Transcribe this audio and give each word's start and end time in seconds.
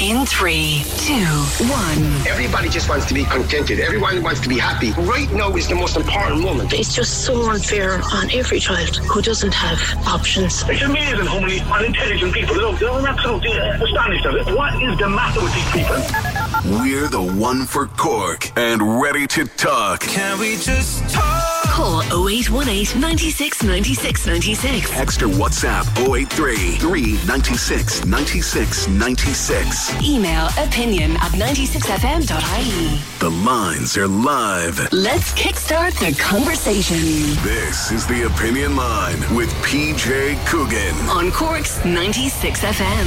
In 0.00 0.24
three, 0.24 0.82
two, 0.96 1.26
one. 1.68 2.26
Everybody 2.26 2.70
just 2.70 2.88
wants 2.88 3.04
to 3.06 3.12
be 3.12 3.24
contented. 3.24 3.80
Everyone 3.80 4.22
wants 4.22 4.40
to 4.40 4.48
be 4.48 4.58
happy. 4.58 4.92
Right 4.92 5.30
now 5.30 5.54
is 5.56 5.68
the 5.68 5.74
most 5.74 5.94
important 5.94 6.40
moment. 6.40 6.72
It's 6.72 6.94
just 6.94 7.26
so 7.26 7.50
unfair 7.50 8.00
on 8.14 8.30
every 8.32 8.60
child 8.60 8.96
who 8.96 9.20
doesn't 9.20 9.52
have 9.52 9.78
options. 10.06 10.64
It's 10.68 10.80
amazing 10.80 11.26
how 11.26 11.40
many 11.40 11.60
unintelligent 11.60 12.32
people 12.32 12.54
there 12.54 12.66
are. 12.66 12.98
I'm 12.98 13.04
absolutely 13.04 13.52
astonished 13.52 14.24
at 14.24 14.34
it. 14.36 14.46
What 14.56 14.82
is 14.82 14.98
the 14.98 15.10
matter 15.10 15.42
with 15.42 15.54
these 15.54 15.70
people? 15.70 16.80
We're 16.80 17.08
the 17.08 17.22
one 17.22 17.66
for 17.66 17.86
Cork 17.86 18.56
and 18.56 19.02
ready 19.02 19.26
to 19.26 19.44
talk. 19.44 20.00
Can 20.00 20.38
we 20.38 20.56
just 20.56 21.08
talk? 21.10 21.64
Call 21.64 22.02
0818 22.28 23.00
96 23.00 23.62
96 23.62 24.26
96. 24.26 24.92
Extra 24.98 25.28
WhatsApp 25.28 25.86
083 25.98 26.76
396 26.76 28.04
96 28.04 28.88
96. 28.88 29.89
Email 30.02 30.46
opinion 30.56 31.12
at 31.16 31.32
96fm.ie. 31.32 33.00
The 33.18 33.30
lines 33.44 33.96
are 33.98 34.08
live. 34.08 34.90
Let's 34.92 35.32
kickstart 35.34 35.92
the 35.98 36.18
conversation 36.18 36.96
This 37.44 37.90
is 37.92 38.06
the 38.06 38.22
Opinion 38.26 38.76
Line 38.76 39.18
with 39.34 39.50
PJ 39.62 40.36
Coogan. 40.46 40.94
on 41.10 41.30
Cork's 41.32 41.84
96 41.84 42.60
FM. 42.62 43.06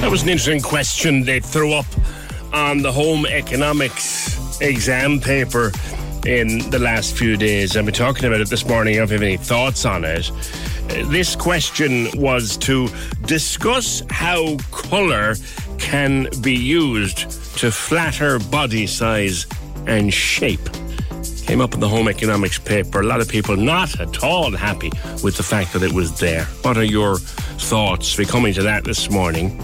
That 0.00 0.10
was 0.10 0.22
an 0.22 0.30
interesting 0.30 0.60
question 0.62 1.22
they 1.24 1.40
threw 1.40 1.72
up 1.74 1.86
on 2.54 2.82
the 2.82 2.90
home 2.92 3.26
economics 3.26 4.60
exam 4.60 5.20
paper 5.20 5.70
in 6.26 6.70
the 6.70 6.78
last 6.78 7.16
few 7.16 7.36
days. 7.36 7.76
I've 7.76 7.84
been 7.84 7.94
talking 7.94 8.24
about 8.24 8.40
it 8.40 8.48
this 8.48 8.66
morning. 8.66 8.94
If 8.94 9.10
you 9.10 9.14
have 9.14 9.22
any 9.22 9.36
thoughts 9.36 9.84
on 9.84 10.04
it, 10.04 10.30
this 11.10 11.34
question 11.36 12.08
was 12.14 12.56
to 12.58 12.88
discuss 13.26 14.02
how 14.10 14.56
colour 14.70 15.34
can 15.78 16.28
be 16.40 16.54
used 16.54 17.30
to 17.58 17.70
flatter 17.70 18.38
body 18.38 18.86
size 18.86 19.46
and 19.86 20.12
shape 20.12 20.68
came 21.52 21.60
up 21.60 21.74
in 21.74 21.80
the 21.80 21.88
home 21.88 22.08
economics 22.08 22.58
paper. 22.58 23.00
A 23.00 23.02
lot 23.02 23.20
of 23.20 23.28
people 23.28 23.56
not 23.56 24.00
at 24.00 24.22
all 24.22 24.52
happy 24.52 24.90
with 25.22 25.36
the 25.36 25.42
fact 25.42 25.72
that 25.72 25.82
it 25.82 25.92
was 25.92 26.18
there. 26.18 26.44
What 26.62 26.78
are 26.78 26.84
your 26.84 27.18
thoughts? 27.18 28.16
We're 28.16 28.24
coming 28.24 28.54
to 28.54 28.62
that 28.62 28.84
this 28.84 29.10
morning. 29.10 29.58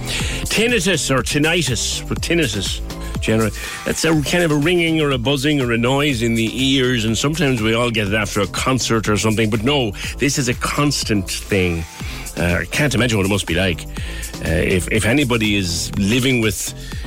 Tinnitus 0.45 1.11
or 1.11 1.23
tinnitus, 1.23 2.07
but 2.07 2.21
tinnitus. 2.21 2.83
Generally, 3.21 3.53
that's 3.85 4.05
a 4.05 4.23
kind 4.23 4.45
of 4.45 4.51
a 4.51 4.57
ringing 4.57 5.01
or 5.01 5.11
a 5.11 5.19
buzzing 5.19 5.61
or 5.61 5.73
a 5.73 5.79
noise 5.79 6.23
in 6.23 6.35
the 6.35 6.51
ears, 6.53 7.05
and 7.05 7.17
sometimes 7.17 7.61
we 7.61 7.75
all 7.75 7.91
get 7.91 8.09
it 8.09 8.15
after 8.15 8.41
a 8.41 8.47
concert 8.49 9.09
or 9.09 9.17
something. 9.17 9.51
But 9.51 9.65
no, 9.65 9.93
this 10.19 10.39
is 10.39 10.49
a 10.49 10.55
constant 10.55 11.31
thing. 11.31 11.85
Uh, 12.37 12.59
I 12.61 12.65
can't 12.67 12.95
imagine 12.95 13.19
what 13.19 13.27
it 13.27 13.31
must 13.31 13.47
be 13.47 13.55
like. 13.55 13.85
Uh, 14.45 14.51
if 14.51 14.91
if 14.93 15.05
anybody 15.05 15.57
is 15.57 15.93
living 15.99 16.41
with 16.41 16.55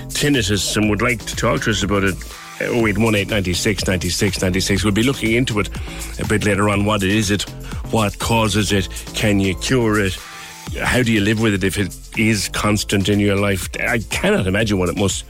tinnitus 0.09 0.75
and 0.75 0.89
would 0.89 1.01
like 1.01 1.25
to 1.25 1.35
talk 1.35 1.61
to 1.61 1.71
us 1.71 1.83
about 1.83 2.03
it, 2.03 2.15
0818 2.61 3.27
96 3.29 3.87
96 3.87 4.41
96. 4.41 4.83
We'll 4.83 4.93
be 4.93 5.03
looking 5.03 5.33
into 5.33 5.59
it 5.59 5.69
a 6.19 6.27
bit 6.27 6.45
later 6.45 6.69
on. 6.69 6.85
What 6.85 7.03
is 7.03 7.31
it? 7.31 7.43
What 7.91 8.19
causes 8.19 8.71
it? 8.71 8.87
Can 9.13 9.39
you 9.39 9.55
cure 9.55 9.99
it? 9.99 10.17
How 10.79 11.01
do 11.01 11.11
you 11.11 11.21
live 11.21 11.41
with 11.41 11.53
it 11.53 11.63
if 11.63 11.77
it 11.77 11.97
is 12.17 12.49
constant 12.49 13.09
in 13.09 13.19
your 13.19 13.35
life? 13.35 13.69
I 13.79 13.99
cannot 13.99 14.47
imagine 14.47 14.79
what 14.79 14.89
it 14.89 14.97
must 14.97 15.25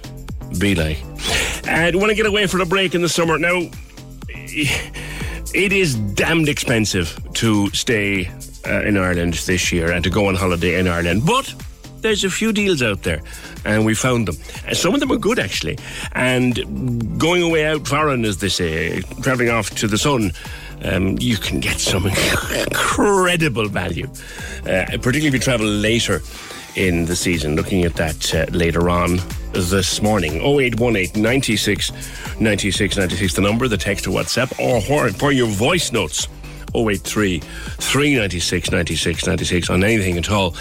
be 0.60 0.76
like. 0.76 0.98
And 1.68 1.96
want 1.98 2.10
to 2.10 2.16
get 2.16 2.26
away 2.26 2.48
for 2.48 2.60
a 2.62 2.66
break 2.66 2.96
in 2.96 3.02
the 3.02 3.10
summer. 3.10 3.38
Now, 3.38 3.70
it 5.54 5.74
is 5.74 5.96
damned 5.96 6.50
expensive 6.50 7.20
to 7.34 7.70
stay 7.72 8.28
uh, 8.68 8.82
in 8.82 8.98
Ireland 8.98 9.36
this 9.36 9.72
year 9.72 9.92
and 9.92 10.04
to 10.04 10.10
go 10.10 10.28
on 10.28 10.36
holiday 10.36 10.80
in 10.80 10.88
Ireland. 10.88 11.26
But 11.26 11.54
there's 12.02 12.24
a 12.24 12.30
few 12.30 12.52
deals 12.52 12.82
out 12.82 13.04
there, 13.04 13.22
and 13.64 13.86
we 13.86 13.94
found 13.94 14.28
them. 14.28 14.38
And 14.66 14.76
some 14.76 14.94
of 14.94 15.00
them 15.00 15.12
are 15.12 15.18
good, 15.18 15.40
actually. 15.40 15.78
And 16.14 17.20
going 17.20 17.44
away 17.44 17.66
out 17.66 17.88
foreign, 17.88 18.26
as 18.26 18.38
they 18.38 18.50
say, 18.50 19.02
traveling 19.22 19.50
off 19.50 19.70
to 19.76 19.88
the 19.88 19.98
sun, 19.98 20.32
um, 20.84 21.18
you 21.20 21.38
can 21.38 21.60
get 21.60 21.80
some 21.80 22.08
incredible 22.68 23.68
value, 23.68 24.08
uh, 24.66 24.86
particularly 24.98 25.28
if 25.28 25.34
you 25.34 25.40
travel 25.40 25.68
later 25.68 26.22
in 26.76 27.06
the 27.06 27.16
season. 27.16 27.56
Looking 27.56 27.84
at 27.84 27.94
that 27.96 28.34
uh, 28.34 28.46
later 28.52 28.90
on 28.90 29.20
this 29.54 30.02
morning. 30.02 30.36
0818 30.42 31.22
96 31.22 31.92
96 32.40 32.98
96, 32.98 33.34
the 33.34 33.42
number, 33.42 33.68
the 33.68 33.78
text 33.78 34.06
to 34.06 34.10
WhatsApp, 34.10 34.58
or 34.60 34.82
for- 35.12 35.32
your 35.32 35.48
voice 35.48 35.92
notes. 35.92 36.28
083 36.74 37.40
396 37.40 38.72
96 38.72 39.28
96 39.28 39.70
on 39.70 39.84
anything 39.84 40.18
at 40.18 40.32
all 40.32 40.52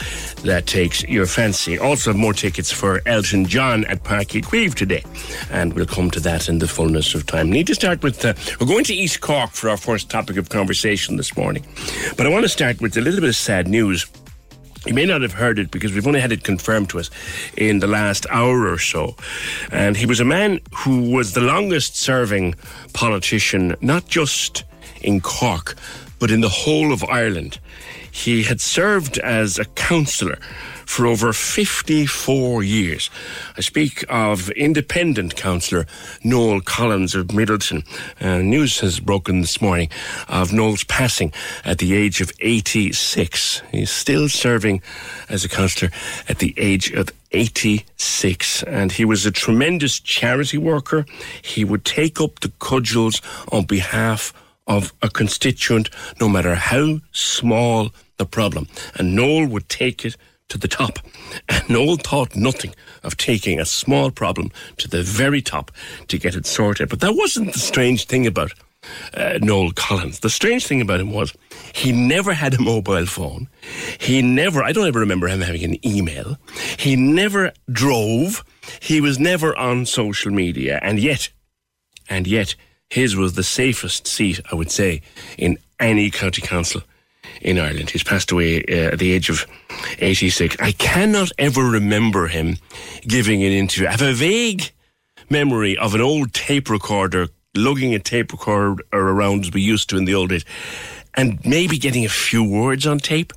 that 0.42 0.66
takes 0.66 1.04
your 1.04 1.24
fancy. 1.24 1.78
Also, 1.78 2.12
more 2.12 2.32
tickets 2.32 2.72
for 2.72 3.00
Elton 3.06 3.46
John 3.46 3.84
at 3.84 4.02
Park 4.02 4.28
Queeve 4.42 4.74
today, 4.74 5.04
and 5.52 5.72
we'll 5.72 5.86
come 5.86 6.10
to 6.10 6.18
that 6.18 6.48
in 6.48 6.58
the 6.58 6.66
fullness 6.66 7.14
of 7.14 7.26
time. 7.26 7.48
Need 7.50 7.68
to 7.68 7.76
start 7.76 8.02
with 8.02 8.24
uh, 8.24 8.34
we're 8.60 8.66
going 8.66 8.82
to 8.86 8.94
East 8.94 9.20
Cork 9.20 9.50
for 9.52 9.68
our 9.68 9.76
first 9.76 10.10
topic 10.10 10.36
of 10.36 10.48
conversation 10.48 11.16
this 11.16 11.36
morning, 11.36 11.64
but 12.16 12.26
I 12.26 12.30
want 12.30 12.42
to 12.42 12.48
start 12.48 12.80
with 12.80 12.96
a 12.96 13.00
little 13.00 13.20
bit 13.20 13.28
of 13.28 13.36
sad 13.36 13.68
news. 13.68 14.06
You 14.86 14.94
may 14.94 15.04
not 15.04 15.20
have 15.20 15.34
heard 15.34 15.58
it 15.58 15.70
because 15.70 15.92
we've 15.92 16.06
only 16.06 16.20
had 16.20 16.32
it 16.32 16.42
confirmed 16.42 16.88
to 16.90 16.98
us 17.00 17.10
in 17.56 17.80
the 17.80 17.86
last 17.86 18.26
hour 18.30 18.66
or 18.66 18.78
so. 18.78 19.14
And 19.70 19.96
he 19.96 20.06
was 20.06 20.20
a 20.20 20.24
man 20.24 20.60
who 20.74 21.10
was 21.10 21.34
the 21.34 21.42
longest 21.42 21.96
serving 21.96 22.54
politician, 22.94 23.76
not 23.82 24.08
just 24.08 24.64
in 25.00 25.20
Cork, 25.20 25.76
but 26.18 26.30
in 26.30 26.40
the 26.40 26.48
whole 26.48 26.92
of 26.92 27.04
Ireland. 27.04 27.58
He 28.10 28.42
had 28.42 28.60
served 28.60 29.18
as 29.18 29.58
a 29.58 29.64
councillor 29.64 30.38
for 30.90 31.06
over 31.06 31.32
54 31.32 32.64
years. 32.64 33.10
I 33.56 33.60
speak 33.60 34.04
of 34.08 34.50
independent 34.50 35.36
councillor 35.36 35.86
Noel 36.24 36.60
Collins 36.60 37.14
of 37.14 37.28
Midleton. 37.28 37.86
Uh, 38.20 38.38
news 38.38 38.80
has 38.80 38.98
broken 38.98 39.40
this 39.40 39.62
morning 39.62 39.88
of 40.28 40.52
Noel's 40.52 40.82
passing 40.82 41.32
at 41.64 41.78
the 41.78 41.94
age 41.94 42.20
of 42.20 42.32
86. 42.40 43.62
He's 43.70 43.90
still 43.90 44.28
serving 44.28 44.82
as 45.28 45.44
a 45.44 45.48
councillor 45.48 45.92
at 46.28 46.38
the 46.38 46.54
age 46.56 46.90
of 46.90 47.10
86 47.30 48.64
and 48.64 48.90
he 48.90 49.04
was 49.04 49.24
a 49.24 49.30
tremendous 49.30 50.00
charity 50.00 50.58
worker. 50.58 51.06
He 51.40 51.64
would 51.64 51.84
take 51.84 52.20
up 52.20 52.40
the 52.40 52.52
cudgels 52.58 53.22
on 53.52 53.64
behalf 53.64 54.32
of 54.70 54.94
a 55.02 55.10
constituent, 55.10 55.90
no 56.20 56.28
matter 56.28 56.54
how 56.54 57.00
small 57.10 57.90
the 58.18 58.24
problem. 58.24 58.68
And 58.94 59.16
Noel 59.16 59.46
would 59.48 59.68
take 59.68 60.04
it 60.04 60.16
to 60.48 60.58
the 60.58 60.68
top. 60.68 61.00
And 61.48 61.68
Noel 61.68 61.96
thought 61.96 62.36
nothing 62.36 62.74
of 63.02 63.16
taking 63.16 63.58
a 63.58 63.64
small 63.64 64.10
problem 64.12 64.52
to 64.78 64.88
the 64.88 65.02
very 65.02 65.42
top 65.42 65.72
to 66.06 66.18
get 66.18 66.36
it 66.36 66.46
sorted. 66.46 66.88
But 66.88 67.00
that 67.00 67.16
wasn't 67.16 67.52
the 67.52 67.58
strange 67.58 68.06
thing 68.06 68.26
about 68.26 68.52
uh, 69.14 69.38
Noel 69.42 69.72
Collins. 69.72 70.20
The 70.20 70.30
strange 70.30 70.66
thing 70.66 70.80
about 70.80 71.00
him 71.00 71.12
was 71.12 71.34
he 71.74 71.90
never 71.90 72.32
had 72.32 72.54
a 72.54 72.62
mobile 72.62 73.06
phone. 73.06 73.48
He 73.98 74.22
never, 74.22 74.62
I 74.62 74.70
don't 74.70 74.86
ever 74.86 75.00
remember 75.00 75.26
him 75.26 75.40
having 75.40 75.64
an 75.64 75.84
email. 75.84 76.36
He 76.78 76.94
never 76.94 77.52
drove. 77.72 78.44
He 78.80 79.00
was 79.00 79.18
never 79.18 79.56
on 79.56 79.84
social 79.84 80.30
media. 80.30 80.78
And 80.80 81.00
yet, 81.00 81.30
and 82.08 82.26
yet, 82.26 82.54
his 82.90 83.16
was 83.16 83.34
the 83.34 83.44
safest 83.44 84.06
seat, 84.06 84.40
I 84.50 84.54
would 84.56 84.70
say, 84.70 85.00
in 85.38 85.58
any 85.78 86.10
county 86.10 86.42
council 86.42 86.82
in 87.40 87.58
Ireland. 87.58 87.90
He's 87.90 88.02
passed 88.02 88.30
away 88.32 88.64
uh, 88.64 88.92
at 88.92 88.98
the 88.98 89.12
age 89.12 89.30
of 89.30 89.46
86. 89.98 90.56
I 90.60 90.72
cannot 90.72 91.30
ever 91.38 91.62
remember 91.62 92.26
him 92.26 92.56
giving 93.02 93.42
an 93.42 93.52
interview. 93.52 93.86
I 93.86 93.92
have 93.92 94.02
a 94.02 94.12
vague 94.12 94.72
memory 95.30 95.78
of 95.78 95.94
an 95.94 96.00
old 96.00 96.34
tape 96.34 96.68
recorder, 96.68 97.28
lugging 97.54 97.94
a 97.94 98.00
tape 98.00 98.32
recorder 98.32 98.82
around 98.92 99.44
as 99.46 99.52
we 99.52 99.62
used 99.62 99.88
to 99.90 99.96
in 99.96 100.04
the 100.04 100.14
old 100.14 100.30
days, 100.30 100.44
and 101.14 101.44
maybe 101.46 101.78
getting 101.78 102.04
a 102.04 102.10
few 102.10 102.42
words 102.42 102.86
on 102.86 102.98
tape. 102.98 103.32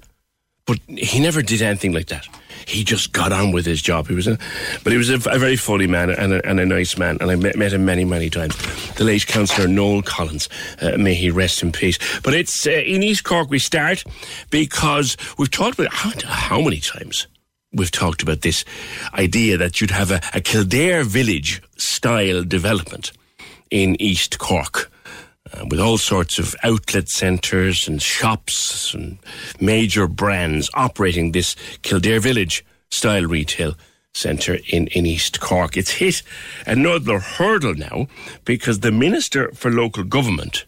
But 0.66 0.80
he 0.88 1.20
never 1.20 1.42
did 1.42 1.62
anything 1.62 1.92
like 1.92 2.08
that. 2.08 2.26
He 2.66 2.86
just 2.86 3.12
got 3.12 3.34
on 3.34 3.52
with 3.52 3.66
his 3.66 3.82
job. 3.82 4.08
He 4.08 4.16
was, 4.16 4.28
a, 4.28 4.38
but 4.84 4.94
he 4.94 4.98
was 4.98 5.10
a, 5.10 5.16
a 5.30 5.38
very 5.38 5.58
funny 5.58 5.88
man 5.88 6.10
and 6.10 6.34
a, 6.34 6.48
and 6.48 6.60
a, 6.60 6.66
nice 6.66 6.98
man, 6.98 7.18
and 7.20 7.30
I 7.30 7.36
met, 7.36 7.58
met, 7.58 7.74
him 7.74 7.84
many, 7.84 8.06
many 8.06 8.30
times. 8.30 8.56
The 8.94 9.04
late 9.04 9.28
councillor 9.28 9.68
Noel 9.68 10.02
Collins, 10.02 10.48
uh, 10.82 10.98
may 10.98 11.16
he 11.16 11.30
rest 11.30 11.62
in 11.64 11.74
peace. 11.74 12.00
But 12.22 12.34
it's 12.34 12.66
uh, 12.66 12.72
in 12.72 13.04
East 13.04 13.26
Cork 13.26 13.50
we 13.50 13.60
start 13.60 14.06
because 14.50 15.18
we've 15.38 15.52
talked 15.52 15.78
about 15.78 15.94
how, 15.94 16.12
how 16.24 16.62
many 16.62 16.80
times 16.80 17.28
we've 17.74 17.92
talked 17.92 18.22
about 18.22 18.42
this 18.42 18.64
idea 19.16 19.58
that 19.58 19.82
you'd 19.82 19.92
have 19.92 20.12
a, 20.12 20.22
a 20.34 20.40
Kildare 20.40 21.04
village 21.04 21.62
style 21.76 22.44
development 22.44 23.12
in 23.70 24.00
East 24.02 24.40
Cork. 24.40 24.93
Uh, 25.54 25.66
with 25.66 25.80
all 25.80 25.98
sorts 25.98 26.40
of 26.40 26.56
outlet 26.64 27.10
centres 27.10 27.88
and 27.88 28.02
shops 28.02 28.94
and 28.94 29.18
major 29.60 30.08
brands 30.08 30.70
operating 30.74 31.32
this 31.32 31.56
Kildare 31.84 32.20
Village 32.20 32.66
style 32.90 33.26
retail 33.26 33.76
centre 34.14 34.60
in, 34.70 34.88
in 34.88 35.06
East 35.06 35.40
Cork. 35.40 35.78
It's 35.78 35.92
hit 35.92 36.24
another 36.66 37.20
hurdle 37.20 37.76
now 37.76 38.08
because 38.46 38.80
the 38.80 38.92
Minister 38.92 39.52
for 39.52 39.70
Local 39.70 40.04
Government 40.04 40.66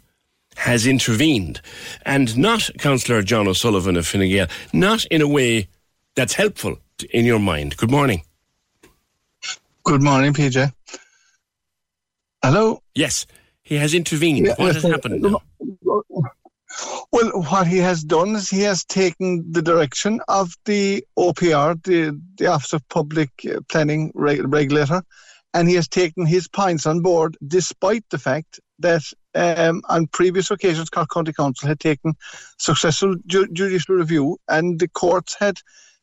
has 0.58 0.86
intervened 0.86 1.62
and 2.06 2.38
not 2.38 2.70
Councillor 2.78 3.22
John 3.22 3.48
O'Sullivan 3.48 3.98
of 3.98 4.08
Fine 4.08 4.30
Gael, 4.30 4.48
not 4.74 5.06
in 5.06 5.22
a 5.22 5.28
way 5.28 5.68
that's 6.16 6.34
helpful 6.34 6.78
in 7.12 7.26
your 7.26 7.40
mind. 7.40 7.78
Good 7.78 7.92
morning. 7.92 8.22
Good 9.84 10.02
morning, 10.02 10.34
PJ. 10.34 10.72
Hello? 12.44 12.82
Yes. 12.94 13.26
He 13.66 13.76
has 13.76 13.94
intervened. 13.94 14.46
Yeah, 14.46 14.54
what 14.58 14.76
has 14.76 14.84
happened? 14.84 15.26
Well, 17.12 17.30
what 17.44 17.68
he 17.68 17.78
has 17.78 18.04
done 18.04 18.36
is 18.36 18.50
he 18.50 18.62
has 18.62 18.84
taken 18.84 19.52
the 19.52 19.62
direction 19.62 20.20
of 20.28 20.54
the 20.66 21.06
OPR, 21.18 21.82
the, 21.84 22.20
the 22.38 22.48
Office 22.48 22.74
of 22.74 22.88
Public 22.90 23.30
Planning 23.70 24.12
Regulator, 24.14 25.02
and 25.54 25.68
he 25.68 25.76
has 25.76 25.88
taken 25.88 26.26
his 26.26 26.48
points 26.48 26.86
on 26.86 27.00
board 27.02 27.38
despite 27.48 28.04
the 28.10 28.20
fact 28.20 28.60
that 28.80 29.02
um, 29.34 29.82
on 29.90 30.08
previous 30.08 30.52
occasions 30.52 30.90
Cork 30.90 31.10
County 31.10 31.32
Council 31.34 31.68
had 31.68 31.80
taken 31.80 32.14
successful 32.60 33.16
ju- 33.26 33.48
judicial 33.54 33.96
review 33.96 34.38
and 34.50 34.80
the 34.80 34.90
courts 34.90 35.36
had 35.40 35.58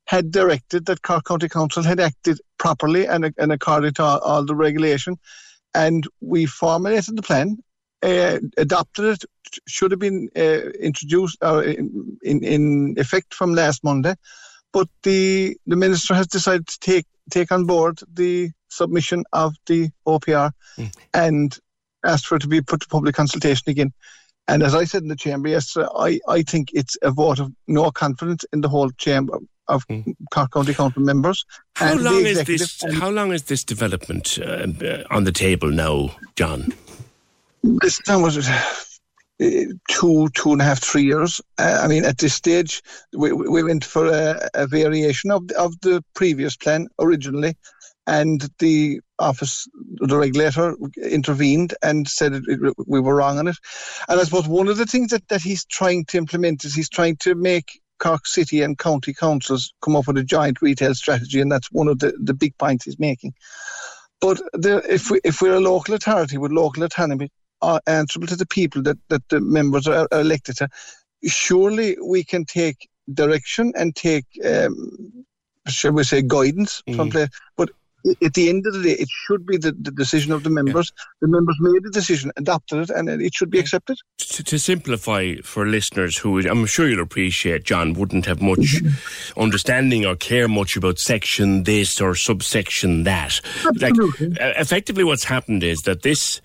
had 0.06 0.30
directed 0.30 0.86
that 0.86 1.02
Cork 1.02 1.24
County 1.26 1.48
Council 1.48 1.82
had 1.82 2.00
acted 2.00 2.40
properly 2.58 3.06
and, 3.06 3.32
and 3.38 3.52
according 3.52 3.92
to 3.94 4.02
all, 4.02 4.18
all 4.20 4.44
the 4.44 4.54
regulation 4.54 5.18
and 5.74 6.06
we 6.20 6.46
formulated 6.46 7.16
the 7.16 7.22
plan, 7.22 7.58
uh, 8.02 8.38
adopted 8.56 9.04
it, 9.04 9.24
should 9.66 9.90
have 9.90 10.00
been 10.00 10.28
uh, 10.36 10.70
introduced 10.80 11.36
uh, 11.42 11.58
in, 11.58 12.18
in, 12.22 12.42
in 12.42 12.94
effect 12.98 13.34
from 13.34 13.54
last 13.54 13.84
Monday, 13.84 14.14
but 14.72 14.88
the 15.02 15.56
the 15.66 15.76
minister 15.76 16.14
has 16.14 16.26
decided 16.26 16.66
to 16.66 16.78
take 16.80 17.06
take 17.30 17.52
on 17.52 17.66
board 17.66 18.00
the 18.12 18.50
submission 18.68 19.24
of 19.32 19.54
the 19.66 19.90
OPR 20.06 20.50
mm. 20.78 20.94
and 21.14 21.58
asked 22.04 22.26
for 22.26 22.36
it 22.36 22.42
to 22.42 22.48
be 22.48 22.60
put 22.60 22.80
to 22.80 22.88
public 22.88 23.14
consultation 23.14 23.68
again. 23.68 23.92
And 24.48 24.62
as 24.62 24.74
I 24.74 24.84
said 24.84 25.02
in 25.02 25.08
the 25.08 25.16
chamber 25.16 25.48
yesterday, 25.48 25.86
I, 25.96 26.18
I 26.28 26.42
think 26.42 26.70
it's 26.72 26.96
a 27.02 27.12
vote 27.12 27.38
of 27.38 27.52
no 27.68 27.90
confidence 27.92 28.44
in 28.52 28.60
the 28.60 28.68
whole 28.68 28.90
chamber 28.90 29.38
of 29.68 29.86
mm. 29.88 30.14
Cork 30.32 30.52
County 30.52 30.74
Council 30.74 31.02
members. 31.02 31.44
How 31.76 31.94
long 31.94 32.24
is 32.26 32.44
this? 32.44 32.82
How 32.94 33.10
long 33.10 33.32
is 33.32 33.44
this 33.44 33.64
development 33.64 34.38
uh, 34.38 34.66
on 35.10 35.24
the 35.24 35.32
table 35.32 35.70
now, 35.70 36.16
John? 36.36 36.72
This 37.62 37.98
time 37.98 38.22
was 38.22 38.48
uh, 38.48 38.62
two, 39.88 40.28
two 40.34 40.52
and 40.52 40.60
a 40.60 40.64
half, 40.64 40.82
three 40.82 41.04
years. 41.04 41.40
Uh, 41.58 41.80
I 41.82 41.88
mean, 41.88 42.04
at 42.04 42.18
this 42.18 42.34
stage, 42.34 42.82
we, 43.12 43.32
we 43.32 43.62
went 43.62 43.84
for 43.84 44.06
a, 44.06 44.48
a 44.54 44.66
variation 44.66 45.30
of 45.30 45.48
the, 45.48 45.58
of 45.58 45.80
the 45.80 46.04
previous 46.14 46.56
plan 46.56 46.88
originally, 46.98 47.54
and 48.06 48.48
the 48.58 49.00
office, 49.18 49.68
the 50.00 50.16
regulator 50.16 50.74
intervened 51.08 51.74
and 51.82 52.08
said 52.08 52.32
it, 52.32 52.42
it, 52.48 52.74
we 52.86 53.00
were 53.00 53.16
wrong 53.16 53.38
on 53.38 53.48
it. 53.48 53.56
And 54.08 54.20
I 54.20 54.24
suppose 54.24 54.48
one 54.48 54.68
of 54.68 54.76
the 54.76 54.86
things 54.86 55.10
that, 55.10 55.28
that 55.28 55.42
he's 55.42 55.64
trying 55.64 56.04
to 56.06 56.18
implement 56.18 56.64
is 56.64 56.74
he's 56.74 56.88
trying 56.88 57.16
to 57.18 57.34
make 57.34 57.80
Cork 57.98 58.26
City 58.26 58.62
and 58.62 58.78
county 58.78 59.14
councils 59.14 59.72
come 59.80 59.96
up 59.96 60.06
with 60.06 60.18
a 60.18 60.24
joint 60.24 60.60
retail 60.62 60.94
strategy, 60.94 61.40
and 61.40 61.50
that's 61.50 61.70
one 61.70 61.88
of 61.88 61.98
the, 61.98 62.12
the 62.20 62.34
big 62.34 62.56
points 62.58 62.84
he's 62.84 62.98
making. 62.98 63.34
But 64.20 64.40
the, 64.52 64.82
if 64.88 65.10
we 65.10 65.20
if 65.24 65.42
we're 65.42 65.56
a 65.56 65.60
local 65.60 65.94
authority 65.94 66.38
with 66.38 66.52
local 66.52 66.82
autonomy, 66.82 67.30
uh, 67.60 67.80
answerable 67.86 68.28
to 68.28 68.36
the 68.36 68.46
people 68.46 68.82
that, 68.82 68.98
that 69.08 69.28
the 69.28 69.40
members 69.40 69.86
are, 69.86 70.08
are 70.12 70.20
elected 70.20 70.56
to, 70.56 70.68
surely 71.24 71.96
we 72.04 72.24
can 72.24 72.44
take 72.44 72.88
direction 73.12 73.72
and 73.76 73.94
take, 73.96 74.26
um, 74.44 75.24
shall 75.68 75.92
we 75.92 76.04
say, 76.04 76.22
guidance 76.22 76.82
mm. 76.88 76.96
from 76.96 77.10
there. 77.10 77.28
But 77.56 77.70
at 78.22 78.34
the 78.34 78.48
end 78.48 78.66
of 78.66 78.74
the 78.74 78.82
day, 78.82 78.92
it 78.92 79.08
should 79.08 79.46
be 79.46 79.56
the, 79.56 79.72
the 79.72 79.90
decision 79.90 80.32
of 80.32 80.42
the 80.42 80.50
members. 80.50 80.92
Yeah. 80.96 81.04
The 81.22 81.28
members 81.28 81.56
made 81.60 81.82
the 81.82 81.90
decision, 81.90 82.32
adopted 82.36 82.90
it, 82.90 82.90
and 82.90 83.08
it 83.08 83.34
should 83.34 83.50
be 83.50 83.58
accepted. 83.58 83.98
To, 84.18 84.44
to, 84.44 84.58
simplify 84.58 85.36
for 85.42 85.66
listeners 85.66 86.16
who 86.16 86.38
I'm 86.48 86.66
sure 86.66 86.88
you'll 86.88 87.02
appreciate, 87.02 87.64
John, 87.64 87.94
wouldn't 87.94 88.26
have 88.26 88.40
much 88.40 88.80
understanding 89.36 90.06
or 90.06 90.16
care 90.16 90.48
much 90.48 90.76
about 90.76 90.98
section 90.98 91.64
this 91.64 92.00
or 92.00 92.14
subsection 92.14 93.04
that. 93.04 93.40
Absolutely. 93.64 94.28
Like, 94.28 94.38
effectively, 94.56 95.04
what's 95.04 95.24
happened 95.24 95.62
is 95.62 95.82
that 95.82 96.02
this 96.02 96.40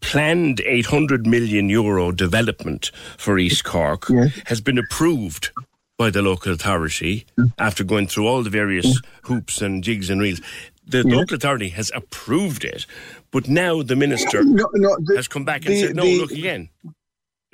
planned 0.00 0.60
800 0.60 1.26
million 1.26 1.68
euro 1.68 2.12
development 2.12 2.90
for 3.16 3.38
East 3.38 3.64
Cork 3.64 4.06
yes. 4.08 4.40
has 4.46 4.60
been 4.60 4.78
approved 4.78 5.50
by 5.96 6.10
the 6.10 6.22
local 6.22 6.52
authority 6.52 7.24
after 7.58 7.84
going 7.84 8.06
through 8.06 8.26
all 8.26 8.42
the 8.42 8.50
various 8.50 9.00
hoops 9.22 9.62
and 9.62 9.84
jigs 9.84 10.10
and 10.10 10.20
reels 10.20 10.40
the 10.86 11.02
yeah. 11.06 11.16
local 11.16 11.36
authority 11.36 11.70
has 11.70 11.90
approved 11.94 12.64
it, 12.64 12.86
but 13.30 13.48
now 13.48 13.82
the 13.82 13.96
minister 13.96 14.44
no, 14.44 14.68
no, 14.74 14.96
the, 15.04 15.16
has 15.16 15.28
come 15.28 15.44
back 15.44 15.64
and 15.66 15.74
the, 15.74 15.80
said, 15.80 15.96
"No, 15.96 16.04
the, 16.04 16.18
look 16.18 16.30
again." 16.30 16.68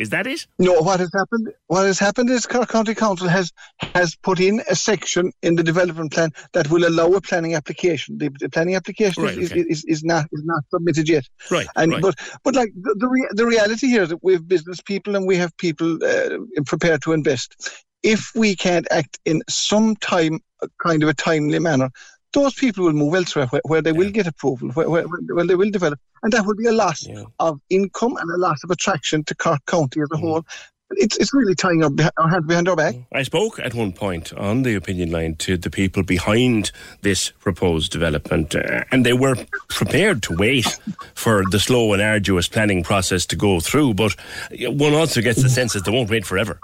Is 0.00 0.08
that 0.10 0.26
it? 0.26 0.46
No. 0.58 0.80
What 0.80 0.98
has 0.98 1.10
happened? 1.12 1.52
What 1.66 1.84
has 1.84 1.98
happened 1.98 2.30
is 2.30 2.46
Cork 2.46 2.70
County 2.70 2.94
Council 2.94 3.28
has 3.28 3.52
has 3.94 4.16
put 4.16 4.40
in 4.40 4.62
a 4.70 4.74
section 4.74 5.30
in 5.42 5.56
the 5.56 5.62
development 5.62 6.10
plan 6.10 6.30
that 6.54 6.70
will 6.70 6.88
allow 6.88 7.12
a 7.12 7.20
planning 7.20 7.54
application. 7.54 8.16
The, 8.16 8.30
the 8.40 8.48
planning 8.48 8.76
application 8.76 9.24
right, 9.24 9.36
is, 9.36 9.52
okay. 9.52 9.60
is, 9.60 9.84
is, 9.84 10.02
not 10.02 10.24
is 10.32 10.42
not 10.42 10.64
submitted 10.70 11.06
yet. 11.06 11.28
Right. 11.50 11.66
And 11.76 11.92
right. 11.92 12.00
but 12.00 12.14
but 12.44 12.54
like 12.54 12.72
the 12.80 12.94
the, 12.98 13.08
rea- 13.08 13.28
the, 13.32 13.44
reality 13.44 13.88
here 13.88 14.04
is 14.04 14.08
that 14.08 14.24
we 14.24 14.32
have 14.32 14.48
business 14.48 14.80
people 14.80 15.16
and 15.16 15.26
we 15.26 15.36
have 15.36 15.54
people 15.58 16.02
uh, 16.02 16.38
prepared 16.64 17.02
to 17.02 17.12
invest. 17.12 17.84
If 18.02 18.32
we 18.34 18.56
can't 18.56 18.88
act 18.90 19.18
in 19.26 19.42
some 19.50 19.96
time, 19.96 20.40
kind 20.82 21.02
of 21.02 21.10
a 21.10 21.14
timely 21.14 21.58
manner, 21.58 21.90
those 22.32 22.54
people 22.54 22.84
will 22.84 22.92
move 22.92 23.14
elsewhere 23.14 23.46
where, 23.46 23.62
where 23.64 23.82
they 23.82 23.90
yeah. 23.90 23.98
will 23.98 24.10
get 24.10 24.26
approval, 24.26 24.70
where, 24.70 24.88
where, 24.88 25.04
where, 25.04 25.46
they 25.46 25.54
will 25.54 25.70
develop. 25.70 25.98
And 26.22 26.32
that 26.32 26.46
will 26.46 26.54
be 26.54 26.66
a 26.66 26.72
loss 26.72 27.06
yeah. 27.06 27.24
of 27.38 27.60
income 27.70 28.16
and 28.16 28.30
a 28.30 28.36
loss 28.36 28.62
of 28.62 28.70
attraction 28.70 29.24
to 29.24 29.34
Cork 29.34 29.64
County 29.66 30.00
as 30.00 30.08
a 30.12 30.16
mm. 30.16 30.20
whole. 30.20 30.44
It's, 30.92 31.16
it's 31.18 31.32
really 31.32 31.54
tying 31.54 31.84
our, 31.84 31.90
our 32.16 32.28
hand 32.28 32.48
behind 32.48 32.68
our 32.68 32.74
back. 32.74 32.96
I 33.12 33.22
spoke 33.22 33.60
at 33.60 33.74
one 33.74 33.92
point 33.92 34.32
on 34.32 34.64
the 34.64 34.74
opinion 34.74 35.12
line 35.12 35.36
to 35.36 35.56
the 35.56 35.70
people 35.70 36.02
behind 36.02 36.72
this 37.02 37.30
proposed 37.30 37.92
development, 37.92 38.56
uh, 38.56 38.84
and 38.90 39.06
they 39.06 39.12
were 39.12 39.36
prepared 39.68 40.22
to 40.24 40.36
wait 40.36 40.66
for 41.14 41.44
the 41.50 41.60
slow 41.60 41.92
and 41.92 42.02
arduous 42.02 42.48
planning 42.48 42.82
process 42.82 43.24
to 43.26 43.36
go 43.36 43.60
through. 43.60 43.94
But 43.94 44.16
one 44.58 44.94
also 44.94 45.20
gets 45.20 45.42
the 45.42 45.48
sense 45.48 45.74
that 45.74 45.84
they 45.84 45.92
won't 45.92 46.10
wait 46.10 46.26
forever. 46.26 46.58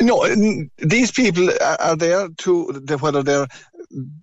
No, 0.00 0.26
these 0.78 1.10
people 1.10 1.50
are 1.60 1.96
there 1.96 2.28
to 2.28 2.72
whether 3.00 3.22
they're 3.22 3.48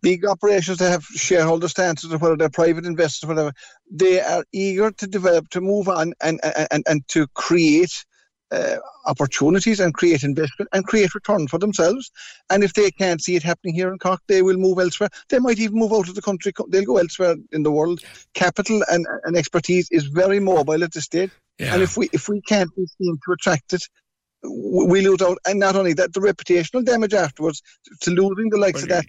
big 0.02 0.26
operations 0.26 0.78
that 0.80 0.90
have 0.90 1.04
shareholder 1.04 1.68
stances 1.68 2.14
or 2.14 2.18
whether 2.18 2.36
they're 2.36 2.50
private 2.50 2.86
investors, 2.86 3.28
whatever, 3.28 3.54
they 3.90 4.20
are 4.22 4.44
eager 4.52 4.92
to 4.92 5.08
develop, 5.08 5.50
to 5.50 5.62
move 5.62 5.88
on 5.88 6.14
and, 6.22 6.40
and, 6.44 6.84
and 6.88 7.08
to 7.08 7.28
create 7.28 8.06
uh, 8.52 8.78
opportunities 9.06 9.80
and 9.80 9.94
create 9.94 10.24
investment 10.24 10.70
and 10.74 10.86
create 10.86 11.16
return 11.16 11.48
for 11.48 11.58
themselves. 11.58 12.12
And 12.50 12.64
if 12.64 12.74
they 12.74 12.92
can't 12.92 13.22
see 13.22 13.36
it 13.36 13.44
happening 13.44 13.74
here 13.74 13.92
in 13.92 13.98
Cork, 13.98 14.20
they 14.28 14.42
will 14.42 14.58
move 14.58 14.78
elsewhere. 14.80 15.10
They 15.30 15.40
might 15.40 15.60
even 15.60 15.80
move 15.80 15.94
out 15.94 16.10
of 16.10 16.16
the 16.16 16.22
country. 16.22 16.52
They'll 16.68 16.84
go 16.84 16.98
elsewhere 16.98 17.36
in 17.52 17.64
the 17.64 17.72
world. 17.72 18.02
Capital 18.34 18.84
and, 18.90 19.08
and 19.24 19.38
expertise 19.38 19.88
is 19.92 20.06
very 20.06 20.40
mobile 20.40 20.84
at 20.84 20.92
this 20.92 21.06
stage. 21.06 21.32
Yeah. 21.60 21.74
And 21.74 21.84
if 21.84 21.96
we 21.96 22.10
if 22.12 22.28
we 22.28 22.42
can't 22.42 22.74
be 22.76 22.86
seen 22.98 23.18
to 23.26 23.32
attract 23.32 23.74
it, 23.74 23.84
we 24.44 25.02
lose 25.02 25.22
out. 25.22 25.38
And 25.46 25.60
not 25.60 25.76
only 25.76 25.94
that, 25.94 26.14
the 26.14 26.20
reputational 26.20 26.84
damage 26.84 27.14
afterwards 27.14 27.62
to 28.02 28.12
losing 28.12 28.50
the 28.50 28.58
likes 28.58 28.84
of 28.84 28.90
that. 28.90 29.06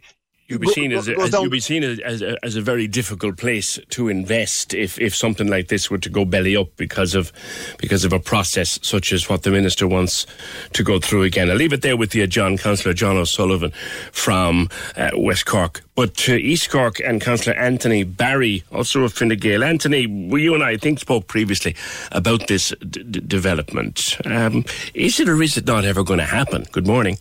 You'd 0.48 0.60
be 0.60 0.68
seen 0.68 0.92
as, 0.92 1.08
a, 1.08 1.18
as 1.18 1.32
you'd 1.32 1.50
be 1.50 1.60
seen 1.60 1.82
as, 1.82 1.98
as, 2.00 2.20
a, 2.20 2.36
as 2.44 2.56
a 2.56 2.60
very 2.60 2.86
difficult 2.86 3.38
place 3.38 3.78
to 3.90 4.08
invest 4.08 4.74
if, 4.74 5.00
if 5.00 5.14
something 5.14 5.46
like 5.46 5.68
this 5.68 5.90
were 5.90 5.98
to 5.98 6.10
go 6.10 6.24
belly 6.26 6.56
up 6.56 6.76
because 6.76 7.14
of 7.14 7.32
because 7.78 8.04
of 8.04 8.12
a 8.12 8.18
process 8.18 8.78
such 8.82 9.12
as 9.12 9.30
what 9.30 9.44
the 9.44 9.50
minister 9.50 9.88
wants 9.88 10.26
to 10.74 10.82
go 10.82 10.98
through 10.98 11.22
again. 11.22 11.48
I'll 11.48 11.56
leave 11.56 11.72
it 11.72 11.80
there 11.80 11.96
with 11.96 12.14
you, 12.14 12.26
John 12.26 12.58
Councillor 12.58 12.92
John 12.92 13.16
O'Sullivan 13.16 13.70
from 14.12 14.68
uh, 14.96 15.10
West 15.14 15.46
Cork. 15.46 15.82
But 15.94 16.28
uh, 16.28 16.32
East 16.32 16.70
Cork 16.70 17.00
and 17.00 17.20
Councillor 17.20 17.56
Anthony 17.56 18.02
Barry, 18.04 18.64
also 18.72 19.04
of 19.04 19.12
Fine 19.12 19.36
Gael. 19.36 19.64
Anthony, 19.64 20.00
you 20.02 20.54
and 20.54 20.62
I, 20.62 20.70
I 20.70 20.76
think 20.76 20.98
spoke 20.98 21.28
previously 21.28 21.76
about 22.10 22.48
this 22.48 22.74
d- 22.80 23.02
d- 23.02 23.20
development. 23.20 24.16
Um, 24.24 24.64
is 24.94 25.20
it 25.20 25.28
or 25.28 25.42
is 25.42 25.56
it 25.56 25.66
not 25.66 25.84
ever 25.84 26.02
going 26.02 26.18
to 26.18 26.24
happen? 26.24 26.66
Good 26.72 26.86
morning. 26.86 27.18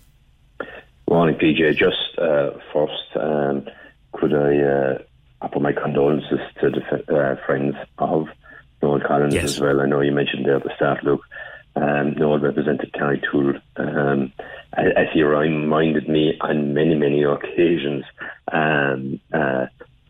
Morning, 1.12 1.36
PJ. 1.36 1.76
Just 1.76 2.18
uh, 2.18 2.52
first, 2.72 3.18
um, 3.18 3.68
could 4.14 4.34
I 4.34 4.60
uh, 4.60 4.98
offer 5.42 5.60
my 5.60 5.74
condolences 5.74 6.40
to 6.62 6.70
the 6.70 7.14
uh, 7.14 7.36
friends 7.46 7.76
of 7.98 8.28
Noel 8.82 9.02
Collins 9.06 9.34
Yes. 9.34 9.44
as 9.44 9.60
well? 9.60 9.82
I 9.82 9.88
know 9.88 10.00
you 10.00 10.14
mentioned 10.14 10.46
there 10.46 10.56
at 10.56 10.64
the 10.64 10.74
start, 10.74 11.04
Luke. 11.04 11.20
Um, 11.76 12.14
Noel 12.14 12.40
represented 12.40 12.94
Carrigtwohill. 12.94 13.62
Um, 13.76 14.32
as 14.72 15.08
he 15.14 15.22
reminded 15.22 16.08
me 16.08 16.38
on 16.40 16.74
many, 16.74 16.96
many 16.96 17.24
occasions, 17.24 18.06
um, 18.54 19.20
uh, 19.34 19.66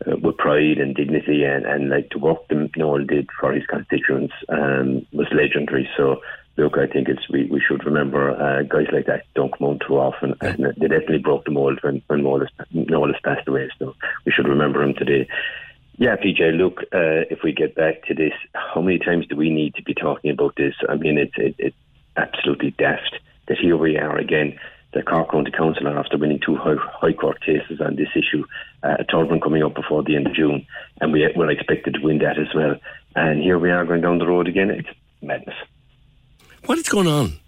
uh, 0.06 0.16
with 0.22 0.36
pride 0.36 0.78
and 0.78 0.94
dignity 0.94 1.42
and, 1.42 1.66
and 1.66 1.90
like 1.90 2.10
the 2.10 2.18
work 2.20 2.46
that 2.46 2.70
Noel 2.76 3.04
did 3.04 3.28
for 3.40 3.52
his 3.52 3.66
constituents 3.66 4.34
um, 4.48 5.04
was 5.12 5.26
legendary. 5.32 5.88
So, 5.96 6.20
look, 6.56 6.76
I 6.78 6.86
think 6.86 7.08
it's 7.08 7.28
we, 7.28 7.44
we 7.44 7.60
should 7.60 7.84
remember 7.84 8.30
uh, 8.30 8.62
guys 8.62 8.88
like 8.92 9.06
that 9.06 9.24
don't 9.34 9.56
come 9.56 9.68
on 9.68 9.78
too 9.86 9.98
often, 9.98 10.34
and 10.40 10.74
they 10.76 10.88
definitely 10.88 11.18
broke 11.18 11.44
the 11.44 11.50
mold 11.50 11.78
when 11.82 12.02
when 12.06 12.22
Noel 12.22 12.40
has, 12.40 13.20
passed 13.24 13.48
away. 13.48 13.70
So 13.78 13.94
we 14.24 14.32
should 14.32 14.48
remember 14.48 14.82
him 14.82 14.94
today. 14.94 15.28
Yeah, 15.96 16.16
PJ. 16.16 16.56
Look, 16.56 16.82
uh, 16.92 17.28
if 17.30 17.42
we 17.42 17.52
get 17.52 17.74
back 17.74 18.04
to 18.06 18.14
this, 18.14 18.32
how 18.54 18.80
many 18.80 18.98
times 18.98 19.26
do 19.26 19.36
we 19.36 19.50
need 19.50 19.74
to 19.74 19.82
be 19.82 19.94
talking 19.94 20.30
about 20.30 20.56
this? 20.56 20.74
I 20.88 20.96
mean, 20.96 21.18
it's 21.18 21.34
it, 21.36 21.54
it's 21.58 21.76
absolutely 22.16 22.72
daft 22.72 23.18
that 23.48 23.58
here 23.58 23.76
we 23.76 23.98
are 23.98 24.18
again. 24.18 24.58
The 24.94 25.02
Cork 25.02 25.30
County 25.30 25.50
Council 25.50 25.88
are 25.88 25.98
after 25.98 26.18
winning 26.18 26.38
two 26.44 26.56
high, 26.56 26.76
high 26.76 27.14
court 27.14 27.40
cases 27.40 27.80
on 27.80 27.96
this 27.96 28.10
issue, 28.14 28.44
uh, 28.82 28.96
a 28.98 29.04
third 29.04 29.30
one 29.30 29.40
coming 29.40 29.62
up 29.62 29.74
before 29.74 30.02
the 30.02 30.16
end 30.16 30.26
of 30.26 30.34
June, 30.34 30.66
and 31.00 31.14
we 31.14 31.26
were 31.34 31.50
expected 31.50 31.94
to 31.94 32.00
win 32.02 32.18
that 32.18 32.38
as 32.38 32.54
well. 32.54 32.76
And 33.16 33.42
here 33.42 33.58
we 33.58 33.70
are 33.70 33.86
going 33.86 34.02
down 34.02 34.18
the 34.18 34.26
road 34.26 34.48
again. 34.48 34.70
It's 34.70 34.88
madness. 35.22 35.56
What 36.66 36.78
is 36.78 36.88
going 36.88 37.08
on? 37.08 37.38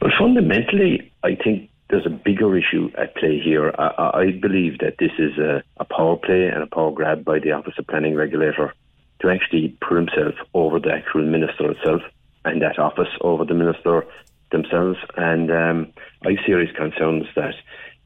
But 0.00 0.10
fundamentally, 0.18 1.10
I 1.24 1.34
think 1.34 1.70
there's 1.90 2.06
a 2.06 2.10
bigger 2.10 2.56
issue 2.56 2.90
at 2.98 3.16
play 3.16 3.40
here. 3.40 3.74
I, 3.78 4.10
I- 4.14 4.38
believe 4.40 4.78
that 4.78 4.96
this 4.98 5.12
is 5.18 5.38
a, 5.38 5.62
a 5.78 5.84
power 5.84 6.16
play 6.16 6.46
and 6.46 6.62
a 6.62 6.66
power 6.66 6.92
grab 6.92 7.24
by 7.24 7.38
the 7.38 7.52
Office 7.52 7.74
of 7.78 7.86
Planning 7.86 8.14
Regulator 8.14 8.74
to 9.20 9.30
actually 9.30 9.76
put 9.80 9.96
himself 9.96 10.34
over 10.54 10.78
the 10.78 10.92
actual 10.92 11.24
minister 11.24 11.70
itself 11.72 12.02
and 12.44 12.62
that 12.62 12.78
office 12.78 13.08
over 13.22 13.44
the 13.44 13.54
minister 13.54 14.04
themselves. 14.52 14.98
And 15.16 15.50
um, 15.50 15.92
I 16.24 16.30
have 16.32 16.44
serious 16.46 16.74
concerns 16.76 17.24
that 17.34 17.54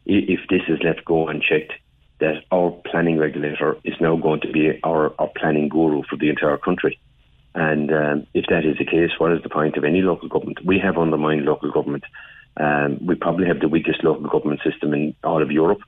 if 0.07 0.41
this 0.49 0.63
is 0.69 0.79
left 0.83 1.05
go 1.05 1.29
unchecked, 1.29 1.73
that 2.21 2.45
our 2.51 2.71
planning 2.91 3.19
regulator 3.19 3.77
is 3.85 3.95
now 4.01 4.17
going 4.17 4.41
to 4.41 4.51
be 4.53 4.79
our, 4.85 5.13
our 5.21 5.29
planning 5.37 5.69
guru 5.69 6.03
for 6.09 6.17
the 6.17 6.31
entire 6.31 6.57
country. 6.57 6.99
And 7.55 7.93
um, 7.93 8.27
if 8.35 8.47
that 8.49 8.65
is 8.65 8.79
the 8.79 8.85
case, 8.85 9.11
what 9.19 9.33
is 9.33 9.43
the 9.43 9.49
point 9.49 9.77
of 9.77 9.85
any 9.85 10.01
local 10.03 10.29
government? 10.29 10.65
We 10.65 10.79
have 10.79 10.97
undermined 10.97 11.45
local 11.45 11.71
government. 11.71 12.05
Um, 12.57 12.99
we 13.05 13.15
probably 13.15 13.47
have 13.47 13.61
the 13.61 13.69
weakest 13.69 14.03
local 14.05 14.29
government 14.29 14.61
system 14.65 14.93
in 14.95 15.15
all 15.23 15.43
of 15.43 15.51
Europe. 15.51 15.81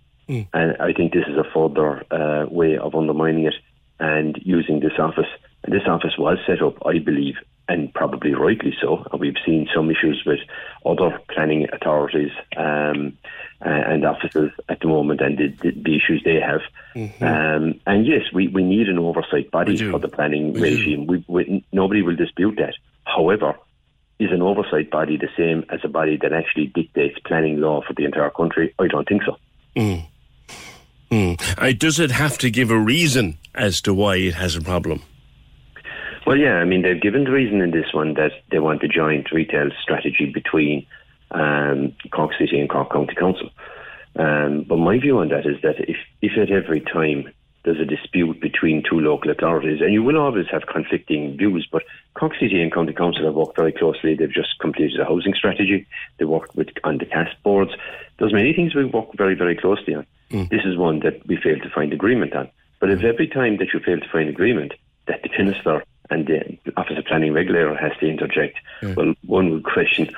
And 0.52 0.76
I 0.80 0.92
think 0.92 1.12
this 1.12 1.26
is 1.28 1.37
a 1.37 1.44
further 1.54 2.04
uh, 2.11 2.47
way 2.50 2.76
of 2.78 2.94
undermining 2.94 3.47
it 3.47 3.54
and 4.00 4.38
using 4.42 4.80
this 4.80 4.99
office. 4.99 5.28
And 5.62 5.73
this 5.73 5.87
office 5.87 6.16
was 6.18 6.38
set 6.47 6.62
up, 6.62 6.76
I 6.87 6.99
believe, 6.99 7.37
and 7.68 7.92
probably 7.94 8.35
rightly 8.35 8.75
so. 8.80 9.06
And 9.11 9.21
we've 9.21 9.37
seen 9.44 9.68
some 9.75 9.90
issues 9.90 10.23
with 10.26 10.40
other 10.85 11.21
planning 11.33 11.66
authorities 11.73 12.30
um, 12.56 13.16
uh, 13.64 13.68
and 13.68 14.04
offices 14.04 14.50
at 14.68 14.80
the 14.80 14.88
moment 14.88 15.21
and 15.21 15.38
the, 15.38 15.49
the, 15.62 15.71
the 15.71 15.97
issues 15.97 16.23
they 16.25 16.40
have. 16.40 16.61
Um, 17.23 17.80
and 17.87 18.06
yes, 18.06 18.23
we, 18.33 18.49
we 18.49 18.62
need 18.62 18.88
an 18.88 18.99
oversight 18.99 19.50
body 19.50 19.76
for 19.90 19.99
the 19.99 20.09
planning 20.09 20.52
regime. 20.52 21.06
We, 21.06 21.25
we, 21.26 21.64
nobody 21.73 22.02
will 22.02 22.16
dispute 22.16 22.56
that. 22.56 22.75
However, 23.04 23.54
is 24.18 24.30
an 24.30 24.42
oversight 24.42 24.90
body 24.90 25.16
the 25.16 25.28
same 25.37 25.64
as 25.71 25.80
a 25.83 25.88
body 25.88 26.18
that 26.23 26.33
actually 26.33 26.66
dictates 26.66 27.18
planning 27.26 27.61
law 27.61 27.83
for 27.87 27.94
the 27.94 28.04
entire 28.04 28.30
country? 28.30 28.75
I 28.78 28.87
don't 28.87 29.09
think 29.09 29.23
so. 29.25 29.37
Mm. 29.76 30.06
Mm. 31.11 31.59
Uh, 31.59 31.73
does 31.76 31.99
it 31.99 32.11
have 32.11 32.38
to 32.38 32.50
give 32.50 32.71
a 32.71 32.78
reason 32.78 33.38
as 33.54 33.80
to 33.83 33.94
why 33.94 34.16
it 34.16 34.35
has 34.35 34.54
a 34.56 34.61
problem? 34.61 35.02
Well, 36.26 36.38
yeah, 36.38 36.54
I 36.54 36.64
mean, 36.64 36.83
they've 36.83 37.00
given 37.00 37.25
the 37.25 37.31
reason 37.31 37.61
in 37.61 37.71
this 37.71 37.93
one 37.93 38.14
that 38.14 38.33
they 38.50 38.59
want 38.59 38.83
a 38.83 38.88
joint 38.88 39.31
retail 39.31 39.71
strategy 39.83 40.31
between 40.33 40.87
um, 41.31 41.95
Cork 42.12 42.33
City 42.38 42.59
and 42.59 42.69
Cork 42.69 42.93
County 42.93 43.14
Council. 43.14 43.50
Um, 44.16 44.64
but 44.66 44.76
my 44.76 44.99
view 44.99 45.19
on 45.19 45.28
that 45.28 45.47
is 45.47 45.61
that 45.62 45.81
if, 45.81 45.97
if 46.23 46.38
at 46.38 46.50
every 46.50 46.81
time 46.81 47.31
there's 47.64 47.81
a 47.81 47.85
dispute 47.85 48.40
between 48.40 48.83
two 48.88 49.00
local 49.00 49.31
authorities, 49.31 49.81
and 49.81 49.93
you 49.93 50.02
will 50.02 50.19
always 50.19 50.47
have 50.50 50.66
conflicting 50.66 51.37
views, 51.37 51.66
but 51.71 51.83
Cork 52.14 52.33
City 52.38 52.62
and 52.62 52.73
County 52.73 52.93
Council 52.93 53.25
have 53.25 53.35
worked 53.35 53.57
very 53.57 53.73
closely. 53.73 54.14
They've 54.14 54.31
just 54.31 54.59
completed 54.61 55.00
a 55.00 55.04
housing 55.04 55.35
strategy. 55.35 55.87
They 56.19 56.25
worked 56.25 56.54
with 56.54 56.69
on 56.85 56.99
the 56.99 57.07
cast 57.07 57.43
boards. 57.43 57.73
There's 58.19 58.33
many 58.33 58.52
things 58.54 58.75
we 58.75 58.85
work 58.85 59.09
very, 59.16 59.35
very 59.35 59.57
closely 59.57 59.95
on. 59.95 60.07
This 60.50 60.64
is 60.64 60.76
one 60.76 61.00
that 61.00 61.26
we 61.26 61.37
failed 61.37 61.62
to 61.62 61.71
find 61.71 61.93
agreement 61.93 62.35
on. 62.35 62.50
But 62.81 62.90
if 62.90 63.02
every 63.02 63.28
time 63.28 63.57
that 63.59 63.69
you 63.73 63.81
fail 63.81 63.99
to 63.99 64.09
find 64.11 64.28
agreement, 64.28 64.73
that 65.07 65.23
the 65.23 65.31
minister 65.38 65.83
and 66.11 66.27
the 66.27 66.59
Office 66.77 66.99
of 66.99 67.05
Planning 67.07 67.33
Regulator 67.33 67.75
has 67.77 67.93
to 67.99 68.07
interject, 68.09 68.59
well, 68.97 69.15
one 69.27 69.51
would 69.51 69.65
question 69.65 70.15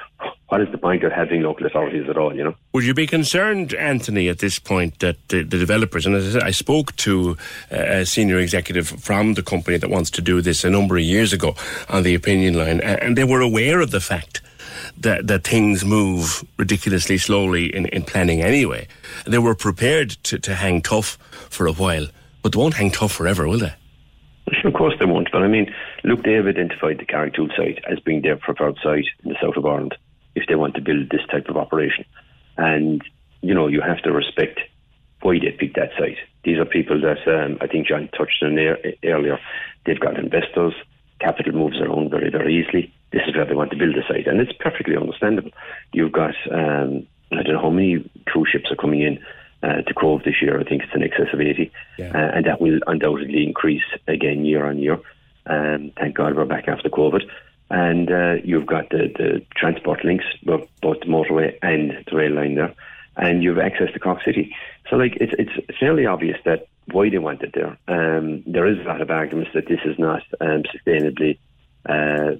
what 0.48 0.60
is 0.60 0.70
the 0.70 0.78
point 0.78 1.02
of 1.02 1.12
having 1.12 1.42
local 1.42 1.66
authorities 1.66 2.08
at 2.08 2.16
all, 2.16 2.34
you 2.34 2.44
know? 2.44 2.54
Would 2.72 2.84
you 2.84 2.94
be 2.94 3.06
concerned, 3.06 3.74
Anthony, 3.74 4.28
at 4.28 4.38
this 4.38 4.58
point 4.58 5.00
that 5.00 5.16
the, 5.28 5.42
the 5.42 5.58
developers, 5.58 6.06
and 6.06 6.14
as 6.14 6.28
I 6.28 6.38
said, 6.38 6.42
I 6.42 6.52
spoke 6.52 6.94
to 6.96 7.36
uh, 7.72 7.76
a 7.76 8.06
senior 8.06 8.38
executive 8.38 8.88
from 8.88 9.34
the 9.34 9.42
company 9.42 9.76
that 9.76 9.90
wants 9.90 10.10
to 10.12 10.22
do 10.22 10.40
this 10.40 10.64
a 10.64 10.70
number 10.70 10.96
of 10.96 11.02
years 11.02 11.32
ago 11.32 11.56
on 11.88 12.04
the 12.04 12.14
opinion 12.14 12.54
line, 12.54 12.80
and 12.80 13.16
they 13.18 13.24
were 13.24 13.40
aware 13.40 13.80
of 13.80 13.90
the 13.90 14.00
fact 14.00 14.40
that, 14.96 15.26
that 15.26 15.44
things 15.44 15.84
move 15.84 16.44
ridiculously 16.58 17.18
slowly 17.18 17.74
in, 17.74 17.86
in 17.86 18.02
planning 18.02 18.40
anyway. 18.40 18.86
They 19.26 19.38
were 19.38 19.54
prepared 19.54 20.10
to, 20.24 20.38
to 20.38 20.54
hang 20.54 20.80
tough 20.80 21.18
for 21.50 21.66
a 21.66 21.72
while, 21.72 22.06
but 22.42 22.52
they 22.52 22.58
won't 22.58 22.74
hang 22.74 22.90
tough 22.90 23.12
forever, 23.12 23.48
will 23.48 23.58
they? 23.58 23.74
Of 24.64 24.74
course 24.74 24.94
they 24.98 25.06
won't, 25.06 25.30
but 25.32 25.42
I 25.42 25.48
mean, 25.48 25.74
look, 26.04 26.22
they 26.22 26.34
have 26.34 26.46
identified 26.46 26.98
the 26.98 27.06
Carrigtwohill 27.06 27.56
site 27.56 27.84
as 27.90 27.98
being 28.00 28.22
their 28.22 28.36
preferred 28.36 28.76
site 28.82 29.06
in 29.24 29.30
the 29.30 29.36
south 29.40 29.56
of 29.56 29.66
Ireland 29.66 29.96
if 30.34 30.46
they 30.46 30.54
want 30.54 30.74
to 30.74 30.80
build 30.80 31.10
this 31.10 31.26
type 31.30 31.48
of 31.48 31.56
operation. 31.56 32.04
And, 32.56 33.02
you 33.42 33.54
know, 33.54 33.66
you 33.66 33.80
have 33.80 34.02
to 34.02 34.12
respect 34.12 34.60
why 35.22 35.38
they 35.40 35.50
picked 35.50 35.76
that 35.76 35.90
site. 35.98 36.18
These 36.44 36.58
are 36.58 36.64
people 36.64 37.00
that 37.00 37.26
um, 37.26 37.58
I 37.60 37.66
think 37.66 37.88
John 37.88 38.08
touched 38.16 38.42
on 38.42 38.58
earlier. 39.04 39.38
They've 39.84 39.98
got 39.98 40.18
investors, 40.18 40.74
capital 41.20 41.52
moves 41.52 41.80
around 41.80 42.10
very, 42.10 42.30
very 42.30 42.54
easily. 42.54 42.92
This 43.12 43.22
is 43.26 43.34
where 43.34 43.46
they 43.46 43.54
want 43.54 43.70
to 43.70 43.76
build 43.76 43.94
the 43.94 44.02
site, 44.06 44.26
and 44.26 44.40
it's 44.40 44.52
perfectly 44.60 44.96
understandable. 44.96 45.50
You've 45.92 46.12
got, 46.12 46.34
um, 46.52 47.06
I 47.32 47.42
don't 47.42 47.54
know 47.54 47.62
how 47.62 47.70
many 47.70 48.08
cruise 48.26 48.48
ships 48.52 48.70
are 48.70 48.76
coming 48.76 49.02
in 49.02 49.18
uh, 49.62 49.82
to 49.82 49.94
Cobh 49.94 50.22
this 50.24 50.42
year. 50.42 50.60
I 50.60 50.64
think 50.64 50.82
it's 50.82 50.94
in 50.94 51.02
excess 51.02 51.32
of 51.32 51.40
80. 51.40 51.70
Uh, 52.14 52.18
and 52.34 52.46
that 52.46 52.60
will 52.60 52.80
undoubtedly 52.86 53.44
increase 53.44 53.84
again 54.06 54.44
year 54.44 54.66
on 54.66 54.78
year. 54.78 54.98
Um, 55.46 55.92
thank 55.96 56.16
God 56.16 56.36
we're 56.36 56.44
back 56.44 56.68
after 56.68 56.88
COVID. 56.88 57.22
And 57.68 58.10
uh, 58.10 58.34
you've 58.44 58.66
got 58.66 58.90
the, 58.90 59.12
the 59.16 59.44
transport 59.56 60.04
links, 60.04 60.24
both 60.44 60.68
both 60.80 61.00
the 61.00 61.06
motorway 61.06 61.58
and 61.62 62.04
the 62.08 62.16
rail 62.16 62.32
line 62.32 62.54
there. 62.54 62.74
And 63.16 63.42
you've 63.42 63.58
access 63.58 63.92
to 63.92 63.98
Cork 63.98 64.22
City. 64.24 64.54
So, 64.90 64.96
like, 64.96 65.16
it's, 65.16 65.32
it's 65.38 65.78
fairly 65.80 66.06
obvious 66.06 66.38
that 66.44 66.68
why 66.92 67.08
they 67.10 67.18
want 67.18 67.42
it 67.42 67.54
there. 67.54 67.76
Um, 67.88 68.42
there 68.46 68.66
is 68.66 68.78
a 68.78 68.88
lot 68.88 69.00
of 69.00 69.10
arguments 69.10 69.50
that 69.54 69.66
this 69.66 69.80
is 69.84 69.98
not 69.98 70.22
um, 70.40 70.62
sustainably, 70.64 71.38
uh, 71.88 72.36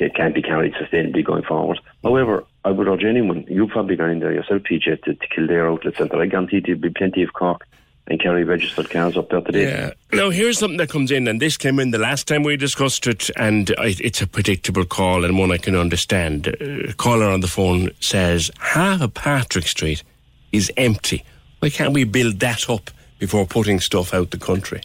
it 0.00 0.14
can't 0.14 0.34
be 0.34 0.42
carried 0.42 0.74
sustainably 0.74 1.24
going 1.24 1.42
forward. 1.42 1.80
However, 2.02 2.44
I 2.64 2.70
would 2.70 2.88
urge 2.88 3.04
anyone, 3.04 3.44
you've 3.48 3.70
probably 3.70 3.96
gone 3.96 4.10
in 4.10 4.20
there 4.20 4.32
yourself, 4.32 4.62
PJ, 4.62 5.02
to, 5.02 5.14
to 5.14 5.26
Kildare 5.28 5.68
Outlet 5.68 5.96
Centre. 5.96 6.20
I 6.20 6.26
guarantee 6.26 6.60
there'll 6.60 6.80
be 6.80 6.90
plenty 6.90 7.22
of 7.22 7.32
Cork 7.32 7.66
and 8.06 8.20
Kerry 8.20 8.44
registered 8.44 8.90
cars 8.90 9.16
up 9.16 9.30
there 9.30 9.40
today. 9.40 9.68
Yeah. 9.68 9.92
Now, 10.12 10.30
here's 10.30 10.58
something 10.58 10.78
that 10.78 10.90
comes 10.90 11.10
in, 11.10 11.28
and 11.28 11.40
this 11.40 11.56
came 11.56 11.78
in 11.78 11.92
the 11.92 11.98
last 11.98 12.26
time 12.26 12.42
we 12.42 12.56
discussed 12.56 13.06
it, 13.06 13.30
and 13.36 13.72
it's 13.78 14.20
a 14.20 14.26
predictable 14.26 14.84
call 14.84 15.24
and 15.24 15.38
one 15.38 15.52
I 15.52 15.58
can 15.58 15.76
understand. 15.76 16.48
A 16.48 16.92
caller 16.94 17.26
on 17.26 17.40
the 17.40 17.46
phone 17.46 17.90
says 18.00 18.50
half 18.58 19.00
of 19.00 19.14
Patrick 19.14 19.66
Street 19.66 20.02
is 20.50 20.72
empty. 20.76 21.24
Why 21.60 21.70
can't 21.70 21.94
we 21.94 22.04
build 22.04 22.40
that 22.40 22.68
up 22.68 22.90
before 23.18 23.46
putting 23.46 23.78
stuff 23.80 24.12
out 24.12 24.32
the 24.32 24.38
country? 24.38 24.82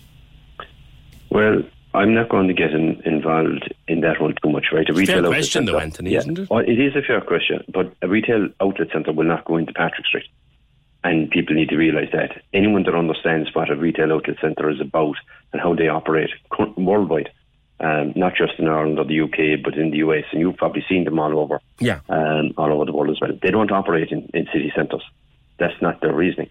Well, 1.32 1.64
I'm 1.96 2.14
not 2.14 2.30
going 2.30 2.48
to 2.48 2.54
get 2.54 2.72
in, 2.72 3.02
involved 3.06 3.74
in 3.88 4.02
that 4.02 4.22
one 4.22 4.36
too 4.44 4.50
much, 4.50 4.66
right? 4.72 4.88
A 4.90 4.94
Fair 4.94 5.18
outlet 5.18 5.32
question, 5.32 5.66
though, 5.66 5.80
Anthony, 5.80 6.12
yeah. 6.12 6.20
isn't 6.20 6.40
it? 6.40 6.50
Well, 6.50 6.60
it 6.60 6.80
is 6.80 6.96
a 6.96 7.02
fair 7.02 7.22
question, 7.22 7.64
but 7.74 7.94
a 8.02 8.08
retail 8.08 8.50
outlet 8.62 8.90
centre 8.92 9.12
will 9.14 9.26
not 9.26 9.46
go 9.46 9.58
into 9.58 9.74
Patrick 9.74 10.06
Street. 10.06 10.26
And 11.04 11.30
people 11.30 11.56
need 11.56 11.70
to 11.70 11.78
realise 11.78 12.10
that. 12.14 12.42
Anyone 12.54 12.84
that 12.84 12.96
understands 12.96 13.50
what 13.54 13.70
a 13.70 13.76
retail 13.76 14.12
outlet 14.12 14.38
centre 14.42 14.70
is 14.70 14.82
about 14.82 15.16
and 15.54 15.62
how 15.62 15.76
they 15.76 15.88
operate 15.88 16.32
worldwide, 16.78 17.30
um, 17.80 18.14
not 18.16 18.36
just 18.36 18.54
in 18.58 18.68
Ireland 18.68 18.98
or 18.98 19.06
the 19.06 19.22
UK, 19.22 19.64
but 19.64 19.76
in 19.78 19.92
the 19.92 19.98
US, 19.98 20.24
and 20.32 20.42
you've 20.42 20.58
probably 20.58 20.84
seen 20.90 21.04
them 21.04 21.20
all 21.20 21.38
over, 21.40 21.60
Yeah. 21.80 22.00
um, 22.10 22.54
all 22.58 22.72
over 22.74 22.86
the 22.86 22.94
world 22.94 23.12
as 23.12 23.22
well. 23.22 23.38
They 23.42 23.52
don't 23.52 23.72
operate 23.72 24.10
in, 24.12 24.30
in 24.34 24.48
city 24.52 24.72
centres. 24.76 25.04
That's 25.60 25.80
not 25.82 26.02
their 26.02 26.14
reasoning. 26.14 26.50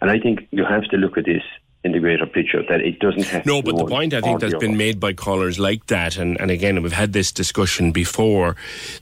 And 0.00 0.10
I 0.10 0.18
think 0.18 0.48
you 0.50 0.64
have 0.64 0.82
to 0.90 0.96
look 0.96 1.16
at 1.16 1.24
this 1.24 1.44
in 1.84 1.92
the 1.92 1.98
greater 1.98 2.26
picture 2.26 2.62
that 2.68 2.80
it 2.80 3.00
doesn't 3.00 3.24
have 3.24 3.44
No, 3.44 3.60
but 3.60 3.76
the 3.76 3.86
point 3.86 4.14
I 4.14 4.20
think 4.20 4.40
that's 4.40 4.54
been 4.54 4.76
made 4.76 5.00
by 5.00 5.12
callers 5.12 5.58
like 5.58 5.86
that, 5.86 6.16
and, 6.16 6.40
and 6.40 6.50
again, 6.50 6.80
we've 6.82 6.92
had 6.92 7.12
this 7.12 7.32
discussion 7.32 7.90
before, 7.90 8.56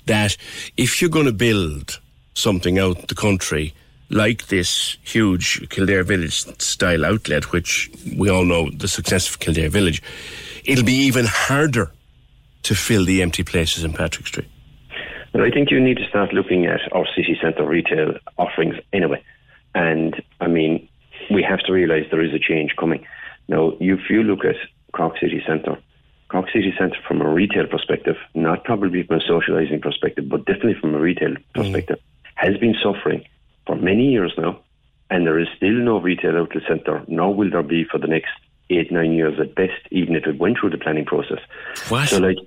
that 0.07 0.37
if 0.77 1.01
you're 1.01 1.11
going 1.11 1.27
to 1.27 1.33
build 1.33 2.01
something 2.35 2.79
out 2.79 3.09
the 3.09 3.15
country, 3.15 3.75
like 4.09 4.47
this 4.47 4.97
huge 5.03 5.69
Kildare 5.69 6.03
Village 6.05 6.45
style 6.61 7.05
outlet, 7.05 7.53
which 7.53 7.91
we 8.17 8.31
all 8.31 8.45
know 8.45 8.71
the 8.71 8.89
success 8.89 9.29
of 9.29 9.39
Kildare 9.39 9.69
Village, 9.69 10.03
it'll 10.65 10.85
be 10.85 10.93
even 10.93 11.27
harder 11.27 11.91
to 12.63 12.75
fill 12.75 13.05
the 13.05 13.23
empty 13.23 13.45
places 13.45 13.85
in 13.85 13.93
Patrick 13.93 14.27
Street. 14.27 14.49
But 15.33 15.43
I 15.43 15.51
think 15.51 15.71
you 15.71 15.81
need 15.81 15.99
to 15.99 16.09
start 16.09 16.33
looking 16.33 16.67
at 16.67 16.81
our 16.93 17.07
city 17.15 17.39
centre 17.41 17.65
retail 17.65 18.15
offerings 18.37 18.75
anyway. 18.93 19.23
And 19.75 20.21
I 20.41 20.49
mean, 20.49 20.89
we 21.31 21.43
have 21.43 21.61
to 21.61 21.73
realise 21.73 22.07
there 22.11 22.25
is 22.25 22.35
a 22.35 22.39
change 22.39 22.75
coming. 22.79 23.07
Now, 23.49 23.73
if 23.81 24.11
you 24.11 24.23
look 24.23 24.45
at 24.45 24.57
Cork 24.93 25.19
City 25.21 25.43
Centre, 25.47 25.79
Cork 26.29 26.47
City 26.53 26.73
Centre 26.79 26.99
from 27.07 27.21
a 27.21 27.29
retail 27.29 27.67
perspective, 27.67 28.17
not 28.35 28.65
probably 28.65 29.03
from 29.03 29.17
a 29.17 29.21
socialising 29.21 29.83
perspective, 29.83 30.29
but 30.29 30.45
definitely 30.47 30.77
from 30.81 30.95
a 30.95 31.01
retail 31.01 31.31
mm. 31.31 31.45
perspective, 31.55 31.99
has 32.37 32.57
been 32.59 32.75
suffering 32.83 33.25
for 33.67 33.77
many 33.77 34.11
years 34.11 34.33
now. 34.39 34.61
And 35.11 35.27
there 35.27 35.41
is 35.41 35.49
still 35.57 35.73
no 35.73 36.01
retail 36.01 36.37
outlet 36.37 36.63
centre, 36.69 37.05
nor 37.09 37.35
will 37.35 37.51
there 37.51 37.65
be 37.65 37.85
for 37.85 37.99
the 37.99 38.07
next 38.07 38.31
eight, 38.71 38.93
nine 38.93 39.13
years 39.13 39.41
at 39.41 39.57
best, 39.57 39.83
even 39.91 40.15
if 40.15 40.25
it 40.27 40.39
went 40.39 40.59
through 40.59 40.71
the 40.71 40.79
planning 40.79 41.05
process. 41.05 41.41
What? 41.89 42.09
So, 42.09 42.19
like, 42.19 42.39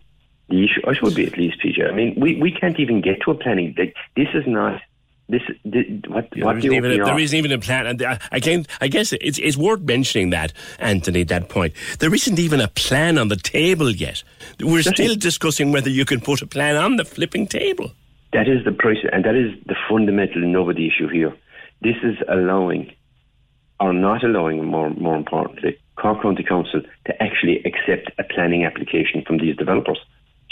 the 0.47 0.63
issue, 0.63 0.81
I 0.87 0.93
should 0.93 1.15
be 1.15 1.25
at 1.25 1.37
least, 1.37 1.57
PJ. 1.61 1.85
I 1.85 1.93
mean, 1.93 2.15
we, 2.17 2.39
we 2.39 2.51
can't 2.51 2.79
even 2.79 3.01
get 3.01 3.21
to 3.25 3.31
a 3.31 3.35
planning. 3.35 3.75
Like, 3.77 3.95
this 4.15 4.29
is 4.33 4.43
not. 4.47 4.81
This, 5.29 5.41
this 5.63 5.85
what 6.07 6.27
Yeah, 6.35 6.45
what 6.45 6.53
there, 6.53 6.61
the 6.61 6.67
isn't 6.67 6.73
even 6.73 7.01
a, 7.01 7.05
there 7.05 7.19
isn't 7.19 7.37
even 7.37 7.51
a 7.51 7.59
plan. 7.59 7.87
And 7.87 8.01
uh, 8.01 8.17
I, 8.31 8.37
again, 8.37 8.65
I 8.81 8.87
guess 8.87 9.13
it's, 9.13 9.39
it's 9.39 9.57
worth 9.57 9.81
mentioning 9.81 10.31
that, 10.31 10.53
Anthony, 10.79 11.23
that 11.23 11.49
point. 11.49 11.73
There 11.99 12.13
isn't 12.13 12.39
even 12.39 12.59
a 12.59 12.67
plan 12.67 13.17
on 13.17 13.29
the 13.29 13.37
table 13.37 13.89
yet. 13.89 14.23
We're 14.59 14.83
still 14.83 15.15
discussing 15.15 15.71
whether 15.71 15.89
you 15.89 16.05
can 16.05 16.19
put 16.19 16.41
a 16.41 16.47
plan 16.47 16.75
on 16.75 16.97
the 16.97 17.05
flipping 17.05 17.47
table. 17.47 17.91
That 18.33 18.47
is 18.47 18.65
the 18.65 18.71
price, 18.71 18.97
and 19.11 19.23
that 19.25 19.35
is 19.35 19.53
the 19.65 19.75
fundamental 19.89 20.41
nub 20.41 20.69
of 20.69 20.75
the 20.75 20.87
issue 20.87 21.07
here. 21.07 21.33
This 21.81 21.95
is 22.03 22.17
allowing, 22.27 22.91
or 23.79 23.93
not 23.93 24.23
allowing, 24.23 24.65
more 24.65 24.89
more 24.89 25.15
importantly, 25.15 25.77
Cork 25.95 26.21
County 26.21 26.43
Council 26.43 26.81
to 27.05 27.23
actually 27.23 27.63
accept 27.63 28.11
a 28.17 28.23
planning 28.23 28.65
application 28.65 29.23
from 29.25 29.37
these 29.37 29.55
developers. 29.55 29.99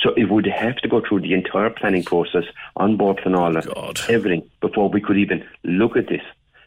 So 0.01 0.13
it 0.15 0.29
would 0.29 0.47
have 0.47 0.77
to 0.77 0.87
go 0.87 1.01
through 1.01 1.21
the 1.21 1.33
entire 1.33 1.69
planning 1.69 2.03
process 2.03 2.45
on 2.75 2.97
Bord 2.97 3.17
Pleanála, 3.17 4.09
everything, 4.09 4.49
before 4.59 4.89
we 4.89 4.99
could 4.99 5.17
even 5.17 5.45
look 5.63 5.95
at 5.95 6.07
this. 6.07 6.23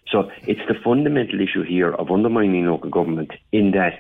So 0.09 0.31
it's 0.47 0.61
the 0.69 0.75
fundamental 0.75 1.41
issue 1.41 1.63
here 1.63 1.93
of 1.93 2.11
undermining 2.11 2.67
local 2.67 2.91
government 2.91 3.33
in 3.51 3.73
that 3.73 3.99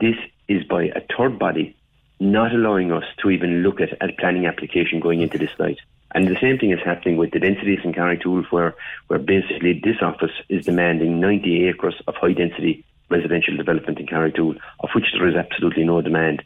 this 0.00 0.16
is 0.48 0.64
by 0.64 0.84
a 0.84 1.00
third 1.16 1.38
body 1.38 1.76
not 2.18 2.54
allowing 2.54 2.92
us 2.92 3.04
to 3.18 3.30
even 3.30 3.62
look 3.62 3.80
at 3.80 3.92
a 4.00 4.12
planning 4.12 4.46
application 4.46 5.00
going 5.00 5.22
into 5.22 5.38
this 5.38 5.50
site. 5.56 5.78
And 6.14 6.28
the 6.28 6.38
same 6.40 6.58
thing 6.58 6.70
is 6.70 6.80
happening 6.84 7.16
with 7.16 7.30
the 7.30 7.40
densities 7.40 7.80
in 7.84 7.92
Carrigtwohill 7.92 8.46
where, 8.46 8.74
where 9.08 9.18
basically 9.18 9.80
this 9.82 9.96
office 10.02 10.32
is 10.48 10.66
demanding 10.66 11.20
90 11.20 11.68
acres 11.68 12.00
of 12.06 12.14
high 12.14 12.32
density 12.32 12.84
residential 13.08 13.56
development 13.56 13.98
in 13.98 14.06
Carrigtwohill, 14.06 14.58
of 14.80 14.90
which 14.94 15.06
there 15.12 15.28
is 15.28 15.36
absolutely 15.36 15.84
no 15.84 16.00
demand. 16.00 16.42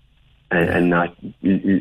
And, 0.48 0.68
and 0.70 0.90
not 0.90 1.16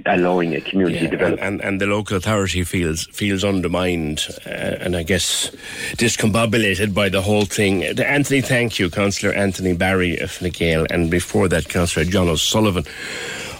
allowing 0.07 0.55
a 0.55 0.61
community 0.61 1.03
Yeah, 1.05 1.11
development. 1.11 1.41
and, 1.41 1.61
and 1.61 1.79
the 1.79 1.85
local 1.85 2.17
authority 2.17 2.63
feels 2.63 3.05
feels 3.13 3.43
undermined 3.43 4.25
uh, 4.45 4.49
and 4.49 4.95
I 4.95 5.03
guess 5.03 5.51
discombobulated 5.97 6.91
by 6.93 7.09
the 7.09 7.21
whole 7.21 7.45
thing. 7.45 7.83
Uh, 7.83 8.01
Anthony, 8.01 8.41
thank 8.41 8.79
you, 8.79 8.89
Councillor 8.89 9.33
Anthony 9.33 9.73
Barry 9.73 10.17
of 10.17 10.31
Fine 10.31 10.49
Gael, 10.51 10.87
and 10.89 11.11
before 11.11 11.47
that, 11.49 11.69
Councillor 11.69 12.05
John 12.05 12.27
O'Sullivan, 12.27 12.85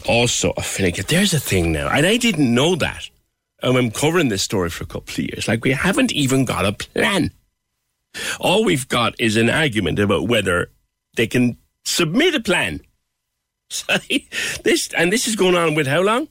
also 0.08 0.52
of 0.58 0.66
Fine 0.66 0.92
Gael. 0.94 1.06
There's 1.08 1.36
a 1.36 1.40
thing 1.40 1.72
now, 1.72 1.88
and 1.90 2.06
I 2.06 2.18
didn't 2.18 2.52
know 2.54 2.76
that. 2.76 3.08
And 3.62 3.78
I'm 3.78 3.92
covering 3.92 4.30
this 4.30 4.42
story 4.44 4.70
for 4.72 4.84
a 4.84 4.88
couple 4.88 5.12
of 5.12 5.20
years. 5.20 5.48
Like 5.48 5.64
we 5.64 5.72
haven't 5.72 6.12
even 6.14 6.46
got 6.46 6.66
a 6.66 6.72
plan. 6.74 7.30
All 8.40 8.64
we've 8.66 8.88
got 8.88 9.14
is 9.20 9.38
an 9.38 9.50
argument 9.52 10.00
about 10.00 10.28
whether 10.28 10.72
they 11.16 11.28
can 11.28 11.58
submit 11.84 12.34
a 12.34 12.40
plan. 12.40 12.80
So 13.88 13.98
this 14.64 14.90
and 14.94 15.12
this 15.12 15.28
is 15.28 15.36
going 15.36 15.56
on 15.56 15.76
with 15.76 15.88
how 15.88 16.02
long? 16.02 16.28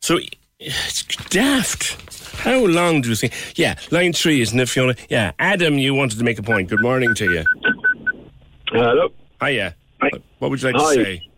So 0.00 0.18
it's 0.58 1.02
daft. 1.28 1.96
How 2.40 2.64
long 2.64 3.02
do 3.02 3.08
you 3.10 3.14
think? 3.16 3.32
Yeah, 3.56 3.74
line 3.90 4.12
three, 4.12 4.40
isn't 4.40 4.58
it, 4.58 4.68
Fiona? 4.68 4.94
Yeah, 5.08 5.32
Adam, 5.38 5.76
you 5.78 5.94
wanted 5.94 6.18
to 6.18 6.24
make 6.24 6.38
a 6.38 6.42
point. 6.42 6.68
Good 6.70 6.80
morning 6.82 7.14
to 7.14 7.24
you. 7.32 7.44
Hello. 8.68 9.08
Hiya. 9.42 9.74
What- 10.00 10.22
What 10.38 10.50
would 10.50 10.62
you 10.62 10.72
like 10.72 10.80
Hi. 10.82 10.94
to 10.96 11.04
say? 11.04 11.28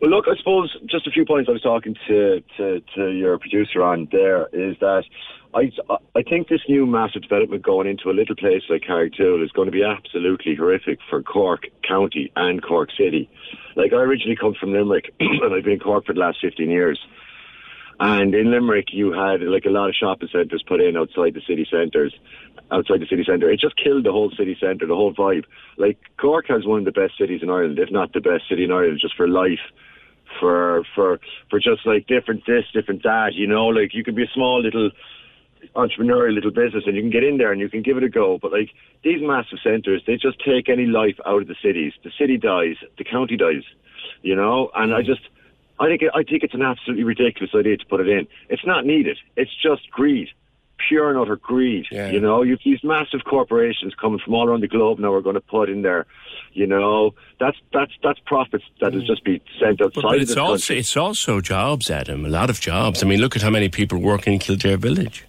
Well, 0.00 0.10
look, 0.10 0.26
I 0.28 0.36
suppose 0.36 0.76
just 0.86 1.06
a 1.06 1.10
few 1.10 1.24
points 1.24 1.48
I 1.48 1.52
was 1.52 1.62
talking 1.62 1.96
to, 2.06 2.40
to, 2.56 2.80
to 2.94 3.10
your 3.10 3.38
producer 3.38 3.82
on 3.82 4.06
there 4.12 4.46
is 4.52 4.76
that 4.80 5.04
I, 5.54 5.72
I 6.14 6.22
think 6.22 6.48
this 6.48 6.60
new 6.68 6.86
massive 6.86 7.22
development 7.22 7.62
going 7.62 7.88
into 7.88 8.10
a 8.10 8.12
little 8.12 8.36
place 8.36 8.62
like 8.68 8.82
Carrigtwohill 8.82 9.42
is 9.42 9.50
going 9.52 9.66
to 9.66 9.72
be 9.72 9.82
absolutely 9.82 10.54
horrific 10.54 10.98
for 11.08 11.22
Cork 11.22 11.62
County 11.86 12.30
and 12.36 12.62
Cork 12.62 12.90
City. 12.98 13.30
Like, 13.74 13.92
I 13.92 13.96
originally 13.96 14.36
come 14.36 14.54
from 14.54 14.72
Limerick 14.72 15.14
and 15.20 15.54
I've 15.54 15.64
been 15.64 15.74
in 15.74 15.80
Cork 15.80 16.04
for 16.04 16.12
the 16.12 16.20
last 16.20 16.38
15 16.42 16.70
years. 16.70 16.98
And 18.00 18.34
in 18.34 18.50
Limerick, 18.50 18.88
you 18.92 19.12
had 19.12 19.42
like 19.42 19.64
a 19.64 19.70
lot 19.70 19.88
of 19.88 19.94
shopping 19.94 20.28
centres 20.30 20.62
put 20.66 20.80
in 20.80 20.96
outside 20.96 21.34
the 21.34 21.42
city 21.48 21.66
centres, 21.68 22.14
outside 22.70 23.00
the 23.00 23.06
city 23.06 23.24
centre. 23.26 23.50
It 23.50 23.58
just 23.58 23.76
killed 23.82 24.04
the 24.04 24.12
whole 24.12 24.30
city 24.36 24.56
centre, 24.60 24.86
the 24.86 24.94
whole 24.94 25.14
vibe. 25.14 25.44
Like 25.78 25.98
Cork 26.16 26.46
has 26.48 26.64
one 26.64 26.80
of 26.80 26.84
the 26.84 26.92
best 26.92 27.18
cities 27.18 27.42
in 27.42 27.50
Ireland, 27.50 27.78
if 27.78 27.90
not 27.90 28.12
the 28.12 28.20
best 28.20 28.48
city 28.48 28.64
in 28.64 28.70
Ireland, 28.70 29.00
just 29.02 29.16
for 29.16 29.26
life, 29.26 29.64
for 30.38 30.84
for 30.94 31.18
for 31.50 31.58
just 31.58 31.84
like 31.86 32.06
different 32.06 32.46
this, 32.46 32.64
different 32.72 33.02
that. 33.02 33.34
You 33.34 33.48
know, 33.48 33.66
like 33.66 33.94
you 33.94 34.04
could 34.04 34.14
be 34.14 34.24
a 34.24 34.34
small 34.34 34.62
little 34.62 34.90
entrepreneurial 35.74 36.34
little 36.34 36.50
business 36.50 36.84
and 36.86 36.96
you 36.96 37.02
can 37.02 37.10
get 37.10 37.24
in 37.24 37.38
there 37.38 37.52
and 37.52 37.60
you 37.60 37.68
can 37.68 37.82
give 37.82 37.96
it 37.96 38.02
a 38.04 38.08
go. 38.08 38.38
But 38.40 38.52
like 38.52 38.70
these 39.04 39.20
massive 39.22 39.58
centres, 39.62 40.02
they 40.06 40.16
just 40.16 40.38
take 40.44 40.68
any 40.68 40.86
life 40.86 41.18
out 41.26 41.42
of 41.42 41.48
the 41.48 41.56
cities. 41.62 41.92
The 42.04 42.10
city 42.18 42.36
dies, 42.36 42.76
the 42.96 43.04
county 43.04 43.36
dies. 43.36 43.64
You 44.22 44.34
know, 44.34 44.70
and 44.74 44.94
I 44.94 45.02
just. 45.02 45.20
I 45.80 45.86
think 45.86 46.02
I 46.12 46.24
think 46.24 46.42
it's 46.42 46.54
an 46.54 46.62
absolutely 46.62 47.04
ridiculous 47.04 47.54
idea 47.54 47.76
to 47.76 47.86
put 47.86 48.00
it 48.00 48.08
in. 48.08 48.26
It's 48.48 48.66
not 48.66 48.84
needed. 48.84 49.16
It's 49.36 49.54
just 49.62 49.88
greed, 49.92 50.28
pure 50.88 51.08
and 51.08 51.16
utter 51.16 51.36
greed. 51.36 51.86
You 51.92 52.18
know, 52.18 52.42
you've 52.42 52.58
these 52.64 52.82
massive 52.82 53.20
corporations 53.24 53.94
coming 53.94 54.18
from 54.18 54.34
all 54.34 54.48
around 54.48 54.60
the 54.62 54.66
globe 54.66 54.98
now 54.98 55.12
are 55.12 55.20
going 55.20 55.34
to 55.34 55.40
put 55.40 55.68
in 55.68 55.82
there. 55.82 56.06
You 56.52 56.66
know, 56.66 57.14
that's 57.38 57.58
that's 57.72 57.92
that's 58.02 58.18
profits 58.26 58.64
that 58.80 58.92
will 58.92 59.02
just 59.06 59.22
be 59.22 59.40
sent 59.60 59.80
outside 59.80 60.02
But, 60.02 60.08
but 60.10 60.20
it's 60.20 60.36
also 60.36 60.72
country. 60.72 60.78
it's 60.80 60.96
also 60.96 61.40
jobs, 61.40 61.92
Adam. 61.92 62.24
A 62.24 62.28
lot 62.28 62.50
of 62.50 62.58
jobs. 62.60 63.04
I 63.04 63.06
mean, 63.06 63.20
look 63.20 63.36
at 63.36 63.42
how 63.42 63.50
many 63.50 63.68
people 63.68 63.98
work 63.98 64.26
in 64.26 64.40
Kildare 64.40 64.78
Village. 64.78 65.26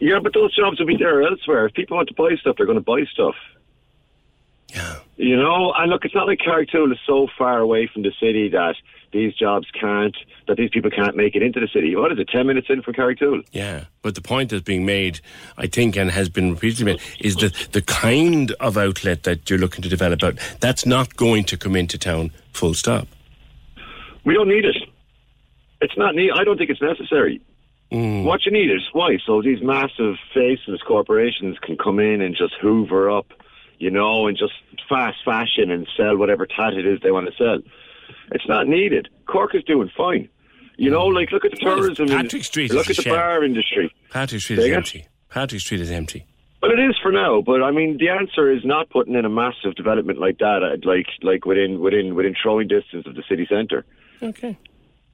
Yeah, 0.00 0.18
but 0.18 0.32
those 0.34 0.54
jobs 0.56 0.78
will 0.80 0.86
be 0.86 0.96
there 0.96 1.22
elsewhere. 1.22 1.66
If 1.66 1.74
people 1.74 1.96
want 1.96 2.08
to 2.08 2.14
buy 2.14 2.34
stuff, 2.40 2.56
they're 2.56 2.66
going 2.66 2.78
to 2.78 2.84
buy 2.84 3.04
stuff. 3.12 3.34
Yeah. 4.68 4.96
You 5.16 5.36
know, 5.36 5.72
and 5.76 5.90
look, 5.90 6.04
it's 6.04 6.14
not 6.14 6.26
like 6.26 6.38
Carrigtwohill 6.38 6.92
is 6.92 6.98
so 7.06 7.28
far 7.36 7.58
away 7.58 7.86
from 7.92 8.02
the 8.02 8.12
city 8.18 8.48
that 8.48 8.76
these 9.12 9.34
jobs 9.34 9.66
can't, 9.78 10.16
that 10.46 10.56
these 10.56 10.70
people 10.70 10.90
can't 10.90 11.16
make 11.16 11.34
it 11.34 11.42
into 11.42 11.60
the 11.60 11.68
city. 11.68 11.94
What 11.94 12.12
is 12.12 12.18
it, 12.18 12.28
10 12.28 12.46
minutes 12.46 12.68
in 12.70 12.80
from 12.80 12.94
Carrigtwohill? 12.94 13.44
Yeah, 13.52 13.84
but 14.00 14.14
the 14.14 14.22
point 14.22 14.50
that's 14.50 14.62
being 14.62 14.86
made, 14.86 15.20
I 15.58 15.66
think, 15.66 15.96
and 15.96 16.10
has 16.10 16.30
been 16.30 16.52
repeatedly 16.52 16.94
made, 16.94 17.00
is 17.18 17.36
that 17.36 17.52
the 17.72 17.82
kind 17.82 18.52
of 18.52 18.78
outlet 18.78 19.24
that 19.24 19.50
you're 19.50 19.58
looking 19.58 19.82
to 19.82 19.88
develop 19.88 20.22
out, 20.22 20.38
that's 20.60 20.86
not 20.86 21.16
going 21.16 21.44
to 21.44 21.58
come 21.58 21.76
into 21.76 21.98
town. 21.98 22.30
Full 22.52 22.72
stop. 22.72 23.06
We 24.24 24.34
don't 24.34 24.48
need 24.48 24.64
it. 24.64 24.76
It's 25.82 25.96
not 25.96 26.14
need. 26.14 26.30
I 26.30 26.44
don't 26.44 26.56
think 26.56 26.70
it's 26.70 26.82
necessary. 26.82 27.40
What 27.90 28.46
you 28.46 28.52
need 28.52 28.70
is 28.70 28.82
why? 28.92 29.18
So 29.26 29.42
these 29.42 29.62
massive 29.62 30.14
faceless 30.32 30.80
corporations 30.86 31.58
can 31.60 31.76
come 31.76 31.98
in 31.98 32.20
and 32.20 32.36
just 32.36 32.54
hoover 32.60 33.10
up, 33.10 33.26
you 33.78 33.90
know, 33.90 34.28
and 34.28 34.36
just 34.36 34.52
fast 34.88 35.18
fashion 35.24 35.70
and 35.70 35.88
sell 35.96 36.16
whatever 36.16 36.46
tat 36.46 36.74
it 36.74 36.86
is 36.86 37.00
they 37.02 37.10
want 37.10 37.26
to 37.26 37.32
sell. 37.36 37.58
It's 38.32 38.46
not 38.48 38.68
needed. 38.68 39.08
Cork 39.26 39.54
is 39.54 39.64
doing 39.64 39.90
fine. 39.96 40.28
You 40.76 40.90
know, 40.90 41.06
like 41.06 41.30
look 41.30 41.44
at 41.44 41.50
the 41.50 41.58
tourism. 41.58 42.08
Patrick 42.08 42.44
Street 42.44 42.72
Look 42.72 42.88
at 42.88 42.96
the 42.96 43.10
bar 43.10 43.44
industry. 43.44 43.92
Patrick 44.10 44.40
Street 44.40 44.56
Say 44.56 44.70
is 44.70 44.76
empty. 44.76 45.06
Patrick 45.28 45.60
Street 45.60 45.80
is 45.80 45.90
empty. 45.90 46.26
Well, 46.62 46.72
it 46.72 46.80
is 46.80 46.96
for 47.02 47.10
now, 47.10 47.40
but 47.40 47.62
I 47.62 47.70
mean, 47.70 47.96
the 47.98 48.10
answer 48.10 48.50
is 48.50 48.64
not 48.64 48.88
putting 48.90 49.14
in 49.14 49.24
a 49.24 49.30
massive 49.30 49.74
development 49.74 50.18
like 50.18 50.38
that, 50.38 50.62
uh, 50.62 50.76
like 50.88 51.06
like 51.22 51.44
within 51.44 51.80
within 51.80 52.14
within 52.14 52.34
throwing 52.40 52.68
distance 52.68 53.06
of 53.06 53.14
the 53.14 53.22
city 53.28 53.46
centre. 53.50 53.84
Okay. 54.22 54.58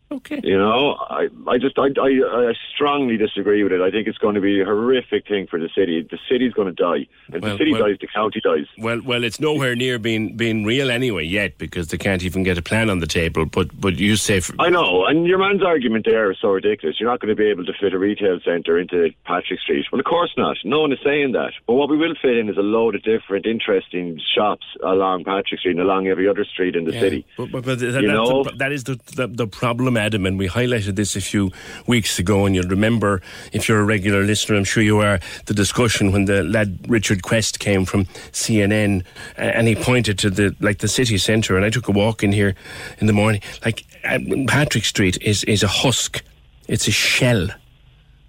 Okay. 0.09 0.41
You 0.45 0.57
know, 0.57 0.95
I, 1.11 1.29
I 1.49 1.59
just, 1.59 1.77
I, 1.79 1.89
I, 2.01 2.51
I 2.51 2.53
strongly 2.73 3.17
disagree 3.17 3.65
with 3.65 3.73
it. 3.73 3.81
I 3.81 3.91
think 3.91 4.07
it's 4.07 4.19
going 4.19 4.37
to 4.37 4.41
be 4.41 4.61
a 4.61 4.65
horrific 4.65 5.27
thing 5.27 5.49
for 5.49 5.59
the 5.59 5.69
city. 5.75 6.07
The 6.09 6.19
city's 6.31 6.53
going 6.53 6.73
to 6.73 6.83
die. 6.83 7.09
If 7.33 7.43
Well, 7.43 7.53
the 7.53 7.59
city 7.59 7.73
well- 7.73 7.89
dies, 7.89 7.97
the 8.01 8.07
county 8.07 8.41
dies. 8.41 8.67
Well, 8.79 9.01
well, 9.05 9.25
it's 9.25 9.41
nowhere 9.41 9.75
near 9.75 9.99
being 9.99 10.37
being 10.37 10.65
real 10.65 10.91
anyway 10.93 11.25
yet 11.25 11.59
because 11.59 11.89
they 11.89 11.99
can't 11.99 12.23
even 12.23 12.45
get 12.45 12.57
a 12.57 12.63
plan 12.63 12.89
on 12.89 13.01
the 13.01 13.07
table. 13.09 13.47
But 13.47 13.79
but 13.81 13.99
you 13.99 14.15
say 14.17 14.39
for, 14.39 14.55
I 14.61 14.69
know, 14.69 15.07
and 15.07 15.27
your 15.27 15.39
man's 15.39 15.63
argument 15.65 16.05
there 16.05 16.31
is 16.31 16.39
so 16.41 16.51
ridiculous. 16.51 17.01
You're 17.01 17.11
not 17.11 17.19
going 17.19 17.35
to 17.35 17.41
be 17.43 17.51
able 17.51 17.65
to 17.65 17.73
fit 17.81 17.93
a 17.93 17.99
retail 17.99 18.39
centre 18.45 18.79
into 18.79 19.11
Patrick 19.25 19.59
Street. 19.61 19.87
Well, 19.91 19.99
of 19.99 20.07
course 20.07 20.33
not. 20.37 20.57
No 20.65 20.83
one 20.83 20.93
is 20.93 21.01
saying 21.05 21.33
that. 21.33 21.53
But 21.67 21.75
what 21.75 21.91
we 21.91 21.97
will 21.97 22.15
fit 22.23 22.37
in 22.37 22.49
is 22.49 22.57
a 22.57 22.61
load 22.61 22.95
of 22.95 23.03
different, 23.03 23.45
interesting 23.45 24.21
shops 24.37 24.67
along 24.85 25.25
Patrick 25.25 25.59
Street 25.59 25.73
and 25.73 25.81
along 25.81 26.07
every 26.07 26.29
other 26.29 26.45
street 26.45 26.77
in 26.77 26.85
the 26.85 26.93
Yeah, 26.93 27.01
city. 27.01 27.27
But, 27.37 27.51
but, 27.51 27.65
but 27.65 27.79
that, 27.81 28.03
You 28.03 28.09
know? 28.09 28.45
the, 28.45 28.53
that 28.53 28.71
is 28.71 28.85
the, 28.85 29.01
the 29.17 29.27
the 29.27 29.47
problem, 29.49 29.96
Adam, 29.97 30.27
and 30.27 30.39
we 30.39 30.49
highlighted 30.49 30.97
this 30.97 31.17
a 31.17 31.21
few 31.21 31.51
weeks 31.87 32.19
ago. 32.19 32.47
And 32.47 32.55
you'll 32.55 32.69
remember, 32.69 33.23
if 33.53 33.69
you're 33.69 33.81
a 33.81 33.85
regular 33.85 34.23
listener, 34.23 34.57
I'm 34.57 34.65
sure 34.65 34.83
you 34.83 34.99
are, 34.99 35.21
the 35.47 35.55
discussion 35.55 36.13
when 36.13 36.27
the 36.27 36.43
lad 36.43 36.79
Richard 36.89 37.23
Quest 37.23 37.59
came 37.59 37.85
from 37.85 38.05
CNN, 38.33 39.05
and 39.37 39.69
he 39.69 39.75
pointed 39.75 40.19
to 40.21 40.31
the 40.31 40.55
like 40.61 40.79
the 40.79 40.89
city 40.89 41.19
centre, 41.19 41.57
and 41.57 41.65
I 41.65 41.71
took 41.71 41.89
a 41.89 41.93
walk 41.93 42.23
in 42.23 42.33
here 42.33 42.55
in 42.99 43.07
the 43.07 43.13
morning. 43.13 43.41
Like 43.65 43.85
uh, 44.05 44.19
Patrick 44.47 44.85
Street 44.85 45.19
is 45.23 45.45
is 45.45 45.63
a 45.63 45.69
husk, 45.69 46.23
it's 46.69 46.89
a 46.89 46.93
shell. 46.93 47.49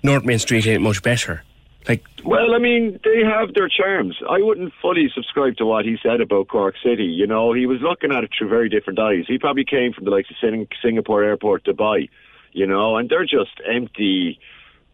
North 0.03 0.25
Main 0.25 0.39
Street 0.39 0.67
ain't 0.67 0.83
much 0.83 1.01
better. 1.01 1.43
Like 1.87 2.03
Well, 2.23 2.53
I 2.53 2.59
mean, 2.59 2.99
they 3.03 3.23
have 3.23 3.53
their 3.53 3.69
charms. 3.69 4.17
I 4.29 4.41
wouldn't 4.41 4.73
fully 4.81 5.09
subscribe 5.13 5.57
to 5.57 5.65
what 5.65 5.85
he 5.85 5.97
said 6.03 6.21
about 6.21 6.47
Cork 6.49 6.75
City. 6.83 7.05
You 7.05 7.27
know, 7.27 7.53
he 7.53 7.65
was 7.65 7.81
looking 7.81 8.11
at 8.11 8.23
it 8.23 8.31
through 8.37 8.49
very 8.49 8.69
different 8.69 8.99
eyes. 8.99 9.25
He 9.27 9.37
probably 9.37 9.65
came 9.65 9.93
from 9.93 10.05
the 10.05 10.11
likes 10.11 10.29
of 10.29 10.35
Singapore 10.81 11.23
Airport, 11.23 11.63
Dubai, 11.63 12.09
you 12.51 12.67
know, 12.67 12.97
and 12.97 13.09
they're 13.09 13.25
just 13.25 13.61
empty 13.65 14.39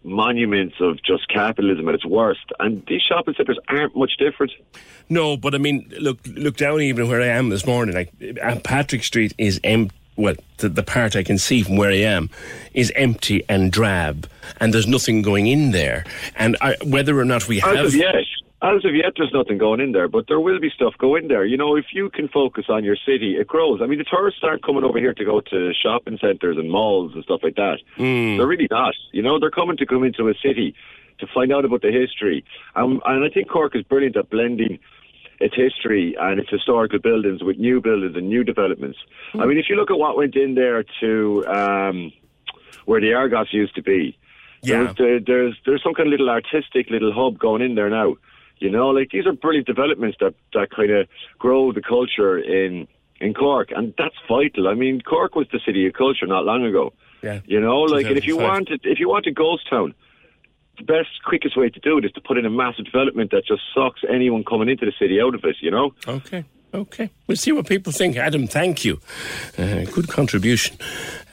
monuments 0.04 0.76
of 0.82 1.02
just 1.02 1.28
capitalism 1.30 1.88
at 1.88 1.96
its 1.96 2.06
worst. 2.06 2.52
And 2.60 2.86
these 2.88 3.02
shopping 3.02 3.34
centres 3.36 3.60
aren't 3.68 3.96
much 3.96 4.18
different. 4.18 4.52
No, 5.10 5.38
but 5.38 5.56
I 5.56 5.58
mean, 5.58 5.92
look, 6.00 6.20
look 6.28 6.58
down 6.58 6.82
even 6.82 7.08
where 7.08 7.22
I 7.22 7.28
am 7.28 7.50
this 7.50 7.66
morning. 7.66 7.96
Like 7.96 8.12
uh, 8.42 8.60
Patrick 8.64 9.04
Street 9.04 9.34
is 9.38 9.60
empty. 9.64 9.96
Well, 10.16 10.36
the, 10.58 10.70
the 10.70 10.84
part 10.84 11.16
I 11.16 11.24
can 11.24 11.38
see 11.38 11.64
from 11.64 11.78
where 11.78 11.90
I 11.90 11.98
am 11.98 12.30
is 12.74 12.92
empty 12.96 13.44
and 13.50 13.72
drab, 13.72 14.30
and 14.60 14.74
there's 14.74 14.88
nothing 14.88 15.22
going 15.22 15.48
in 15.48 15.72
there. 15.72 16.06
And 16.36 16.56
I, 16.62 16.76
whether 16.84 17.18
or 17.20 17.26
not 17.26 17.48
we 17.48 17.62
As 17.62 17.76
have, 17.76 17.86
of 17.88 17.96
yet, 17.96 18.16
as 18.62 18.86
of 18.86 18.96
yet, 18.96 19.14
there's 19.18 19.34
nothing 19.34 19.58
going 19.58 19.82
in 19.82 19.92
there, 19.92 20.08
but 20.08 20.28
there 20.28 20.40
will 20.40 20.60
be 20.60 20.70
stuff 20.70 20.94
going 20.98 21.28
there. 21.28 21.46
You 21.46 21.58
know, 21.58 21.76
if 21.76 21.86
you 21.94 22.10
can 22.10 22.30
focus 22.30 22.66
on 22.70 22.84
your 22.84 22.96
city, 22.96 23.36
it 23.36 23.48
grows. 23.48 23.82
I 23.82 23.88
mean, 23.88 24.00
the 24.00 24.06
tourists 24.06 24.40
aren't 24.44 24.64
coming 24.64 24.84
over 24.84 25.00
here 25.00 25.14
to 25.14 25.26
go 25.26 25.42
to 25.42 25.74
shopping 25.74 26.18
centres 26.22 26.58
and 26.58 26.72
malls 26.72 27.14
and 27.14 27.24
stuff 27.24 27.42
like 27.44 27.56
that. 27.56 27.80
They're 28.38 28.48
really 28.48 28.70
not. 28.72 28.94
You 29.12 29.22
know, 29.22 29.40
they're 29.40 29.52
coming 29.52 29.78
to 29.78 29.86
come 29.86 30.04
into 30.04 30.30
a 30.30 30.34
city 30.42 30.76
to 31.20 31.28
find 31.34 31.52
out 31.52 31.66
about 31.66 31.82
the 31.82 31.92
history. 31.92 32.46
Um, 32.76 33.02
and 33.06 33.24
I 33.26 33.30
think 33.30 33.50
Cork 33.50 33.76
is 33.76 33.84
brilliant 33.84 34.16
at 34.16 34.30
blending 34.30 34.80
its 35.46 35.56
history 35.56 36.16
and 36.20 36.40
its 36.42 36.50
historical 36.50 37.00
buildings 37.00 37.44
with 37.44 37.58
new 37.58 37.82
buildings 37.82 38.16
and 38.16 38.26
new 38.30 38.44
developments. 38.44 38.98
I 39.34 39.46
mean, 39.46 39.58
if 39.58 39.66
you 39.70 39.76
look 39.76 39.92
at 39.92 39.98
what 40.04 40.18
went 40.18 40.36
in 40.36 40.56
there 40.56 40.84
to 41.02 41.46
um, 41.48 41.98
where 42.86 43.02
the 43.02 43.14
Argos 43.14 43.50
used 43.52 43.76
to 43.76 43.84
be, 43.84 44.18
Yeah. 44.62 44.94
there, 44.98 45.20
there's 45.20 45.56
there's 45.66 45.84
some 45.84 45.94
kind 45.94 46.08
of 46.08 46.12
little 46.12 46.30
artistic 46.30 46.90
little 46.90 47.12
hub 47.20 47.38
going 47.40 47.62
in 47.62 47.76
there 47.76 47.90
now. 47.90 48.16
You 48.60 48.70
know, 48.70 48.88
like 48.98 49.10
these 49.12 49.26
are 49.26 49.34
brilliant 49.34 49.68
developments 49.68 50.18
that 50.22 50.34
that 50.54 50.68
kind 50.78 50.92
of 50.92 51.08
grow 51.38 51.72
the 51.74 51.82
culture 51.82 52.38
in 52.38 52.88
in 53.20 53.34
Cork, 53.34 53.70
and 53.78 53.94
that's 53.98 54.16
vital. 54.28 54.68
I 54.68 54.76
mean, 54.84 55.02
Cork 55.02 55.36
was 55.36 55.48
the 55.52 55.60
city 55.66 55.86
of 55.88 55.94
culture 55.94 56.28
not 56.28 56.46
long 56.46 56.66
ago. 56.66 56.94
Yeah. 57.22 57.40
You 57.46 57.60
know, 57.66 57.80
like, 57.96 58.06
and 58.08 58.18
if 58.18 58.26
you 58.26 58.36
2005. 58.36 58.52
wanted, 58.54 58.80
if 58.94 59.00
you 59.00 59.08
want 59.14 59.26
a 59.28 59.32
ghost 59.32 59.70
town, 59.70 59.94
the 60.78 60.84
best, 60.84 61.10
quickest 61.24 61.56
way 61.58 61.70
to 61.70 61.80
do 61.80 61.98
it 61.98 62.06
is 62.06 62.12
to 62.14 62.22
put 62.22 62.38
in 62.38 62.46
a 62.46 62.50
massive 62.50 62.86
development 62.86 63.32
that 63.32 63.46
just 63.46 63.62
sucks 63.74 64.02
anyone 64.10 64.44
coming 64.44 64.70
into 64.70 64.86
the 64.86 64.94
city 64.98 65.22
out 65.22 65.36
of 65.36 65.44
it. 65.44 65.58
You 65.62 65.72
know. 65.72 65.94
Okay. 66.08 66.46
Okay. 66.74 67.10
We'll 67.28 67.38
see 67.38 67.52
what 67.52 67.68
people 67.68 67.92
think. 67.92 68.18
Adam, 68.18 68.48
thank 68.48 68.84
you. 68.84 69.00
Uh, 69.58 69.84
good 69.84 70.08
contribution. 70.08 70.78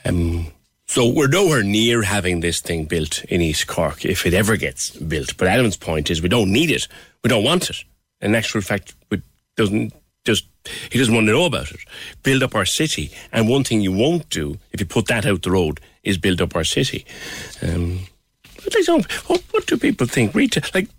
Um, 0.05 0.51
so 0.85 1.07
we're 1.07 1.27
nowhere 1.27 1.63
near 1.63 2.03
having 2.03 2.41
this 2.41 2.61
thing 2.61 2.85
built 2.85 3.23
in 3.25 3.41
East 3.41 3.65
Cork 3.65 4.05
if 4.05 4.25
it 4.25 4.33
ever 4.33 4.55
gets 4.55 4.91
built. 4.91 5.35
But 5.37 5.47
Adam's 5.47 5.77
point 5.77 6.11
is 6.11 6.21
we 6.21 6.29
don't 6.29 6.51
need 6.51 6.69
it. 6.69 6.87
We 7.23 7.29
don't 7.29 7.43
want 7.43 7.69
it. 7.69 7.83
In 8.21 8.35
actual 8.35 8.61
fact, 8.61 8.93
doesn't 9.55 9.93
just 10.25 10.45
he 10.91 10.99
doesn't 10.99 11.13
want 11.13 11.25
to 11.27 11.31
know 11.31 11.45
about 11.45 11.71
it. 11.71 11.79
Build 12.21 12.43
up 12.43 12.53
our 12.53 12.65
city. 12.65 13.09
And 13.31 13.49
one 13.49 13.63
thing 13.63 13.81
you 13.81 13.91
won't 13.91 14.29
do 14.29 14.59
if 14.71 14.79
you 14.79 14.85
put 14.85 15.07
that 15.07 15.25
out 15.25 15.41
the 15.41 15.51
road 15.51 15.79
is 16.03 16.17
build 16.17 16.41
up 16.41 16.55
our 16.55 16.63
city. 16.63 17.05
Um. 17.63 18.01
What, 19.27 19.43
what 19.51 19.65
do 19.67 19.77
people 19.77 20.07
think? 20.07 20.33
Retail, 20.35 20.63
like, 20.73 20.89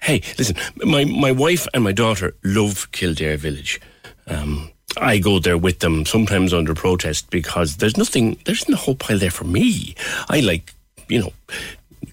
hey, 0.00 0.22
listen. 0.38 0.56
My 0.76 1.04
my 1.04 1.32
wife 1.32 1.66
and 1.74 1.84
my 1.84 1.92
daughter 1.92 2.34
love 2.44 2.90
Kildare 2.92 3.36
Village. 3.36 3.80
Um, 4.26 4.70
I 5.00 5.18
go 5.18 5.38
there 5.38 5.58
with 5.58 5.78
them 5.80 6.04
sometimes 6.04 6.52
under 6.52 6.74
protest 6.74 7.30
because 7.30 7.76
there's 7.76 7.96
nothing. 7.96 8.38
There's 8.44 8.68
no 8.68 8.76
whole 8.76 8.94
pile 8.94 9.18
there 9.18 9.30
for 9.30 9.44
me. 9.44 9.94
I 10.28 10.40
like, 10.40 10.74
you 11.08 11.20
know, 11.20 11.32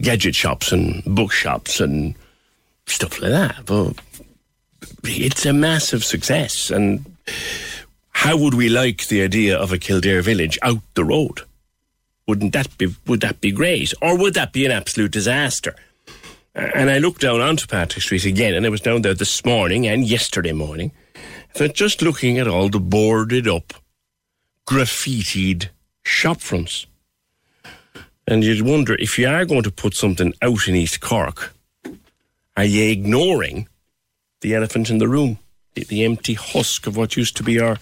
gadget 0.02 0.36
shops 0.36 0.72
and 0.72 1.04
bookshops 1.06 1.80
and 1.80 2.16
stuff 2.86 3.22
like 3.22 3.32
that. 3.32 3.66
But 3.66 4.00
it's 5.04 5.46
a 5.46 5.54
massive 5.54 6.04
success, 6.04 6.70
and 6.70 7.06
how 8.12 8.38
would 8.38 8.54
we 8.54 8.70
like 8.70 9.08
the 9.08 9.22
idea 9.24 9.58
of 9.58 9.72
a 9.72 9.78
Kildare 9.78 10.22
Village 10.22 10.58
out 10.62 10.82
the 10.96 11.04
road? 11.04 11.42
Wouldn't 12.30 12.54
that 12.54 12.78
be 12.78 12.94
would 13.08 13.22
that 13.22 13.42
be 13.42 13.52
great, 13.52 13.92
or 14.04 14.16
would 14.16 14.36
that 14.36 14.54
be 14.54 14.64
an 14.64 14.72
absolute 14.72 15.10
disaster? 15.10 15.76
And 16.54 16.92
I 16.92 17.00
looked 17.00 17.22
down 17.22 17.42
onto 17.42 17.66
Patrick 17.66 18.04
Street 18.04 18.24
again, 18.24 18.54
and 18.54 18.68
I 18.68 18.70
was 18.70 18.82
down 18.82 19.02
there 19.02 19.16
this 19.16 19.44
morning 19.44 19.88
and 19.88 20.06
yesterday 20.06 20.52
morning. 20.52 20.92
So 21.56 21.68
just 21.68 22.04
looking 22.04 22.38
at 22.38 22.48
all 22.48 22.70
the 22.70 22.80
boarded 22.80 23.48
up, 23.48 23.74
graffitied 24.68 25.70
shop 26.04 26.40
fronts, 26.40 26.86
and 28.28 28.44
you'd 28.44 28.62
wonder 28.62 28.94
if 28.94 29.18
you 29.18 29.28
are 29.28 29.44
going 29.44 29.64
to 29.64 29.72
put 29.72 29.96
something 29.96 30.32
out 30.44 30.68
in 30.68 30.76
East 30.76 31.02
Cork, 31.02 31.56
are 32.56 32.64
you 32.64 32.92
ignoring 32.92 33.68
the 34.42 34.54
elephant 34.54 34.92
in 34.92 35.00
the 35.00 35.08
room, 35.08 35.40
the, 35.74 35.84
the 35.84 36.06
empty 36.06 36.36
husk 36.36 36.86
of 36.86 36.96
what 36.96 37.18
used 37.18 37.36
to 37.38 37.44
be 37.44 37.60
our 37.60 37.80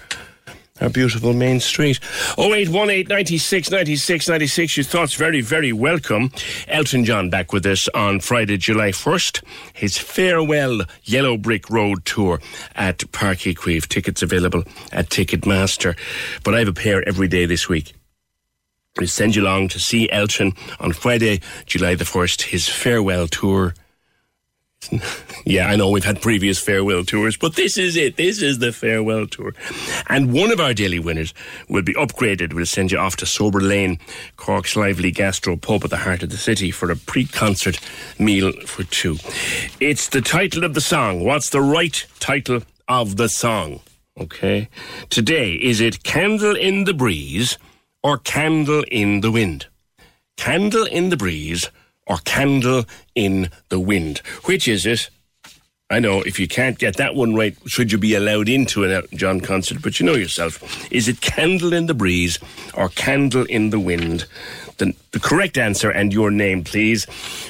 our 0.81 0.89
beautiful 0.89 1.33
main 1.33 1.59
street. 1.59 1.99
0818 2.37 3.07
96 3.07 3.71
96 3.71 4.27
96. 4.29 4.77
Your 4.77 4.83
thoughts 4.83 5.13
very, 5.15 5.41
very 5.41 5.73
welcome. 5.73 6.31
Elton 6.67 7.05
John 7.05 7.29
back 7.29 7.53
with 7.53 7.65
us 7.65 7.87
on 7.89 8.19
Friday, 8.19 8.57
July 8.57 8.91
1st. 8.91 9.43
His 9.73 9.97
farewell 9.97 10.81
Yellow 11.03 11.37
Brick 11.37 11.69
Road 11.69 12.05
tour 12.05 12.39
at 12.75 12.99
Páirc 12.99 13.53
Uí 13.53 13.55
Chaoimh. 13.55 13.87
Tickets 13.87 14.21
available 14.21 14.63
at 14.91 15.09
Ticketmaster. 15.09 15.97
But 16.43 16.55
I 16.55 16.59
have 16.59 16.67
a 16.67 16.73
pair 16.73 17.07
every 17.07 17.27
day 17.27 17.45
this 17.45 17.67
week. 17.69 17.93
We'll 18.97 19.07
send 19.07 19.35
you 19.35 19.43
along 19.43 19.69
to 19.69 19.79
see 19.79 20.09
Elton 20.09 20.53
on 20.79 20.91
Friday, 20.93 21.41
July 21.67 21.93
the 21.95 22.03
1st, 22.03 22.41
his 22.43 22.67
farewell 22.67 23.27
tour. 23.27 23.75
Yeah, 25.45 25.69
I 25.69 25.77
know 25.77 25.89
we've 25.89 26.03
had 26.03 26.21
previous 26.21 26.59
farewell 26.59 27.05
tours, 27.05 27.37
but 27.37 27.55
this 27.55 27.77
is 27.77 27.95
it. 27.95 28.17
This 28.17 28.41
is 28.41 28.59
the 28.59 28.73
farewell 28.73 29.27
tour. 29.27 29.53
And 30.09 30.33
one 30.33 30.51
of 30.51 30.59
our 30.59 30.73
daily 30.73 30.99
winners 30.99 31.33
will 31.69 31.83
be 31.83 31.93
upgraded. 31.93 32.51
We'll 32.51 32.65
send 32.65 32.91
you 32.91 32.97
off 32.97 33.15
to 33.17 33.25
Sober 33.25 33.61
Lane, 33.61 33.97
Cork's 34.35 34.75
lively 34.75 35.09
gastro 35.09 35.55
pub 35.55 35.85
at 35.85 35.89
the 35.89 35.95
heart 35.95 36.21
of 36.21 36.31
the 36.31 36.37
city 36.37 36.69
for 36.69 36.91
a 36.91 36.97
pre 36.97 37.23
concert 37.23 37.79
meal 38.19 38.51
for 38.65 38.83
two. 38.83 39.15
It's 39.79 40.09
the 40.09 40.19
title 40.19 40.65
of 40.65 40.73
the 40.73 40.81
song. 40.81 41.23
What's 41.23 41.49
the 41.49 41.61
right 41.61 42.05
title 42.19 42.63
of 42.89 43.15
the 43.15 43.29
song? 43.29 43.79
Okay. 44.19 44.67
Today, 45.09 45.53
is 45.53 45.79
it 45.79 46.03
Candle 46.03 46.57
in 46.57 46.83
the 46.83 46.93
Breeze 46.93 47.57
or 48.03 48.17
Candle 48.17 48.83
in 48.91 49.21
the 49.21 49.31
Wind? 49.31 49.67
Candle 50.35 50.85
in 50.85 51.07
the 51.07 51.17
Breeze 51.17 51.69
or 52.07 52.17
Candle 52.25 52.85
in 53.15 53.49
the 53.69 53.79
Wind? 53.79 54.19
Which 54.45 54.67
is 54.67 54.85
it? 54.85 55.09
I 55.89 55.99
know 55.99 56.21
if 56.21 56.37
you 56.37 56.49
can't 56.49 56.77
get 56.77 56.97
that 56.97 57.15
one 57.15 57.33
right, 57.33 57.55
should 57.65 57.93
you 57.93 57.97
be 57.97 58.13
allowed 58.13 58.49
into 58.49 58.83
an 58.83 58.91
Elton 58.91 59.09
uh, 59.13 59.17
John 59.17 59.39
concert? 59.39 59.81
But 59.81 59.99
you 59.99 60.05
know 60.05 60.15
yourself. 60.15 60.91
Is 60.91 61.07
it 61.07 61.21
Candle 61.21 61.71
in 61.71 61.85
the 61.85 61.93
Breeze 61.93 62.39
or 62.73 62.89
Candle 62.89 63.45
in 63.45 63.69
the 63.69 63.79
Wind? 63.79 64.25
The, 64.79 64.93
the 65.11 65.19
correct 65.19 65.57
answer 65.57 65.89
and 65.89 66.11
your 66.11 66.29
name, 66.29 66.65
please. 66.65 67.07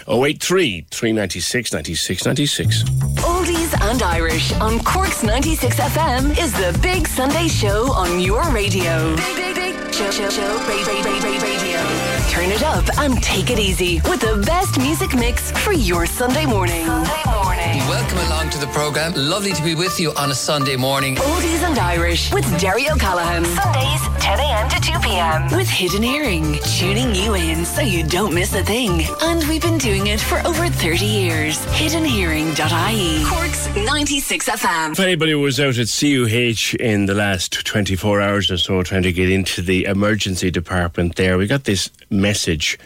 083 0.08 0.86
396 0.92 1.74
96 1.74 2.26
96. 2.26 2.84
Oldies 2.84 3.82
and 3.90 4.04
Irish 4.04 4.54
on 4.54 4.80
Cork's 4.84 5.24
96 5.24 5.76
FM 5.80 6.38
is 6.40 6.54
the 6.54 6.78
Big 6.84 7.08
Sunday 7.08 7.48
Show 7.48 7.92
on 7.92 8.20
your 8.20 8.44
radio. 8.52 9.16
Big, 9.16 9.36
big, 9.36 9.56
big 9.56 9.94
show, 9.96 10.12
show, 10.12 10.30
show, 10.30 10.48
ra- 10.48 10.66
ra- 10.68 11.02
ra- 11.04 11.20
ra- 11.20 11.42
radio. 11.42 12.17
Turn 12.38 12.52
it 12.52 12.62
up 12.62 13.00
and 13.00 13.24
take 13.24 13.50
it 13.50 13.58
easy 13.58 14.00
with 14.02 14.20
the 14.20 14.44
best 14.46 14.78
music 14.78 15.16
mix 15.16 15.50
for 15.64 15.74
your 15.74 16.06
Sunday 16.06 16.46
morning. 16.46 16.86
Sunday 16.86 17.24
morning. 17.26 17.80
Welcome 17.90 18.20
along 18.28 18.52
to 18.52 18.60
the 18.60 18.68
programme. 18.68 19.14
Lovely 19.16 19.54
to 19.54 19.64
be 19.64 19.74
with 19.74 20.00
you 20.00 20.14
on 20.14 20.30
a 20.30 20.36
Sunday 20.36 20.76
morning. 20.76 21.16
Oldies 21.16 21.64
and 21.68 21.80
Irish 21.80 22.32
with 22.32 22.46
Derry 22.60 22.92
O'Callaghan. 22.92 23.44
Sundays, 23.44 24.07
10 24.28 24.42
a.m. 24.42 24.68
to 24.68 24.82
2 24.82 25.00
p.m. 25.00 25.44
with 25.56 25.70
Hidden 25.70 26.04
Hearing, 26.04 26.60
tuning 26.64 27.16
you 27.16 27.36
in 27.36 27.64
so 27.64 27.80
you 27.80 28.04
don't 28.04 28.34
miss 28.34 28.54
a 28.54 28.62
thing. 28.62 29.06
And 29.22 29.42
we've 29.48 29.62
been 29.62 29.78
doing 29.78 30.08
it 30.08 30.20
for 30.20 30.46
over 30.46 30.68
30 30.68 31.06
years. 31.06 31.66
Hiddenhearing.ie. 31.68 33.24
Cork's 33.26 33.74
96 33.74 34.50
FM. 34.50 34.92
If 34.92 35.00
anybody 35.00 35.34
was 35.34 35.62
out 35.62 35.78
at 35.78 35.88
CUH 35.88 36.76
in 36.78 37.06
the 37.06 37.14
last 37.14 37.66
24 37.66 38.20
hours 38.20 38.52
or 38.52 38.58
so 38.58 38.84
trying 38.84 39.04
to 39.04 39.14
get 39.14 39.32
into 39.32 39.62
the 39.62 39.86
emergency 39.86 40.52
department 40.52 41.16
there, 41.16 41.38
we 41.38 41.48
got 41.48 41.64
this 41.64 41.90
message 42.10 42.78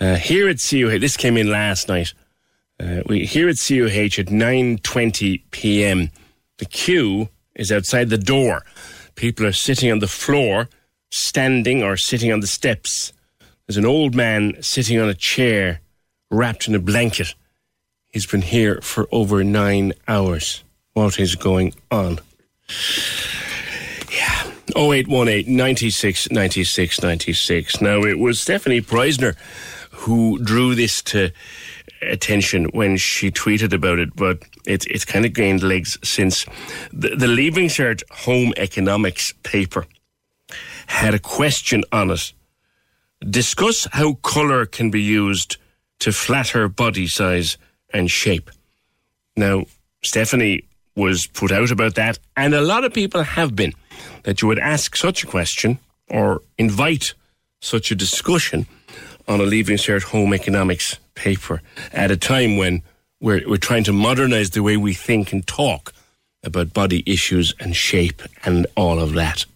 uh, 0.00 0.14
here 0.14 0.48
at 0.48 0.60
CUH. 0.60 0.98
This 0.98 1.18
came 1.18 1.36
in 1.36 1.50
last 1.50 1.88
night. 1.88 2.14
Uh, 2.80 3.02
we 3.04 3.26
here 3.26 3.50
at 3.50 3.58
CUH 3.58 4.18
at 4.18 4.28
9:20 4.28 5.42
p.m. 5.50 6.10
The 6.56 6.64
queue 6.64 7.28
is 7.54 7.70
outside 7.70 8.08
the 8.08 8.16
door. 8.16 8.64
People 9.14 9.44
are 9.44 9.52
sitting 9.52 9.92
on 9.92 9.98
the 9.98 10.08
floor, 10.08 10.70
standing 11.10 11.82
or 11.82 11.96
sitting 11.96 12.32
on 12.32 12.40
the 12.40 12.46
steps. 12.46 13.12
There's 13.66 13.76
an 13.76 13.86
old 13.86 14.14
man 14.14 14.62
sitting 14.62 15.00
on 15.00 15.08
a 15.08 15.14
chair, 15.14 15.80
wrapped 16.30 16.68
in 16.68 16.74
a 16.74 16.78
blanket. 16.78 17.34
He's 18.08 18.26
been 18.26 18.42
here 18.42 18.80
for 18.80 19.08
over 19.12 19.42
nine 19.44 19.92
hours. 20.08 20.62
What 20.94 21.18
is 21.18 21.34
going 21.34 21.74
on? 21.90 22.20
Yeah. 24.10 24.50
0818 24.76 25.54
96 25.54 26.30
96 26.30 27.02
96. 27.02 27.80
Now, 27.80 28.02
it 28.02 28.18
was 28.18 28.40
Stefanie 28.40 28.84
Preissner 28.84 29.36
who 29.90 30.38
drew 30.38 30.74
this 30.74 31.02
to 31.02 31.30
attention 32.02 32.66
when 32.66 32.96
she 32.96 33.30
tweeted 33.30 33.72
about 33.72 33.98
it, 33.98 34.14
but 34.14 34.42
it's 34.66 34.86
it's 34.86 35.04
kind 35.04 35.24
of 35.24 35.32
gained 35.32 35.62
legs 35.62 35.98
since 36.04 36.46
the, 36.92 37.16
the 37.16 37.26
Leaving 37.26 37.68
Cert 37.68 38.02
Home 38.10 38.52
Economics 38.56 39.32
paper 39.42 39.86
had 40.86 41.14
a 41.14 41.18
question 41.18 41.84
on 41.92 42.10
it. 42.10 42.32
Discuss 43.28 43.86
how 43.92 44.14
colour 44.14 44.66
can 44.66 44.90
be 44.90 45.02
used 45.02 45.56
to 46.00 46.12
flatter 46.12 46.68
body 46.68 47.06
size 47.06 47.56
and 47.90 48.10
shape. 48.10 48.50
Now, 49.36 49.64
Stephanie 50.02 50.64
was 50.94 51.26
put 51.26 51.52
out 51.52 51.70
about 51.70 51.94
that, 51.94 52.18
and 52.36 52.54
a 52.54 52.60
lot 52.60 52.84
of 52.84 52.92
people 52.92 53.22
have 53.22 53.54
been 53.54 53.72
that 54.24 54.42
you 54.42 54.48
would 54.48 54.58
ask 54.58 54.96
such 54.96 55.24
a 55.24 55.26
question 55.26 55.78
or 56.08 56.42
invite 56.58 57.14
such 57.60 57.90
a 57.90 57.94
discussion 57.94 58.66
on 59.28 59.40
a 59.40 59.44
Leaving 59.44 59.76
Cert 59.76 60.04
Home 60.04 60.32
Economics 60.32 60.98
paper 61.14 61.62
at 61.92 62.10
a 62.10 62.16
time 62.16 62.56
when 62.56 62.82
we're, 63.20 63.48
we're 63.48 63.56
trying 63.56 63.84
to 63.84 63.92
modernize 63.92 64.50
the 64.50 64.62
way 64.62 64.76
we 64.76 64.94
think 64.94 65.32
and 65.32 65.46
talk 65.46 65.92
about 66.44 66.72
body 66.72 67.02
issues 67.06 67.54
and 67.58 67.74
shape 67.74 68.22
and 68.44 68.66
all 68.76 69.00
of 69.00 69.14
that. 69.14 69.46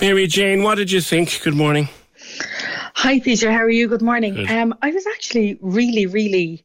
Mary 0.00 0.26
Jane, 0.26 0.62
what 0.62 0.74
did 0.74 0.92
you 0.92 1.00
think? 1.00 1.40
Good 1.42 1.54
morning. 1.54 1.88
Hi, 2.94 3.18
Peter. 3.18 3.50
How 3.50 3.60
are 3.60 3.70
you? 3.70 3.88
Good 3.88 4.02
morning. 4.02 4.48
Um, 4.50 4.74
I 4.82 4.90
was 4.90 5.06
actually 5.06 5.58
really, 5.62 6.06
really 6.06 6.64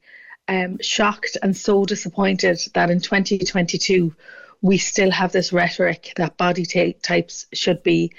um, 0.50 0.78
shocked 0.82 1.38
and 1.42 1.56
so 1.56 1.86
disappointed 1.86 2.60
that 2.74 2.90
in 2.90 3.00
2022 3.00 4.14
we 4.62 4.78
still 4.78 5.12
have 5.12 5.32
this 5.32 5.54
rhetoric 5.54 6.14
that 6.18 6.38
body 6.38 6.66
t- 6.66 6.94
types 6.94 7.46
should 7.54 7.82
be 7.84 8.12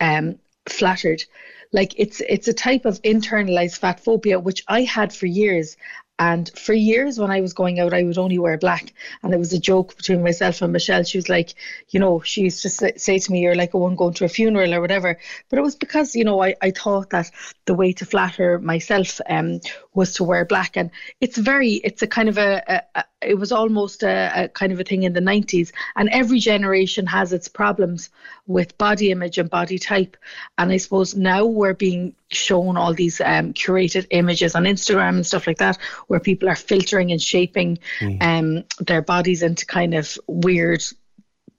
um, 0.00 0.38
flattered 0.66 1.24
like 1.72 1.94
it's 1.98 2.20
it's 2.20 2.48
a 2.48 2.52
type 2.52 2.84
of 2.84 3.00
internalized 3.02 3.78
fat 3.78 4.00
phobia 4.00 4.38
which 4.38 4.62
I 4.68 4.82
had 4.82 5.12
for 5.12 5.26
years 5.26 5.76
and 6.20 6.50
for 6.50 6.74
years, 6.74 7.18
when 7.18 7.30
I 7.30 7.40
was 7.40 7.54
going 7.54 7.80
out, 7.80 7.94
I 7.94 8.02
would 8.02 8.18
only 8.18 8.38
wear 8.38 8.58
black. 8.58 8.92
And 9.22 9.32
it 9.32 9.38
was 9.38 9.54
a 9.54 9.58
joke 9.58 9.96
between 9.96 10.22
myself 10.22 10.60
and 10.60 10.70
Michelle. 10.70 11.02
She 11.02 11.16
was 11.16 11.30
like, 11.30 11.54
you 11.88 11.98
know, 11.98 12.20
she 12.20 12.42
used 12.42 12.60
to 12.60 12.68
say 12.68 13.18
to 13.18 13.32
me, 13.32 13.40
you're 13.40 13.54
like 13.54 13.72
a 13.72 13.78
one 13.78 13.96
going 13.96 14.12
to 14.14 14.26
a 14.26 14.28
funeral 14.28 14.74
or 14.74 14.82
whatever. 14.82 15.18
But 15.48 15.58
it 15.58 15.62
was 15.62 15.76
because, 15.76 16.14
you 16.14 16.24
know, 16.24 16.42
I, 16.42 16.56
I 16.60 16.72
thought 16.72 17.08
that 17.10 17.30
the 17.64 17.72
way 17.72 17.94
to 17.94 18.04
flatter 18.04 18.58
myself 18.58 19.18
um, 19.30 19.60
was 19.94 20.14
to 20.14 20.24
wear 20.24 20.44
black. 20.44 20.76
And 20.76 20.90
it's 21.20 21.36
very, 21.36 21.74
it's 21.74 22.02
a 22.02 22.06
kind 22.06 22.28
of 22.28 22.38
a, 22.38 22.62
a, 22.66 23.00
a 23.00 23.04
it 23.22 23.38
was 23.38 23.52
almost 23.52 24.02
a, 24.02 24.44
a, 24.44 24.48
kind 24.48 24.72
of 24.72 24.80
a 24.80 24.84
thing 24.84 25.02
in 25.02 25.12
the 25.12 25.20
90s. 25.20 25.72
And 25.96 26.08
every 26.10 26.38
generation 26.38 27.06
has 27.06 27.32
its 27.32 27.48
problems 27.48 28.10
with 28.46 28.78
body 28.78 29.10
image 29.10 29.38
and 29.38 29.50
body 29.50 29.78
type. 29.78 30.16
And 30.56 30.72
I 30.72 30.78
suppose 30.78 31.14
now 31.14 31.44
we're 31.44 31.74
being 31.74 32.14
shown 32.30 32.76
all 32.76 32.94
these 32.94 33.20
um, 33.20 33.52
curated 33.52 34.06
images 34.10 34.54
on 34.54 34.64
Instagram 34.64 35.16
and 35.16 35.26
stuff 35.26 35.46
like 35.46 35.58
that, 35.58 35.78
where 36.06 36.20
people 36.20 36.48
are 36.48 36.56
filtering 36.56 37.12
and 37.12 37.20
shaping 37.20 37.78
mm. 37.98 38.22
um, 38.22 38.64
their 38.78 39.02
bodies 39.02 39.42
into 39.42 39.66
kind 39.66 39.94
of 39.94 40.18
weird 40.26 40.82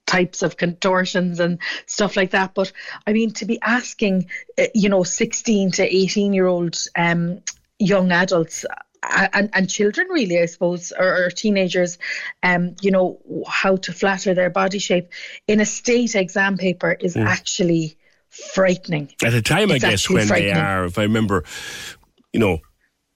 types 0.06 0.42
of 0.42 0.56
contortions 0.56 1.38
and 1.38 1.58
stuff 1.86 2.16
like 2.16 2.32
that. 2.32 2.54
But 2.54 2.72
I 3.06 3.12
mean, 3.12 3.32
to 3.34 3.44
be 3.44 3.60
asking, 3.62 4.28
uh, 4.58 4.64
you 4.74 4.88
know, 4.88 5.04
16 5.04 5.72
to 5.72 5.96
18 5.96 6.32
year 6.32 6.46
old 6.46 6.76
um, 6.96 7.42
young 7.82 8.12
adults 8.12 8.64
and, 9.02 9.50
and 9.52 9.68
children 9.68 10.06
really 10.08 10.40
i 10.40 10.46
suppose 10.46 10.92
or, 10.92 11.24
or, 11.24 11.30
teenagers 11.30 11.98
um 12.42 12.74
you 12.80 12.90
know 12.90 13.20
how 13.48 13.76
to 13.76 13.92
flatter 13.92 14.34
their 14.34 14.50
body 14.50 14.78
shape 14.78 15.08
in 15.48 15.60
a 15.60 15.66
state 15.66 16.14
exam 16.14 16.56
paper 16.56 16.92
is 17.00 17.16
mm. 17.16 17.26
actually 17.26 17.96
frightening. 18.54 19.12
At 19.22 19.34
a 19.34 19.42
time 19.42 19.70
it's 19.70 19.84
i 19.84 19.90
guess 19.90 20.08
when 20.08 20.28
they 20.28 20.52
are 20.52 20.86
if 20.86 20.98
i 20.98 21.02
remember 21.02 21.44
you 22.32 22.40
know 22.40 22.60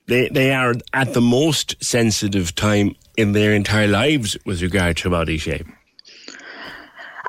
they 0.06 0.28
they 0.28 0.52
are 0.52 0.74
at 0.92 1.14
the 1.14 1.20
most 1.20 1.76
sensitive 1.82 2.54
time 2.54 2.94
in 3.16 3.32
their 3.32 3.54
entire 3.54 3.88
lives 3.88 4.36
with 4.44 4.60
regard 4.62 4.96
to 4.98 5.10
body 5.10 5.38
shape 5.38 5.66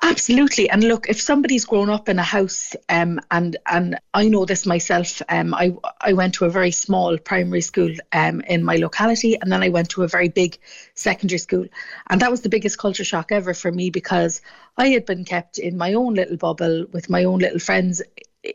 Absolutely. 0.03 0.69
And 0.69 0.83
look, 0.83 1.09
if 1.09 1.19
somebody's 1.19 1.65
grown 1.65 1.89
up 1.89 2.07
in 2.07 2.19
a 2.19 2.23
house, 2.23 2.75
um, 2.87 3.19
and 3.31 3.57
and 3.65 3.97
I 4.13 4.27
know 4.29 4.45
this 4.45 4.65
myself, 4.65 5.21
um, 5.27 5.53
I 5.55 5.73
I 5.99 6.13
went 6.13 6.35
to 6.35 6.45
a 6.45 6.49
very 6.49 6.71
small 6.71 7.17
primary 7.17 7.61
school 7.61 7.91
um, 8.13 8.41
in 8.41 8.63
my 8.63 8.75
locality, 8.75 9.39
and 9.39 9.51
then 9.51 9.63
I 9.63 9.69
went 9.69 9.89
to 9.91 10.03
a 10.03 10.07
very 10.07 10.29
big 10.29 10.59
secondary 10.93 11.39
school, 11.39 11.65
and 12.09 12.21
that 12.21 12.29
was 12.31 12.41
the 12.41 12.49
biggest 12.49 12.77
culture 12.77 13.03
shock 13.03 13.31
ever 13.31 13.53
for 13.55 13.71
me 13.71 13.89
because 13.89 14.41
I 14.77 14.89
had 14.89 15.05
been 15.05 15.25
kept 15.25 15.57
in 15.57 15.77
my 15.77 15.93
own 15.93 16.13
little 16.13 16.37
bubble 16.37 16.85
with 16.91 17.09
my 17.09 17.23
own 17.23 17.39
little 17.39 17.59
friends 17.59 18.01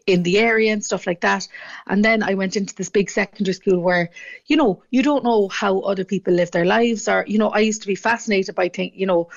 in 0.06 0.22
the 0.22 0.38
area 0.38 0.72
and 0.72 0.84
stuff 0.84 1.06
like 1.06 1.20
that. 1.20 1.46
And 1.86 2.04
then 2.04 2.22
I 2.22 2.34
went 2.34 2.56
into 2.56 2.74
this 2.74 2.88
big 2.88 3.10
secondary 3.10 3.54
school 3.54 3.80
where, 3.80 4.10
you 4.46 4.56
know, 4.56 4.82
you 4.90 5.02
don't 5.02 5.24
know 5.24 5.48
how 5.48 5.80
other 5.80 6.04
people 6.04 6.32
live 6.34 6.50
their 6.52 6.64
lives, 6.64 7.08
or 7.08 7.24
you 7.26 7.38
know, 7.38 7.48
I 7.50 7.58
used 7.60 7.82
to 7.82 7.88
be 7.88 7.96
fascinated 7.96 8.54
by 8.54 8.68
think, 8.68 8.94
you 8.96 9.06
know 9.06 9.28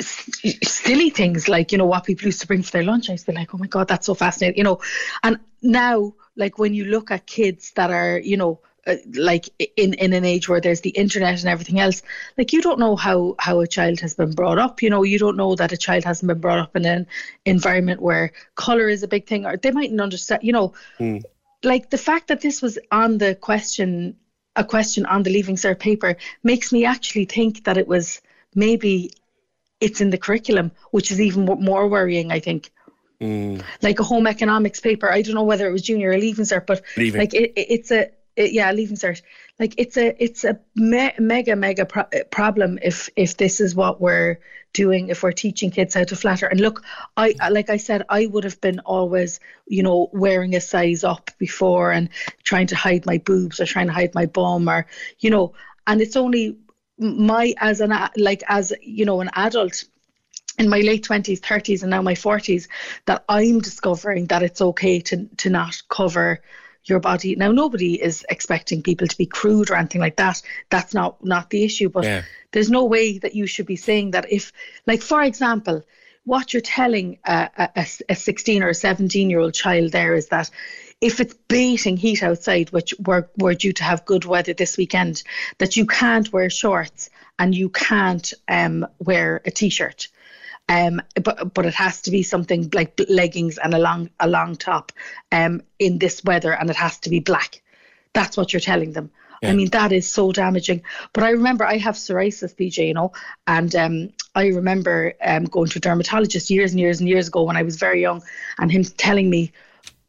silly 0.00 1.10
things 1.10 1.48
like 1.48 1.72
you 1.72 1.78
know 1.78 1.86
what 1.86 2.04
people 2.04 2.26
used 2.26 2.40
to 2.40 2.46
bring 2.46 2.62
for 2.62 2.72
their 2.72 2.82
lunch. 2.82 3.08
I 3.08 3.12
used 3.12 3.26
to 3.26 3.32
be 3.32 3.38
like, 3.38 3.54
oh 3.54 3.58
my 3.58 3.66
god, 3.66 3.88
that's 3.88 4.06
so 4.06 4.14
fascinating, 4.14 4.58
you 4.58 4.64
know. 4.64 4.80
And 5.22 5.38
now, 5.62 6.14
like 6.36 6.58
when 6.58 6.74
you 6.74 6.84
look 6.86 7.10
at 7.10 7.26
kids 7.26 7.72
that 7.72 7.90
are, 7.90 8.18
you 8.18 8.36
know, 8.36 8.60
uh, 8.86 8.96
like 9.14 9.48
in 9.76 9.94
in 9.94 10.12
an 10.12 10.24
age 10.24 10.48
where 10.48 10.60
there's 10.60 10.80
the 10.80 10.90
internet 10.90 11.40
and 11.40 11.48
everything 11.48 11.80
else, 11.80 12.02
like 12.38 12.52
you 12.52 12.62
don't 12.62 12.78
know 12.78 12.96
how 12.96 13.34
how 13.38 13.60
a 13.60 13.66
child 13.66 14.00
has 14.00 14.14
been 14.14 14.32
brought 14.32 14.58
up. 14.58 14.82
You 14.82 14.90
know, 14.90 15.02
you 15.02 15.18
don't 15.18 15.36
know 15.36 15.54
that 15.56 15.72
a 15.72 15.76
child 15.76 16.04
hasn't 16.04 16.28
been 16.28 16.40
brought 16.40 16.58
up 16.58 16.74
in 16.76 16.86
an 16.86 17.06
environment 17.44 18.00
where 18.00 18.32
color 18.54 18.88
is 18.88 19.02
a 19.02 19.08
big 19.08 19.26
thing, 19.26 19.44
or 19.44 19.56
they 19.56 19.70
mightn't 19.70 20.00
understand. 20.00 20.42
You 20.42 20.52
know, 20.52 20.74
mm. 20.98 21.22
like 21.62 21.90
the 21.90 21.98
fact 21.98 22.28
that 22.28 22.40
this 22.40 22.62
was 22.62 22.78
on 22.90 23.18
the 23.18 23.34
question. 23.34 24.16
A 24.56 24.64
question 24.64 25.06
on 25.06 25.22
the 25.22 25.30
Leaving 25.30 25.54
Cert 25.54 25.78
paper 25.78 26.16
makes 26.42 26.72
me 26.72 26.84
actually 26.84 27.24
think 27.24 27.64
that 27.64 27.78
it 27.78 27.86
was 27.86 28.20
maybe 28.52 29.12
it's 29.80 30.00
in 30.00 30.10
the 30.10 30.18
curriculum, 30.18 30.72
which 30.90 31.10
is 31.10 31.20
even 31.20 31.44
more 31.44 31.88
worrying, 31.88 32.30
I 32.30 32.40
think. 32.40 32.70
Mm. 33.20 33.62
Like 33.82 34.00
a 34.00 34.04
home 34.04 34.26
economics 34.26 34.80
paper. 34.80 35.10
I 35.10 35.22
don't 35.22 35.34
know 35.34 35.44
whether 35.44 35.68
it 35.68 35.72
was 35.72 35.82
junior 35.82 36.10
or 36.10 36.18
leaving 36.18 36.44
cert, 36.44 36.66
but 36.66 36.82
leaving. 36.96 37.20
like 37.20 37.34
it, 37.34 37.52
it, 37.56 37.66
it's 37.70 37.90
a 37.90 38.10
it, 38.34 38.52
yeah 38.52 38.72
leaving 38.72 38.96
cert. 38.96 39.20
Like 39.58 39.74
it's 39.76 39.98
a 39.98 40.14
it's 40.22 40.44
a 40.44 40.58
me- 40.74 41.12
mega 41.18 41.54
mega 41.54 41.84
pro- 41.84 42.08
problem 42.30 42.78
if 42.80 43.10
if 43.16 43.36
this 43.36 43.60
is 43.60 43.74
what 43.74 44.00
we're 44.00 44.40
doing 44.72 45.08
if 45.08 45.22
we're 45.22 45.32
teaching 45.32 45.70
kids 45.70 45.94
how 45.94 46.04
to 46.04 46.16
flatter. 46.16 46.46
And 46.46 46.60
look, 46.60 46.82
I 47.14 47.34
like 47.50 47.68
I 47.68 47.76
said, 47.76 48.06
I 48.08 48.24
would 48.24 48.44
have 48.44 48.60
been 48.62 48.80
always 48.80 49.38
you 49.66 49.82
know 49.82 50.08
wearing 50.14 50.54
a 50.56 50.60
size 50.60 51.04
up 51.04 51.30
before 51.36 51.92
and 51.92 52.08
trying 52.42 52.68
to 52.68 52.76
hide 52.76 53.04
my 53.04 53.18
boobs 53.18 53.60
or 53.60 53.66
trying 53.66 53.88
to 53.88 53.92
hide 53.92 54.14
my 54.14 54.26
bum 54.26 54.68
or 54.68 54.86
you 55.18 55.28
know. 55.28 55.52
And 55.86 56.00
it's 56.00 56.16
only 56.16 56.56
my 57.00 57.54
as 57.58 57.80
an 57.80 57.92
like 58.16 58.42
as 58.46 58.72
you 58.82 59.04
know 59.04 59.20
an 59.20 59.30
adult 59.34 59.84
in 60.58 60.68
my 60.68 60.80
late 60.80 61.04
20s 61.04 61.40
30s 61.40 61.80
and 61.82 61.90
now 61.90 62.02
my 62.02 62.14
40s 62.14 62.68
that 63.06 63.24
i'm 63.28 63.60
discovering 63.60 64.26
that 64.26 64.42
it's 64.42 64.60
okay 64.60 65.00
to 65.00 65.26
to 65.38 65.48
not 65.48 65.80
cover 65.88 66.42
your 66.84 67.00
body 67.00 67.34
now 67.36 67.50
nobody 67.50 68.00
is 68.00 68.24
expecting 68.28 68.82
people 68.82 69.06
to 69.06 69.16
be 69.16 69.26
crude 69.26 69.70
or 69.70 69.76
anything 69.76 70.00
like 70.00 70.16
that 70.16 70.42
that's 70.68 70.92
not 70.92 71.24
not 71.24 71.48
the 71.50 71.64
issue 71.64 71.88
but 71.88 72.04
yeah. 72.04 72.22
there's 72.52 72.70
no 72.70 72.84
way 72.84 73.18
that 73.18 73.34
you 73.34 73.46
should 73.46 73.66
be 73.66 73.76
saying 73.76 74.10
that 74.10 74.30
if 74.30 74.52
like 74.86 75.02
for 75.02 75.22
example 75.22 75.82
what 76.24 76.52
you're 76.52 76.60
telling 76.60 77.18
a, 77.24 77.70
a, 77.76 77.86
a 78.10 78.14
16 78.14 78.62
or 78.62 78.68
a 78.68 78.74
17 78.74 79.30
year 79.30 79.40
old 79.40 79.54
child 79.54 79.92
there 79.92 80.14
is 80.14 80.28
that 80.28 80.50
if 81.00 81.20
it's 81.20 81.34
bating 81.48 81.96
heat 81.96 82.22
outside, 82.22 82.70
which 82.70 82.94
we're, 82.98 83.28
we're 83.36 83.54
due 83.54 83.72
to 83.72 83.84
have 83.84 84.04
good 84.04 84.24
weather 84.24 84.52
this 84.52 84.76
weekend, 84.76 85.22
that 85.58 85.76
you 85.76 85.86
can't 85.86 86.32
wear 86.32 86.50
shorts 86.50 87.10
and 87.38 87.54
you 87.54 87.68
can't 87.70 88.32
um, 88.48 88.86
wear 88.98 89.40
a 89.44 89.50
t 89.50 89.70
shirt. 89.70 90.08
Um, 90.68 91.02
but 91.20 91.52
but 91.52 91.66
it 91.66 91.74
has 91.74 92.02
to 92.02 92.12
be 92.12 92.22
something 92.22 92.70
like 92.72 93.00
leggings 93.08 93.58
and 93.58 93.74
a 93.74 93.78
long 93.78 94.10
a 94.20 94.28
long 94.28 94.54
top, 94.54 94.92
um, 95.32 95.62
in 95.80 95.98
this 95.98 96.22
weather, 96.22 96.52
and 96.52 96.70
it 96.70 96.76
has 96.76 96.98
to 97.00 97.10
be 97.10 97.18
black. 97.18 97.60
That's 98.12 98.36
what 98.36 98.52
you're 98.52 98.60
telling 98.60 98.92
them. 98.92 99.10
I 99.42 99.52
mean, 99.54 99.70
that 99.70 99.90
is 99.90 100.08
so 100.08 100.32
damaging. 100.32 100.82
But 101.12 101.24
I 101.24 101.30
remember 101.30 101.64
I 101.64 101.78
have 101.78 101.94
psoriasis, 101.94 102.54
PJ, 102.54 102.88
you 102.88 102.94
know, 102.94 103.12
and 103.46 103.74
um, 103.74 104.10
I 104.34 104.48
remember 104.48 105.14
um, 105.22 105.44
going 105.44 105.70
to 105.70 105.78
a 105.78 105.80
dermatologist 105.80 106.50
years 106.50 106.72
and 106.72 106.80
years 106.80 107.00
and 107.00 107.08
years 107.08 107.28
ago 107.28 107.44
when 107.44 107.56
I 107.56 107.62
was 107.62 107.76
very 107.76 108.02
young, 108.02 108.22
and 108.58 108.70
him 108.70 108.84
telling 108.84 109.30
me, 109.30 109.52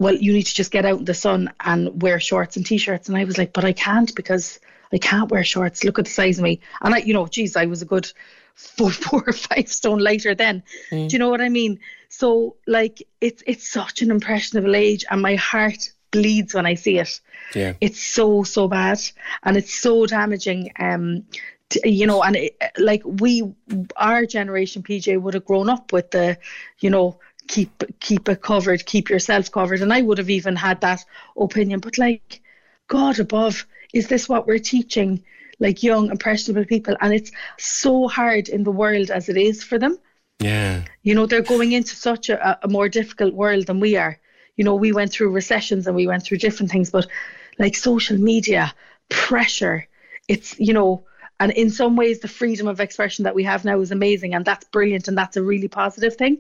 well, 0.02 0.16
you 0.16 0.34
need 0.34 0.48
to 0.48 0.56
just 0.56 0.72
get 0.72 0.84
out 0.84 0.98
in 0.98 1.06
the 1.06 1.14
sun 1.14 1.54
and 1.60 2.02
wear 2.02 2.20
shorts 2.20 2.58
and 2.58 2.66
t-shirts. 2.66 3.08
And 3.08 3.16
I 3.16 3.24
was 3.24 3.38
like, 3.38 3.54
but 3.54 3.64
I 3.64 3.72
can't 3.72 4.14
because 4.16 4.60
I 4.92 4.98
can't 4.98 5.30
wear 5.30 5.44
shorts. 5.44 5.84
Look 5.84 6.00
at 6.00 6.06
the 6.06 6.12
size 6.12 6.40
of 6.40 6.44
me. 6.44 6.60
And 6.82 6.96
I, 6.96 6.98
you 6.98 7.14
know, 7.14 7.28
geez, 7.28 7.56
I 7.56 7.68
was 7.68 7.84
a 7.84 7.86
good 7.86 8.12
four, 8.56 8.90
four 8.90 9.24
or 9.28 9.34
five 9.34 9.68
stone 9.68 10.00
lighter 10.00 10.34
then. 10.34 10.64
Mm. 10.90 11.08
Do 11.08 11.14
you 11.14 11.20
know 11.20 11.30
what 11.30 11.40
I 11.40 11.50
mean? 11.50 11.80
So 12.10 12.56
like, 12.66 13.08
it's 13.22 13.44
it's 13.46 13.70
such 13.70 14.02
an 14.02 14.10
impressionable 14.10 14.76
age, 14.76 15.06
and 15.10 15.22
my 15.22 15.36
heart 15.36 15.92
bleeds 16.10 16.56
when 16.56 16.66
I 16.66 16.74
see 16.74 16.98
it. 16.98 17.22
Yeah. 17.54 17.74
It's 17.80 18.02
so 18.02 18.42
so 18.42 18.68
bad, 18.68 19.00
and 19.44 19.56
it's 19.56 19.74
so 19.74 20.08
damaging. 20.08 20.72
Um, 20.80 21.26
you 21.86 22.08
know, 22.08 22.24
and 22.24 22.36
it, 22.36 22.58
like 22.78 23.02
we, 23.06 23.44
our 23.96 24.26
generation, 24.26 24.84
PJ 24.84 25.22
would 25.22 25.34
have 25.36 25.46
grown 25.46 25.70
up 25.70 25.94
with 25.94 26.12
the, 26.12 26.38
you 26.80 26.90
know, 26.90 27.20
keep 27.52 27.84
keep 28.00 28.30
it 28.30 28.42
covered, 28.42 28.86
keep 28.86 29.10
yourself 29.10 29.52
covered, 29.52 29.82
and 29.82 29.94
I 29.94 30.02
would 30.02 30.18
have 30.18 30.30
even 30.30 30.56
had 30.56 30.82
that 30.82 31.04
opinion. 31.38 31.82
But 31.82 31.98
like, 31.98 32.42
God 32.88 33.20
above, 33.20 33.68
is 33.94 34.08
this 34.08 34.28
what 34.30 34.48
we're 34.48 34.60
teaching? 34.60 35.24
Like 35.60 35.84
young 35.84 36.10
impressionable 36.10 36.66
people, 36.66 36.96
and 37.02 37.14
it's 37.14 37.32
so 37.60 38.08
hard 38.08 38.50
in 38.50 38.64
the 38.64 38.72
world 38.72 39.12
as 39.12 39.30
it 39.30 39.38
is 39.38 39.64
for 39.64 39.78
them. 39.78 40.00
Yeah. 40.40 40.86
You 41.04 41.14
know, 41.14 41.28
they're 41.28 41.44
going 41.44 41.74
into 41.74 41.96
such 41.96 42.30
a, 42.30 42.58
a 42.64 42.68
more 42.68 42.90
difficult 42.90 43.36
world 43.36 43.68
than 43.68 43.80
we 43.80 43.96
are. 43.96 44.18
You 44.56 44.64
know, 44.64 44.76
we 44.76 44.92
went 44.92 45.12
through 45.12 45.30
recessions 45.32 45.86
and 45.86 45.96
we 45.96 46.08
went 46.08 46.24
through 46.24 46.40
different 46.40 46.72
things, 46.72 46.90
but 46.90 47.06
like 47.60 47.76
social 47.76 48.18
media, 48.18 48.74
pressure, 49.10 49.88
it's, 50.28 50.60
you 50.60 50.74
know, 50.74 51.06
and 51.40 51.52
in 51.52 51.70
some 51.70 51.96
ways, 51.96 52.20
the 52.20 52.28
freedom 52.28 52.68
of 52.68 52.80
expression 52.80 53.24
that 53.24 53.36
we 53.36 53.44
have 53.44 53.66
now 53.66 53.80
is 53.82 53.92
amazing 53.92 54.34
and 54.34 54.46
that's 54.46 54.66
brilliant 54.66 55.08
and 55.08 55.18
that's 55.18 55.38
a 55.38 55.44
really 55.44 55.68
positive 55.68 56.16
thing. 56.16 56.40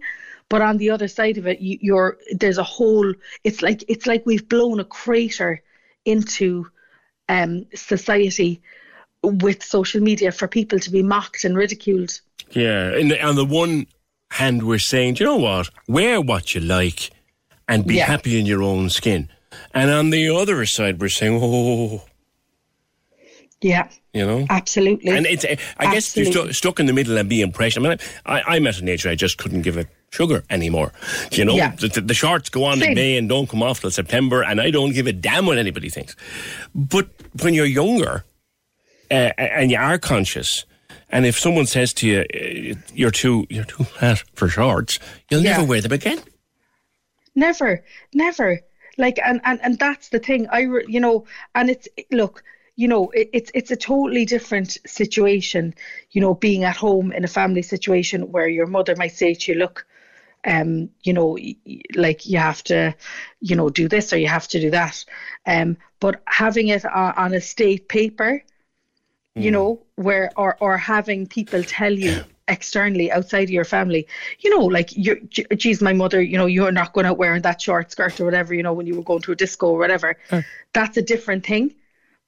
But 0.51 0.61
on 0.61 0.77
the 0.77 0.89
other 0.89 1.07
side 1.07 1.37
of 1.37 1.47
it, 1.47 1.61
you, 1.61 1.77
you're 1.81 2.17
there's 2.41 2.57
a 2.57 2.63
whole. 2.75 3.13
It's 3.45 3.61
like 3.61 3.83
it's 3.87 4.05
like 4.05 4.25
we've 4.25 4.47
blown 4.47 4.81
a 4.81 4.83
crater 4.99 5.63
into 6.03 6.67
um, 7.29 7.65
society 7.73 8.61
with 9.23 9.63
social 9.63 10.01
media 10.01 10.31
for 10.33 10.47
people 10.49 10.77
to 10.79 10.89
be 10.91 11.01
mocked 11.01 11.45
and 11.45 11.55
ridiculed. 11.55 12.19
Yeah. 12.51 12.91
And 12.99 13.13
on 13.29 13.35
the 13.35 13.45
one 13.45 13.87
hand, 14.29 14.63
we're 14.63 14.79
saying, 14.93 15.13
"Do 15.15 15.23
you 15.23 15.29
know 15.29 15.37
what? 15.37 15.69
Wear 15.87 16.19
what 16.19 16.53
you 16.53 16.59
like 16.59 17.11
and 17.69 17.85
be 17.85 17.95
Yeah. 17.95 18.07
happy 18.07 18.37
in 18.37 18.45
your 18.45 18.61
own 18.61 18.89
skin. 18.89 19.29
And 19.73 19.89
on 19.89 20.09
the 20.09 20.29
other 20.29 20.65
side, 20.65 20.99
we're 20.99 21.07
saying, 21.09 21.39
oh, 21.41 22.03
Yeah, 23.61 23.87
you 24.13 24.25
know? 24.25 24.45
absolutely. 24.49 25.11
And 25.11 25.25
it's, 25.25 25.45
I 25.77 25.93
guess 25.93 26.15
you're 26.17 26.25
stu- 26.25 26.51
stuck 26.53 26.79
in 26.79 26.87
the 26.87 26.93
middle 26.93 27.17
and 27.17 27.29
be 27.29 27.41
impressed. 27.41 27.77
I 27.77 27.81
mean, 27.81 27.97
I, 28.25 28.41
I'm 28.41 28.67
at 28.67 28.79
an 28.79 28.89
age 28.89 29.05
where 29.05 29.11
I 29.13 29.15
just 29.15 29.37
couldn't 29.37 29.61
give 29.61 29.77
a 29.77 29.85
sugar 30.11 30.43
anymore. 30.49 30.91
You 31.31 31.45
know, 31.45 31.55
Yeah. 31.55 31.75
the, 31.75 32.01
the, 32.01 32.13
shorts 32.13 32.49
go 32.49 32.65
on 32.65 32.81
in 32.83 32.93
May 32.93 33.17
and 33.17 33.27
don't 33.29 33.49
come 33.49 33.63
off 33.63 33.79
till 33.81 33.91
September, 33.91 34.43
and 34.43 34.61
I 34.61 34.69
don't 34.69 34.91
give 34.93 35.07
a 35.07 35.13
damn 35.13 35.45
what 35.45 35.57
anybody 35.57 35.89
thinks. 35.89 36.15
But 36.75 37.09
when 37.41 37.53
you're 37.53 37.65
younger 37.65 38.23
uh, 39.09 39.31
and 39.37 39.71
you 39.71 39.77
are 39.77 39.97
conscious, 39.97 40.65
and 41.09 41.25
if 41.25 41.39
someone 41.39 41.65
says 41.65 41.93
to 41.95 42.07
you, 42.07 42.19
uh, 42.21 42.75
"You're 42.93 43.11
too, 43.11 43.45
you're 43.49 43.65
too 43.65 43.83
fat 43.85 44.23
for 44.35 44.47
shorts," 44.49 44.99
you'll 45.29 45.41
Yeah. 45.43 45.51
never 45.57 45.65
wear 45.65 45.81
them 45.81 45.91
again. 45.93 46.19
Never, 47.35 47.83
never. 48.13 48.59
Like, 48.97 49.17
and 49.25 49.39
and 49.45 49.59
and 49.63 49.79
that's 49.79 50.09
the 50.09 50.19
thing. 50.19 50.47
I, 50.51 50.61
re- 50.63 50.85
you 50.87 50.99
know, 50.99 51.25
and 51.55 51.69
it's 51.69 51.87
look, 52.11 52.43
you 52.75 52.87
know, 52.87 53.09
it, 53.11 53.29
it's 53.33 53.51
it's 53.53 53.71
a 53.71 53.75
totally 53.77 54.25
different 54.25 54.77
situation. 54.85 55.73
You 56.11 56.21
know, 56.21 56.33
being 56.33 56.63
at 56.65 56.75
home 56.75 57.11
in 57.13 57.23
a 57.23 57.27
family 57.29 57.61
situation 57.61 58.31
where 58.31 58.47
your 58.49 58.67
mother 58.67 58.95
might 58.97 59.13
say 59.13 59.33
to 59.33 59.51
you, 59.53 59.57
"Look, 59.57 59.85
um, 60.45 60.89
you 61.03 61.13
know, 61.13 61.37
like 61.95 62.25
you 62.25 62.37
have 62.39 62.63
to, 62.63 62.95
you 63.39 63.55
know, 63.55 63.69
do 63.69 63.87
this 63.87 64.11
or 64.13 64.17
you 64.17 64.27
have 64.27 64.47
to 64.49 64.59
do 64.59 64.71
that." 64.71 65.03
Um, 65.45 65.77
but 65.99 66.21
having 66.27 66.69
it 66.69 66.85
on, 66.85 67.13
on 67.15 67.33
a 67.33 67.41
state 67.41 67.87
paper, 67.87 68.43
you 69.35 69.51
know, 69.51 69.81
where 69.95 70.31
or 70.35 70.57
or 70.59 70.77
having 70.77 71.27
people 71.27 71.63
tell 71.63 71.93
you 71.93 72.23
externally 72.47 73.11
outside 73.11 73.43
of 73.43 73.49
your 73.49 73.63
family, 73.63 74.07
you 74.39 74.49
know, 74.49 74.65
like 74.65 74.89
you're, 74.95 75.15
g- 75.29 75.45
geez, 75.55 75.81
my 75.81 75.93
mother, 75.93 76.21
you 76.21 76.37
know, 76.37 76.47
you're 76.47 76.71
not 76.71 76.93
going 76.93 77.05
out 77.05 77.17
wearing 77.17 77.41
that 77.43 77.61
short 77.61 77.91
skirt 77.91 78.19
or 78.19 78.25
whatever, 78.25 78.53
you 78.53 78.61
know, 78.63 78.73
when 78.73 78.85
you 78.87 78.95
were 78.95 79.03
going 79.03 79.21
to 79.21 79.31
a 79.31 79.35
disco 79.35 79.67
or 79.69 79.79
whatever. 79.79 80.17
That's 80.73 80.97
a 80.97 81.01
different 81.01 81.45
thing. 81.45 81.73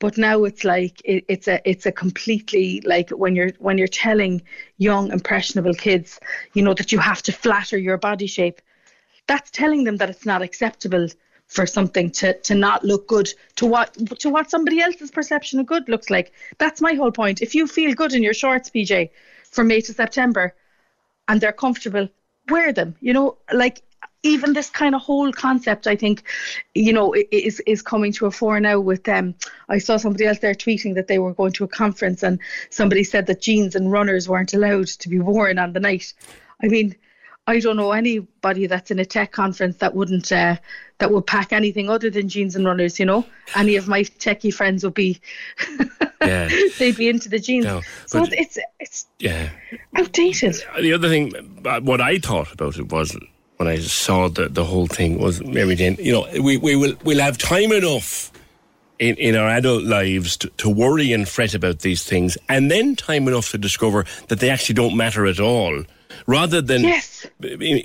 But 0.03 0.17
now 0.17 0.43
it's 0.43 0.65
like 0.65 1.01
it, 1.05 1.23
it's 1.29 1.47
a 1.47 1.61
it's 1.63 1.85
a 1.85 1.91
completely 1.93 2.81
like 2.81 3.09
when 3.11 3.37
you're 3.37 3.51
when 3.59 3.77
you're 3.77 3.87
telling 3.87 4.41
young 4.77 5.13
impressionable 5.13 5.73
kids, 5.73 6.19
you 6.51 6.61
know, 6.61 6.73
that 6.73 6.91
you 6.91 6.99
have 6.99 7.21
to 7.21 7.31
flatter 7.31 7.77
your 7.77 7.97
body 7.97 8.27
shape. 8.27 8.59
That's 9.27 9.49
telling 9.49 9.85
them 9.85 9.95
that 9.95 10.09
it's 10.09 10.25
not 10.25 10.41
acceptable 10.41 11.07
for 11.47 11.65
something 11.65 12.11
to 12.19 12.37
to 12.41 12.53
not 12.53 12.83
look 12.83 13.07
good 13.07 13.33
to 13.55 13.65
what 13.65 13.93
to 14.19 14.29
what 14.29 14.49
somebody 14.49 14.81
else's 14.81 15.09
perception 15.09 15.61
of 15.61 15.67
good 15.67 15.87
looks 15.87 16.09
like. 16.09 16.33
That's 16.57 16.81
my 16.81 16.95
whole 16.95 17.13
point. 17.13 17.41
If 17.41 17.55
you 17.55 17.65
feel 17.65 17.93
good 17.93 18.13
in 18.13 18.23
your 18.23 18.33
shorts, 18.33 18.69
PJ, 18.69 19.09
from 19.51 19.67
May 19.67 19.79
to 19.79 19.93
September, 19.93 20.53
and 21.29 21.39
they're 21.39 21.53
comfortable, 21.53 22.09
wear 22.49 22.73
them. 22.73 22.97
You 22.99 23.13
know, 23.13 23.37
like 23.53 23.81
even 24.23 24.53
this 24.53 24.69
kind 24.69 24.95
of 24.95 25.01
whole 25.01 25.31
concept, 25.33 25.85
I 25.85 25.95
think, 25.95 26.23
you 26.73 26.93
know, 26.93 27.13
is 27.31 27.59
is 27.67 27.81
coming 27.81 28.13
to 28.13 28.25
a 28.25 28.31
fore 28.31 28.59
now. 28.59 28.79
With 28.79 29.03
them, 29.03 29.35
I 29.69 29.77
saw 29.77 29.97
somebody 29.97 30.25
else 30.25 30.39
there 30.39 30.53
tweeting 30.55 30.95
that 30.95 31.07
they 31.07 31.19
were 31.19 31.33
going 31.33 31.51
to 31.53 31.65
a 31.65 31.67
conference, 31.67 32.23
and 32.23 32.39
somebody 32.69 33.03
said 33.03 33.27
that 33.27 33.41
jeans 33.41 33.75
and 33.75 33.91
runners 33.91 34.27
weren't 34.27 34.53
allowed 34.53 34.87
to 34.87 35.09
be 35.09 35.19
worn 35.19 35.59
on 35.59 35.73
the 35.73 35.79
night. 35.79 36.13
I 36.63 36.67
mean. 36.67 36.95
I 37.45 37.59
don't 37.59 37.75
know 37.75 37.91
anybody 37.91 38.67
that's 38.67 38.89
in 38.89 38.99
a 38.99 39.05
tech 39.05 39.33
conference 39.33 39.75
that 39.79 39.93
wouldn't 39.93 40.31
uh, 40.31 40.55
that 40.99 41.11
would 41.11 41.27
pack 41.27 41.51
anything 41.51 41.89
other 41.89 42.09
than 42.09 42.29
jeans 42.29 42.55
and 42.55 42.65
runners. 42.65 43.01
You 43.01 43.05
know, 43.05 43.25
any 43.53 43.75
of 43.75 43.85
my 43.85 44.03
techie 44.03 44.53
friends 44.53 44.85
would 44.85 44.93
be 44.93 45.19
Yeah. 46.21 46.49
they'd 46.79 46.95
be 46.95 47.09
into 47.09 47.27
the 47.27 47.39
jeans. 47.39 47.65
No, 47.65 47.81
so 48.05 48.25
it's 48.31 48.57
it's 48.79 49.07
Yeah. 49.19 49.49
outdated. 49.93 50.55
The 50.79 50.93
other 50.93 51.09
thing, 51.09 51.33
uh, 51.65 51.81
what 51.81 51.99
I 51.99 52.17
thought 52.17 52.53
about 52.53 52.77
it 52.77 52.89
was 52.89 53.17
when 53.63 53.73
I 53.73 53.79
saw 53.79 54.27
the, 54.27 54.49
the 54.49 54.65
whole 54.65 54.87
thing 54.87 55.19
was 55.19 55.41
Mary 55.43 55.75
Jane. 55.75 55.95
You 55.99 56.11
know, 56.11 56.27
we, 56.41 56.57
we 56.57 56.75
will 56.75 56.95
we'll 57.03 57.19
have 57.21 57.37
time 57.37 57.71
enough 57.71 58.31
in, 58.99 59.15
in 59.15 59.35
our 59.35 59.47
adult 59.47 59.83
lives 59.83 60.35
to, 60.37 60.49
to 60.57 60.69
worry 60.69 61.13
and 61.13 61.27
fret 61.27 61.53
about 61.53 61.79
these 61.79 62.03
things, 62.03 62.37
and 62.49 62.69
then 62.69 62.95
time 62.95 63.27
enough 63.27 63.51
to 63.51 63.57
discover 63.57 64.05
that 64.27 64.39
they 64.39 64.49
actually 64.49 64.75
don't 64.75 64.97
matter 64.97 65.25
at 65.25 65.39
all. 65.39 65.83
Rather 66.27 66.61
than 66.61 66.81
Yes. 66.83 67.25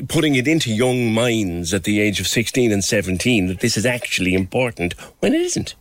putting 0.09 0.35
it 0.35 0.47
into 0.47 0.71
young 0.73 1.13
minds 1.15 1.73
at 1.73 1.85
the 1.85 2.01
age 2.01 2.21
of 2.21 2.27
16 2.27 2.71
and 2.73 2.85
17 2.85 3.47
that 3.49 3.61
this 3.61 3.77
is 3.77 3.87
actually 3.87 4.35
important 4.35 4.93
when 5.21 5.33
it 5.35 5.41
isn't. 5.41 5.75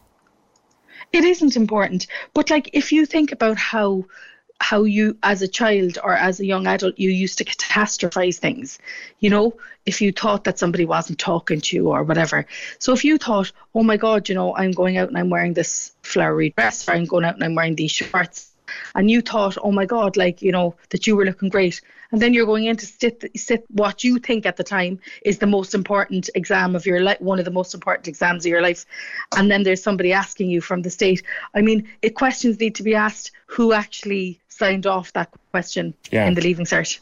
it 1.13 1.23
isn't 1.23 1.55
important 1.55 2.07
but 2.33 2.49
like 2.49 2.69
if 2.73 2.91
you 2.91 3.05
think 3.05 3.31
about 3.31 3.57
how 3.57 4.03
how 4.59 4.83
you 4.83 5.15
as 5.23 5.41
a 5.41 5.47
child 5.47 5.97
or 6.03 6.13
as 6.13 6.39
a 6.39 6.45
young 6.45 6.65
adult 6.67 6.97
you 6.97 7.09
used 7.11 7.37
to 7.37 7.45
catastrophize 7.45 8.37
things 8.39 8.79
you 9.19 9.29
know 9.29 9.53
if 9.87 10.01
you 10.01 10.11
thought 10.11 10.43
that 10.43 10.59
somebody 10.59 10.85
wasn't 10.85 11.17
talking 11.17 11.61
to 11.61 11.75
you 11.75 11.89
or 11.89 12.03
whatever. 12.03 12.45
So 12.79 12.93
if 12.93 13.03
you 13.03 13.17
thought 13.17 13.51
oh 13.73 13.83
my 13.83 13.97
god 13.97 14.27
you 14.27 14.35
know 14.35 14.55
i'm 14.55 14.71
going 14.71 14.97
out 14.97 15.07
and 15.07 15.17
i'm 15.17 15.29
wearing 15.29 15.53
this 15.53 15.91
flowery 16.01 16.49
dress 16.57 16.87
or 16.87 16.93
i'm 16.93 17.05
going 17.05 17.25
out 17.25 17.35
and 17.35 17.43
i'm 17.43 17.55
wearing 17.55 17.75
these 17.75 17.91
shorts 17.91 18.51
and 18.95 19.09
you 19.09 19.21
thought 19.21 19.57
oh 19.61 19.71
my 19.71 19.85
god 19.85 20.17
like 20.17 20.41
you 20.41 20.51
know 20.51 20.75
that 20.89 21.07
you 21.07 21.15
were 21.15 21.25
looking 21.25 21.49
great 21.49 21.81
and 22.11 22.21
then 22.21 22.33
you're 22.33 22.45
going 22.45 22.65
in 22.65 22.77
to 22.77 22.85
sit, 22.85 23.23
sit 23.35 23.65
what 23.69 24.03
you 24.03 24.17
think 24.17 24.45
at 24.45 24.57
the 24.57 24.63
time 24.63 24.99
is 25.23 25.39
the 25.39 25.45
most 25.47 25.75
important 25.75 26.29
exam 26.35 26.75
of 26.75 26.85
your 26.85 27.01
life 27.01 27.19
one 27.21 27.39
of 27.39 27.45
the 27.45 27.51
most 27.51 27.73
important 27.73 28.07
exams 28.07 28.45
of 28.45 28.49
your 28.49 28.61
life 28.61 28.85
and 29.37 29.49
then 29.51 29.63
there's 29.63 29.83
somebody 29.83 30.13
asking 30.13 30.49
you 30.49 30.61
from 30.61 30.81
the 30.81 30.89
state. 30.89 31.23
I 31.53 31.61
mean 31.61 31.87
it 32.01 32.15
questions 32.15 32.59
need 32.59 32.75
to 32.75 32.83
be 32.83 32.95
asked 32.95 33.31
who 33.45 33.73
actually 33.73 34.39
signed 34.49 34.87
off 34.87 35.13
that 35.13 35.29
question 35.51 35.93
Yeah. 36.11 36.27
in 36.27 36.33
the 36.33 36.41
leaving 36.41 36.65
cert 36.65 36.99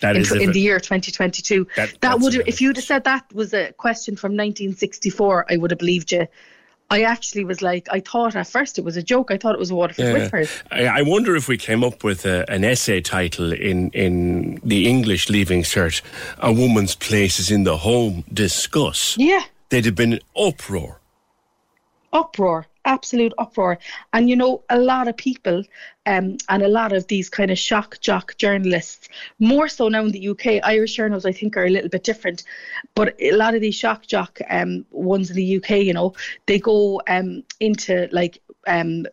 That 0.00 0.16
in, 0.16 0.22
is 0.22 0.32
in 0.32 0.52
the 0.52 0.60
year 0.60 0.78
2022 0.78 1.66
That- 1.76 2.00
that, 2.00 2.20
would 2.20 2.34
have 2.34 2.46
if 2.46 2.60
you'd 2.60 2.76
have 2.76 2.84
said 2.84 3.04
that 3.04 3.24
was 3.32 3.54
a 3.54 3.72
question 3.72 4.16
from 4.16 4.32
1964 4.32 5.46
i 5.50 5.56
would 5.56 5.70
have 5.70 5.78
believed 5.78 6.12
you 6.12 6.26
I 6.88 7.02
actually 7.02 7.44
was 7.44 7.62
like, 7.62 7.88
I 7.90 7.98
thought 7.98 8.36
at 8.36 8.46
first 8.46 8.78
it 8.78 8.84
was 8.84 8.96
a 8.96 9.02
joke. 9.02 9.32
I 9.32 9.38
thought 9.38 9.54
it 9.54 9.58
was 9.58 9.70
a 9.70 9.74
Waterford 9.74 10.04
Yeah. 10.04 10.12
Whispers. 10.12 10.62
I, 10.70 10.86
I 10.86 11.02
wonder 11.02 11.34
if 11.34 11.48
we 11.48 11.56
came 11.58 11.82
up 11.82 12.04
with 12.04 12.24
a, 12.24 12.48
an 12.48 12.62
essay 12.64 13.00
title 13.00 13.52
in, 13.52 13.90
in 13.90 14.60
the 14.62 14.86
English 14.86 15.28
Leaving 15.28 15.62
Cert, 15.62 16.00
A 16.38 16.52
Woman's 16.52 16.94
Place 16.94 17.40
is 17.40 17.50
in 17.50 17.64
the 17.64 17.78
Home, 17.78 18.22
discuss. 18.32 19.16
Yeah, 19.18 19.42
There'd 19.68 19.84
have 19.84 19.96
been 19.96 20.12
an 20.12 20.20
uproar. 20.36 21.00
uproar. 22.12 22.66
Absolute 22.86 23.34
uproar. 23.36 23.78
And 24.12 24.30
you 24.30 24.36
know, 24.36 24.62
a 24.70 24.78
lot 24.78 25.08
of 25.08 25.16
people 25.16 25.64
um, 26.06 26.38
and 26.48 26.62
a 26.62 26.68
lot 26.68 26.92
of 26.92 27.06
these 27.08 27.28
kind 27.28 27.50
of 27.50 27.58
shock 27.58 28.00
jock 28.00 28.36
journalists, 28.38 29.08
more 29.38 29.68
so 29.68 29.88
now 29.88 30.04
in 30.04 30.12
the 30.12 30.28
UK, 30.28 30.60
Irish 30.62 30.94
journals 30.94 31.26
I 31.26 31.32
think 31.32 31.56
are 31.56 31.66
a 31.66 31.70
little 31.70 31.90
bit 31.90 32.04
different, 32.04 32.44
but 32.94 33.14
a 33.20 33.32
lot 33.32 33.54
of 33.54 33.60
these 33.60 33.74
shock 33.74 34.06
jock 34.06 34.38
um, 34.48 34.86
ones 34.90 35.30
in 35.30 35.36
the 35.36 35.56
UK, 35.56 35.70
you 35.70 35.92
know, 35.92 36.14
they 36.46 36.58
go 36.58 37.02
um, 37.08 37.42
into 37.60 38.08
like 38.12 38.40
um, 38.66 39.06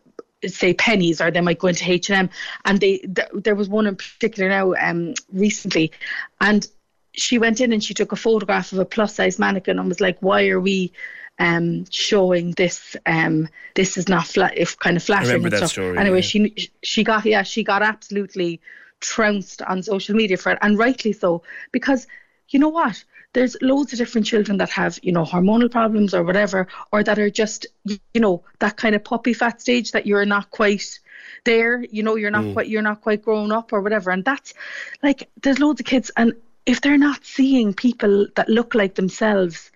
say 0.46 0.74
Penneys 0.74 1.20
or 1.20 1.30
they 1.30 1.40
might 1.40 1.58
go 1.58 1.68
into 1.68 1.90
H&M 1.90 2.30
and 2.64 2.80
they 2.80 2.98
th- 2.98 3.28
there 3.34 3.54
was 3.54 3.68
one 3.68 3.86
in 3.86 3.96
particular 3.96 4.48
now 4.48 4.74
um 4.74 5.14
recently. 5.32 5.92
And 6.40 6.66
she 7.12 7.38
went 7.38 7.60
in 7.60 7.72
and 7.72 7.82
she 7.82 7.94
took 7.94 8.12
a 8.12 8.16
photograph 8.16 8.72
of 8.72 8.78
a 8.78 8.84
plus 8.84 9.14
size 9.14 9.38
mannequin 9.38 9.78
and 9.78 9.88
was 9.88 10.00
like 10.00 10.18
why 10.20 10.48
are 10.48 10.60
we 10.60 10.92
um 11.38 11.84
showing 11.90 12.52
this 12.52 12.96
um 13.06 13.48
this 13.74 13.96
is 13.96 14.08
not 14.08 14.26
flat 14.26 14.56
if 14.56 14.78
kind 14.78 14.96
of 14.96 15.02
flattering 15.02 15.28
remember 15.42 15.46
and 15.48 15.52
that 15.52 15.58
stuff 15.58 15.70
story, 15.70 15.98
anyway 15.98 16.18
yeah. 16.18 16.22
she 16.22 16.70
she 16.82 17.02
got 17.04 17.24
yeah 17.24 17.42
she 17.42 17.64
got 17.64 17.82
absolutely 17.82 18.60
trounced 19.00 19.60
on 19.62 19.82
social 19.82 20.14
media 20.14 20.36
for 20.36 20.52
it 20.52 20.58
and 20.62 20.78
rightly 20.78 21.12
so 21.12 21.42
because 21.72 22.06
you 22.48 22.58
know 22.58 22.68
what 22.68 23.02
there's 23.32 23.56
loads 23.60 23.92
of 23.92 23.98
different 23.98 24.26
children 24.26 24.58
that 24.58 24.70
have 24.70 24.98
you 25.02 25.10
know 25.12 25.24
hormonal 25.24 25.70
problems 25.70 26.14
or 26.14 26.22
whatever 26.22 26.68
or 26.92 27.02
that 27.02 27.18
are 27.18 27.30
just 27.30 27.66
you 27.84 28.20
know 28.20 28.42
that 28.60 28.76
kind 28.76 28.94
of 28.94 29.02
puppy 29.02 29.34
fat 29.34 29.60
stage 29.60 29.90
that 29.92 30.06
you're 30.06 30.24
not 30.24 30.50
quite 30.50 31.00
there 31.44 31.82
you 31.90 32.02
know 32.02 32.14
you're 32.14 32.30
not 32.30 32.44
Mm. 32.44 32.52
quite 32.54 32.68
you're 32.68 32.82
not 32.82 33.00
quite 33.00 33.22
grown 33.22 33.50
up 33.50 33.72
or 33.72 33.80
whatever 33.80 34.10
and 34.10 34.24
that's 34.24 34.54
like 35.02 35.28
there's 35.42 35.58
loads 35.58 35.80
of 35.80 35.86
kids 35.86 36.10
and 36.16 36.32
if 36.64 36.80
they're 36.80 36.96
not 36.96 37.24
seeing 37.24 37.74
people 37.74 38.26
that 38.36 38.48
look 38.48 38.74
like 38.74 38.94
themselves 38.94 39.70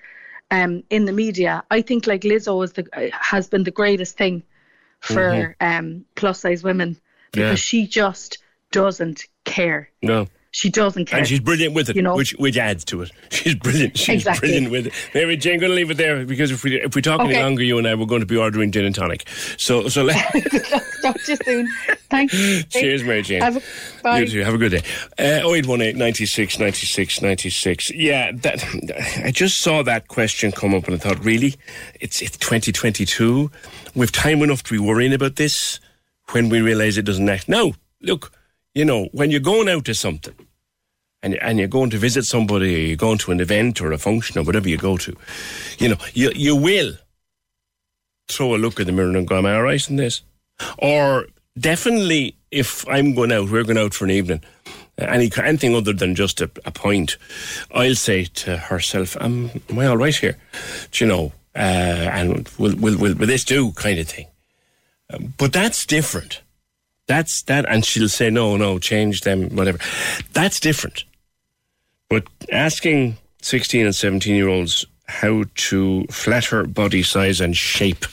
um 0.51 0.83
in 0.91 1.05
the 1.05 1.13
media 1.13 1.63
i 1.71 1.83
think 1.83 2.07
like 2.07 2.23
lizzo 2.23 2.63
is 2.65 2.73
the 2.73 2.87
uh, 2.93 3.09
has 3.13 3.49
been 3.49 3.65
the 3.65 3.71
greatest 3.71 4.17
thing 4.17 4.43
for 5.01 5.55
um 5.61 6.05
plus 6.15 6.41
size 6.41 6.63
women 6.63 6.97
because 7.33 7.51
Yeah. 7.51 7.55
she 7.69 7.87
just 7.87 8.39
doesn't 8.73 9.27
care 9.45 9.91
No. 10.03 10.27
She 10.51 10.71
doesn't 10.71 11.05
care 11.07 11.19
And 11.19 11.29
she's 11.29 11.41
brilliant 11.41 11.75
with 11.75 11.91
it, 11.91 11.97
you 11.97 12.03
know 12.03 12.17
which 12.17 12.33
which 12.39 12.57
adds 12.57 12.85
to 12.87 13.03
it. 13.03 13.13
She's 13.31 13.55
brilliant. 13.55 13.97
She's 13.97 14.17
Exactly. 14.27 14.49
brilliant 14.49 14.71
with 14.73 14.87
it. 14.89 14.93
Mary 15.15 15.37
Jane, 15.37 15.61
going 15.61 15.71
to 15.71 15.77
leave 15.77 15.91
it 15.91 15.97
there 15.99 16.25
because 16.25 16.51
if 16.51 16.65
we 16.65 16.81
if 16.81 16.95
we 16.95 17.03
talk 17.03 17.21
any 17.21 17.35
longer, 17.35 17.63
you 17.63 17.79
and 17.79 17.87
I 17.87 17.95
we're 17.95 18.07
going 18.07 18.21
to 18.21 18.27
be 18.27 18.37
ordering 18.37 18.73
gin 18.73 18.85
and 18.85 18.95
tonic. 18.95 19.29
So 19.59 19.89
so 19.89 20.05
let, 20.05 20.17
talk 21.03 21.21
to 21.23 21.33
you 21.33 21.37
soon 21.45 21.69
thanks 22.11 22.65
cheers, 22.71 23.05
Mary 23.05 23.23
Jane. 23.23 23.43
Have 23.43 23.57
a, 23.57 23.63
bye. 24.03 24.21
You 24.21 24.27
too. 24.27 24.43
Have 24.45 24.55
a 24.55 24.59
good 24.59 24.71
day. 24.71 24.83
Uh, 25.19 25.47
0818 25.49 25.99
96 25.99 26.59
96 26.59 27.23
96. 27.23 27.91
Yeah, 27.93 28.33
that, 28.33 28.65
I 29.25 29.31
just 29.31 29.61
saw 29.61 29.83
that 29.83 30.09
question 30.09 30.53
come 30.53 30.75
up 30.75 30.87
and 30.87 30.95
I 30.97 30.99
thought, 30.99 31.23
really? 31.25 31.55
It's, 32.01 32.23
it's 32.23 32.37
2022. 32.39 33.51
We've 33.95 34.13
time 34.13 34.43
enough 34.43 34.63
to 34.65 34.73
be 34.73 34.79
worrying 34.79 35.13
about 35.13 35.37
this 35.37 35.81
when 36.31 36.49
we 36.49 36.61
realise 36.61 36.97
it 36.97 37.03
doesn't 37.03 37.29
act. 37.29 37.49
No, 37.49 37.75
look, 38.03 38.33
you 38.79 38.85
know, 38.85 39.09
when 39.11 39.33
you're 39.33 39.41
going 39.41 39.69
out 39.69 39.85
to 39.87 39.93
something 39.93 40.37
and, 41.21 41.35
and 41.43 41.59
you're 41.59 41.67
going 41.67 41.91
to 41.91 41.99
visit 41.99 42.25
somebody 42.25 42.77
or 42.77 42.79
you're 42.79 42.97
going 42.97 43.19
to 43.19 43.33
an 43.33 43.41
event 43.41 43.81
or 43.81 43.91
a 43.91 43.99
function 43.99 44.39
or 44.39 44.45
whatever 44.45 44.69
you 44.69 44.79
go 44.79 44.97
to, 44.97 45.17
you 45.79 45.89
know, 45.89 45.97
you, 46.15 46.31
you 46.37 46.55
will 46.55 46.93
throw 48.29 48.55
a 48.55 48.57
look 48.57 48.79
at 48.79 48.87
the 48.87 48.93
mirror 48.93 49.17
and 49.17 49.27
go, 49.27 49.37
am 49.37 49.47
I 49.47 49.57
all 49.57 49.65
right 49.65 49.91
in 49.91 49.97
this? 49.97 50.23
Or 50.79 51.27
definitely, 51.59 52.37
if 52.53 52.89
I'm 52.89 53.17
going 53.17 53.33
out, 53.33 53.51
we're 53.51 53.65
going 53.65 53.79
out 53.79 53.95
for 53.95 54.05
an 54.05 54.13
evening, 54.13 54.43
any 54.97 55.29
anything 55.43 55.75
other 55.75 55.93
than 55.93 56.15
just 56.15 56.41
a, 56.41 56.49
a 56.65 56.71
point, 56.71 57.17
I'll 57.73 57.97
say 57.97 58.27
to 58.27 58.59
herself, 58.59 59.17
am, 59.21 59.51
am 59.69 59.79
I 59.81 59.87
all 59.87 59.97
right 59.97 60.15
here? 60.15 60.37
Do 60.93 61.05
you 61.05 61.09
know, 61.09 61.33
uh, 61.57 61.59
and 61.59 62.49
will, 62.59 62.77
will, 62.77 62.97
will, 62.97 63.15
will 63.17 63.27
this 63.27 63.43
do 63.43 63.73
kind 63.73 63.99
of 63.99 64.07
thing? 64.07 64.29
Um, 65.13 65.35
but 65.37 65.53
that's 65.53 65.85
different. 65.85 66.43
That's 67.09 67.43
that, 67.45 67.65
and 67.69 67.85
she'll 67.85 68.09
say, 68.09 68.31
no, 68.31 68.57
no, 68.57 68.79
change 68.79 69.23
them, 69.23 69.49
whatever. 69.57 69.79
That's 70.35 70.61
different. 70.61 71.05
But 72.09 72.25
asking 72.53 73.17
16 73.43 73.87
and 73.87 73.95
17 73.95 74.35
year 74.35 74.49
olds 74.49 74.85
how 75.07 75.45
to 75.55 76.05
flatter 76.11 76.65
body 76.65 77.03
size 77.03 77.41
and 77.41 77.57
shape 77.57 78.05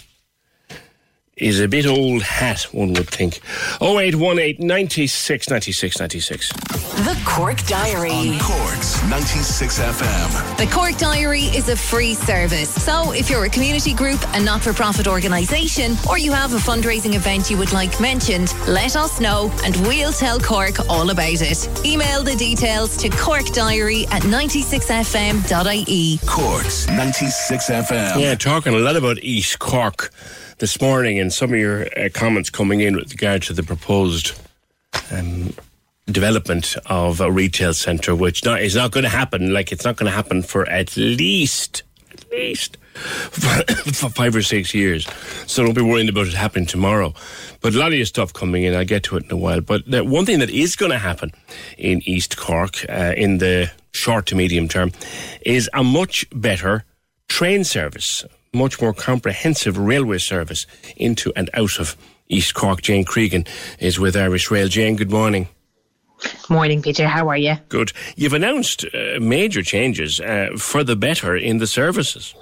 is 1.37 1.59
a 1.59 1.67
bit 1.67 1.85
old 1.85 2.21
hat, 2.21 2.61
one 2.71 2.93
would 2.93 3.09
think. 3.09 3.41
0818 3.81 4.65
96 4.65 5.49
96 5.49 5.99
96. 5.99 6.49
The 6.49 7.21
Cork 7.25 7.61
Diary. 7.63 8.11
On 8.11 8.39
Cork's 8.39 9.03
96 9.09 9.79
FM. 9.79 10.57
The 10.57 10.67
Cork 10.67 10.97
Diary 10.97 11.41
is 11.41 11.67
a 11.67 11.75
free 11.75 12.13
service. 12.13 12.69
So 12.69 13.11
if 13.11 13.29
you're 13.29 13.43
a 13.43 13.49
community 13.49 13.93
group, 13.93 14.23
a 14.33 14.39
not 14.41 14.61
for 14.61 14.71
profit 14.71 15.07
organisation, 15.07 15.97
or 16.09 16.17
you 16.17 16.31
have 16.31 16.53
a 16.53 16.57
fundraising 16.57 17.15
event 17.15 17.51
you 17.51 17.57
would 17.57 17.73
like 17.73 17.99
mentioned, 17.99 18.53
let 18.67 18.95
us 18.95 19.19
know 19.19 19.51
and 19.65 19.75
we'll 19.87 20.13
tell 20.13 20.39
Cork 20.39 20.87
all 20.89 21.09
about 21.09 21.41
it. 21.41 21.85
Email 21.85 22.23
the 22.23 22.35
details 22.37 22.95
to 22.97 23.09
corkdiary 23.09 24.05
at 24.11 24.21
96fm.ie. 24.23 26.19
Cork's 26.25 26.87
96 26.87 27.69
FM. 27.69 28.21
Yeah, 28.21 28.35
talking 28.35 28.73
a 28.73 28.77
lot 28.79 28.95
about 28.95 29.17
East 29.19 29.59
Cork 29.59 30.13
this 30.57 30.79
morning 30.81 31.19
and 31.19 31.33
some 31.33 31.51
of 31.53 31.59
your 31.59 31.87
uh, 31.97 32.09
comments 32.13 32.49
coming 32.49 32.81
in 32.81 32.95
with 32.95 33.11
regard 33.11 33.41
to 33.43 33.53
the 33.53 33.63
proposed 33.63 34.39
um, 35.11 35.53
development 36.05 36.75
of 36.85 37.19
a 37.19 37.31
retail 37.31 37.73
centre, 37.73 38.15
which 38.15 38.45
not, 38.45 38.61
is 38.61 38.75
not 38.75 38.91
going 38.91 39.03
to 39.03 39.09
happen. 39.09 39.53
Like, 39.53 39.71
it's 39.71 39.85
not 39.85 39.97
going 39.97 40.09
to 40.09 40.15
happen 40.15 40.43
for 40.43 40.67
at 40.69 40.95
least, 40.95 41.83
at 42.11 42.29
least 42.31 42.77
for 42.95 44.09
five 44.09 44.35
or 44.35 44.41
six 44.41 44.73
years. 44.73 45.07
So 45.47 45.63
don't 45.63 45.73
be 45.73 45.81
worrying 45.81 46.09
about 46.09 46.27
it 46.27 46.33
happening 46.33 46.65
tomorrow. 46.65 47.13
But 47.61 47.75
a 47.75 47.77
lot 47.77 47.87
of 47.87 47.95
your 47.95 48.05
stuff 48.05 48.31
coming 48.31 48.63
in, 48.63 48.75
I'll 48.75 48.85
get 48.85 49.03
to 49.03 49.17
it 49.17 49.25
in 49.25 49.31
a 49.31 49.37
while. 49.37 49.61
But 49.61 49.83
one 49.87 50.25
thing 50.25 50.39
that 50.39 50.49
is 50.49 50.75
going 50.75 50.91
to 50.91 50.97
happen 50.97 51.31
in 51.77 52.01
East 52.05 52.37
Cork 52.37 52.85
uh, 52.89 53.13
in 53.17 53.39
the 53.39 53.71
short 53.91 54.25
to 54.27 54.35
medium 54.35 54.67
term 54.67 54.91
is 55.41 55.69
a 55.73 55.83
much 55.83 56.25
better 56.33 56.85
train 57.27 57.63
service, 57.63 58.23
much 58.55 58.81
more 58.81 58.93
comprehensive 58.93 59.77
railway 59.77 60.17
service 60.17 60.65
into 60.95 61.31
and 61.35 61.49
out 61.53 61.79
of 61.79 61.95
East 62.27 62.53
Cork. 62.53 62.81
Jane 62.81 63.05
Cregan 63.05 63.45
is 63.79 63.99
with 63.99 64.15
Irish 64.15 64.49
Rail. 64.49 64.67
Jane, 64.67 64.95
good 64.95 65.11
morning. 65.11 65.47
Morning, 66.49 66.81
PJ. 66.81 67.05
How 67.05 67.27
are 67.29 67.37
you? 67.37 67.55
Good. 67.69 67.91
You've 68.15 68.33
announced 68.33 68.85
uh, 68.85 69.19
major 69.19 69.61
changes 69.61 70.19
uh, 70.19 70.49
for 70.57 70.83
the 70.83 70.95
better 70.95 71.35
in 71.35 71.57
the 71.57 71.67
services. 71.67 72.33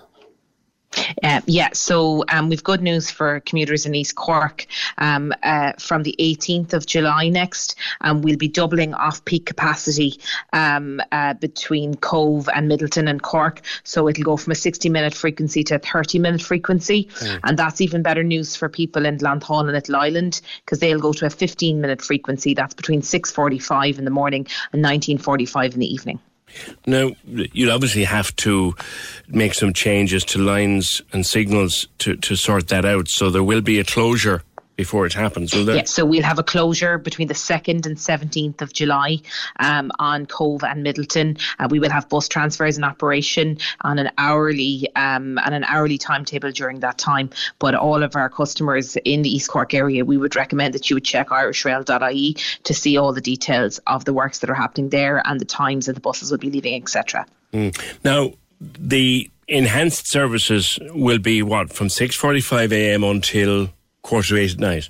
Uh, 1.24 1.42
yeah, 1.46 1.70
so 1.74 2.24
um, 2.30 2.50
we've 2.50 2.64
good 2.64 2.82
news 2.82 3.10
for 3.12 3.40
commuters 3.42 3.86
in 3.86 3.96
East 3.96 4.16
Cork. 4.16 4.66
Um, 4.98 5.34
uh, 5.44 5.74
from 5.80 6.04
the 6.04 6.16
18th 6.20 6.74
of 6.74 6.86
July 6.86 7.30
next, 7.30 7.76
um, 8.02 8.22
we'll 8.22 8.38
be 8.38 8.48
doubling 8.48 8.94
off-peak 8.94 9.46
capacity 9.46 10.20
um, 10.54 11.02
uh, 11.12 11.34
between 11.36 11.96
Cobh 11.96 12.50
and 12.54 12.70
Midleton 12.70 13.10
and 13.10 13.22
Cork. 13.22 13.62
So 13.84 14.08
it'll 14.08 14.24
go 14.24 14.38
from 14.38 14.52
a 14.52 14.56
60-minute 14.56 15.14
frequency 15.14 15.64
to 15.66 15.76
a 15.76 15.80
30-minute 15.80 16.42
frequency, 16.42 17.10
Mm. 17.14 17.40
and 17.44 17.60
that's 17.60 17.82
even 17.82 18.02
better 18.02 18.24
news 18.24 18.56
for 18.56 18.70
people 18.70 19.06
in 19.06 19.18
Glounthaune 19.18 19.64
and 19.64 19.74
Little 19.74 19.96
Island 19.96 20.42
because 20.66 20.80
they'll 20.80 21.00
go 21.00 21.14
to 21.14 21.26
a 21.26 21.30
15-minute 21.30 22.02
frequency. 22.02 22.54
That's 22.54 22.74
between 22.74 23.02
6:45 23.02 24.00
in 24.00 24.06
the 24.06 24.12
morning 24.12 24.48
and 24.72 24.84
19:45 24.84 25.74
in 25.74 25.80
the 25.80 25.94
evening. 25.94 26.20
Now, 26.86 27.12
you'll 27.26 27.72
obviously 27.72 28.04
have 28.04 28.36
to 28.38 28.76
make 29.28 29.54
some 29.54 29.74
changes 29.74 30.24
to 30.26 30.40
lines 30.40 31.02
and 31.12 31.26
signals 31.26 31.88
to, 32.00 32.16
to 32.18 32.36
sort 32.36 32.68
that 32.70 32.86
out. 32.86 33.08
So 33.08 33.30
there 33.30 33.44
will 33.44 33.62
be 33.62 33.80
a 33.80 33.84
closure 33.84 34.44
before 34.84 35.06
it 35.06 35.14
happens, 35.14 35.54
will 35.54 35.64
there? 35.64 35.78
Yeah, 35.78 35.86
so 35.86 36.04
we'll 36.04 36.30
have 36.32 36.40
a 36.40 36.44
closure 36.44 36.98
between 36.98 37.30
the 37.30 37.34
2nd 37.34 37.86
and 37.86 37.96
17th 37.96 38.62
of 38.62 38.74
July 38.74 39.22
um, 39.62 39.94
on 39.98 40.26
Cobh 40.26 40.62
and 40.62 40.86
Midleton. 40.86 41.40
Uh, 41.58 41.70
we 41.72 41.80
will 41.80 41.90
have 41.90 42.10
bus 42.10 42.28
transfers 42.28 42.78
in 42.78 42.84
operation 42.84 43.58
on 43.82 43.98
an 43.98 44.12
hourly 44.18 44.90
um, 44.98 45.38
on 45.38 45.54
an 45.54 45.64
hourly 45.64 45.98
timetable 45.98 46.52
during 46.52 46.82
that 46.82 46.98
time. 46.98 47.30
But 47.60 47.76
all 47.76 48.04
of 48.04 48.18
our 48.18 48.30
customers 48.30 48.98
in 49.06 49.22
the 49.22 49.34
East 49.34 49.50
Cork 49.50 49.74
area, 49.74 50.04
we 50.04 50.18
would 50.18 50.36
recommend 50.36 50.74
that 50.74 50.90
you 50.90 50.98
would 50.98 51.06
check 51.06 51.30
irishrail.ie 51.30 52.34
to 52.64 52.74
see 52.74 52.98
all 52.98 53.14
the 53.14 53.22
details 53.22 53.80
of 53.88 54.04
the 54.04 54.14
works 54.14 54.40
that 54.40 54.50
are 54.50 54.60
happening 54.66 54.90
there 54.90 55.26
and 55.26 55.40
the 55.40 55.46
times 55.46 55.86
that 55.86 55.94
the 55.94 56.02
buses 56.02 56.30
will 56.30 56.40
be 56.40 56.52
leaving, 56.52 56.76
etc. 56.82 57.26
Mm. 57.54 57.72
Now, 58.04 58.34
the 58.60 59.32
enhanced 59.48 60.08
services 60.08 60.78
will 60.94 61.20
be 61.20 61.42
what 61.42 61.72
from 61.72 61.88
six 61.88 62.18
forty-five 62.18 62.74
a.m. 62.74 63.04
until 63.04 63.70
quarter 64.04 64.38
eight 64.38 64.54
at 64.54 64.60
night. 64.60 64.90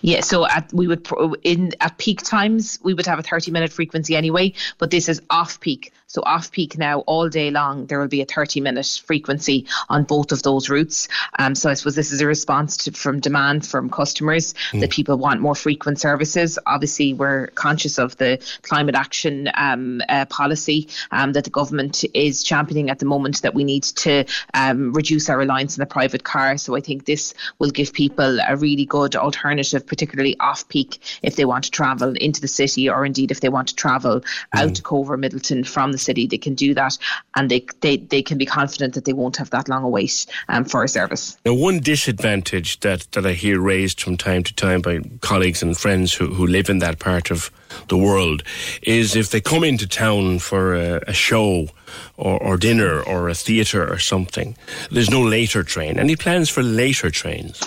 Yeah, 0.00 0.20
so 0.20 0.46
at 0.46 0.72
we 0.72 0.88
would 0.88 1.06
in 1.44 1.72
at 1.80 1.96
peak 1.98 2.22
times 2.22 2.78
we 2.82 2.94
would 2.94 3.06
have 3.06 3.18
a 3.18 3.22
30 3.22 3.50
minute 3.52 3.72
frequency 3.72 4.16
anyway, 4.16 4.52
but 4.78 4.90
this 4.90 5.08
is 5.08 5.22
off 5.30 5.60
peak. 5.60 5.92
So 6.08 6.22
off 6.24 6.52
peak 6.52 6.78
now, 6.78 7.00
all 7.00 7.28
day 7.28 7.50
long, 7.50 7.86
there 7.86 7.98
will 7.98 8.06
be 8.06 8.22
a 8.22 8.24
30 8.24 8.60
minute 8.60 9.02
frequency 9.04 9.66
on 9.88 10.04
both 10.04 10.30
of 10.30 10.42
those 10.42 10.68
routes. 10.68 11.08
Um, 11.36 11.56
so 11.56 11.68
I 11.68 11.74
suppose 11.74 11.96
this 11.96 12.12
is 12.12 12.20
a 12.20 12.26
response 12.26 12.76
to, 12.78 12.92
from 12.92 13.18
demand 13.18 13.66
from 13.66 13.90
customers 13.90 14.54
mm. 14.70 14.80
that 14.80 14.90
people 14.90 15.18
want 15.18 15.40
more 15.40 15.56
frequent 15.56 15.98
services. 15.98 16.60
Obviously, 16.64 17.12
we're 17.12 17.48
conscious 17.48 17.98
of 17.98 18.16
the 18.18 18.38
climate 18.62 18.94
action 18.94 19.50
um, 19.54 20.00
uh, 20.08 20.26
policy 20.26 20.88
um, 21.10 21.32
that 21.32 21.42
the 21.42 21.50
government 21.50 22.04
is 22.14 22.44
championing 22.44 22.88
at 22.88 23.00
the 23.00 23.04
moment 23.04 23.42
that 23.42 23.54
we 23.54 23.64
need 23.64 23.82
to 23.82 24.24
um, 24.54 24.92
reduce 24.92 25.28
our 25.28 25.36
reliance 25.36 25.76
on 25.76 25.80
the 25.80 25.86
private 25.86 26.22
car. 26.22 26.56
So 26.56 26.76
I 26.76 26.80
think 26.80 27.04
this 27.04 27.34
will 27.58 27.70
give 27.70 27.92
people 27.92 28.38
a 28.46 28.56
really 28.56 28.84
good 28.84 29.16
alternative, 29.16 29.84
particularly 29.84 30.38
off 30.38 30.68
peak 30.68 31.00
if 31.22 31.34
they 31.34 31.44
want 31.44 31.64
to 31.64 31.70
travel 31.72 32.12
into 32.12 32.40
the 32.40 32.48
city 32.48 32.88
or 32.88 33.04
indeed 33.04 33.32
if 33.32 33.40
they 33.40 33.48
want 33.48 33.68
to 33.68 33.74
travel 33.74 34.20
mm. 34.20 34.26
out 34.52 34.76
to 34.76 34.82
Cobh 34.82 35.10
or 35.10 35.18
Midleton 35.18 35.66
from 35.66 35.95
the 35.96 36.02
city, 36.02 36.26
they 36.26 36.38
can 36.38 36.54
do 36.54 36.74
that 36.74 36.98
and 37.34 37.50
they, 37.50 37.64
they, 37.80 37.96
they 37.96 38.22
can 38.22 38.38
be 38.38 38.46
confident 38.46 38.94
that 38.94 39.04
they 39.04 39.12
won't 39.12 39.36
have 39.36 39.50
that 39.50 39.68
long 39.68 39.82
a 39.82 39.88
wait 39.88 40.26
um, 40.48 40.64
for 40.64 40.84
a 40.84 40.88
service. 40.88 41.36
Now, 41.44 41.54
one 41.54 41.80
disadvantage 41.80 42.80
that, 42.80 43.06
that 43.12 43.26
I 43.26 43.32
hear 43.32 43.60
raised 43.60 44.00
from 44.00 44.16
time 44.16 44.42
to 44.44 44.54
time 44.54 44.80
by 44.80 45.00
colleagues 45.20 45.62
and 45.62 45.76
friends 45.76 46.14
who, 46.14 46.26
who 46.34 46.46
live 46.46 46.68
in 46.68 46.78
that 46.80 46.98
part 46.98 47.30
of 47.30 47.50
the 47.88 47.96
world 47.96 48.42
is 48.82 49.16
if 49.16 49.30
they 49.30 49.40
come 49.40 49.64
into 49.64 49.86
town 49.86 50.38
for 50.38 50.74
a, 50.74 51.00
a 51.06 51.12
show 51.12 51.68
or, 52.16 52.42
or, 52.42 52.56
dinner 52.56 53.00
or 53.00 53.28
a 53.28 53.34
theatre 53.34 53.90
or 53.90 53.98
something, 53.98 54.56
there's 54.90 55.10
no 55.10 55.22
later 55.22 55.62
train. 55.62 55.98
Any 55.98 56.16
plans 56.16 56.48
for 56.48 56.62
later 56.62 57.10
trains? 57.10 57.60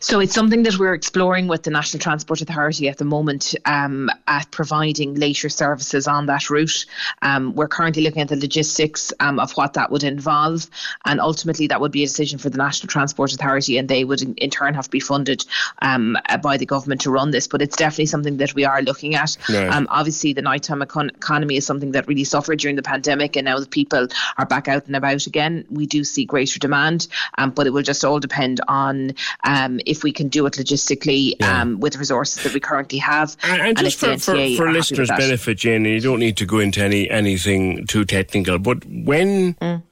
So 0.00 0.20
it's 0.20 0.34
something 0.34 0.62
that 0.64 0.78
we're 0.78 0.94
exploring 0.94 1.48
with 1.48 1.62
the 1.62 1.70
National 1.70 2.00
Transport 2.00 2.40
Authority 2.40 2.88
at 2.88 2.98
the 2.98 3.04
moment 3.04 3.54
um, 3.64 4.10
at 4.26 4.50
providing 4.50 5.14
later 5.14 5.48
services 5.48 6.06
on 6.06 6.26
that 6.26 6.50
route. 6.50 6.86
Um, 7.22 7.54
we're 7.54 7.68
currently 7.68 8.02
looking 8.02 8.22
at 8.22 8.28
the 8.28 8.36
logistics 8.36 9.12
um, 9.20 9.38
of 9.38 9.52
what 9.52 9.74
that 9.74 9.90
would 9.90 10.04
involve, 10.04 10.68
and 11.04 11.20
ultimately 11.20 11.66
that 11.68 11.80
would 11.80 11.92
be 11.92 12.02
a 12.02 12.06
decision 12.06 12.38
for 12.38 12.50
the 12.50 12.58
National 12.58 12.88
Transport 12.88 13.32
Authority, 13.32 13.78
and 13.78 13.88
they 13.88 14.04
would 14.04 14.22
in, 14.22 14.50
turn 14.50 14.74
have 14.74 14.84
to 14.84 14.90
be 14.90 15.00
funded 15.00 15.44
um, 15.82 16.16
by 16.42 16.56
the 16.56 16.66
government 16.66 17.00
to 17.02 17.10
run 17.10 17.30
this. 17.30 17.46
But 17.46 17.62
it's 17.62 17.76
definitely 17.76 18.06
something 18.06 18.36
that 18.38 18.54
we 18.54 18.64
are 18.64 18.82
looking 18.82 19.14
at. 19.14 19.36
Um, 19.70 19.86
obviously, 19.90 20.32
the 20.32 20.42
nighttime 20.42 20.80
econ- 20.80 21.14
economy 21.14 21.56
is 21.56 21.66
something 21.66 21.92
that 21.92 22.06
really 22.08 22.24
suffered 22.24 22.58
during 22.58 22.76
the 22.76 22.82
pandemic, 22.82 23.36
and 23.36 23.44
now 23.44 23.58
that 23.58 23.70
people 23.70 24.08
are 24.38 24.46
back 24.46 24.68
out 24.68 24.86
and 24.86 24.96
about 24.96 25.26
again, 25.26 25.64
we 25.70 25.86
do 25.86 26.04
see 26.04 26.24
greater 26.24 26.58
demand. 26.58 27.08
Um, 27.38 27.50
but 27.50 27.66
it 27.66 27.70
will 27.70 27.82
just 27.82 28.04
all 28.04 28.20
depend 28.20 28.60
on 28.68 29.12
um, 29.66 29.80
if 29.86 30.02
we 30.02 30.12
can 30.12 30.28
do 30.28 30.46
it 30.46 30.54
logistically 30.54 31.34
yeah. 31.40 31.62
um, 31.62 31.80
with 31.80 31.96
resources 31.96 32.42
that 32.42 32.54
we 32.54 32.60
currently 32.60 32.98
have. 32.98 33.36
And, 33.42 33.60
and, 33.60 33.68
and 33.68 33.78
just 33.78 33.98
for, 33.98 34.16
for, 34.18 34.34
for 34.56 34.72
listeners' 34.72 35.08
benefit, 35.08 35.58
Jane, 35.58 35.84
you 35.84 36.00
don't 36.00 36.20
need 36.20 36.36
to 36.38 36.46
go 36.46 36.58
into 36.58 36.82
any 36.82 37.08
anything 37.10 37.86
too 37.86 38.04
technical, 38.04 38.58
but 38.58 38.84
when 38.84 39.54
mm. 39.54 39.82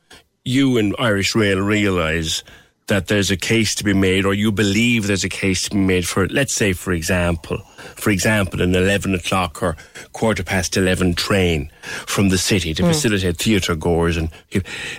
you 0.45 0.79
and 0.79 0.95
Irish 0.99 1.35
Rail 1.35 1.61
realise 1.61 2.43
that 2.87 3.07
there's 3.07 3.31
a 3.31 3.37
case 3.37 3.75
to 3.77 3.85
be 3.85 3.95
made, 3.95 4.27
or 4.27 4.35
you 4.35 4.53
believe 4.53 5.07
there's 5.07 5.25
a 5.25 5.29
case 5.29 5.63
to 5.63 5.71
be 5.71 5.79
made 5.79 6.07
for, 6.07 6.29
let's 6.29 6.53
say, 6.53 6.73
for 6.73 6.93
example, 6.93 7.59
for 7.97 8.11
example, 8.11 8.61
an 8.61 8.75
11 8.75 9.15
o'clock 9.15 9.63
or 9.63 9.77
quarter 10.13 10.43
past 10.43 10.77
11 10.77 11.15
train 11.15 11.71
from 12.07 12.29
the 12.29 12.39
city 12.39 12.75
to 12.75 12.83
mm. 12.83 12.89
facilitate 12.89 13.39
theatre 13.39 13.75
goers, 13.75 14.17
and 14.17 14.29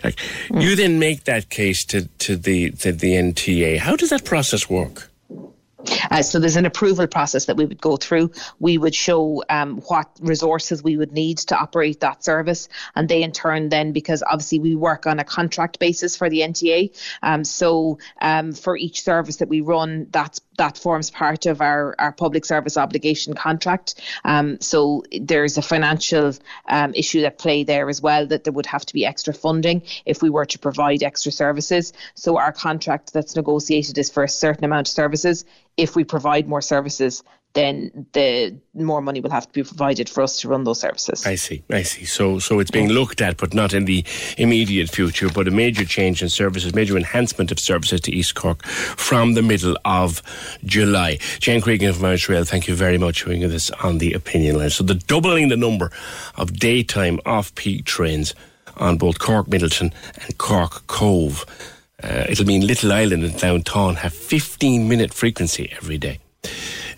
like, 0.04 0.16
mm. 0.48 0.62
you 0.62 0.76
then 0.76 1.00
make 1.00 1.26
that 1.26 1.50
case 1.50 1.86
to, 1.86 2.08
to 2.20 2.36
the 2.36 2.72
to 2.72 2.92
the 2.92 3.14
NTA. 3.14 3.78
How 3.78 3.96
does 3.96 4.10
that 4.10 4.26
process 4.26 4.70
work? 4.70 5.10
Uh, 6.10 6.22
so 6.22 6.40
there's 6.40 6.56
an 6.56 6.66
approval 6.66 7.08
process 7.08 7.46
that 7.46 7.58
we 7.58 7.66
would 7.66 7.82
go 7.82 7.98
through. 7.98 8.32
We 8.60 8.78
would 8.78 8.96
show 8.96 9.44
um, 9.50 9.82
what 9.88 10.10
resources 10.22 10.82
we 10.82 10.98
would 10.98 11.12
need 11.12 11.38
to 11.40 11.58
operate 11.58 12.00
that 12.00 12.24
service, 12.24 12.70
and 12.96 13.10
they 13.10 13.24
in 13.24 13.32
turn 13.32 13.70
then, 13.70 13.92
because 13.92 14.24
obviously 14.24 14.60
we 14.60 14.76
work 14.76 15.06
on 15.06 15.20
a 15.20 15.24
contract 15.24 15.80
basis 15.80 16.16
for 16.16 16.30
the 16.30 16.40
NTA, 16.40 16.98
um, 17.22 17.44
so 17.44 18.00
um, 18.22 18.54
for 18.54 18.78
each 18.78 19.04
service 19.04 19.38
that 19.38 19.50
we 19.50 19.62
run, 19.62 20.08
that's 20.12 20.42
that 20.58 20.78
forms 20.78 21.10
part 21.10 21.46
of 21.46 21.62
our, 21.62 21.96
our 22.00 22.12
public 22.12 22.46
service 22.46 22.78
obligation 22.78 23.34
contract. 23.34 23.96
Um, 24.24 24.60
so 24.62 25.04
there's 25.20 25.58
a 25.58 25.62
financial 25.62 26.34
um, 26.68 26.94
issue 26.94 27.24
at 27.24 27.38
play 27.38 27.64
there 27.64 27.90
as 27.90 28.02
well 28.02 28.26
that 28.28 28.44
there 28.44 28.54
would 28.54 28.66
have 28.66 28.86
to 28.86 28.94
be 28.94 29.06
extra 29.06 29.34
funding 29.34 29.84
if 30.06 30.22
we 30.22 30.30
were 30.30 30.46
to 30.46 30.60
provide 30.60 31.04
extra 31.04 31.32
services. 31.32 31.94
So 32.14 32.38
our 32.38 32.52
contract 32.52 33.14
that's 33.14 33.36
negotiated 33.36 33.98
is 33.98 34.10
for 34.10 34.24
a 34.24 34.30
certain 34.30 34.64
amount 34.64 34.88
of 34.88 34.94
services. 34.94 35.46
If 35.78 35.96
we 35.96 36.04
provide 36.04 36.48
more 36.48 36.62
services, 36.62 37.24
then 37.56 38.06
the 38.12 38.56
more 38.74 39.02
money 39.02 39.22
will 39.22 39.32
have 39.32 39.48
to 39.48 39.54
be 39.54 39.64
provided 39.64 40.10
for 40.10 40.22
us 40.22 40.42
to 40.42 40.50
run 40.50 40.66
those 40.66 40.80
services. 40.80 41.26
I 41.26 41.36
see, 41.36 41.64
I 41.72 41.84
see. 41.84 42.04
So, 42.04 42.38
so 42.38 42.60
it's 42.60 42.70
being 42.70 42.90
looked 42.90 43.22
at, 43.22 43.38
but 43.38 43.54
not 43.54 43.74
in 43.74 43.86
the 43.86 44.04
immediate 44.38 44.90
future. 44.90 45.30
But 45.30 45.48
a 45.48 45.52
major 45.52 45.86
change 45.86 46.22
in 46.22 46.30
services, 46.30 46.76
major 46.76 46.98
enhancement 46.98 47.52
of 47.52 47.60
services 47.60 48.02
to 48.02 48.12
East 48.12 48.36
Cork 48.36 48.64
from 48.66 49.34
the 49.34 49.42
middle 49.42 49.78
of 49.86 50.22
July. 50.66 51.18
Jane 51.40 51.62
Cregan 51.62 51.94
from 51.94 52.06
Irish 52.06 52.28
Rail, 52.28 52.44
thank 52.44 52.68
you 52.68 52.76
very 52.76 52.98
much 52.98 53.24
for 53.24 53.30
doing 53.30 53.42
this 53.42 53.72
on 53.72 54.00
the 54.00 54.14
opinion 54.14 54.60
line. 54.60 54.70
So, 54.70 54.84
the 54.84 54.96
doubling 54.96 55.48
the 55.48 55.58
number 55.58 55.92
of 56.36 56.54
daytime 56.60 57.20
off-peak 57.26 57.86
trains 57.86 58.36
on 58.78 58.98
both 58.98 59.20
Cork 59.20 59.48
Midleton 59.48 59.94
and 60.22 60.38
Cork 60.38 60.86
Cobh. 60.88 61.46
Uh, 62.04 62.26
it'll 62.30 62.46
mean 62.46 62.66
Little 62.66 62.92
Island 62.92 63.24
and 63.24 63.34
Glounthaune 63.34 63.96
have 63.96 64.14
15 64.14 64.88
minute 64.88 65.14
frequency 65.14 65.72
every 65.78 65.98
day. 65.98 66.20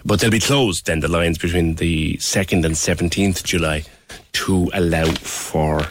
But 0.04 0.20
they'll 0.20 0.32
be 0.32 0.40
closed 0.40 0.86
then, 0.86 1.02
the 1.02 1.08
lines 1.08 1.38
between 1.38 1.76
the 1.76 2.16
2nd 2.18 2.66
and 2.66 2.76
17th 2.76 3.44
July 3.44 3.84
to 4.34 4.70
allow 4.74 5.06
for 5.14 5.88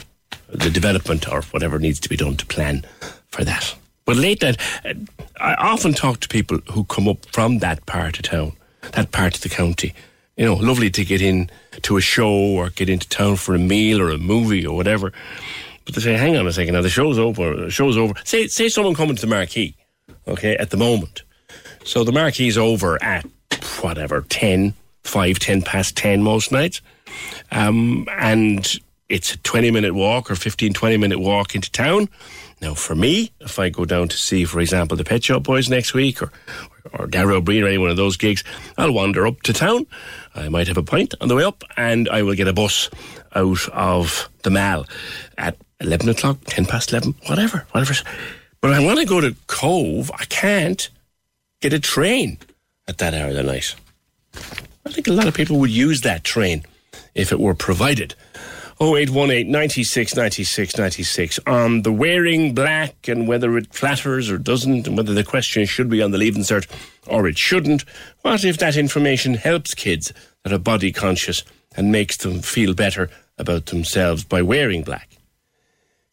the 0.48 0.70
development 0.70 1.28
or 1.30 1.42
whatever 1.42 1.78
needs 1.78 2.00
to 2.00 2.08
be 2.08 2.16
done 2.16 2.36
to 2.36 2.46
plan 2.46 2.84
for 3.28 3.44
that. 3.44 3.74
But 4.04 4.16
late 4.16 4.42
night, 4.42 4.58
uh, 4.84 4.94
I 5.40 5.54
often 5.54 5.92
talk 5.92 6.20
to 6.20 6.28
people 6.28 6.58
who 6.72 6.84
come 6.84 7.08
up 7.08 7.26
from 7.32 7.58
that 7.58 7.84
part 7.86 8.18
of 8.18 8.24
town, 8.24 8.52
that 8.92 9.12
part 9.12 9.34
of 9.34 9.42
the 9.42 9.48
county. 9.48 9.94
You 10.36 10.44
know, 10.44 10.54
lovely 10.54 10.90
to 10.90 11.04
get 11.04 11.20
in 11.20 11.50
to 11.82 11.96
a 11.96 12.00
show 12.00 12.30
or 12.30 12.70
get 12.70 12.88
into 12.88 13.08
town 13.08 13.36
for 13.36 13.54
a 13.54 13.58
meal 13.58 14.00
or 14.00 14.10
a 14.10 14.18
movie 14.18 14.66
or 14.66 14.76
whatever. 14.76 15.12
But 15.86 15.94
they 15.94 16.00
say, 16.00 16.14
hang 16.14 16.36
on 16.36 16.46
a 16.46 16.52
second, 16.52 16.74
now 16.74 16.82
the 16.82 16.90
show's 16.90 17.18
over, 17.18 17.70
show's 17.70 17.96
over. 17.96 18.12
Say, 18.24 18.48
say 18.48 18.68
someone 18.68 18.94
coming 18.94 19.16
to 19.16 19.22
the 19.22 19.28
marquee, 19.28 19.76
okay, 20.28 20.56
at 20.56 20.70
the 20.70 20.76
moment. 20.76 21.22
So 21.84 22.02
the 22.02 22.12
marquee's 22.12 22.58
over 22.58 23.02
at 23.02 23.24
whatever, 23.80 24.22
10, 24.22 24.74
5, 25.04 25.38
10 25.38 25.62
past 25.62 25.96
10 25.96 26.22
most 26.22 26.50
nights. 26.50 26.82
Um, 27.52 28.06
and 28.10 28.78
it's 29.08 29.34
a 29.34 29.38
20 29.38 29.70
minute 29.70 29.94
walk 29.94 30.30
or 30.30 30.34
15, 30.34 30.72
20 30.72 30.96
minute 30.96 31.20
walk 31.20 31.54
into 31.54 31.70
town. 31.70 32.08
Now, 32.60 32.74
for 32.74 32.94
me, 32.94 33.30
if 33.40 33.58
I 33.58 33.68
go 33.68 33.84
down 33.84 34.08
to 34.08 34.16
see, 34.16 34.44
for 34.44 34.60
example, 34.60 34.96
the 34.96 35.04
Pet 35.04 35.22
Shop 35.22 35.42
Boys 35.42 35.68
next 35.68 35.94
week 35.94 36.22
or, 36.22 36.32
or 36.94 37.06
Gary 37.06 37.34
O'Brien 37.34 37.62
or 37.62 37.68
any 37.68 37.78
one 37.78 37.90
of 37.90 37.96
those 37.96 38.16
gigs, 38.16 38.42
I'll 38.78 38.92
wander 38.92 39.26
up 39.26 39.42
to 39.42 39.52
town. 39.52 39.86
I 40.34 40.48
might 40.48 40.66
have 40.66 40.78
a 40.78 40.82
pint 40.82 41.14
on 41.20 41.28
the 41.28 41.36
way 41.36 41.44
up 41.44 41.62
and 41.76 42.08
I 42.08 42.22
will 42.22 42.34
get 42.34 42.48
a 42.48 42.52
bus 42.52 42.90
out 43.34 43.68
of 43.68 44.28
the 44.42 44.50
Mall 44.50 44.86
at 45.36 45.56
11 45.80 46.08
o'clock, 46.08 46.38
10 46.46 46.66
past 46.66 46.90
11, 46.92 47.14
whatever, 47.26 47.66
whatever. 47.72 47.94
But 48.60 48.72
I 48.72 49.04
go 49.04 49.20
to 49.20 49.36
Cobh. 49.46 50.10
I 50.12 50.24
can't 50.24 50.88
get 51.60 51.72
a 51.72 51.80
train 51.80 52.38
at 52.88 52.98
that 52.98 53.14
hour 53.14 53.28
of 53.28 53.34
the 53.34 53.42
night. 53.42 53.74
I 54.34 54.90
think 54.90 55.08
a 55.08 55.12
lot 55.12 55.26
of 55.26 55.34
people 55.34 55.58
would 55.58 55.70
use 55.70 56.02
that 56.02 56.24
train 56.24 56.64
if 57.14 57.32
it 57.32 57.40
were 57.40 57.54
provided. 57.54 58.14
0818 58.78 59.50
96 59.50 60.16
96 60.16 60.76
96 60.76 61.40
on 61.46 61.80
the 61.80 61.92
wearing 61.92 62.54
black 62.54 63.08
and 63.08 63.26
whether 63.26 63.56
it 63.56 63.72
flatters 63.72 64.30
or 64.30 64.36
doesn't 64.36 64.86
and 64.86 64.98
whether 64.98 65.14
the 65.14 65.24
question 65.24 65.64
should 65.64 65.88
be 65.88 66.02
on 66.02 66.10
the 66.10 66.18
leaving 66.18 66.42
cert 66.42 66.66
or 67.06 67.26
it 67.26 67.38
shouldn't. 67.38 67.84
What 68.20 68.44
if 68.44 68.58
that 68.58 68.76
information 68.76 69.34
helps 69.34 69.74
kids 69.74 70.12
that 70.44 70.52
are 70.52 70.58
body 70.58 70.92
conscious 70.92 71.42
and 71.74 71.90
makes 71.90 72.18
them 72.18 72.40
feel 72.40 72.74
better 72.74 73.08
about 73.38 73.66
themselves 73.66 74.24
by 74.24 74.42
wearing 74.42 74.82
black? 74.82 75.16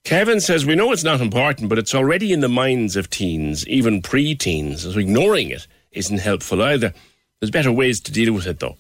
Kevin 0.03 0.41
says, 0.41 0.65
We 0.65 0.75
know 0.75 0.91
it's 0.91 1.03
not 1.03 1.21
important, 1.21 1.69
but 1.69 1.79
it's 1.79 1.95
already 1.95 2.33
in 2.33 2.41
the 2.41 2.49
minds 2.49 2.95
of 2.95 3.09
teens, 3.09 3.65
even 3.67 4.01
pre 4.01 4.35
teens, 4.35 4.83
so 4.83 4.99
ignoring 4.99 5.49
it 5.49 5.65
isn't 5.91 6.19
helpful 6.19 6.61
either. 6.61 6.93
There's 7.39 7.51
better 7.51 7.71
ways 7.71 7.99
to 8.01 8.11
deal 8.11 8.33
with 8.33 8.47
it, 8.47 8.59
though. 8.59 8.77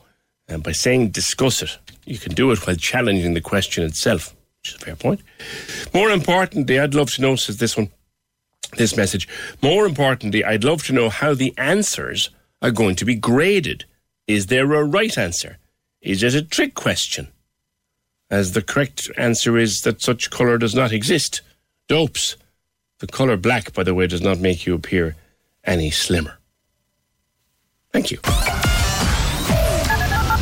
And 0.47 0.63
by 0.63 0.73
saying 0.73 1.09
discuss 1.09 1.61
it, 1.61 1.77
you 2.05 2.17
can 2.17 2.33
do 2.33 2.51
it 2.51 2.65
while 2.65 2.75
challenging 2.75 3.33
the 3.33 3.41
question 3.41 3.83
itself, 3.85 4.35
which 4.61 4.71
is 4.71 4.81
a 4.81 4.85
fair 4.85 4.95
point. 4.95 5.21
More 5.93 6.09
importantly, 6.11 6.79
I'd 6.79 6.93
love 6.93 7.11
to 7.13 7.21
know, 7.21 7.35
says 7.35 7.57
this 7.57 7.77
one, 7.77 7.89
this 8.77 8.97
message, 8.97 9.27
more 9.61 9.85
importantly, 9.85 10.43
I'd 10.43 10.63
love 10.63 10.83
to 10.85 10.93
know 10.93 11.09
how 11.09 11.33
the 11.33 11.53
answers 11.57 12.29
are 12.61 12.71
going 12.71 12.95
to 12.97 13.05
be 13.05 13.15
graded. 13.15 13.85
Is 14.27 14.47
there 14.47 14.71
a 14.73 14.83
right 14.83 15.17
answer? 15.17 15.57
Is 16.01 16.23
it 16.23 16.33
a 16.33 16.41
trick 16.41 16.73
question? 16.73 17.29
As 18.33 18.53
the 18.53 18.63
correct 18.63 19.11
answer 19.15 19.59
is 19.59 19.81
that 19.81 20.01
such 20.01 20.31
colour 20.31 20.57
does 20.57 20.73
not 20.73 20.91
exist. 20.91 21.43
Dopes. 21.87 22.35
The 22.97 23.05
colour 23.05 23.37
black, 23.37 23.73
by 23.73 23.83
the 23.83 23.93
way, 23.93 24.07
does 24.07 24.23
not 24.23 24.39
make 24.39 24.65
you 24.65 24.73
appear 24.73 25.15
any 25.63 25.91
slimmer. 25.91 26.39
Thank 27.91 28.09
you. 28.09 28.17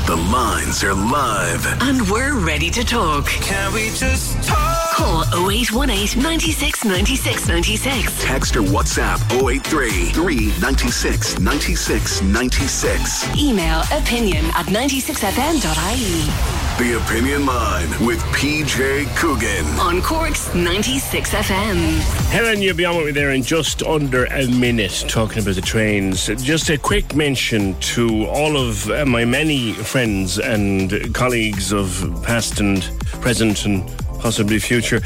The 0.08 0.16
lines 0.32 0.86
are 0.86 0.94
live. 0.94 1.66
And 1.82 2.10
we're 2.10 2.40
ready 2.40 2.70
to 2.70 2.86
talk. 2.86 3.26
Can 3.26 3.74
we 3.74 3.90
just 3.90 4.42
talk? 4.48 4.94
Call 4.94 5.24
0818 5.52 6.24
96 6.24 6.86
96 6.86 7.48
96. 7.50 8.24
Text 8.24 8.56
or 8.56 8.62
WhatsApp 8.62 9.20
083 9.32 10.12
396 10.12 11.40
96 11.40 12.22
96. 12.22 13.38
Email 13.38 13.82
opinion 13.92 14.46
at 14.56 14.68
96fm.ie. 14.68 16.71
The 16.82 16.98
Opinion 16.98 17.46
Line 17.46 17.90
with 18.04 18.20
PJ 18.34 19.16
Coogan. 19.16 19.66
On 19.80 20.02
Cork's 20.02 20.52
96 20.56 21.30
FM. 21.30 22.00
Helen, 22.32 22.60
you'll 22.60 22.76
be 22.76 22.86
on 22.86 22.98
with 22.98 23.06
me 23.06 23.12
there 23.12 23.30
in 23.30 23.44
just 23.44 23.84
under 23.84 24.26
a 24.26 24.48
minute 24.48 25.06
talking 25.08 25.44
about 25.44 25.54
the 25.54 25.62
trains. 25.62 26.26
Just 26.42 26.72
a 26.72 26.80
quick 26.80 27.16
mention 27.16 27.80
to 27.82 28.26
all 28.26 28.58
of 28.58 28.90
uh, 28.90 29.06
my 29.06 29.26
many 29.26 29.74
friends 29.74 30.40
and 30.40 31.14
colleagues 31.14 31.72
of 31.72 32.20
past 32.24 32.60
and 32.60 32.82
present 33.22 33.64
and 33.68 33.88
possibly 34.20 34.58
future 34.58 35.02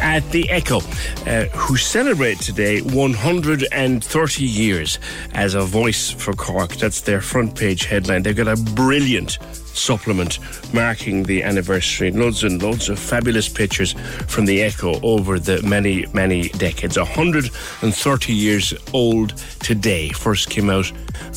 at 0.00 0.20
the 0.30 0.48
Echo, 0.48 0.78
uh, 1.26 1.44
who 1.52 1.76
celebrate 1.76 2.38
today 2.40 2.80
130 2.80 4.44
years 4.44 4.98
as 5.34 5.52
a 5.52 5.60
voice 5.60 6.10
for 6.10 6.32
Cork. 6.32 6.76
That's 6.76 7.02
their 7.02 7.20
front 7.20 7.54
page 7.54 7.84
headline. 7.84 8.22
They've 8.22 8.34
got 8.34 8.48
a 8.48 8.56
brilliant 8.56 9.36
supplement 9.78 10.38
marking 10.74 11.22
the 11.22 11.42
anniversary. 11.42 12.10
Loads 12.10 12.44
and 12.44 12.62
loads 12.62 12.88
of 12.88 12.98
fabulous 12.98 13.48
pictures 13.48 13.92
from 14.26 14.44
the 14.44 14.62
Echo 14.62 15.00
over 15.02 15.38
the 15.38 15.62
many, 15.62 16.06
many 16.12 16.48
decades. 16.50 16.98
130 16.98 18.32
years 18.32 18.74
old 18.92 19.36
today. 19.60 20.08
First 20.10 20.50
came 20.50 20.70
out 20.70 20.90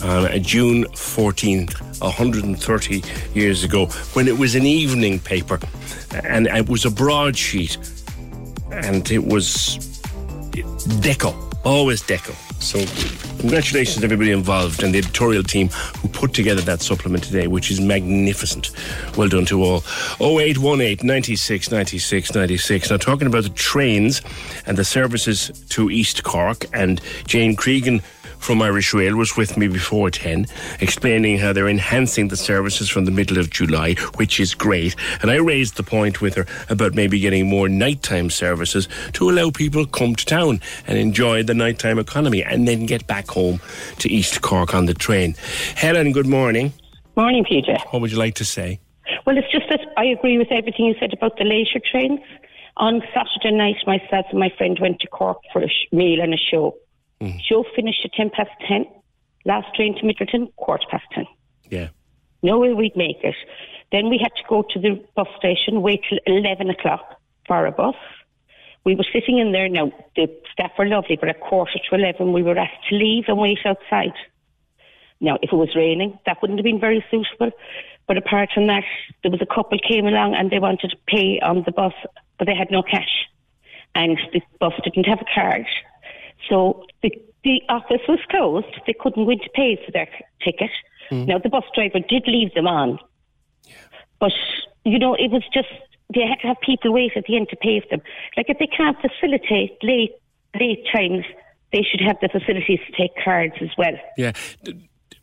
on 0.03 0.41
June 0.43 0.85
14th, 0.85 1.79
130 2.01 3.03
years 3.33 3.63
ago, 3.63 3.85
when 4.13 4.27
it 4.27 4.37
was 4.37 4.55
an 4.55 4.65
evening 4.65 5.19
paper 5.19 5.59
and 6.23 6.47
it 6.47 6.67
was 6.67 6.85
a 6.85 6.91
broadsheet 6.91 7.77
and 8.71 9.11
it 9.11 9.23
was 9.23 9.77
deco, 11.01 11.33
always 11.63 12.01
deco. 12.01 12.35
So, 12.61 12.85
congratulations 13.39 13.97
to 13.97 14.03
everybody 14.03 14.31
involved 14.31 14.83
and 14.83 14.93
the 14.93 14.99
editorial 14.99 15.43
team 15.43 15.69
who 15.69 16.07
put 16.07 16.33
together 16.33 16.61
that 16.61 16.81
supplement 16.81 17.23
today, 17.23 17.47
which 17.47 17.71
is 17.71 17.81
magnificent. 17.81 18.69
Well 19.17 19.29
done 19.29 19.45
to 19.45 19.63
all. 19.63 19.83
0818 20.19 21.05
96 21.05 21.71
96 21.71 22.35
96. 22.35 22.89
Now, 22.91 22.97
talking 22.97 23.27
about 23.27 23.43
the 23.43 23.49
trains 23.49 24.21
and 24.67 24.77
the 24.77 24.85
services 24.85 25.49
to 25.69 25.89
East 25.89 26.23
Cork, 26.23 26.65
and 26.71 27.01
Jane 27.25 27.55
Cregan 27.55 28.01
from 28.41 28.61
Irish 28.61 28.93
Rail 28.93 29.15
was 29.15 29.37
with 29.37 29.55
me 29.55 29.67
before 29.67 30.09
10, 30.09 30.47
explaining 30.79 31.37
how 31.37 31.53
they're 31.53 31.69
enhancing 31.69 32.27
the 32.27 32.35
services 32.35 32.89
from 32.89 33.05
the 33.05 33.11
middle 33.11 33.37
of 33.37 33.49
July, 33.49 33.93
which 34.15 34.39
is 34.39 34.55
great. 34.55 34.95
And 35.21 35.29
I 35.29 35.35
raised 35.35 35.77
the 35.77 35.83
point 35.83 36.21
with 36.21 36.35
her 36.35 36.45
about 36.69 36.95
maybe 36.95 37.19
getting 37.19 37.47
more 37.47 37.69
nighttime 37.69 38.29
services 38.29 38.89
to 39.13 39.29
allow 39.29 39.51
people 39.51 39.85
come 39.85 40.15
to 40.15 40.25
town 40.25 40.59
and 40.87 40.97
enjoy 40.97 41.43
the 41.43 41.53
nighttime 41.53 41.99
economy 41.99 42.43
and 42.43 42.67
then 42.67 42.85
get 42.85 43.05
back 43.07 43.27
home 43.27 43.61
to 43.99 44.09
East 44.09 44.41
Cork 44.41 44.73
on 44.73 44.87
the 44.87 44.93
train. 44.93 45.35
Helen, 45.75 46.11
good 46.11 46.27
morning. 46.27 46.73
Morning, 47.15 47.43
PJ. 47.43 47.79
What 47.91 48.01
would 48.01 48.11
you 48.11 48.17
like 48.17 48.35
to 48.35 48.45
say? 48.45 48.79
Well, 49.25 49.37
it's 49.37 49.51
just 49.51 49.69
that 49.69 49.81
I 49.97 50.05
agree 50.05 50.37
with 50.37 50.51
everything 50.51 50.85
you 50.85 50.95
said 50.99 51.13
about 51.13 51.37
the 51.37 51.43
leisure 51.43 51.81
trains. 51.91 52.19
On 52.77 53.01
Saturday 53.13 53.55
night, 53.55 53.75
myself 53.85 54.25
and 54.31 54.39
my 54.39 54.49
friend 54.57 54.79
went 54.81 54.99
to 55.01 55.07
Cork 55.07 55.37
for 55.53 55.61
a 55.61 55.67
sh- 55.67 55.91
meal 55.91 56.21
and 56.21 56.33
a 56.33 56.37
show. 56.37 56.75
Mm. 57.21 57.39
Show 57.41 57.63
finished 57.75 58.01
at 58.03 58.13
10 58.13 58.31
past 58.31 58.49
10. 58.67 58.85
Last 59.45 59.73
train 59.75 59.95
to 59.95 60.01
Midleton, 60.01 60.53
quarter 60.55 60.85
past 60.89 61.05
10. 61.13 61.25
Yeah. 61.69 61.89
No 62.43 62.59
way 62.59 62.73
we'd 62.73 62.95
make 62.95 63.23
it. 63.23 63.35
Then 63.91 64.09
we 64.09 64.17
had 64.17 64.31
to 64.37 64.43
go 64.49 64.63
to 64.69 64.79
the 64.79 65.03
bus 65.15 65.27
station, 65.37 65.81
wait 65.81 66.01
till 66.09 66.19
11 66.25 66.69
o'clock 66.69 67.19
for 67.47 67.65
a 67.65 67.71
bus. 67.71 67.95
We 68.83 68.95
were 68.95 69.05
sitting 69.13 69.37
in 69.37 69.51
there. 69.51 69.69
Now, 69.69 69.91
the 70.15 70.27
staff 70.51 70.71
were 70.77 70.87
lovely, 70.87 71.17
but 71.19 71.29
at 71.29 71.39
quarter 71.39 71.77
to 71.77 71.95
11, 71.95 72.33
we 72.33 72.41
were 72.41 72.57
asked 72.57 72.89
to 72.89 72.95
leave 72.95 73.25
and 73.27 73.37
wait 73.37 73.59
outside. 73.65 74.13
Now, 75.19 75.37
if 75.43 75.53
it 75.53 75.55
was 75.55 75.75
raining, 75.75 76.17
that 76.25 76.41
wouldn't 76.41 76.59
have 76.59 76.63
been 76.63 76.79
very 76.79 77.05
suitable. 77.11 77.51
But 78.07 78.17
apart 78.17 78.49
from 78.53 78.67
that, 78.67 78.83
there 79.21 79.31
was 79.31 79.41
a 79.41 79.45
couple 79.45 79.77
came 79.87 80.07
along 80.07 80.33
and 80.35 80.49
they 80.49 80.59
wanted 80.59 80.89
to 80.89 80.97
pay 81.07 81.39
on 81.39 81.63
the 81.63 81.71
bus, 81.71 81.93
but 82.39 82.47
they 82.47 82.55
had 82.55 82.71
no 82.71 82.81
cash. 82.81 83.27
And 83.93 84.17
the 84.33 84.41
bus 84.59 84.73
didn't 84.83 85.05
have 85.05 85.21
a 85.21 85.25
card. 85.33 85.67
So 86.49 86.85
the, 87.03 87.11
the 87.43 87.61
office 87.69 88.01
was 88.07 88.19
closed. 88.29 88.67
They 88.85 88.93
couldn't 88.99 89.25
go 89.25 89.31
in 89.31 89.39
to 89.39 89.49
pay 89.53 89.79
for 89.85 89.91
their 89.91 90.07
ticket. 90.43 90.71
Hmm. 91.09 91.25
Now, 91.25 91.39
the 91.39 91.49
bus 91.49 91.63
driver 91.75 91.99
did 91.99 92.23
leave 92.27 92.53
them 92.53 92.67
on. 92.67 92.99
But, 94.19 94.33
you 94.85 94.99
know, 94.99 95.15
it 95.15 95.31
was 95.31 95.43
just, 95.53 95.69
they 96.13 96.21
had 96.21 96.39
to 96.41 96.47
have 96.47 96.57
people 96.61 96.93
wait 96.93 97.13
at 97.15 97.25
the 97.25 97.35
end 97.37 97.49
to 97.49 97.55
pay 97.55 97.79
for 97.79 97.87
them. 97.89 98.01
Like, 98.37 98.49
if 98.49 98.59
they 98.59 98.67
can't 98.67 98.97
facilitate 99.01 99.77
late, 99.81 100.13
late 100.59 100.85
times, 100.93 101.25
they 101.73 101.83
should 101.83 102.01
have 102.01 102.17
the 102.21 102.29
facilities 102.29 102.79
to 102.85 102.91
take 102.95 103.11
cards 103.23 103.55
as 103.61 103.69
well. 103.77 103.93
Yeah. 104.17 104.33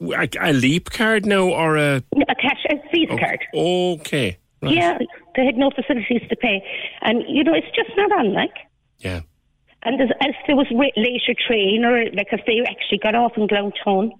A, 0.00 0.28
a 0.40 0.52
leap 0.52 0.90
card 0.90 1.26
now 1.26 1.48
or 1.48 1.76
a. 1.76 2.02
A 2.16 2.34
cash, 2.34 2.64
a 2.70 2.76
Visa 2.90 3.16
card. 3.16 3.40
Okay. 3.54 4.38
Right. 4.60 4.74
Yeah, 4.74 4.98
they 5.36 5.46
had 5.46 5.56
no 5.56 5.70
facilities 5.70 6.22
to 6.28 6.36
pay. 6.36 6.60
And, 7.02 7.22
you 7.28 7.44
know, 7.44 7.54
it's 7.54 7.68
just 7.76 7.90
not 7.96 8.10
on, 8.12 8.32
like. 8.32 8.54
Yeah. 8.98 9.20
And 9.82 9.98
there's, 10.00 10.10
if 10.20 10.36
there 10.46 10.56
was 10.56 10.66
leisure 10.96 11.38
train 11.46 11.84
or, 11.84 12.04
like, 12.12 12.28
if 12.32 12.40
they 12.46 12.60
actually 12.68 12.98
got 12.98 13.14
off 13.14 13.32
in 13.36 13.46
Glounthaune, 13.46 14.10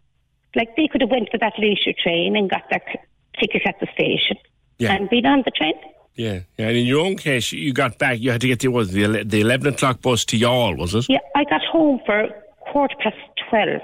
like, 0.54 0.68
they 0.76 0.88
could 0.88 1.00
have 1.00 1.10
went 1.10 1.28
for 1.30 1.38
that 1.38 1.54
leisure 1.58 1.92
train 2.02 2.36
and 2.36 2.48
got 2.48 2.62
their 2.70 2.80
c- 2.92 2.98
ticket 3.40 3.62
at 3.66 3.74
the 3.80 3.86
station 3.92 4.36
Yeah. 4.78 4.92
and 4.94 5.10
been 5.10 5.26
on 5.26 5.42
the 5.44 5.50
train. 5.50 5.74
Yeah, 6.14 6.40
yeah. 6.56 6.68
And 6.68 6.76
in 6.76 6.86
your 6.86 7.04
own 7.04 7.16
case, 7.16 7.52
you 7.52 7.72
got 7.72 7.98
back. 7.98 8.18
You 8.20 8.30
had 8.32 8.40
to 8.40 8.48
get 8.48 8.58
the 8.60 8.68
was 8.68 8.90
the 8.92 9.22
the 9.24 9.40
eleven 9.40 9.72
o'clock 9.72 10.02
bus 10.02 10.24
to 10.26 10.36
Youghal, 10.38 10.76
was 10.76 10.92
it? 10.94 11.06
Yeah, 11.08 11.18
I 11.36 11.44
got 11.44 11.60
home 11.70 12.00
for 12.04 12.28
quarter 12.72 12.96
past 13.00 13.16
12. 13.50 13.80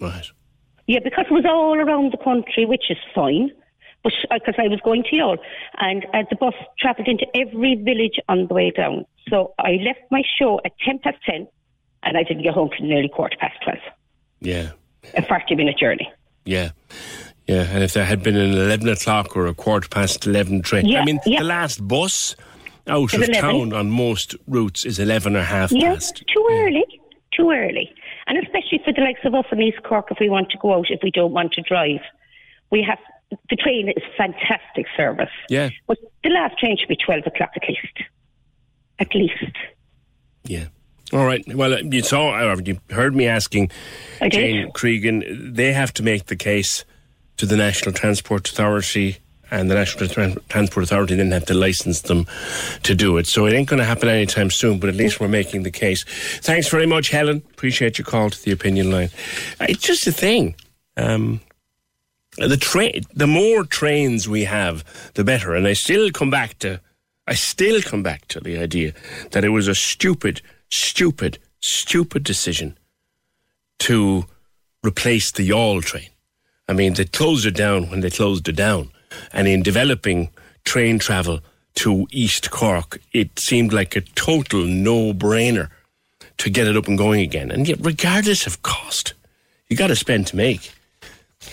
Right. 0.00 0.26
Yeah, 0.86 1.00
because 1.04 1.26
it 1.30 1.32
was 1.32 1.44
all 1.46 1.76
around 1.76 2.12
the 2.12 2.16
country, 2.16 2.64
which 2.64 2.84
is 2.90 2.96
fine. 3.14 3.50
But 4.04 4.12
because 4.32 4.54
I 4.58 4.66
was 4.68 4.80
going 4.84 5.04
to 5.04 5.10
Youghal, 5.16 5.38
and 5.78 6.04
uh, 6.12 6.22
the 6.28 6.36
bus 6.36 6.54
travelled 6.78 7.06
into 7.08 7.26
every 7.36 7.76
village 7.76 8.18
on 8.28 8.48
the 8.48 8.54
way 8.54 8.70
down. 8.70 9.04
So 9.28 9.54
I 9.58 9.72
left 9.84 10.00
my 10.10 10.22
show 10.38 10.60
at 10.64 10.72
ten 10.84 10.98
past 10.98 11.18
ten, 11.24 11.46
and 12.02 12.16
I 12.16 12.24
didn't 12.24 12.42
get 12.42 12.54
home 12.54 12.70
till 12.76 12.86
nearly 12.86 13.08
quarter 13.08 13.36
past 13.38 13.54
twelve. 13.62 13.78
Yeah, 14.40 14.70
A 15.14 15.22
forty-minute 15.24 15.78
journey. 15.78 16.10
yeah, 16.44 16.70
yeah. 17.46 17.62
And 17.70 17.84
if 17.84 17.92
there 17.92 18.04
had 18.04 18.22
been 18.24 18.36
an 18.36 18.50
eleven 18.52 18.88
o'clock 18.88 19.36
or 19.36 19.46
a 19.46 19.54
quarter 19.54 19.88
past 19.88 20.26
eleven 20.26 20.62
train, 20.62 20.96
I 20.96 21.04
mean, 21.04 21.20
yeah. 21.24 21.38
the 21.38 21.44
last 21.46 21.86
bus 21.86 22.34
out 22.88 23.14
Is 23.14 23.22
of 23.22 23.28
11. 23.28 23.40
town 23.40 23.72
on 23.72 23.88
most 23.92 24.34
routes 24.48 24.84
is 24.84 24.98
eleven 24.98 25.36
or 25.36 25.42
half 25.44 25.70
Yeah, 25.70 25.92
past. 25.94 26.24
too 26.34 26.48
early, 26.50 26.84
too 27.36 27.50
early, 27.52 27.94
and 28.26 28.36
especially 28.38 28.80
for 28.84 28.92
the 28.92 29.00
likes 29.02 29.20
of 29.24 29.32
us 29.36 29.44
in 29.52 29.62
East 29.62 29.84
Cork, 29.84 30.08
if 30.10 30.18
we 30.18 30.28
want 30.28 30.50
to 30.50 30.58
go 30.58 30.74
out, 30.74 30.86
if 30.90 30.98
we 31.04 31.12
don't 31.12 31.30
want 31.32 31.52
to 31.52 31.62
drive, 31.62 32.00
we 32.72 32.82
have 32.82 32.98
the 33.50 33.56
train 33.56 33.88
is 33.88 34.02
fantastic 34.16 34.86
service. 34.96 35.30
Yeah, 35.48 35.70
But 35.86 35.98
the 36.22 36.30
last 36.30 36.58
train 36.58 36.76
should 36.78 36.88
be 36.88 36.96
twelve 36.96 37.26
o'clock 37.26 37.50
at 37.56 37.68
least. 37.68 37.98
At 38.98 39.14
least. 39.14 39.56
yeah. 40.44 40.66
All 41.12 41.26
right. 41.26 41.44
Well, 41.54 41.74
uh, 41.74 41.78
you 41.78 42.02
saw, 42.02 42.30
or 42.52 42.60
you 42.62 42.80
heard 42.90 43.14
me 43.14 43.26
asking. 43.26 43.70
Jane 44.30 44.70
Cregan. 44.72 45.52
They 45.54 45.72
have 45.74 45.92
to 45.94 46.02
make 46.02 46.26
the 46.26 46.36
case 46.36 46.86
to 47.36 47.44
the 47.44 47.56
National 47.56 47.92
Transport 47.92 48.48
Authority, 48.48 49.18
and 49.50 49.70
the 49.70 49.74
National 49.74 50.08
Tran- 50.08 50.38
Transport 50.48 50.84
Authority 50.84 51.16
didn't 51.16 51.32
have 51.32 51.44
to 51.46 51.54
license 51.54 52.00
them 52.02 52.26
to 52.84 52.94
do 52.94 53.18
it. 53.18 53.26
So 53.26 53.44
it 53.44 53.52
ain't 53.52 53.68
going 53.68 53.78
to 53.80 53.84
happen 53.84 54.08
anytime 54.08 54.50
soon. 54.50 54.78
But 54.78 54.88
at 54.88 54.94
least 54.96 55.20
we're 55.20 55.28
making 55.28 55.64
the 55.64 55.70
case. 55.70 56.04
Thanks 56.40 56.68
very 56.68 56.86
much, 56.86 57.10
Helen. 57.10 57.42
Appreciate 57.52 57.98
your 57.98 58.06
call 58.06 58.30
to 58.30 58.42
the 58.44 58.52
opinion 58.52 58.90
line. 58.90 59.10
Uh, 59.60 59.66
It's 59.68 59.82
just 59.82 60.06
a 60.06 60.12
thing. 60.12 60.54
Um, 60.96 61.40
the 62.36 62.56
train, 62.56 63.02
the 63.14 63.26
more 63.26 63.64
trains 63.64 64.28
we 64.28 64.44
have, 64.44 64.84
the 65.14 65.24
better. 65.24 65.54
And 65.54 65.66
I 65.66 65.74
still 65.74 66.10
come 66.10 66.30
back 66.30 66.58
to, 66.60 66.80
I 67.26 67.34
still 67.34 67.82
come 67.82 68.02
back 68.02 68.26
to 68.28 68.40
the 68.40 68.58
idea 68.58 68.94
that 69.32 69.44
it 69.44 69.50
was 69.50 69.68
a 69.68 69.74
stupid, 69.74 70.40
stupid, 70.70 71.38
stupid 71.60 72.24
decision 72.24 72.78
to 73.80 74.24
replace 74.84 75.30
the 75.30 75.48
Youghal 75.48 75.82
train. 75.82 76.08
I 76.68 76.72
mean, 76.72 76.94
they 76.94 77.04
closed 77.04 77.46
it 77.46 77.54
down 77.54 77.90
when 77.90 78.00
they 78.00 78.10
closed 78.10 78.48
it 78.48 78.56
down. 78.56 78.90
And 79.32 79.46
in 79.46 79.62
developing 79.62 80.30
train 80.64 80.98
travel 80.98 81.40
to 81.74 82.06
East 82.10 82.50
Cork, 82.50 83.00
it 83.12 83.38
seemed 83.38 83.72
like 83.72 83.94
a 83.96 84.00
total 84.00 84.64
no 84.64 85.12
brainer 85.12 85.68
to 86.38 86.50
get 86.50 86.66
it 86.66 86.76
up 86.76 86.88
and 86.88 86.96
going 86.96 87.20
again. 87.20 87.50
And 87.50 87.68
yet, 87.68 87.78
regardless 87.80 88.46
of 88.46 88.62
cost, 88.62 89.14
you 89.68 89.76
got 89.76 89.88
to 89.88 89.96
spend 89.96 90.28
to 90.28 90.36
make. 90.36 90.72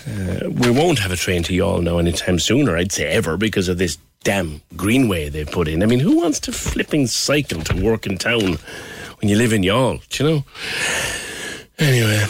Uh, 0.06 0.48
we 0.50 0.70
won't 0.70 0.98
have 0.98 1.12
a 1.12 1.16
train 1.16 1.42
to 1.44 1.52
Youghal 1.52 1.82
now 1.82 1.98
anytime 1.98 2.38
sooner, 2.38 2.76
I'd 2.76 2.92
say 2.92 3.06
ever, 3.06 3.36
because 3.36 3.68
of 3.68 3.78
this 3.78 3.98
damn 4.24 4.60
greenway 4.76 5.28
they've 5.28 5.50
put 5.50 5.68
in. 5.68 5.82
I 5.82 5.86
mean, 5.86 6.00
who 6.00 6.16
wants 6.16 6.40
to 6.40 6.52
flipping 6.52 7.06
cycle 7.06 7.62
to 7.62 7.82
work 7.82 8.06
in 8.06 8.18
town 8.18 8.58
when 9.20 9.28
you 9.28 9.36
live 9.36 9.52
in 9.52 9.62
Youghal? 9.62 10.06
Do 10.08 10.24
you 10.24 10.30
know? 10.30 10.44
Anyway, 11.78 12.26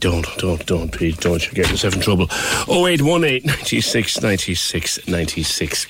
Don't, 0.00 0.26
don't, 0.38 0.64
don't, 0.66 0.90
please, 0.90 1.16
don't. 1.18 1.44
You 1.46 1.52
get 1.54 1.70
yourself 1.70 1.94
in 1.94 2.00
trouble. 2.00 2.26
0818 2.68 3.46
96 3.46 4.20
96 4.22 5.06
96. 5.08 5.86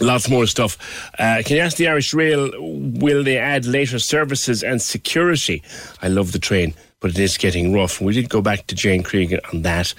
Lots 0.00 0.28
more 0.28 0.46
stuff. 0.46 0.78
Uh, 1.18 1.42
can 1.44 1.56
you 1.56 1.62
ask 1.62 1.76
the 1.76 1.88
Irish 1.88 2.14
Rail, 2.14 2.50
will 2.58 3.24
they 3.24 3.38
add 3.38 3.64
later 3.66 3.98
services 3.98 4.62
and 4.62 4.80
security? 4.80 5.62
I 6.02 6.08
love 6.08 6.32
the 6.32 6.38
train, 6.38 6.74
but 7.00 7.10
it 7.10 7.18
is 7.18 7.36
getting 7.36 7.72
rough. 7.72 8.00
We 8.00 8.14
did 8.14 8.28
go 8.28 8.42
back 8.42 8.66
to 8.68 8.74
Jane 8.74 9.02
Cregan 9.02 9.40
on 9.52 9.62
that, 9.62 9.94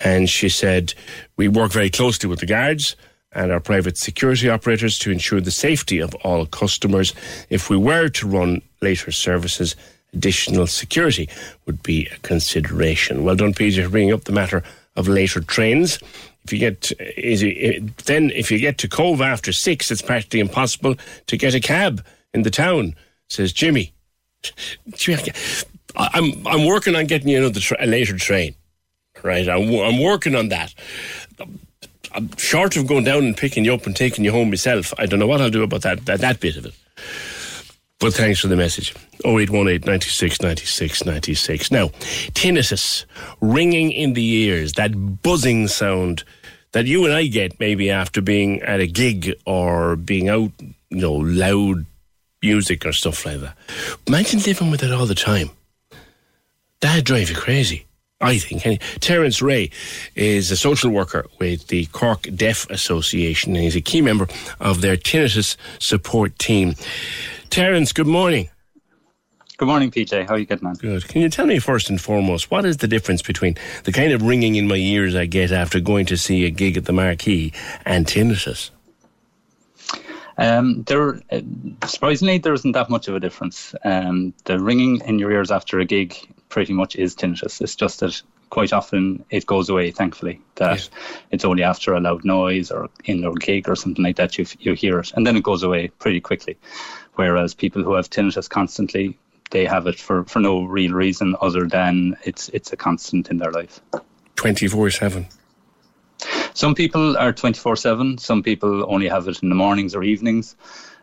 and 0.00 0.28
she 0.28 0.48
said, 0.48 0.94
We 1.36 1.48
work 1.48 1.72
very 1.72 1.90
closely 1.90 2.28
with 2.28 2.40
the 2.40 2.46
guards 2.46 2.96
and 3.32 3.52
our 3.52 3.60
private 3.60 3.98
security 3.98 4.48
operators 4.48 4.98
to 4.98 5.10
ensure 5.10 5.40
the 5.40 5.50
safety 5.50 5.98
of 5.98 6.14
all 6.16 6.46
customers. 6.46 7.12
If 7.50 7.68
we 7.68 7.76
were 7.76 8.08
to 8.08 8.26
run 8.26 8.62
later 8.80 9.12
services, 9.12 9.76
additional 10.12 10.66
security 10.66 11.28
would 11.66 11.82
be 11.82 12.06
a 12.06 12.16
consideration. 12.18 13.24
Well 13.24 13.36
done, 13.36 13.54
Peter, 13.54 13.84
for 13.84 13.90
bringing 13.90 14.14
up 14.14 14.24
the 14.24 14.32
matter 14.32 14.62
of 14.96 15.08
later 15.08 15.40
trains. 15.40 15.98
If 16.44 16.52
you 16.52 16.58
get 16.58 16.90
it, 16.98 17.96
then 18.06 18.30
if 18.30 18.50
you 18.50 18.58
get 18.58 18.78
to 18.78 18.88
Cobh 18.88 19.20
after 19.20 19.52
six, 19.52 19.90
it's 19.90 20.02
practically 20.02 20.40
impossible 20.40 20.94
to 21.26 21.36
get 21.36 21.54
a 21.54 21.60
cab 21.60 22.04
in 22.32 22.42
the 22.42 22.50
town. 22.50 22.94
Says 23.28 23.52
Jimmy. 23.52 23.92
I'm 25.98 26.46
I'm 26.46 26.66
working 26.66 26.94
on 26.94 27.06
getting 27.06 27.28
you 27.28 27.38
another 27.38 27.60
tra- 27.60 27.84
a 27.84 27.86
later 27.86 28.16
train, 28.16 28.54
right? 29.22 29.48
I'm 29.48 29.68
I'm 29.74 30.02
working 30.02 30.34
on 30.34 30.48
that. 30.48 30.74
I'm 32.12 32.34
short 32.36 32.76
of 32.76 32.86
going 32.86 33.04
down 33.04 33.24
and 33.24 33.36
picking 33.36 33.64
you 33.64 33.74
up 33.74 33.86
and 33.86 33.94
taking 33.94 34.24
you 34.24 34.32
home 34.32 34.50
myself. 34.50 34.94
I 34.98 35.06
don't 35.06 35.18
know 35.18 35.26
what 35.26 35.40
I'll 35.40 35.50
do 35.50 35.62
about 35.62 35.82
that 35.82 36.06
that, 36.06 36.20
that 36.20 36.40
bit 36.40 36.56
of 36.56 36.66
it. 36.66 36.74
But 38.00 38.14
thanks 38.14 38.38
for 38.38 38.46
the 38.46 38.56
message. 38.56 38.94
0818 39.24 39.80
96 39.84 40.40
96 40.40 41.04
96. 41.04 41.70
Now, 41.72 41.88
tinnitus, 41.88 43.04
ringing 43.40 43.90
in 43.90 44.12
the 44.12 44.24
ears, 44.24 44.74
that 44.74 45.22
buzzing 45.22 45.66
sound 45.66 46.22
that 46.72 46.86
you 46.86 47.04
and 47.04 47.12
I 47.12 47.26
get 47.26 47.58
maybe 47.58 47.90
after 47.90 48.20
being 48.20 48.62
at 48.62 48.78
a 48.78 48.86
gig 48.86 49.34
or 49.46 49.96
being 49.96 50.28
out, 50.28 50.52
you 50.90 51.00
know, 51.00 51.14
loud 51.14 51.86
music 52.40 52.86
or 52.86 52.92
stuff 52.92 53.26
like 53.26 53.40
that. 53.40 53.56
Imagine 54.06 54.40
living 54.40 54.70
with 54.70 54.84
it 54.84 54.92
all 54.92 55.06
the 55.06 55.16
time. 55.16 55.50
That'd 56.80 57.04
drive 57.04 57.30
you 57.30 57.36
crazy. 57.36 57.86
I 58.20 58.38
think. 58.38 58.82
Terence 59.00 59.40
Ray 59.40 59.70
is 60.16 60.50
a 60.50 60.56
social 60.56 60.90
worker 60.90 61.26
with 61.38 61.68
the 61.68 61.86
Cork 61.86 62.26
Deaf 62.34 62.68
Association 62.68 63.54
and 63.54 63.62
he's 63.62 63.76
a 63.76 63.80
key 63.80 64.00
member 64.00 64.26
of 64.58 64.80
their 64.80 64.96
tinnitus 64.96 65.56
support 65.78 66.36
team. 66.38 66.74
Terence, 67.48 67.92
good 67.92 68.08
morning. 68.08 68.48
Good 69.56 69.68
morning, 69.68 69.90
PJ. 69.90 70.26
How 70.26 70.34
are 70.34 70.38
you 70.38 70.46
getting 70.46 70.66
on? 70.66 70.74
Good. 70.74 71.06
Can 71.08 71.22
you 71.22 71.28
tell 71.28 71.46
me 71.46 71.58
first 71.58 71.90
and 71.90 72.00
foremost 72.00 72.50
what 72.50 72.64
is 72.64 72.78
the 72.78 72.88
difference 72.88 73.22
between 73.22 73.56
the 73.84 73.92
kind 73.92 74.12
of 74.12 74.22
ringing 74.22 74.56
in 74.56 74.66
my 74.66 74.76
ears 74.76 75.14
I 75.14 75.26
get 75.26 75.52
after 75.52 75.80
going 75.80 76.06
to 76.06 76.16
see 76.16 76.44
a 76.44 76.50
gig 76.50 76.76
at 76.76 76.86
the 76.86 76.92
Marquee 76.92 77.52
and 77.84 78.06
tinnitus? 78.06 78.70
Um, 80.38 80.84
there, 80.84 81.20
uh, 81.32 81.40
surprisingly, 81.84 82.38
there 82.38 82.52
isn't 82.52 82.72
that 82.72 82.90
much 82.90 83.08
of 83.08 83.16
a 83.16 83.20
difference. 83.20 83.74
Um, 83.84 84.32
the 84.44 84.60
ringing 84.60 85.00
in 85.04 85.18
your 85.18 85.32
ears 85.32 85.50
after 85.50 85.80
a 85.80 85.84
gig 85.84 86.16
pretty 86.48 86.72
much 86.72 86.96
is 86.96 87.14
tinnitus. 87.14 87.60
It's 87.60 87.76
just 87.76 88.00
that 88.00 88.22
quite 88.50 88.72
often 88.72 89.24
it 89.30 89.46
goes 89.46 89.68
away, 89.68 89.90
thankfully. 89.90 90.40
That 90.56 90.78
yeah. 90.78 90.98
it's 91.30 91.44
only 91.44 91.62
after 91.62 91.94
a 91.94 92.00
loud 92.00 92.24
noise 92.24 92.70
or 92.70 92.88
in 93.04 93.24
a 93.24 93.32
gig 93.34 93.68
or 93.68 93.76
something 93.76 94.04
like 94.04 94.16
that 94.16 94.38
you 94.38 94.46
you 94.60 94.74
hear 94.74 94.98
it, 95.00 95.12
and 95.14 95.26
then 95.26 95.36
it 95.36 95.42
goes 95.42 95.62
away 95.62 95.88
pretty 95.88 96.20
quickly. 96.20 96.56
Whereas 97.14 97.54
people 97.54 97.82
who 97.82 97.94
have 97.94 98.10
tinnitus 98.10 98.48
constantly, 98.48 99.18
they 99.50 99.64
have 99.64 99.86
it 99.86 99.98
for, 99.98 100.24
for 100.24 100.40
no 100.40 100.62
real 100.64 100.92
reason 100.92 101.36
other 101.40 101.66
than 101.66 102.16
it's 102.24 102.48
it's 102.50 102.72
a 102.72 102.76
constant 102.76 103.30
in 103.30 103.38
their 103.38 103.52
life. 103.52 103.80
Twenty 104.36 104.68
four 104.68 104.90
seven. 104.90 105.26
Some 106.54 106.74
people 106.74 107.16
are 107.16 107.32
24 107.32 107.76
7. 107.76 108.18
Some 108.18 108.42
people 108.42 108.84
only 108.92 109.06
have 109.06 109.28
it 109.28 109.40
in 109.44 109.48
the 109.48 109.54
mornings 109.54 109.94
or 109.94 110.02
evenings. 110.02 110.56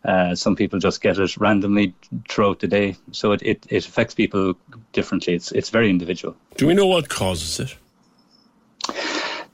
Uh, 0.06 0.36
some 0.36 0.56
people 0.56 0.78
just 0.80 1.02
get 1.02 1.18
it 1.18 1.36
randomly 1.38 1.94
throughout 2.30 2.60
the 2.60 2.68
day. 2.68 2.96
So 3.12 3.32
it, 3.32 3.42
it, 3.42 3.66
it 3.70 3.88
affects 3.88 4.14
people 4.14 4.56
differently. 4.94 5.34
It's, 5.34 5.52
it's 5.52 5.72
very 5.72 5.90
individual. 5.90 6.36
Do 6.58 6.68
we 6.68 6.76
know 6.76 6.86
what 6.86 7.10
causes 7.10 7.60
it? 7.60 7.76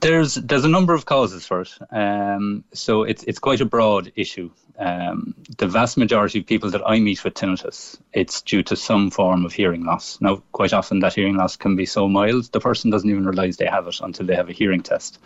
There's 0.00 0.34
there's 0.34 0.64
a 0.64 0.68
number 0.68 0.94
of 0.94 1.06
causes 1.06 1.46
for 1.46 1.60
it. 1.60 1.70
Um, 1.90 2.64
so 2.74 3.04
it's 3.04 3.22
it's 3.22 3.38
quite 3.38 3.60
a 3.60 3.64
broad 3.64 4.12
issue. 4.16 4.50
Um, 4.82 5.34
the 5.58 5.68
vast 5.68 5.96
majority 5.96 6.40
of 6.40 6.46
people 6.46 6.68
that 6.70 6.82
I 6.84 6.98
meet 6.98 7.22
with 7.22 7.34
tinnitus, 7.34 7.98
it's 8.12 8.42
due 8.42 8.64
to 8.64 8.74
some 8.74 9.10
form 9.10 9.44
of 9.44 9.52
hearing 9.52 9.84
loss. 9.84 10.20
Now, 10.20 10.42
quite 10.50 10.72
often 10.72 10.98
that 11.00 11.14
hearing 11.14 11.36
loss 11.36 11.54
can 11.54 11.76
be 11.76 11.86
so 11.86 12.08
mild 12.08 12.50
the 12.50 12.58
person 12.58 12.90
doesn't 12.90 13.08
even 13.08 13.24
realise 13.24 13.56
they 13.56 13.66
have 13.66 13.86
it 13.86 14.00
until 14.00 14.26
they 14.26 14.34
have 14.34 14.48
a 14.48 14.52
hearing 14.52 14.82
test. 14.82 15.20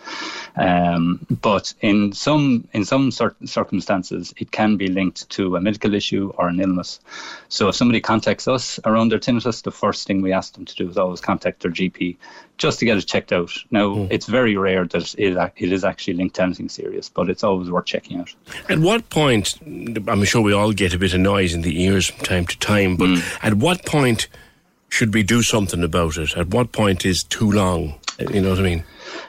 Um, 0.57 1.27
but 1.41 1.73
in 1.81 2.13
some 2.13 2.69
in 2.73 2.85
some 2.85 3.11
certain 3.11 3.47
circumstances, 3.47 4.35
it 4.37 4.51
can 4.51 4.77
be 4.77 4.89
linked 4.89 5.29
to 5.31 5.57
a 5.57 5.61
medical 5.61 5.95
issue 5.95 6.33
or 6.37 6.49
an 6.49 6.61
illness. 6.61 7.01
So 7.49 7.69
if 7.69 7.77
somebody 7.77 8.01
contacts 8.01 8.47
us 8.47 8.79
around 8.85 9.11
their 9.11 9.19
tinnitus, 9.19 9.63
the 9.63 9.71
first 9.71 10.07
thing 10.07 10.21
we 10.21 10.33
ask 10.33 10.53
them 10.53 10.67
to 10.67 10.75
do 10.75 10.91
is 10.91 10.99
always 10.99 11.23
contact 11.23 11.63
their 11.63 11.71
GP 11.73 12.19
just 12.59 12.79
to 12.79 12.85
get 12.85 12.97
it 12.97 13.07
checked 13.07 13.33
out. 13.33 13.53
Now, 13.71 13.89
mm. 13.89 14.09
it's 14.11 14.27
very 14.27 14.57
rare 14.57 14.87
that 14.87 15.15
it, 15.19 15.53
it 15.57 15.73
is 15.73 15.85
actually 15.85 16.15
linked 16.15 16.37
to 16.37 16.43
anything 16.43 16.69
serious, 16.69 17.09
but 17.09 17.29
it's 17.29 17.45
always 17.45 17.71
worth 17.71 17.85
checking 17.85 18.19
out. 18.21 18.35
At 18.69 18.79
what 18.79 19.09
point, 19.11 19.46
I'm 19.65 20.25
sure 20.25 20.43
we 20.43 20.53
all 20.53 20.73
get 20.73 20.95
a 20.95 20.99
bit 20.99 21.15
of 21.15 21.21
noise 21.21 21.55
in 21.55 21.63
the 21.63 21.83
ears 21.83 22.09
from 22.09 22.25
time 22.25 22.47
to 22.47 22.59
time, 22.59 22.97
but 22.97 23.09
mm. 23.09 23.39
at 23.45 23.55
what 23.55 23.85
point 23.85 24.29
should 24.89 25.15
we 25.15 25.23
do 25.23 25.43
something 25.43 25.83
about 25.83 26.17
it? 26.17 26.37
At 26.37 26.49
what 26.49 26.73
point 26.73 27.05
is 27.05 27.23
too 27.25 27.51
long? 27.51 27.99
You 28.19 28.41
know 28.41 28.51
what 28.51 28.59
I 28.59 28.63
mean? 28.63 28.85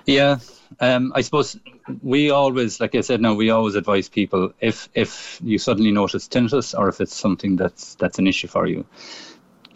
Yeah. 0.05 0.39
Um, 0.80 1.11
I 1.15 1.22
suppose 1.22 1.57
we 2.03 2.30
always, 2.30 2.80
like 2.80 2.93
I 2.93 3.01
said, 3.01 3.22
now 3.22 3.34
we 3.34 3.49
always 3.49 3.76
advise 3.76 4.09
people 4.09 4.53
if 4.59 4.89
if 4.93 5.39
you 5.43 5.57
suddenly 5.57 5.91
notice 5.91 6.28
tinnitus 6.28 6.78
or 6.78 6.89
if 6.89 7.01
it's 7.01 7.15
something 7.15 7.55
that's 7.55 7.95
that's 7.95 8.20
an 8.20 8.28
issue 8.28 8.47
for 8.47 8.68
you, 8.68 8.86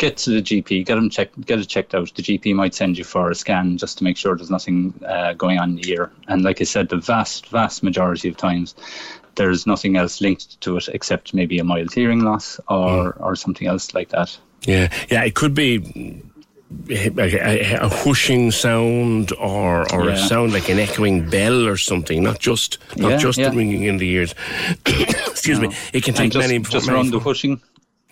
get 0.02 0.18
to 0.18 0.32
the 0.32 0.42
GP, 0.42 0.86
get 0.86 0.96
them 0.96 1.12
checked, 1.12 1.40
get 1.46 1.60
it 1.60 1.68
checked 1.68 1.94
out. 1.94 2.12
The 2.16 2.24
GP 2.24 2.56
might 2.56 2.74
send 2.74 2.98
you 2.98 3.04
for 3.04 3.30
a 3.30 3.36
scan 3.36 3.78
just 3.78 4.00
to 4.00 4.04
make 4.04 4.18
sure 4.18 4.36
there's 4.36 4.50
nothing 4.50 4.94
uh, 5.06 5.34
going 5.34 5.60
on 5.60 5.70
in 5.70 5.76
the 5.76 5.92
ear. 5.92 6.12
And 6.28 6.42
like 6.42 6.60
I 6.60 6.64
said, 6.64 6.90
the 6.90 6.98
vast, 6.98 7.48
vast 7.50 7.84
majority 7.84 8.28
of 8.28 8.36
times, 8.36 8.74
there's 9.36 9.66
nothing 9.68 9.98
else 9.98 10.22
linked 10.22 10.60
to 10.62 10.78
it 10.78 10.88
except 10.90 11.34
maybe 11.34 11.60
a 11.60 11.64
mild 11.64 11.94
hearing 11.94 12.22
loss 12.22 12.60
or 12.68 13.14
mm. 13.14 13.22
or 13.22 13.36
something 13.36 13.68
else 13.68 13.94
like 13.94 14.10
that. 14.10 14.38
Yeah, 14.64 14.92
yeah, 15.10 15.24
it 15.24 15.36
could 15.36 15.54
be. 15.54 16.24
A, 16.90 17.76
a, 17.82 17.90
whooshing 17.90 18.50
sound 18.50 19.34
or 19.34 19.94
or 19.94 20.06
yeah. 20.06 20.14
a 20.14 20.18
sound 20.18 20.54
like 20.54 20.70
an 20.70 20.80
echoing 20.80 21.30
bell 21.30 21.68
or 21.68 21.76
something 21.76 22.24
not 22.24 22.40
just 22.40 22.78
not 22.96 23.12
yeah, 23.12 23.18
just 23.18 23.38
yeah. 23.38 23.50
the 23.50 23.58
ringing 23.58 23.84
in 23.84 23.98
the 23.98 24.10
ears 24.10 24.34
excuse 24.86 25.60
no. 25.60 25.68
me 25.68 25.76
it 25.92 26.02
can 26.06 26.14
take 26.14 26.32
just, 26.32 26.48
many 26.48 26.60
just 26.64 26.88
around 26.88 27.12
the 27.12 27.20
whooshing 27.20 27.62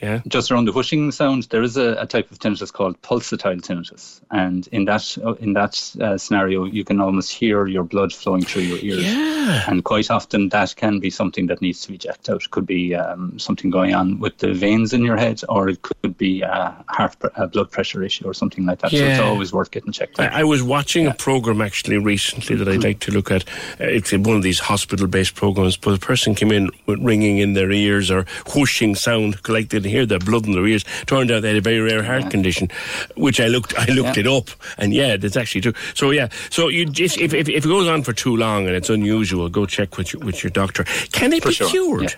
yeah. 0.02 0.22
Just 0.28 0.52
around 0.52 0.66
the 0.66 0.72
whooshing 0.72 1.12
sound, 1.12 1.44
there 1.44 1.62
is 1.62 1.76
a, 1.76 1.96
a, 1.96 2.06
type 2.06 2.32
of 2.32 2.40
tinnitus 2.40 2.72
called 2.72 3.02
pulsatile 3.02 3.62
tinnitus, 3.62 4.22
and 4.32 4.68
in 4.68 4.86
that 4.86 5.18
in 5.40 5.54
that 5.54 5.96
uh, 6.00 6.18
scenario, 6.18 6.64
you 6.64 6.86
can 6.86 7.02
almost 7.02 7.34
hear 7.34 7.68
your 7.68 7.84
blood 7.84 8.14
flowing 8.14 8.42
through 8.42 8.64
your 8.64 8.80
ears. 8.80 9.04
Yeah. 9.04 9.64
And 9.68 9.84
quite 9.84 10.10
often, 10.10 10.50
that 10.50 10.76
can 10.76 11.00
be 11.00 11.10
something 11.10 11.48
that 11.48 11.62
needs 11.62 11.82
to 11.82 11.92
be 11.92 11.98
checked 11.98 12.30
out. 12.30 12.44
It 12.44 12.52
could 12.52 12.66
be 12.66 12.96
um, 12.96 13.38
something 13.38 13.70
going 13.70 13.94
on 13.94 14.20
with 14.20 14.38
the 14.38 14.54
veins 14.54 14.94
in 14.94 15.04
your 15.04 15.18
head, 15.18 15.42
or 15.50 15.68
it 15.70 15.82
could 15.82 16.18
be 16.18 16.44
a 16.44 16.84
heart 16.88 17.16
a 17.36 17.48
blood 17.48 17.72
pressure 17.72 18.04
issue 18.04 18.26
or 18.26 18.34
something 18.34 18.66
like 18.66 18.80
that. 18.80 18.94
Yeah. 18.94 19.00
So 19.00 19.06
it's 19.06 19.20
always 19.20 19.54
worth 19.54 19.72
getting 19.72 19.92
checked 19.92 20.20
out. 20.20 20.32
I, 20.32 20.42
I 20.42 20.44
was 20.44 20.64
watching 20.64 21.06
yeah. 21.06 21.12
a 21.12 21.16
program 21.16 21.62
actually 21.62 21.98
recently 21.98 22.56
that 22.56 22.68
I'd 22.68 22.84
like 22.84 23.00
to 23.02 23.12
look 23.12 23.32
at. 23.32 23.48
Uh, 23.80 23.86
it's 23.86 24.14
one 24.14 24.38
of 24.38 24.44
these 24.44 24.60
hospital-based 24.60 25.36
programs, 25.36 25.76
but 25.76 25.94
a 25.94 26.00
person 26.00 26.36
came 26.36 26.52
in 26.52 26.70
with 26.86 27.00
ringing 27.00 27.40
in 27.40 27.54
their 27.54 27.72
ears 27.72 28.10
or 28.10 28.26
whooshing 28.56 28.96
sound, 28.96 29.38
like 29.50 29.70
they 29.70 29.89
hear 29.90 30.06
the 30.06 30.20
blood 30.20 30.46
in 30.46 30.54
their 30.54 30.66
ears. 30.66 30.86
Turned 31.06 31.32
out 31.32 31.42
they 31.42 31.50
had 31.50 31.58
a 31.58 31.62
very 31.62 31.80
rare 31.80 32.04
heart 32.04 32.24
yeah. 32.24 32.30
condition, 32.30 32.70
which 33.16 33.40
I 33.40 33.48
looked 33.48 33.78
I 33.78 33.86
looked 33.86 34.18
yeah. 34.18 34.22
it 34.22 34.28
up, 34.28 34.50
and 34.78 34.94
yeah, 34.94 35.18
that's 35.18 35.38
actually 35.38 35.62
true. 35.62 35.74
So 35.94 36.12
yeah, 36.12 36.30
so 36.50 36.68
you 36.68 36.86
if, 36.88 37.18
if, 37.18 37.34
if 37.34 37.50
it 37.50 37.64
goes 37.64 37.88
on 37.88 38.04
for 38.04 38.14
too 38.14 38.36
long 38.36 38.68
and 38.68 38.76
it's 38.76 38.90
unusual, 38.90 39.50
go 39.50 39.66
check 39.66 39.98
with 39.98 40.14
your, 40.14 40.24
with 40.26 40.44
your 40.44 40.52
doctor. 40.52 40.84
Can 41.12 41.34
it 41.34 41.44
for 41.44 41.50
be 41.50 41.56
sure. 41.56 41.70
cured? 41.70 42.16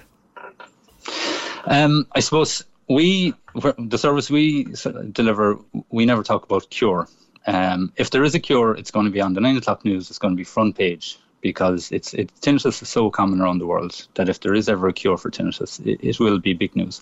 Um, 1.66 2.08
I 2.14 2.20
suppose 2.20 2.64
we 2.90 3.34
the 3.78 3.98
service 3.98 4.30
we 4.30 4.68
deliver, 5.12 5.58
we 5.90 6.06
never 6.06 6.24
talk 6.24 6.44
about 6.44 6.70
cure. 6.70 7.08
Um, 7.48 7.92
if 7.96 8.12
there 8.12 8.24
is 8.24 8.36
a 8.36 8.40
cure, 8.40 8.76
it's 8.76 8.92
going 8.92 9.06
to 9.06 9.12
be 9.12 9.22
on 9.22 9.34
the 9.34 9.42
nine 9.42 9.58
o'clock 9.58 9.84
news. 9.84 10.10
It's 10.10 10.20
going 10.20 10.34
to 10.34 10.38
be 10.38 10.44
front 10.44 10.78
page 10.78 11.18
because 11.42 11.92
it's 11.92 12.14
it, 12.14 12.32
tinnitus 12.42 12.82
is 12.82 12.90
so 12.90 13.10
common 13.10 13.42
around 13.42 13.60
the 13.60 13.68
world 13.68 14.08
that 14.16 14.30
if 14.30 14.40
there 14.40 14.54
is 14.54 14.70
ever 14.70 14.88
a 14.88 14.94
cure 14.94 15.18
for 15.18 15.30
tinnitus, 15.30 15.86
it, 15.86 16.00
it, 16.02 16.20
will 16.20 16.40
be 16.40 16.54
big 16.54 16.76
news. 16.76 17.00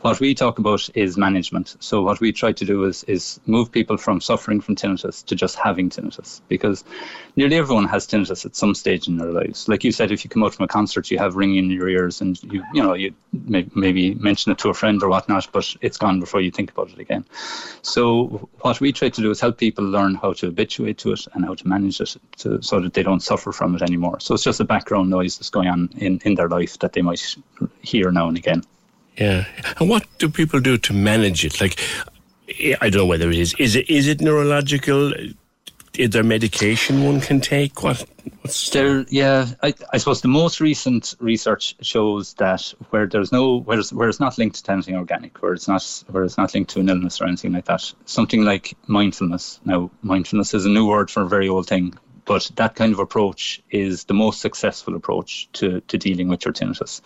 What 0.00 0.20
we 0.20 0.34
talk 0.34 0.58
about 0.58 0.88
is 0.94 1.16
management. 1.16 1.76
So 1.80 2.02
what 2.02 2.20
we 2.20 2.32
try 2.32 2.52
to 2.52 2.64
do 2.64 2.84
is 2.84 3.04
is 3.04 3.40
move 3.46 3.70
people 3.70 3.96
from 3.96 4.20
suffering 4.20 4.60
from 4.60 4.76
tinnitus 4.76 5.24
to 5.26 5.34
just 5.34 5.56
having 5.56 5.90
tinnitus 5.90 6.40
because 6.48 6.84
nearly 7.36 7.56
everyone 7.56 7.86
has 7.86 8.06
tinnitus 8.06 8.44
at 8.44 8.56
some 8.56 8.74
stage 8.74 9.08
in 9.08 9.16
their 9.16 9.32
lives. 9.32 9.68
Like 9.68 9.84
you 9.84 9.92
said, 9.92 10.12
if 10.12 10.24
you 10.24 10.30
come 10.30 10.44
out 10.44 10.54
from 10.54 10.64
a 10.64 10.68
concert, 10.68 11.10
you 11.10 11.18
have 11.18 11.36
ringing 11.36 11.64
in 11.64 11.70
your 11.70 11.88
ears, 11.88 12.20
and 12.20 12.42
you 12.44 12.62
you 12.72 12.82
know 12.82 12.94
you 12.94 13.14
may, 13.32 13.66
maybe 13.74 14.14
mention 14.14 14.52
it 14.52 14.58
to 14.58 14.68
a 14.68 14.74
friend 14.74 15.02
or 15.02 15.08
whatnot, 15.08 15.48
but 15.52 15.74
it's 15.80 15.98
gone 15.98 16.20
before 16.20 16.40
you 16.40 16.50
think 16.50 16.70
about 16.70 16.90
it 16.90 16.98
again. 16.98 17.24
So 17.82 18.48
what 18.60 18.80
we 18.80 18.92
try 18.92 19.08
to 19.08 19.20
do 19.20 19.30
is 19.30 19.40
help 19.40 19.58
people 19.58 19.84
learn 19.84 20.14
how 20.14 20.32
to 20.34 20.46
habituate 20.46 20.98
to 20.98 21.12
it 21.12 21.26
and 21.34 21.44
how 21.44 21.54
to 21.54 21.68
manage 21.68 22.00
it 22.00 22.16
to, 22.38 22.62
so 22.62 22.80
that 22.80 22.94
they 22.94 23.02
don't 23.02 23.20
suffer 23.20 23.52
from 23.52 23.71
it 23.74 23.82
anymore. 23.82 24.20
So 24.20 24.34
it's 24.34 24.44
just 24.44 24.60
a 24.60 24.64
background 24.64 25.10
noise 25.10 25.38
that's 25.38 25.50
going 25.50 25.68
on 25.68 25.90
in, 25.96 26.20
in 26.24 26.34
their 26.34 26.48
life 26.48 26.78
that 26.80 26.92
they 26.92 27.02
might 27.02 27.36
hear 27.82 28.10
now 28.10 28.28
and 28.28 28.36
again. 28.36 28.62
Yeah. 29.16 29.46
And 29.78 29.88
what 29.88 30.06
do 30.18 30.28
people 30.28 30.60
do 30.60 30.78
to 30.78 30.92
manage 30.92 31.44
it? 31.44 31.60
Like, 31.60 31.78
I 32.80 32.90
don't 32.90 33.02
know 33.02 33.06
whether 33.06 33.30
it 33.30 33.38
is. 33.38 33.54
Is 33.58 33.76
it 33.76 33.88
is 33.88 34.08
it 34.08 34.20
neurological? 34.20 35.12
Is 35.94 36.10
there 36.10 36.22
medication 36.22 37.04
one 37.04 37.20
can 37.20 37.40
take? 37.40 37.82
What? 37.82 38.04
What's 38.40 38.70
there? 38.70 39.04
Yeah, 39.08 39.46
I, 39.62 39.74
I 39.92 39.98
suppose 39.98 40.22
the 40.22 40.28
most 40.28 40.60
recent 40.60 41.14
research 41.20 41.76
shows 41.82 42.32
that 42.34 42.72
where 42.90 43.06
there's 43.06 43.30
no 43.30 43.58
where 43.60 43.78
it's, 43.78 43.92
where 43.92 44.08
it's 44.08 44.20
not 44.20 44.38
linked 44.38 44.64
to 44.64 44.72
anything 44.72 44.96
organic, 44.96 45.42
where 45.42 45.52
it's 45.52 45.68
not 45.68 46.04
where 46.10 46.24
it's 46.24 46.38
not 46.38 46.54
linked 46.54 46.70
to 46.70 46.80
an 46.80 46.88
illness 46.88 47.20
or 47.20 47.26
anything 47.26 47.52
like 47.52 47.66
that. 47.66 47.92
Something 48.06 48.44
like 48.44 48.74
mindfulness. 48.86 49.60
Now, 49.64 49.90
mindfulness 50.02 50.54
is 50.54 50.64
a 50.64 50.70
new 50.70 50.86
word 50.86 51.10
for 51.10 51.22
a 51.22 51.28
very 51.28 51.48
old 51.48 51.66
thing, 51.66 51.98
but 52.24 52.50
that 52.56 52.74
kind 52.74 52.92
of 52.92 52.98
approach 52.98 53.62
is 53.70 54.04
the 54.04 54.14
most 54.14 54.40
successful 54.40 54.94
approach 54.94 55.48
to, 55.54 55.80
to 55.82 55.98
dealing 55.98 56.28
with 56.28 56.44
your 56.44 56.52
tinnitus. 56.52 57.00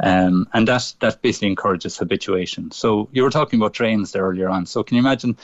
Um, 0.00 0.48
and 0.52 0.68
that, 0.68 0.94
that 1.00 1.22
basically 1.22 1.48
encourages 1.48 1.98
habituation. 1.98 2.70
So 2.70 3.08
you 3.12 3.22
were 3.22 3.30
talking 3.30 3.60
about 3.60 3.74
trains 3.74 4.12
there 4.12 4.22
earlier 4.22 4.48
on. 4.48 4.66
So 4.66 4.82
can 4.82 4.96
you 4.96 5.00
imagine 5.00 5.36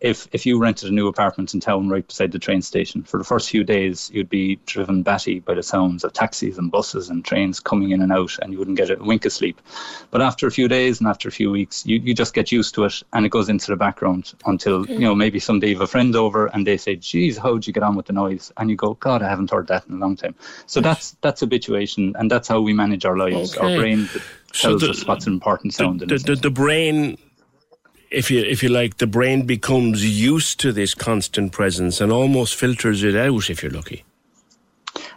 if 0.00 0.28
if 0.32 0.46
you 0.46 0.58
rented 0.58 0.90
a 0.90 0.92
new 0.92 1.08
apartment 1.08 1.54
in 1.54 1.60
town 1.60 1.88
right 1.88 2.06
beside 2.06 2.32
the 2.32 2.38
train 2.38 2.62
station, 2.62 3.02
for 3.02 3.18
the 3.18 3.24
first 3.24 3.50
few 3.50 3.64
days 3.64 4.10
you'd 4.12 4.28
be 4.28 4.56
driven 4.66 5.02
batty 5.02 5.40
by 5.40 5.54
the 5.54 5.62
sounds 5.62 6.04
of 6.04 6.12
taxis 6.12 6.58
and 6.58 6.70
buses 6.70 7.10
and 7.10 7.24
trains 7.24 7.60
coming 7.60 7.90
in 7.90 8.02
and 8.02 8.12
out, 8.12 8.36
and 8.40 8.52
you 8.52 8.58
wouldn't 8.58 8.76
get 8.76 8.90
a 8.90 8.96
wink 8.96 9.24
of 9.24 9.32
sleep. 9.32 9.60
But 10.10 10.22
after 10.22 10.46
a 10.46 10.50
few 10.50 10.68
days 10.68 11.00
and 11.00 11.08
after 11.08 11.28
a 11.28 11.32
few 11.32 11.50
weeks, 11.50 11.84
you, 11.86 11.98
you 11.98 12.14
just 12.14 12.34
get 12.34 12.52
used 12.52 12.74
to 12.74 12.84
it, 12.84 13.02
and 13.12 13.26
it 13.26 13.30
goes 13.30 13.48
into 13.48 13.66
the 13.68 13.76
background 13.76 14.34
until 14.46 14.86
you 14.86 15.00
know 15.00 15.14
maybe 15.14 15.38
someday 15.38 15.68
you 15.68 15.74
have 15.74 15.82
a 15.82 15.86
friend 15.86 16.14
over 16.16 16.46
and 16.46 16.66
they 16.66 16.76
say, 16.76 16.96
"Geez, 16.96 17.38
how'd 17.38 17.66
you 17.66 17.72
get 17.72 17.82
on 17.82 17.96
with 17.96 18.06
the 18.06 18.12
noise?" 18.12 18.52
And 18.56 18.70
you 18.70 18.76
go, 18.76 18.94
"God, 18.94 19.22
I 19.22 19.28
haven't 19.28 19.50
heard 19.50 19.68
that 19.68 19.86
in 19.86 19.94
a 19.94 19.98
long 19.98 20.16
time." 20.16 20.34
So 20.66 20.80
that's 20.80 21.16
that's 21.20 21.40
habituation, 21.40 22.14
and 22.18 22.30
that's 22.30 22.48
how 22.48 22.60
we 22.60 22.72
manage 22.72 23.04
our 23.04 23.16
lives. 23.16 23.56
Okay. 23.56 23.74
Our 23.74 23.80
brain 23.80 24.08
tells 24.52 24.80
the, 24.80 24.90
us 24.90 25.06
what's 25.06 25.26
an 25.26 25.34
important 25.34 25.74
sound. 25.74 26.00
The, 26.00 26.18
the, 26.18 26.36
the 26.36 26.50
brain 26.50 27.18
if 28.10 28.30
you 28.30 28.40
if 28.40 28.62
you 28.62 28.68
like, 28.68 28.98
the 28.98 29.06
brain 29.06 29.46
becomes 29.46 30.04
used 30.04 30.60
to 30.60 30.72
this 30.72 30.94
constant 30.94 31.52
presence 31.52 32.00
and 32.00 32.12
almost 32.12 32.54
filters 32.54 33.02
it 33.02 33.16
out 33.16 33.50
if 33.50 33.62
you're 33.62 33.72
lucky. 33.72 34.04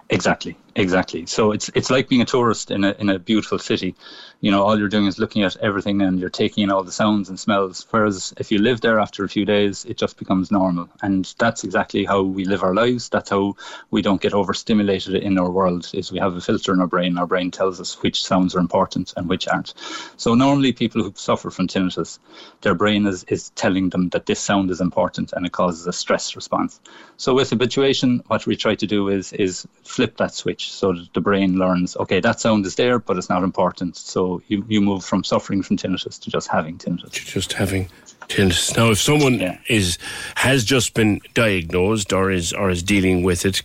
Exactly, 0.09 0.55
exactly. 0.75 1.25
So 1.25 1.51
it's 1.51 1.69
it's 1.75 1.89
like 1.89 2.09
being 2.09 2.21
a 2.21 2.25
tourist 2.25 2.71
in 2.71 2.83
a 2.83 2.95
in 2.99 3.09
a 3.09 3.19
beautiful 3.19 3.59
city. 3.59 3.95
You 4.41 4.51
know, 4.51 4.63
all 4.63 4.79
you're 4.79 4.87
doing 4.87 5.05
is 5.05 5.19
looking 5.19 5.43
at 5.43 5.57
everything 5.57 6.01
and 6.01 6.17
you're 6.19 6.29
taking 6.29 6.63
in 6.63 6.71
all 6.71 6.83
the 6.83 6.91
sounds 6.91 7.27
and 7.27 7.37
smells. 7.37 7.85
Whereas 7.89 8.33
if 8.37 8.51
you 8.51 8.59
live 8.59 8.79
there 8.79 8.99
after 8.99 9.23
a 9.25 9.29
few 9.29 9.43
days, 9.43 9.83
it 9.83 9.97
just 9.97 10.17
becomes 10.17 10.49
normal. 10.49 10.87
And 11.01 11.33
that's 11.37 11.65
exactly 11.65 12.05
how 12.05 12.21
we 12.21 12.45
live 12.45 12.63
our 12.63 12.73
lives. 12.73 13.09
That's 13.09 13.29
how 13.29 13.55
we 13.91 14.01
don't 14.01 14.21
get 14.21 14.33
overstimulated 14.33 15.15
in 15.15 15.37
our 15.37 15.49
world. 15.49 15.89
Is 15.93 16.11
we 16.11 16.19
have 16.19 16.35
a 16.35 16.41
filter 16.41 16.73
in 16.73 16.79
our 16.79 16.87
brain. 16.87 17.17
Our 17.17 17.27
brain 17.27 17.51
tells 17.51 17.81
us 17.81 18.01
which 18.01 18.23
sounds 18.23 18.55
are 18.55 18.59
important 18.59 19.13
and 19.17 19.27
which 19.27 19.47
aren't. 19.47 19.73
So 20.15 20.35
normally 20.35 20.71
people 20.71 21.03
who 21.03 21.13
suffer 21.15 21.49
from 21.49 21.67
tinnitus, 21.67 22.19
their 22.61 22.75
brain 22.75 23.05
is, 23.07 23.25
is 23.25 23.49
telling 23.51 23.89
them 23.89 24.09
that 24.09 24.25
this 24.25 24.39
sound 24.39 24.71
is 24.71 24.79
important 24.81 25.33
and 25.33 25.45
it 25.45 25.51
causes 25.51 25.87
a 25.87 25.93
stress 25.93 26.35
response. 26.35 26.79
So 27.17 27.33
with 27.33 27.49
habituation, 27.49 28.23
what 28.27 28.45
we 28.45 28.55
try 28.55 28.75
to 28.75 28.87
do 28.87 29.09
is 29.09 29.33
is 29.33 29.67
flip 29.83 30.17
that 30.17 30.33
switch 30.33 30.58
so 30.67 30.93
that 30.93 31.13
the 31.13 31.21
brain 31.21 31.57
learns, 31.57 31.95
okay, 31.97 32.19
that 32.19 32.39
sound 32.39 32.65
is 32.65 32.75
there, 32.75 32.99
but 32.99 33.17
it's 33.17 33.29
not 33.29 33.43
important. 33.43 33.97
So 33.97 34.41
you, 34.47 34.65
you 34.67 34.81
move 34.81 35.03
from 35.03 35.23
suffering 35.23 35.63
from 35.63 35.77
tinnitus 35.77 36.19
to 36.21 36.29
just 36.29 36.47
having 36.47 36.77
tinnitus. 36.77 37.11
Just 37.11 37.53
having 37.53 37.89
tinnitus. 38.27 38.75
Now, 38.75 38.91
if 38.91 38.99
someone 38.99 39.39
yeah. 39.39 39.57
is 39.67 39.97
has 40.35 40.63
just 40.63 40.93
been 40.93 41.21
diagnosed 41.33 42.13
or 42.13 42.31
is 42.31 42.53
or 42.53 42.69
is 42.69 42.83
dealing 42.83 43.23
with 43.23 43.45
it, 43.45 43.61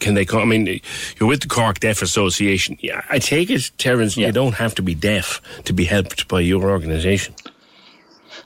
can 0.00 0.14
they 0.14 0.24
come? 0.24 0.42
I 0.42 0.44
mean, 0.44 0.80
you're 1.18 1.28
with 1.28 1.40
the 1.40 1.48
Cork 1.48 1.80
Deaf 1.80 2.02
Association. 2.02 2.76
Yeah, 2.80 3.02
I 3.10 3.18
take 3.18 3.50
it, 3.50 3.70
Terence, 3.78 4.16
yeah. 4.16 4.28
you 4.28 4.32
don't 4.32 4.54
have 4.54 4.74
to 4.76 4.82
be 4.82 4.94
deaf 4.94 5.40
to 5.64 5.72
be 5.72 5.84
helped 5.84 6.28
by 6.28 6.40
your 6.40 6.70
organisation. 6.70 7.34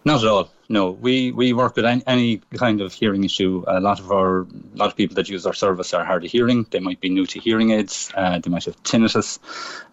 Not 0.04 0.22
at 0.22 0.28
all. 0.28 0.50
No, 0.70 0.92
we, 0.92 1.32
we 1.32 1.52
work 1.52 1.74
with 1.74 1.84
any, 1.84 2.00
any, 2.06 2.36
kind 2.54 2.80
of 2.80 2.92
hearing 2.92 3.24
issue. 3.24 3.64
A 3.66 3.80
lot 3.80 3.98
of 3.98 4.12
our 4.12 4.42
a 4.42 4.76
lot 4.76 4.86
of 4.86 4.96
people 4.96 5.16
that 5.16 5.28
use 5.28 5.44
our 5.44 5.52
service 5.52 5.92
are 5.92 6.04
hard 6.04 6.24
of 6.24 6.30
hearing. 6.30 6.64
They 6.70 6.78
might 6.78 7.00
be 7.00 7.08
new 7.08 7.26
to 7.26 7.40
hearing 7.40 7.72
aids. 7.72 8.12
Uh, 8.14 8.38
they 8.38 8.50
might 8.50 8.66
have 8.66 8.80
tinnitus. 8.84 9.40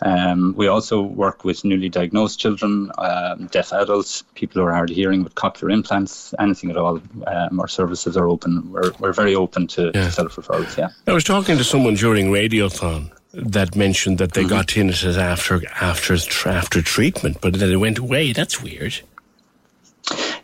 Um, 0.03 0.53
we 0.55 0.67
also 0.67 1.01
work 1.01 1.43
with 1.43 1.65
newly 1.65 1.89
diagnosed 1.89 2.39
children, 2.39 2.91
um, 2.99 3.47
deaf 3.47 3.73
adults, 3.73 4.23
people 4.36 4.61
who 4.61 4.67
are 4.67 4.71
hard 4.71 4.91
of 4.91 4.95
hearing 4.95 5.23
with 5.23 5.34
cochlear 5.34 5.73
implants, 5.73 6.36
anything 6.38 6.69
at 6.69 6.78
all. 6.78 7.01
Um, 7.25 7.59
our 7.59 7.67
services 7.67 8.15
are 8.15 8.28
open. 8.28 8.71
We're, 8.71 8.91
we're 8.99 9.13
very 9.13 9.34
open 9.34 9.65
to, 9.69 9.86
yeah. 9.95 10.03
to 10.03 10.11
self 10.11 10.36
referrals. 10.36 10.78
Yeah. 10.78 10.89
I 11.07 11.13
was 11.13 11.23
talking 11.23 11.57
to 11.57 11.63
someone 11.63 11.95
during 11.95 12.28
Radiothon 12.28 13.11
that 13.34 13.75
mentioned 13.75 14.19
that 14.19 14.34
they 14.34 14.41
mm-hmm. 14.41 14.49
got 14.49 14.67
tinnitus 14.67 15.17
after 15.17 15.59
after 15.82 16.17
after 16.47 16.84
treatment, 16.84 17.41
but 17.41 17.55
then 17.55 17.71
it 17.71 17.78
went 17.78 17.97
away. 17.97 18.32
That's 18.32 18.61
weird. 18.61 19.01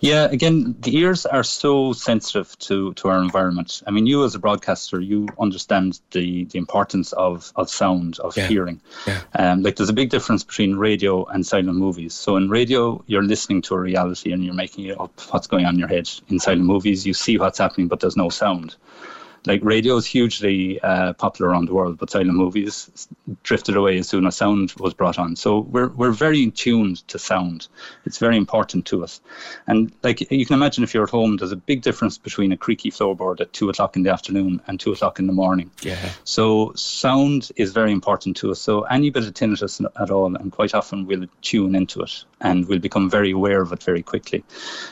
Yeah, 0.03 0.25
again, 0.25 0.75
the 0.81 0.97
ears 0.97 1.25
are 1.25 1.43
so 1.43 1.93
sensitive 1.93 2.59
to, 2.59 2.93
to 2.95 3.07
our 3.07 3.21
environment. 3.21 3.81
I 3.87 3.91
mean, 3.91 4.05
you 4.05 4.25
as 4.25 4.35
a 4.35 4.39
broadcaster, 4.39 4.99
you 4.99 5.29
understand 5.39 6.01
the, 6.11 6.43
the 6.43 6.57
importance 6.57 7.13
of, 7.13 7.53
of 7.55 7.69
sound, 7.69 8.19
of 8.19 8.35
yeah. 8.35 8.47
hearing. 8.49 8.81
Yeah. 9.07 9.21
Um, 9.35 9.63
like, 9.63 9.77
there's 9.77 9.87
a 9.87 9.93
big 9.93 10.09
difference 10.09 10.43
between 10.43 10.75
radio 10.75 11.23
and 11.27 11.45
silent 11.45 11.77
movies. 11.77 12.13
So, 12.13 12.35
in 12.35 12.49
radio, 12.49 13.01
you're 13.07 13.23
listening 13.23 13.61
to 13.61 13.75
a 13.75 13.79
reality 13.79 14.33
and 14.33 14.43
you're 14.43 14.53
making 14.53 14.83
it 14.87 14.99
up 14.99 15.17
what's 15.29 15.47
going 15.47 15.65
on 15.65 15.75
in 15.75 15.79
your 15.79 15.87
head. 15.87 16.09
In 16.27 16.37
silent 16.37 16.65
movies, 16.65 17.07
you 17.07 17.13
see 17.13 17.37
what's 17.37 17.59
happening, 17.59 17.87
but 17.87 18.01
there's 18.01 18.17
no 18.17 18.27
sound 18.27 18.75
like 19.45 19.63
radio 19.63 19.97
is 19.97 20.05
hugely 20.05 20.79
uh, 20.81 21.13
popular 21.13 21.51
around 21.51 21.67
the 21.67 21.73
world, 21.73 21.97
but 21.97 22.09
silent 22.09 22.33
movies 22.33 23.07
drifted 23.43 23.75
away 23.75 23.97
as 23.97 24.07
soon 24.07 24.25
as 24.25 24.35
sound 24.35 24.73
was 24.79 24.93
brought 24.93 25.19
on. 25.19 25.35
So 25.35 25.59
we're 25.59 25.89
we're 25.89 26.11
very 26.11 26.49
tuned 26.51 27.07
to 27.09 27.19
sound. 27.19 27.67
It's 28.05 28.17
very 28.17 28.37
important 28.37 28.85
to 28.87 29.03
us. 29.03 29.21
And 29.67 29.91
like 30.03 30.21
you 30.31 30.45
can 30.45 30.53
imagine, 30.53 30.83
if 30.83 30.93
you're 30.93 31.03
at 31.03 31.09
home, 31.09 31.37
there's 31.37 31.51
a 31.51 31.57
big 31.57 31.81
difference 31.81 32.17
between 32.17 32.51
a 32.51 32.57
creaky 32.57 32.91
floorboard 32.91 33.41
at 33.41 33.51
two 33.53 33.69
o'clock 33.69 33.95
in 33.95 34.03
the 34.03 34.11
afternoon 34.11 34.61
and 34.67 34.79
two 34.79 34.91
o'clock 34.91 35.19
in 35.19 35.27
the 35.27 35.33
morning. 35.33 35.71
Yeah. 35.81 36.09
So 36.23 36.73
sound 36.75 37.51
is 37.55 37.73
very 37.73 37.91
important 37.91 38.37
to 38.37 38.51
us. 38.51 38.59
So 38.59 38.83
any 38.83 39.09
bit 39.09 39.25
of 39.25 39.33
tinnitus 39.33 39.85
at 39.99 40.09
all, 40.09 40.35
and 40.35 40.51
quite 40.51 40.73
often 40.73 41.05
we'll 41.05 41.27
tune 41.41 41.75
into 41.75 42.01
it 42.01 42.23
and 42.39 42.67
we'll 42.67 42.79
become 42.79 43.09
very 43.09 43.31
aware 43.31 43.61
of 43.61 43.71
it 43.73 43.83
very 43.83 44.03
quickly. 44.03 44.43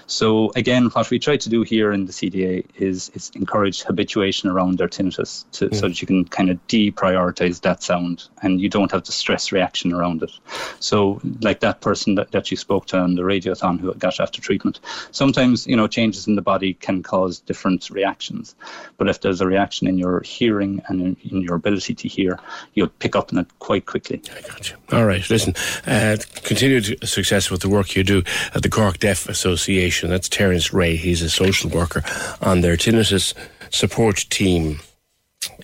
So 0.08 0.52
again, 0.56 0.86
what 0.88 1.10
we 1.10 1.20
try 1.20 1.38
to 1.38 1.50
do 1.50 1.64
here 1.64 1.92
in 1.92 2.06
the 2.06 2.12
CDA 2.12 2.66
is 2.76 3.12
is 3.14 3.32
encourage 3.36 3.84
habituation 3.84 4.41
around 4.50 4.78
their 4.78 4.88
tinnitus 4.88 5.46
to, 5.52 5.70
mm. 5.70 5.76
so 5.76 5.88
that 5.88 6.02
you 6.02 6.08
can 6.08 6.26
kind 6.26 6.50
of 6.50 6.66
deprioritize 6.68 7.62
that 7.62 7.84
sound 7.84 8.28
and 8.42 8.60
you 8.60 8.70
don't 8.70 8.92
have 8.92 9.04
the 9.06 9.12
stress 9.12 9.52
reaction 9.52 9.94
around 9.94 10.24
it. 10.24 10.32
So, 10.80 11.22
like 11.42 11.60
that 11.62 11.82
person 11.82 12.16
that, 12.16 12.32
that 12.32 12.52
you 12.52 12.58
spoke 12.58 12.88
to 12.88 12.98
on 12.98 13.16
the 13.16 13.22
radiothon 13.22 13.80
who 13.80 13.94
got 13.96 14.20
after 14.20 14.42
treatment, 14.42 14.80
sometimes, 15.12 15.68
you 15.68 15.76
know, 15.76 15.88
changes 15.88 16.28
in 16.28 16.36
the 16.36 16.42
body 16.42 16.74
can 16.74 17.04
cause 17.04 17.40
different 17.40 17.90
reactions. 17.90 18.56
But 18.98 19.10
if 19.10 19.22
there's 19.22 19.42
a 19.42 19.48
reaction 19.48 19.88
in 19.88 19.98
your 19.98 20.22
hearing 20.22 20.82
and 20.88 21.02
in, 21.02 21.18
in 21.30 21.42
your 21.42 21.56
ability 21.56 21.96
to 21.96 22.08
hear, 22.08 22.40
you'll 22.74 22.88
pick 22.88 23.16
up 23.16 23.32
on 23.34 23.40
it 23.40 23.60
quite 23.60 23.86
quickly. 23.86 24.22
I 24.36 24.42
got 24.42 24.70
you. 24.70 24.78
All 24.92 25.06
right, 25.06 25.28
listen, 25.30 25.54
uh, 25.88 26.18
continued 26.44 27.08
success 27.08 27.50
with 27.50 27.62
the 27.62 27.70
work 27.70 27.96
you 27.96 28.04
do 28.04 28.24
at 28.54 28.64
the 28.64 28.70
Cork 28.70 29.00
Deaf 29.00 29.30
Association. 29.30 30.10
That's 30.10 30.30
Terence 30.30 30.74
Ray. 30.74 30.96
He's 30.96 31.22
a 31.22 31.30
social 31.30 31.70
worker 31.70 32.04
on 32.42 32.62
their 32.62 32.78
tinnitus 32.78 33.34
support 33.72 34.18
team 34.30 34.80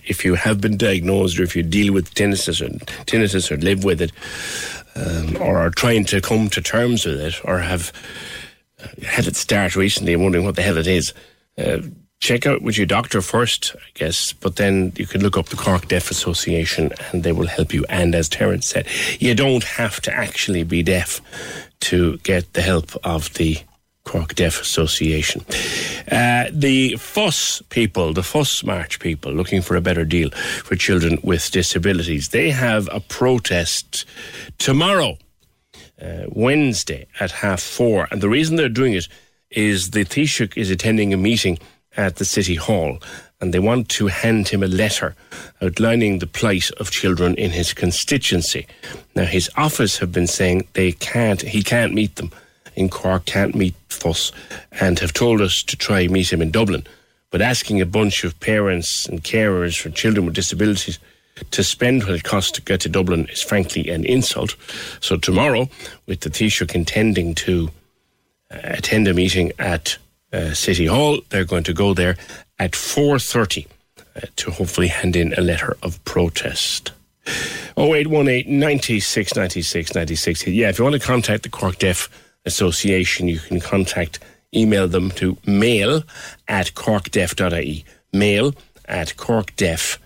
if 0.04 0.24
you 0.24 0.34
have 0.34 0.60
been 0.60 0.76
diagnosed 0.76 1.38
or 1.38 1.44
if 1.44 1.54
you 1.54 1.62
deal 1.62 1.92
with 1.92 2.14
tinnitus 2.14 2.60
or 2.60 2.68
tinnitus 3.04 3.50
or 3.50 3.56
live 3.58 3.84
with 3.84 4.00
it 4.00 4.10
um, 4.96 5.36
or 5.40 5.58
are 5.58 5.70
trying 5.70 6.04
to 6.04 6.20
come 6.20 6.48
to 6.48 6.60
terms 6.60 7.04
with 7.04 7.20
it 7.20 7.34
or 7.44 7.58
have 7.58 7.92
uh, 8.82 8.88
had 9.06 9.26
it 9.26 9.36
start 9.36 9.76
recently 9.76 10.14
and 10.14 10.22
wondering 10.22 10.44
what 10.44 10.56
the 10.56 10.62
hell 10.62 10.78
it 10.78 10.86
is, 10.86 11.12
uh, 11.58 11.78
check 12.20 12.46
out 12.46 12.62
with 12.62 12.76
your 12.76 12.86
doctor 12.86 13.20
first, 13.20 13.74
I 13.76 13.90
guess, 13.94 14.32
but 14.32 14.56
then 14.56 14.92
you 14.96 15.06
can 15.06 15.22
look 15.22 15.36
up 15.36 15.46
the 15.46 15.56
Cork 15.56 15.88
Deaf 15.88 16.10
Association 16.10 16.92
and 17.12 17.22
they 17.22 17.32
will 17.32 17.46
help 17.46 17.72
you. 17.72 17.84
And 17.88 18.14
as 18.14 18.28
Terence 18.28 18.66
said, 18.66 18.86
you 19.20 19.34
don't 19.34 19.64
have 19.64 20.00
to 20.02 20.12
actually 20.12 20.64
be 20.64 20.82
deaf 20.82 21.20
to 21.80 22.18
get 22.18 22.52
the 22.54 22.62
help 22.62 22.90
of 23.04 23.32
the 23.34 23.58
Cork 24.08 24.34
Deaf 24.34 24.58
Association. 24.62 25.44
Uh, 26.10 26.46
the 26.50 26.96
FUS 26.96 27.60
people, 27.68 28.14
the 28.14 28.22
FUS 28.22 28.64
March 28.64 29.00
people, 29.00 29.30
looking 29.30 29.60
for 29.60 29.76
a 29.76 29.82
better 29.82 30.06
deal 30.06 30.30
for 30.64 30.76
children 30.76 31.18
with 31.22 31.50
disabilities, 31.50 32.30
they 32.30 32.48
have 32.48 32.88
a 32.90 33.00
protest 33.00 34.06
tomorrow, 34.56 35.18
uh, 36.00 36.24
Wednesday 36.30 37.06
at 37.20 37.30
half 37.30 37.60
four. 37.60 38.08
And 38.10 38.22
the 38.22 38.30
reason 38.30 38.56
they're 38.56 38.70
doing 38.70 38.94
it 38.94 39.08
is 39.50 39.90
the 39.90 40.06
Taoiseach 40.06 40.56
is 40.56 40.70
attending 40.70 41.12
a 41.12 41.18
meeting 41.18 41.58
at 41.94 42.16
the 42.16 42.24
City 42.24 42.54
Hall 42.54 42.98
and 43.42 43.52
they 43.52 43.58
want 43.58 43.90
to 43.90 44.06
hand 44.06 44.48
him 44.48 44.62
a 44.62 44.68
letter 44.68 45.14
outlining 45.60 46.18
the 46.18 46.26
plight 46.26 46.70
of 46.80 46.90
children 46.90 47.34
in 47.34 47.50
his 47.50 47.74
constituency. 47.74 48.66
Now, 49.14 49.26
his 49.26 49.50
office 49.54 49.98
have 49.98 50.12
been 50.12 50.26
saying 50.26 50.66
they 50.72 50.92
can't, 50.92 51.42
he 51.42 51.62
can't 51.62 51.92
meet 51.92 52.16
them 52.16 52.32
in 52.78 52.88
Cork, 52.88 53.24
can't 53.24 53.54
meet 53.54 53.74
FUS, 53.88 54.32
and 54.80 54.98
have 54.98 55.12
told 55.12 55.40
us 55.40 55.62
to 55.64 55.76
try 55.76 56.06
meet 56.06 56.32
him 56.32 56.40
in 56.40 56.50
Dublin. 56.50 56.86
But 57.30 57.42
asking 57.42 57.80
a 57.80 57.86
bunch 57.86 58.24
of 58.24 58.38
parents 58.40 59.06
and 59.06 59.22
carers 59.22 59.78
for 59.78 59.90
children 59.90 60.24
with 60.24 60.34
disabilities 60.34 60.98
to 61.50 61.62
spend 61.62 62.04
what 62.04 62.14
it 62.14 62.24
costs 62.24 62.52
to 62.52 62.62
get 62.62 62.80
to 62.80 62.88
Dublin 62.88 63.26
is 63.26 63.42
frankly 63.42 63.88
an 63.90 64.04
insult. 64.04 64.56
So 65.00 65.16
tomorrow, 65.16 65.68
with 66.06 66.20
the 66.20 66.30
Taoiseach 66.30 66.74
intending 66.74 67.34
to 67.36 67.70
uh, 68.50 68.58
attend 68.62 69.08
a 69.08 69.14
meeting 69.14 69.52
at 69.58 69.98
uh, 70.32 70.54
City 70.54 70.86
Hall, 70.86 71.20
they're 71.28 71.44
going 71.44 71.64
to 71.64 71.74
go 71.74 71.94
there 71.94 72.16
at 72.58 72.72
4.30 72.72 73.66
uh, 74.16 74.20
to 74.36 74.50
hopefully 74.50 74.88
hand 74.88 75.16
in 75.16 75.32
a 75.34 75.40
letter 75.40 75.76
of 75.82 76.02
protest. 76.04 76.92
0818 77.76 78.58
96 78.58 79.36
96 79.36 79.94
96. 79.94 80.46
Yeah, 80.46 80.70
if 80.70 80.78
you 80.78 80.84
want 80.84 80.94
to 80.94 81.06
contact 81.06 81.42
the 81.42 81.50
Cork 81.50 81.78
Deaf 81.78 82.08
Association, 82.48 83.28
you 83.28 83.38
can 83.38 83.60
contact, 83.60 84.18
email 84.54 84.88
them 84.88 85.10
to 85.12 85.36
mail 85.46 86.02
at 86.48 86.72
corkdeaf.ie. 86.74 87.84
Mail 88.12 88.54
at 88.86 89.08
corkdeaf.ie. 89.16 89.98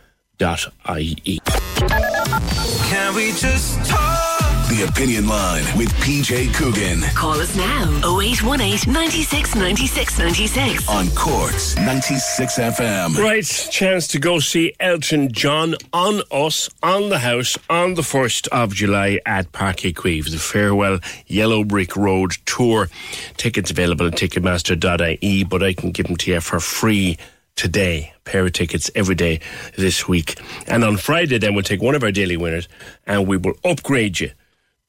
Can 2.91 3.15
we 3.15 3.33
just 3.33 3.91
talk? 3.91 4.32
The 4.73 4.89
Opinion 4.89 5.27
Line 5.27 5.65
with 5.77 5.93
PJ 5.97 6.55
Coogan. 6.55 7.03
Call 7.15 7.33
us 7.33 7.55
now 7.55 7.85
0818 8.19 8.91
96 8.91 9.55
96 9.55 10.19
96. 10.19 10.89
On 10.89 11.09
Cork's 11.11 11.77
96 11.77 12.59
FM. 12.59 13.19
Right, 13.19 13.45
chance 13.45 14.09
to 14.09 14.19
go 14.19 14.39
see 14.39 14.73
Elton 14.81 15.31
John 15.31 15.75
on 15.93 16.23
us, 16.31 16.71
on 16.83 17.11
the 17.11 17.19
house, 17.19 17.59
on 17.69 17.95
the 17.95 18.03
1st 18.03 18.49
of 18.49 18.73
July 18.73 19.21
at 19.27 19.53
Páirc 19.53 19.93
Uí 19.93 19.95
Chaoimh, 19.95 20.31
the 20.31 20.39
Farewell 20.39 21.01
Yellow 21.27 21.65
Brick 21.65 21.95
Road 21.95 22.33
Tour. 22.47 22.89
Tickets 23.37 23.71
available 23.71 24.07
at 24.07 24.15
ticketmaster.ie, 24.15 25.45
but 25.45 25.63
I 25.63 25.75
can 25.75 25.91
give 25.91 26.07
them 26.07 26.17
to 26.17 26.31
you 26.31 26.41
for 26.41 26.61
free 26.61 27.19
today. 27.57 28.15
Pair 28.25 28.47
of 28.47 28.55
tickets 28.55 28.91
every 28.95 29.17
day 29.17 29.41
this 29.77 30.09
week. 30.09 30.41
And 30.67 30.83
on 30.83 30.97
Friday, 30.97 31.37
then 31.37 31.53
we'll 31.53 31.63
take 31.63 31.83
one 31.83 31.95
of 31.95 32.03
our 32.03 32.13
daily 32.13 32.39
winners 32.39 32.69
and 33.07 33.27
we 33.27 33.37
will 33.37 33.55
upgrade 33.65 34.19
you 34.19 34.31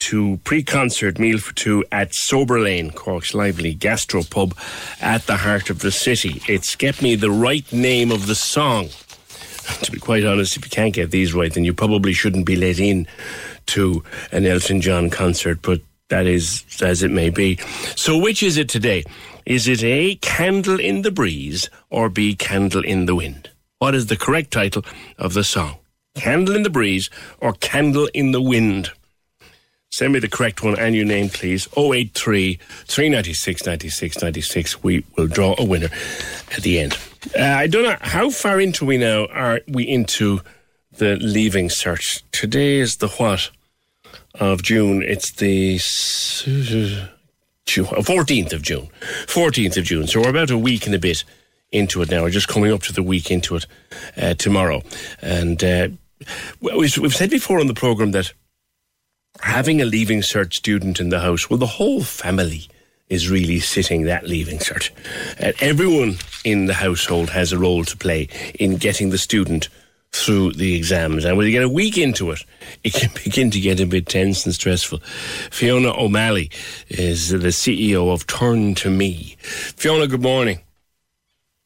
to 0.03 0.37
pre-concert 0.43 1.17
meal 1.17 1.37
for 1.37 1.53
two 1.53 1.85
at 1.89 2.13
Sober 2.13 2.59
Lane, 2.59 2.91
Cork's 2.91 3.33
lively 3.33 3.73
gastro 3.73 4.23
pub 4.23 4.53
at 4.99 5.25
the 5.27 5.37
heart 5.37 5.69
of 5.69 5.79
the 5.79 5.91
city. 5.91 6.41
It's 6.47 6.75
get 6.75 7.01
me 7.01 7.15
the 7.15 7.31
right 7.31 7.71
name 7.71 8.11
of 8.11 8.27
the 8.27 8.35
song. 8.35 8.89
To 9.83 9.91
be 9.93 9.99
quite 9.99 10.25
honest, 10.25 10.57
if 10.57 10.65
you 10.65 10.69
can't 10.69 10.93
get 10.93 11.11
these 11.11 11.33
right, 11.33 11.53
then 11.53 11.63
you 11.63 11.73
probably 11.73 12.11
shouldn't 12.11 12.45
be 12.45 12.57
let 12.57 12.81
in 12.81 13.07
to 13.67 14.03
an 14.33 14.45
Elton 14.45 14.81
John 14.81 15.09
concert, 15.09 15.61
but 15.61 15.79
that 16.09 16.25
is 16.25 16.65
as 16.81 17.01
it 17.01 17.11
may 17.11 17.29
be. 17.29 17.55
So 17.95 18.17
which 18.17 18.43
is 18.43 18.57
it 18.57 18.67
today? 18.67 19.05
Is 19.45 19.69
it 19.69 19.81
A, 19.85 20.15
Candle 20.15 20.81
in 20.81 21.03
the 21.03 21.11
Breeze, 21.11 21.69
or 21.89 22.09
B, 22.09 22.35
Candle 22.35 22.83
in 22.83 23.05
the 23.05 23.15
Wind? 23.15 23.51
What 23.79 23.95
is 23.95 24.07
the 24.07 24.17
correct 24.17 24.51
title 24.51 24.83
of 25.17 25.33
the 25.33 25.45
song? 25.45 25.77
Candle 26.15 26.57
in 26.57 26.63
the 26.63 26.69
Breeze 26.69 27.09
or 27.39 27.53
Candle 27.53 28.09
in 28.13 28.31
the 28.33 28.41
Wind? 28.41 28.91
Send 29.93 30.11
me 30.11 30.17
the 30.17 30.27
correct 30.27 30.63
one 30.63 30.79
and 30.79 30.95
your 30.95 31.05
name, 31.05 31.29
please. 31.29 31.67
083 31.77 32.55
396 32.55 33.67
96 33.67 34.23
96. 34.23 34.83
We 34.83 35.05
will 35.15 35.27
draw 35.27 35.53
a 35.59 35.63
winner 35.63 35.89
at 36.51 36.63
the 36.63 36.79
end. 36.79 36.97
Uh, 37.37 37.43
I 37.43 37.67
don't 37.67 37.83
know 37.83 37.97
how 38.01 38.31
far 38.31 38.59
into 38.59 38.85
we 38.85 38.97
now 38.97 39.27
are 39.27 39.61
we 39.67 39.83
into 39.83 40.41
the 40.93 41.17
leaving 41.17 41.67
cert. 41.67 42.23
Today 42.31 42.79
is 42.79 42.97
the 42.97 43.07
what 43.07 43.51
of 44.39 44.63
June? 44.63 45.03
It's 45.03 45.29
the 45.29 45.75
14th 45.75 48.51
of 48.51 48.63
June. 48.63 48.87
14th 49.27 49.77
of 49.77 49.83
June. 49.83 50.07
So 50.07 50.21
we're 50.21 50.29
about 50.29 50.49
a 50.49 50.57
week 50.57 50.87
and 50.87 50.95
a 50.95 50.99
bit 50.99 51.23
into 51.71 52.01
it 52.01 52.09
now. 52.09 52.23
We're 52.23 52.31
just 52.31 52.47
coming 52.47 52.73
up 52.73 52.81
to 52.81 52.93
the 52.93 53.03
week 53.03 53.29
into 53.29 53.57
it 53.57 53.67
uh, 54.17 54.33
tomorrow. 54.33 54.81
And 55.21 55.63
uh, 55.63 55.89
we've 56.59 57.13
said 57.13 57.29
before 57.29 57.59
on 57.59 57.67
the 57.67 57.75
programme 57.75 58.09
that 58.13 58.33
having 59.41 59.81
a 59.81 59.85
leaving 59.85 60.21
cert 60.21 60.53
student 60.53 60.99
in 60.99 61.09
the 61.09 61.19
house, 61.19 61.49
well, 61.49 61.59
the 61.59 61.65
whole 61.65 62.03
family 62.03 62.67
is 63.09 63.29
really 63.29 63.59
sitting 63.59 64.03
that 64.03 64.27
leaving 64.27 64.59
cert. 64.59 64.89
Uh, 65.41 65.51
everyone 65.59 66.17
in 66.43 66.65
the 66.65 66.73
household 66.73 67.29
has 67.29 67.51
a 67.51 67.59
role 67.59 67.83
to 67.83 67.97
play 67.97 68.27
in 68.59 68.77
getting 68.77 69.09
the 69.09 69.17
student 69.17 69.69
through 70.11 70.53
the 70.53 70.75
exams. 70.75 71.25
And 71.25 71.37
when 71.37 71.45
you 71.45 71.51
get 71.51 71.63
a 71.63 71.69
week 71.69 71.97
into 71.97 72.31
it, 72.31 72.43
it 72.83 72.93
can 72.93 73.11
begin 73.23 73.51
to 73.51 73.59
get 73.59 73.79
a 73.79 73.85
bit 73.85 74.07
tense 74.07 74.45
and 74.45 74.53
stressful. 74.53 74.99
Fiona 75.51 75.91
O'Malley 75.91 76.49
is 76.89 77.29
the 77.29 77.49
CEO 77.49 78.13
of 78.13 78.25
Turn 78.27 78.75
to 78.75 78.89
Me. 78.89 79.35
Fiona, 79.41 80.07
good 80.07 80.21
morning. 80.21 80.59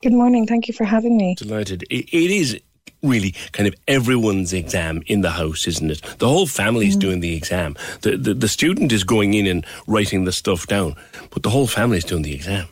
Good 0.02 0.14
morning. 0.14 0.46
Thank 0.46 0.68
you 0.68 0.74
for 0.74 0.86
having 0.86 1.18
me. 1.18 1.36
Delighted. 1.36 1.84
it, 1.90 2.08
it 2.14 2.32
is 2.32 2.60
really 3.04 3.34
kind 3.52 3.68
of 3.68 3.76
everyone's 3.88 4.54
exam 4.54 5.04
in 5.08 5.22
the 5.22 5.32
house, 5.32 5.68
isn't 5.68 5.92
it? 5.92 6.02
The 6.20 6.28
whole 6.28 6.48
family's 6.48 6.98
mm. 6.98 7.02
doing 7.02 7.20
the 7.20 7.36
exam. 7.36 7.76
The, 8.02 8.18
the 8.18 8.34
the 8.34 8.48
student 8.48 8.92
is 8.92 9.04
going 9.04 9.34
in 9.34 9.48
and 9.48 9.66
writing 9.88 10.26
the 10.26 10.32
stuff 10.32 10.68
down, 10.68 10.96
but 11.32 11.44
the 11.44 11.50
whole 11.50 11.68
family's 11.68 12.06
doing 12.06 12.24
the 12.24 12.34
exam. 12.34 12.68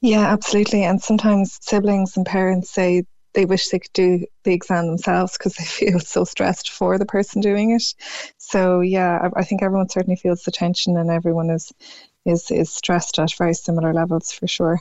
Yeah, 0.00 0.26
absolutely. 0.26 0.84
And 0.84 1.00
sometimes 1.00 1.58
siblings 1.60 2.16
and 2.16 2.26
parents 2.26 2.70
say 2.70 3.04
they 3.34 3.44
wish 3.44 3.68
they 3.68 3.78
could 3.78 3.92
do 3.92 4.26
the 4.44 4.52
exam 4.52 4.86
themselves 4.86 5.36
because 5.38 5.54
they 5.54 5.64
feel 5.90 6.00
so 6.00 6.24
stressed 6.24 6.70
for 6.70 6.98
the 6.98 7.06
person 7.06 7.40
doing 7.40 7.72
it. 7.72 7.94
So 8.38 8.80
yeah, 8.80 9.18
I, 9.22 9.40
I 9.40 9.44
think 9.44 9.62
everyone 9.62 9.88
certainly 9.88 10.16
feels 10.16 10.42
the 10.42 10.50
tension, 10.50 10.96
and 10.96 11.10
everyone 11.10 11.50
is 11.50 11.72
is 12.24 12.50
is 12.50 12.72
stressed 12.72 13.18
at 13.18 13.34
very 13.34 13.54
similar 13.54 13.92
levels 13.92 14.32
for 14.32 14.46
sure. 14.46 14.80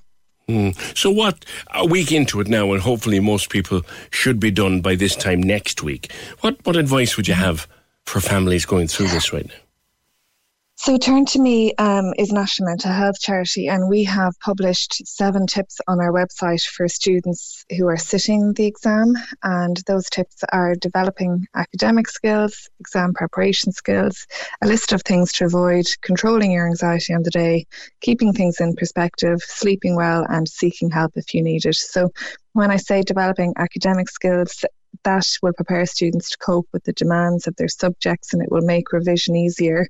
Mm. 0.49 0.97
So, 0.97 1.11
what 1.11 1.43
a 1.73 1.85
week 1.85 2.11
into 2.11 2.39
it 2.39 2.47
now, 2.47 2.71
and 2.71 2.81
hopefully 2.81 3.19
most 3.19 3.49
people 3.49 3.81
should 4.11 4.39
be 4.39 4.49
done 4.49 4.79
by 4.79 4.95
this 4.95 5.15
time 5.15 5.41
next 5.41 5.83
week. 5.83 6.11
What 6.39 6.65
what 6.65 6.77
advice 6.77 7.17
would 7.17 7.27
you 7.27 7.33
have 7.33 7.67
for 8.05 8.21
families 8.21 8.65
going 8.65 8.87
through 8.87 9.09
this 9.09 9.33
right 9.33 9.45
now? 9.45 9.66
So, 10.79 10.95
Turn 10.95 11.25
to 11.25 11.39
Me 11.39 11.73
um, 11.79 12.13
is 12.19 12.31
national 12.31 12.69
mental 12.69 12.91
health 12.91 13.19
charity, 13.19 13.67
and 13.67 13.89
we 13.89 14.03
have 14.03 14.39
published 14.41 15.07
seven 15.07 15.47
tips 15.47 15.79
on 15.87 15.99
our 15.99 16.11
website 16.11 16.61
for 16.61 16.87
students 16.87 17.65
who 17.75 17.87
are 17.87 17.97
sitting 17.97 18.53
the 18.53 18.67
exam. 18.67 19.15
And 19.41 19.77
those 19.87 20.07
tips 20.07 20.43
are 20.53 20.75
developing 20.75 21.47
academic 21.55 22.07
skills, 22.07 22.69
exam 22.79 23.15
preparation 23.15 23.71
skills, 23.71 24.27
a 24.61 24.67
list 24.67 24.93
of 24.93 25.01
things 25.01 25.33
to 25.33 25.45
avoid, 25.45 25.87
controlling 26.03 26.51
your 26.51 26.67
anxiety 26.67 27.11
on 27.11 27.23
the 27.23 27.31
day, 27.31 27.65
keeping 28.01 28.31
things 28.31 28.61
in 28.61 28.75
perspective, 28.75 29.39
sleeping 29.41 29.95
well, 29.95 30.27
and 30.29 30.47
seeking 30.47 30.91
help 30.91 31.13
if 31.15 31.33
you 31.33 31.41
need 31.41 31.65
it. 31.65 31.75
So, 31.75 32.11
when 32.53 32.69
I 32.69 32.77
say 32.77 33.01
developing 33.01 33.51
academic 33.57 34.09
skills, 34.09 34.63
that 35.03 35.27
will 35.41 35.53
prepare 35.53 35.85
students 35.85 36.29
to 36.29 36.37
cope 36.37 36.67
with 36.71 36.83
the 36.83 36.93
demands 36.93 37.47
of 37.47 37.55
their 37.55 37.67
subjects 37.67 38.33
and 38.33 38.41
it 38.41 38.51
will 38.51 38.61
make 38.61 38.91
revision 38.93 39.35
easier. 39.35 39.87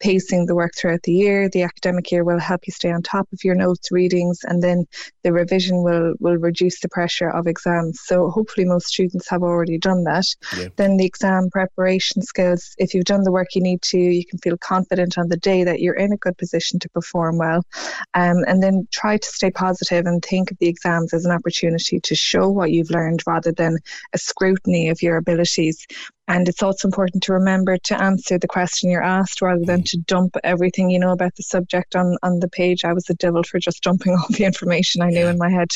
Pacing 0.00 0.46
the 0.46 0.54
work 0.54 0.72
throughout 0.76 1.02
the 1.02 1.12
year, 1.12 1.48
the 1.48 1.62
academic 1.62 2.10
year 2.10 2.24
will 2.24 2.38
help 2.38 2.66
you 2.66 2.72
stay 2.72 2.90
on 2.90 3.02
top 3.02 3.28
of 3.32 3.44
your 3.44 3.54
notes, 3.54 3.92
readings, 3.92 4.40
and 4.44 4.62
then 4.62 4.86
the 5.24 5.32
revision 5.32 5.82
will, 5.82 6.14
will 6.20 6.36
reduce 6.36 6.80
the 6.80 6.88
pressure 6.88 7.28
of 7.28 7.46
exams. 7.46 8.00
So 8.04 8.30
hopefully 8.30 8.66
most 8.66 8.86
students 8.86 9.28
have 9.28 9.42
already 9.42 9.78
done 9.78 10.04
that. 10.04 10.26
Yeah. 10.56 10.68
Then 10.76 10.96
the 10.96 11.04
exam 11.04 11.50
preparation 11.50 12.22
skills, 12.22 12.74
if 12.78 12.94
you've 12.94 13.04
done 13.04 13.24
the 13.24 13.32
work 13.32 13.54
you 13.54 13.62
need 13.62 13.82
to, 13.82 13.98
you 13.98 14.24
can 14.24 14.38
feel 14.38 14.56
confident 14.56 15.18
on 15.18 15.28
the 15.28 15.36
day 15.36 15.64
that 15.64 15.80
you're 15.80 15.94
in 15.94 16.12
a 16.12 16.16
good 16.16 16.38
position 16.38 16.78
to 16.80 16.88
perform 16.88 17.38
well. 17.38 17.62
Um, 18.14 18.44
and 18.46 18.62
then 18.62 18.88
try 18.90 19.18
to 19.18 19.26
stay 19.26 19.50
positive 19.50 20.06
and 20.06 20.24
think 20.24 20.50
of 20.50 20.58
the 20.58 20.68
exams 20.68 21.12
as 21.12 21.24
an 21.24 21.32
opportunity 21.32 22.00
to 22.00 22.14
show 22.14 22.48
what 22.48 22.70
you've 22.70 22.90
learned 22.90 23.22
rather 23.26 23.52
than 23.52 23.78
a 24.12 24.18
scrutiny 24.18 24.88
of 24.88 25.02
your 25.02 25.16
abilities. 25.16 25.86
And 26.30 26.48
it's 26.48 26.62
also 26.62 26.86
important 26.86 27.24
to 27.24 27.32
remember 27.32 27.76
to 27.76 28.00
answer 28.00 28.38
the 28.38 28.46
question 28.46 28.88
you're 28.88 29.02
asked 29.02 29.42
rather 29.42 29.64
than 29.64 29.82
to 29.82 29.98
dump 29.98 30.36
everything 30.44 30.88
you 30.88 31.00
know 31.00 31.10
about 31.10 31.34
the 31.34 31.42
subject 31.42 31.96
on, 31.96 32.16
on 32.22 32.38
the 32.38 32.48
page. 32.48 32.84
I 32.84 32.92
was 32.92 33.10
a 33.10 33.14
devil 33.14 33.42
for 33.42 33.58
just 33.58 33.82
dumping 33.82 34.12
all 34.16 34.26
the 34.30 34.44
information 34.44 35.02
I 35.02 35.08
knew 35.08 35.26
in 35.26 35.38
my 35.38 35.50
head. 35.50 35.70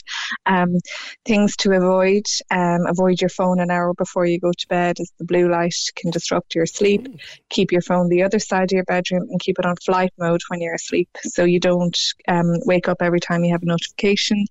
Um, 0.46 0.76
things 1.24 1.56
to 1.56 1.72
avoid 1.72 2.26
um, 2.52 2.86
avoid 2.86 3.20
your 3.20 3.30
phone 3.30 3.58
an 3.58 3.72
hour 3.72 3.94
before 3.94 4.26
you 4.26 4.38
go 4.38 4.52
to 4.52 4.68
bed, 4.68 5.00
as 5.00 5.10
the 5.18 5.24
blue 5.24 5.50
light 5.50 5.74
can 5.96 6.12
disrupt 6.12 6.54
your 6.54 6.66
sleep. 6.66 7.08
Keep 7.50 7.72
your 7.72 7.82
phone 7.82 8.08
the 8.08 8.22
other 8.22 8.38
side 8.38 8.70
of 8.70 8.76
your 8.76 8.84
bedroom 8.84 9.26
and 9.30 9.40
keep 9.40 9.58
it 9.58 9.66
on 9.66 9.74
flight 9.84 10.12
mode 10.20 10.40
when 10.46 10.60
you're 10.60 10.74
asleep 10.74 11.08
so 11.22 11.42
you 11.42 11.58
don't 11.58 11.98
um, 12.28 12.60
wake 12.64 12.88
up 12.88 12.98
every 13.00 13.18
time 13.18 13.42
you 13.42 13.50
have 13.50 13.62
a 13.64 13.66
notification. 13.66 14.44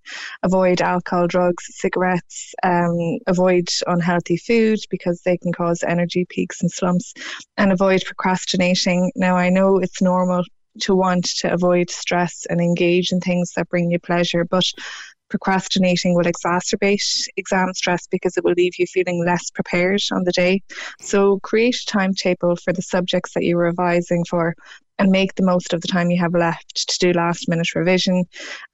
Avoid 0.43 0.82
alcohol, 0.82 1.28
drugs, 1.28 1.64
cigarettes. 1.70 2.54
Um, 2.62 3.20
avoid 3.26 3.70
unhealthy 3.88 4.36
food 4.36 4.80
because 4.89 5.22
they 5.22 5.38
can 5.38 5.54
cause 5.54 5.82
energy 5.93 6.25
peaks 6.29 6.61
and 6.61 6.71
slumps. 6.71 7.13
And 7.57 7.71
avoid 7.71 8.03
procrastinating. 8.05 9.11
Now, 9.15 9.35
I 9.37 9.49
know 9.49 9.77
it's 9.77 10.01
normal 10.01 10.43
to 10.81 10.95
want 10.95 11.25
to 11.39 11.53
avoid 11.53 11.89
stress 11.89 12.45
and 12.49 12.59
engage 12.59 13.11
in 13.11 13.19
things 13.19 13.53
that 13.55 13.69
bring 13.69 13.91
you 13.91 13.99
pleasure, 13.99 14.43
but 14.43 14.65
procrastinating 15.29 16.13
will 16.13 16.25
exacerbate 16.25 17.27
exam 17.37 17.73
stress 17.73 18.05
because 18.07 18.37
it 18.37 18.43
will 18.43 18.53
leave 18.55 18.73
you 18.77 18.85
feeling 18.85 19.25
less 19.25 19.49
prepared 19.49 20.01
on 20.11 20.23
the 20.23 20.31
day. 20.31 20.61
So 20.99 21.39
create 21.39 21.75
a 21.75 21.85
timetable 21.85 22.55
for 22.57 22.71
the 22.73 22.81
subjects 22.81 23.33
that 23.33 23.43
you're 23.43 23.57
revising 23.57 24.25
for 24.25 24.55
and 24.99 25.09
make 25.09 25.33
the 25.33 25.43
most 25.43 25.73
of 25.73 25.81
the 25.81 25.87
time 25.87 26.11
you 26.11 26.19
have 26.19 26.35
left 26.35 26.87
to 26.87 26.99
do 26.99 27.17
last 27.17 27.49
minute 27.49 27.73
revision, 27.73 28.25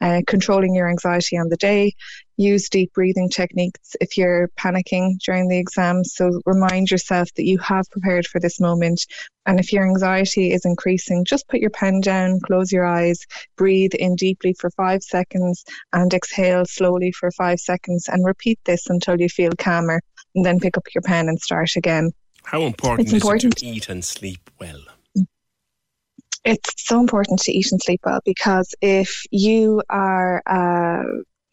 uh, 0.02 0.22
controlling 0.28 0.76
your 0.76 0.90
anxiety 0.90 1.38
on 1.38 1.48
the 1.48 1.58
day. 1.58 1.94
Use 2.40 2.70
deep 2.70 2.94
breathing 2.94 3.28
techniques 3.28 3.98
if 4.00 4.18
you're 4.18 4.48
panicking 4.58 5.20
during 5.20 5.50
the 5.50 5.58
exam. 5.58 6.06
So 6.06 6.40
remind 6.46 6.90
yourself 6.90 7.28
that 7.36 7.44
you 7.44 7.58
have 7.58 7.92
prepared 7.92 8.26
for 8.28 8.40
this 8.40 8.62
moment. 8.62 9.06
And 9.46 9.60
if 9.60 9.74
your 9.74 9.86
anxiety 9.86 10.54
is 10.54 10.64
increasing, 10.64 11.26
just 11.26 11.50
put 11.50 11.60
your 11.60 11.70
pen 11.70 12.00
down, 12.00 12.40
close 12.40 12.72
your 12.72 12.86
eyes, 12.86 13.26
breathe 13.58 13.94
in 13.94 14.16
deeply 14.16 14.54
for 14.58 14.70
five 14.70 15.04
seconds, 15.04 15.66
and 15.92 16.14
exhale 16.14 16.64
slowly 16.64 17.12
for 17.12 17.30
five 17.32 17.60
seconds. 17.60 18.08
And 18.08 18.26
repeat 18.26 18.58
this 18.64 18.90
until 18.90 19.20
you 19.20 19.28
feel 19.28 19.52
calmer. 19.58 20.00
And 20.34 20.46
then 20.46 20.62
pick 20.62 20.78
up 20.78 20.88
your 20.96 21.02
pen 21.02 21.28
and 21.28 21.42
start 21.42 21.76
again. 21.76 22.12
How 22.46 22.62
important 22.62 23.10
it's 23.10 23.16
is 23.18 23.22
important. 23.22 23.56
it 23.56 23.58
to 23.58 23.66
eat 23.66 23.90
and 23.90 24.06
sleep 24.06 24.50
well? 24.62 24.80
it's 26.46 26.74
so 26.78 27.02
important 27.02 27.42
to 27.42 27.52
eat 27.52 27.72
and 27.72 27.82
sleep 27.82 28.00
well 28.06 28.22
because 28.24 28.74
if 28.82 29.24
you 29.30 29.82
are 29.90 30.42
uh, 30.46 31.04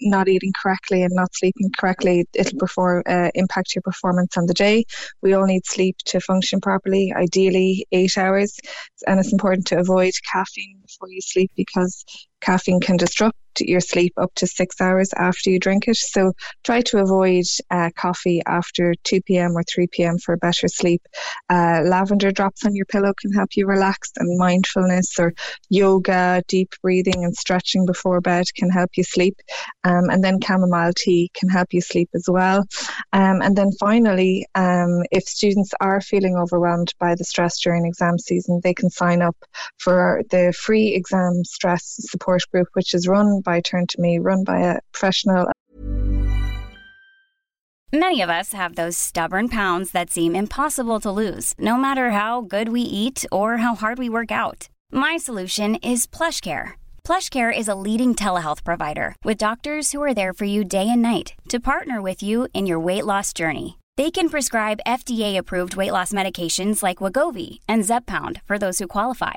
not 0.00 0.28
eating 0.28 0.52
correctly 0.60 1.02
and 1.02 1.12
not 1.14 1.34
sleeping 1.34 1.70
correctly, 1.76 2.26
it'll 2.34 2.58
perform 2.58 3.02
uh, 3.06 3.30
impact 3.34 3.74
your 3.74 3.82
performance 3.82 4.36
on 4.36 4.46
the 4.46 4.54
day. 4.54 4.84
We 5.22 5.34
all 5.34 5.46
need 5.46 5.66
sleep 5.66 5.96
to 6.06 6.20
function 6.20 6.60
properly, 6.60 7.12
ideally 7.14 7.86
eight 7.92 8.18
hours, 8.18 8.58
and 9.06 9.18
it's 9.18 9.32
important 9.32 9.66
to 9.68 9.78
avoid 9.78 10.12
caffeine 10.30 10.75
before 10.86 11.10
you 11.10 11.20
sleep 11.20 11.50
because 11.56 12.04
caffeine 12.40 12.80
can 12.80 12.96
disrupt 12.96 13.36
your 13.60 13.80
sleep 13.80 14.12
up 14.16 14.32
to 14.34 14.46
six 14.46 14.80
hours 14.80 15.10
after 15.16 15.50
you 15.50 15.58
drink 15.58 15.88
it. 15.88 15.96
So 15.96 16.32
try 16.64 16.82
to 16.82 16.98
avoid 16.98 17.44
uh, 17.70 17.90
coffee 17.96 18.42
after 18.46 18.94
2 19.04 19.22
p.m. 19.22 19.56
or 19.56 19.62
3 19.62 19.86
p.m. 19.88 20.18
for 20.18 20.36
better 20.36 20.68
sleep. 20.68 21.02
Uh, 21.48 21.82
lavender 21.84 22.30
drops 22.30 22.66
on 22.66 22.74
your 22.74 22.86
pillow 22.86 23.12
can 23.18 23.32
help 23.32 23.50
you 23.56 23.66
relax, 23.66 24.12
and 24.16 24.38
mindfulness 24.38 25.18
or 25.18 25.32
yoga, 25.70 26.42
deep 26.48 26.70
breathing, 26.82 27.24
and 27.24 27.34
stretching 27.34 27.86
before 27.86 28.20
bed 28.20 28.44
can 28.56 28.70
help 28.70 28.90
you 28.96 29.04
sleep. 29.04 29.36
Um, 29.84 30.10
and 30.10 30.22
then 30.22 30.38
chamomile 30.40 30.92
tea 30.96 31.30
can 31.34 31.48
help 31.48 31.72
you 31.72 31.80
sleep 31.80 32.10
as 32.14 32.26
well. 32.28 32.66
Um, 33.12 33.40
and 33.42 33.56
then 33.56 33.70
finally, 33.80 34.46
um, 34.54 35.02
if 35.10 35.24
students 35.24 35.72
are 35.80 36.00
feeling 36.00 36.36
overwhelmed 36.36 36.92
by 37.00 37.14
the 37.14 37.24
stress 37.24 37.60
during 37.60 37.86
exam 37.86 38.18
season, 38.18 38.60
they 38.62 38.74
can 38.74 38.90
sign 38.90 39.22
up 39.22 39.36
for 39.78 40.22
the 40.30 40.52
free 40.52 40.75
exam 40.76 41.44
stress 41.44 41.96
support 42.10 42.42
group, 42.52 42.68
which 42.74 42.94
is 42.94 43.08
run 43.08 43.40
by 43.40 43.60
Turn 43.60 43.86
to 43.88 44.00
Me, 44.00 44.18
run 44.18 44.44
by 44.44 44.60
a 44.60 44.78
professional. 44.92 45.46
Many 47.92 48.20
of 48.20 48.28
us 48.28 48.52
have 48.52 48.74
those 48.74 48.98
stubborn 48.98 49.48
pounds 49.48 49.92
that 49.92 50.10
seem 50.10 50.34
impossible 50.34 51.00
to 51.00 51.10
lose, 51.10 51.54
no 51.58 51.76
matter 51.76 52.10
how 52.10 52.40
good 52.40 52.68
we 52.68 52.82
eat 52.82 53.24
or 53.30 53.58
how 53.58 53.74
hard 53.74 53.98
we 53.98 54.08
work 54.08 54.30
out. 54.30 54.68
My 54.92 55.16
solution 55.16 55.76
is 55.76 56.06
PlushCare. 56.06 56.72
PlushCare 57.04 57.56
is 57.56 57.68
a 57.68 57.76
leading 57.76 58.14
telehealth 58.14 58.64
provider 58.64 59.14
with 59.24 59.38
doctors 59.38 59.92
who 59.92 60.02
are 60.02 60.14
there 60.14 60.32
for 60.32 60.46
you 60.46 60.64
day 60.64 60.88
and 60.88 61.00
night 61.00 61.34
to 61.48 61.60
partner 61.60 62.02
with 62.02 62.22
you 62.22 62.48
in 62.52 62.66
your 62.66 62.80
weight 62.80 63.06
loss 63.06 63.32
journey. 63.32 63.78
They 63.96 64.10
can 64.10 64.28
prescribe 64.28 64.86
FDA-approved 64.86 65.76
weight 65.76 65.92
loss 65.92 66.12
medications 66.12 66.82
like 66.82 66.98
Wegovy 66.98 67.60
and 67.68 67.84
Zepbound 67.84 68.42
for 68.44 68.58
those 68.58 68.78
who 68.80 68.88
qualify. 68.88 69.36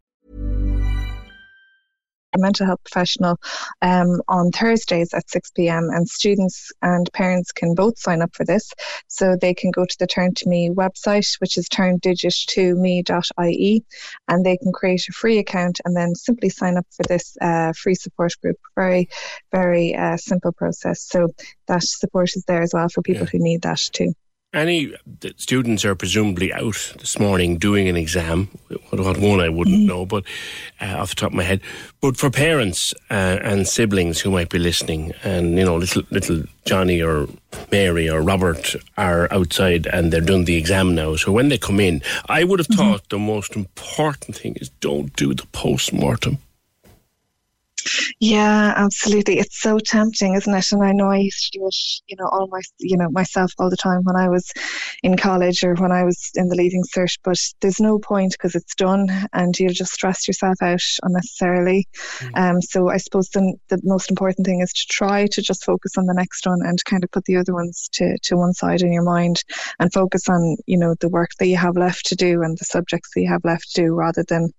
A 2.33 2.37
mental 2.37 2.65
health 2.65 2.79
professional 2.83 3.37
um, 3.81 4.21
on 4.27 4.51
Thursdays 4.51 5.13
at 5.13 5.29
6 5.29 5.51
p.m. 5.51 5.89
and 5.91 6.05
students 6.07 6.71
and 6.81 7.11
parents 7.13 7.51
can 7.51 7.75
both 7.75 7.99
sign 7.99 8.21
up 8.21 8.33
for 8.33 8.45
this. 8.45 8.71
So 9.07 9.35
they 9.35 9.53
can 9.53 9.71
go 9.71 9.83
to 9.85 9.95
the 9.99 10.07
Turn 10.07 10.33
to 10.35 10.47
Me 10.47 10.69
website, 10.69 11.27
which 11.39 11.57
is 11.57 11.67
turndigit2me.ie, 11.69 13.83
and 14.27 14.45
they 14.45 14.57
can 14.57 14.71
create 14.71 15.07
a 15.09 15.13
free 15.13 15.39
account 15.39 15.81
and 15.85 15.95
then 15.95 16.13
simply 16.15 16.49
sign 16.49 16.77
up 16.77 16.85
for 16.91 17.03
this 17.03 17.35
uh, 17.41 17.73
free 17.73 17.95
support 17.95 18.33
group. 18.41 18.57
Very, 18.75 19.09
very 19.51 19.95
uh, 19.95 20.17
simple 20.17 20.53
process. 20.53 21.01
So 21.01 21.29
that 21.67 21.83
support 21.83 22.29
is 22.35 22.43
there 22.47 22.61
as 22.61 22.73
well 22.73 22.89
for 22.89 23.01
people 23.01 23.23
yeah. 23.23 23.29
who 23.31 23.39
need 23.39 23.61
that 23.63 23.89
too 23.91 24.13
any 24.53 24.93
students 25.37 25.85
are 25.85 25.95
presumably 25.95 26.53
out 26.53 26.93
this 26.99 27.19
morning 27.19 27.57
doing 27.57 27.87
an 27.87 27.95
exam. 27.95 28.49
What 28.89 29.17
one 29.17 29.39
I 29.39 29.49
wouldn't 29.49 29.77
mm-hmm. 29.77 29.87
know, 29.87 30.05
but 30.05 30.25
uh, 30.81 30.97
off 30.97 31.09
the 31.09 31.15
top 31.15 31.31
of 31.31 31.37
my 31.37 31.43
head. 31.43 31.61
But 32.01 32.17
for 32.17 32.29
parents 32.29 32.93
uh, 33.09 33.39
and 33.41 33.67
siblings 33.67 34.19
who 34.19 34.31
might 34.31 34.49
be 34.49 34.59
listening, 34.59 35.13
and 35.23 35.57
you 35.57 35.65
know, 35.65 35.77
little 35.77 36.03
little 36.11 36.43
Johnny 36.65 37.01
or 37.01 37.27
Mary 37.71 38.09
or 38.09 38.21
Robert 38.21 38.75
are 38.97 39.31
outside 39.31 39.87
and 39.87 40.11
they're 40.11 40.21
doing 40.21 40.45
the 40.45 40.57
exam 40.57 40.95
now. 40.95 41.15
So 41.15 41.31
when 41.31 41.49
they 41.49 41.57
come 41.57 41.79
in, 41.79 42.01
I 42.27 42.43
would 42.43 42.59
have 42.59 42.67
mm-hmm. 42.67 42.91
thought 42.91 43.09
the 43.09 43.19
most 43.19 43.55
important 43.55 44.35
thing 44.35 44.55
is 44.59 44.69
don't 44.81 45.15
do 45.15 45.33
the 45.33 45.45
post 45.47 45.93
mortem. 45.93 46.39
Yeah, 48.19 48.73
absolutely. 48.75 49.39
It's 49.39 49.61
so 49.61 49.79
tempting, 49.79 50.35
isn't 50.35 50.53
it? 50.53 50.71
And 50.71 50.83
I 50.83 50.91
know 50.91 51.09
I 51.09 51.17
used 51.17 51.51
to 51.51 51.59
do 51.59 51.65
it, 51.65 51.75
you 52.07 52.15
know, 52.19 52.27
all 52.31 52.47
my, 52.47 52.61
you 52.79 52.97
know, 52.97 53.09
myself 53.09 53.51
all 53.57 53.69
the 53.69 53.77
time 53.77 54.01
when 54.03 54.15
I 54.15 54.29
was 54.29 54.51
in 55.03 55.17
college 55.17 55.63
or 55.63 55.73
when 55.75 55.91
I 55.91 56.03
was 56.03 56.31
in 56.35 56.47
the 56.47 56.55
leaving 56.55 56.83
cert. 56.95 57.17
But 57.23 57.39
there's 57.61 57.79
no 57.79 57.99
point 57.99 58.33
because 58.33 58.55
it's 58.55 58.75
done, 58.75 59.07
and 59.33 59.57
you'll 59.59 59.73
just 59.73 59.93
stress 59.93 60.27
yourself 60.27 60.57
out 60.61 60.81
unnecessarily. 61.03 61.87
Mm. 62.19 62.37
Um, 62.37 62.61
so 62.61 62.89
I 62.89 62.97
suppose 62.97 63.29
the 63.29 63.55
the 63.69 63.79
most 63.83 64.09
important 64.09 64.45
thing 64.45 64.61
is 64.61 64.73
to 64.73 64.85
try 64.89 65.27
to 65.27 65.41
just 65.41 65.65
focus 65.65 65.97
on 65.97 66.05
the 66.05 66.13
next 66.13 66.45
one 66.45 66.59
and 66.63 66.83
kind 66.85 67.03
of 67.03 67.11
put 67.11 67.25
the 67.25 67.37
other 67.37 67.53
ones 67.53 67.89
to 67.93 68.17
to 68.23 68.37
one 68.37 68.53
side 68.53 68.81
in 68.81 68.93
your 68.93 69.03
mind 69.03 69.43
and 69.79 69.91
focus 69.93 70.29
on, 70.29 70.57
you 70.67 70.77
know, 70.77 70.95
the 70.99 71.09
work 71.09 71.31
that 71.39 71.47
you 71.47 71.57
have 71.57 71.77
left 71.77 72.05
to 72.07 72.15
do 72.15 72.43
and 72.43 72.57
the 72.57 72.65
subjects 72.65 73.09
that 73.13 73.21
you 73.21 73.27
have 73.29 73.45
left 73.45 73.73
to 73.73 73.81
do, 73.83 73.93
rather 73.93 74.23
than 74.27 74.51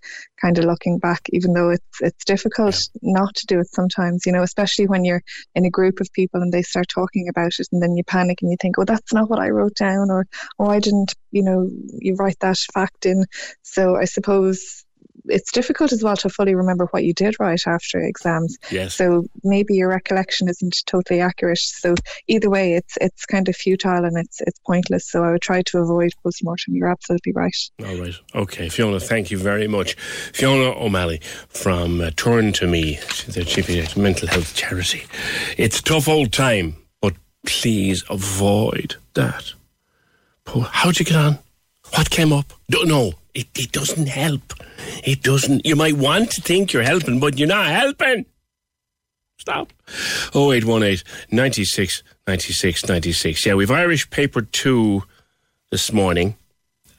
kind 0.43 0.59
of 0.59 0.65
looking 0.65 0.99
back. 0.99 1.23
Even 1.31 1.53
though 1.55 1.71
it's 1.71 2.01
it's 2.01 2.25
difficult 2.25 2.89
yeah. 3.01 3.13
not 3.13 3.35
to 3.37 3.47
do 3.47 3.61
it 3.61 3.69
sometimes, 3.69 4.27
you 4.27 4.33
know, 4.33 4.43
especially 4.43 4.87
when 4.87 5.05
you're 5.05 5.23
in 5.55 5.65
a 5.65 5.71
group 5.71 6.01
of 6.01 6.13
people 6.13 6.43
and 6.43 6.53
they 6.53 6.63
start 6.63 6.89
talking 6.89 7.29
about 7.29 7.53
it 7.59 7.69
and 7.73 7.83
then 7.83 7.97
you 7.97 8.05
panic 8.05 8.43
and 8.43 8.51
you 8.51 8.57
think, 8.61 8.79
oh, 8.79 8.85
that's 8.85 9.13
not 9.13 9.31
what 9.31 9.39
I 9.39 9.51
wrote 9.51 9.77
down 9.77 10.11
or, 10.11 10.27
oh, 10.59 10.67
I 10.69 10.81
didn't, 10.81 11.15
you 11.31 11.43
know, 11.43 11.69
you 11.99 12.17
write 12.17 12.39
that 12.41 12.59
fact 12.75 13.07
in. 13.07 13.25
So 13.63 13.97
I 13.97 14.05
suppose 14.05 14.85
it's 15.27 15.53
difficult 15.53 15.93
as 15.93 16.03
well 16.03 16.17
to 16.17 16.29
fully 16.29 16.55
remember 16.55 16.87
what 16.87 17.05
you 17.05 17.13
did 17.13 17.37
write 17.39 17.67
after 17.67 18.01
exams. 18.01 18.59
Yes. 18.71 18.95
So 18.95 19.25
maybe 19.45 19.75
your 19.75 19.89
recollection 19.89 20.49
isn't 20.49 20.83
totally 20.87 21.21
accurate. 21.21 21.59
So 21.59 21.95
either 22.29 22.51
way, 22.51 22.75
it's 22.75 22.97
it's 23.01 23.27
kind 23.27 23.49
of 23.49 23.57
futile 23.57 24.05
and 24.05 24.17
it's 24.17 24.41
it's 24.41 24.59
pointless. 24.61 25.09
So 25.09 25.25
I 25.25 25.33
would 25.33 25.43
try 25.43 25.63
to 25.63 25.79
avoid 25.79 26.13
postmortem. 26.23 26.75
You're 26.75 26.91
absolutely 26.91 27.33
right. 27.33 27.57
All 27.85 27.97
right. 27.97 28.15
Okay, 28.35 28.69
Fiona. 28.69 29.01
Thank 29.01 29.31
you 29.31 29.39
very 29.39 29.69
much, 29.69 29.95
Fiona 30.33 30.73
O'Malley 30.77 31.21
from 31.49 32.01
uh, 32.01 32.11
Turn 32.17 32.53
to 32.55 32.67
Me. 32.67 32.99
The 33.27 33.45
chief 33.45 33.69
of 33.69 33.97
mental 33.97 34.29
health 34.29 34.55
charity. 34.55 35.05
It's 35.57 35.81
a 35.81 35.83
tough 35.83 36.09
old 36.09 36.33
time, 36.33 36.77
but 37.01 37.15
please 37.47 38.05
avoid 38.11 38.97
that. 39.15 39.53
How'd 40.47 40.99
you 40.99 41.05
get 41.05 41.17
on? 41.17 41.39
What 41.95 42.11
came 42.11 42.33
up? 42.33 42.53
Don't 42.69 42.89
know. 42.89 43.13
It, 43.35 43.49
it 43.59 43.73
doesn't 43.73 44.09
help. 44.09 44.55
It 45.05 45.23
doesn't. 45.23 45.65
You 45.65 45.77
might 45.77 45.97
want 45.97 46.31
to 46.33 46.43
think 46.43 46.73
you're 46.73 46.83
helping, 46.83 47.19
but 47.19 47.39
you're 47.39 47.49
not 47.49 47.67
helping. 47.67 48.27
Stop. 49.39 49.73
0818 50.35 51.05
96 51.31 52.03
96 52.27 52.89
96. 52.89 53.47
Yeah, 53.47 53.55
we've 53.55 53.71
Irish 53.71 54.09
paper 54.11 54.43
two 54.43 55.03
this 55.71 55.93
morning 55.93 56.37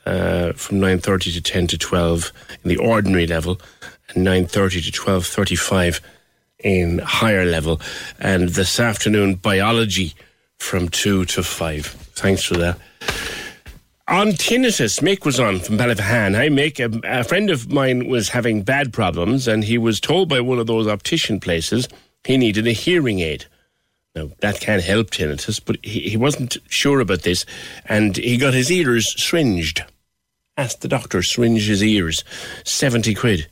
uh, 0.06 0.54
from 0.54 0.80
9.30 0.80 1.36
to 1.36 1.42
10 1.42 1.68
to 1.68 1.78
12 1.78 2.32
in 2.64 2.70
the 2.70 2.78
ordinary 2.78 3.28
level 3.28 3.62
and 4.10 4.26
9.30 4.26 4.86
to 4.86 4.92
12.35 4.92 6.02
in 6.60 7.00
higher 7.00 7.46
level. 7.46 7.80
And 8.20 8.50
this 8.50 8.80
afternoon, 8.80 9.36
biology 9.36 10.14
from 10.58 10.90
2 10.90 11.26
to 11.26 11.44
5. 11.44 11.86
Thanks 11.86 12.44
for 12.44 12.56
that. 12.56 12.80
On 14.14 14.28
tinnitus, 14.28 15.02
Mick 15.02 15.26
was 15.26 15.40
on 15.40 15.60
from 15.60 15.76
Ballyvahan. 15.76 16.36
Hi, 16.36 16.48
Mick. 16.48 16.80
A, 16.80 17.22
a, 17.22 17.24
friend 17.24 17.50
of 17.50 17.72
mine 17.72 18.06
was 18.06 18.30
having 18.30 18.62
bad 18.62 18.94
problems, 18.94 19.48
and 19.48 19.64
he 19.64 19.80
was 19.80 20.00
told 20.00 20.30
by 20.30 20.40
one 20.40 20.60
of 20.60 20.68
those 20.68 20.86
optician 20.86 21.40
places 21.40 21.88
he 22.24 22.38
needed 22.38 22.68
a 22.68 22.74
hearing 22.74 23.22
aid. 23.22 23.48
Now, 24.14 24.30
that 24.42 24.60
can't 24.60 24.84
help 24.84 25.10
tinnitus, 25.10 25.60
but 25.60 25.84
he, 25.84 26.02
he 26.02 26.16
wasn't 26.16 26.58
sure 26.70 27.00
about 27.00 27.24
this, 27.24 27.44
and 27.86 28.16
he 28.16 28.38
got 28.38 28.54
his 28.54 28.72
ears 28.72 29.16
syringed. 29.18 29.84
Asked 30.58 30.82
the 30.82 30.88
doctor, 30.88 31.24
syringe 31.24 31.66
his 31.66 31.84
ears. 31.84 32.24
70 32.66 33.16
quid. 33.16 33.48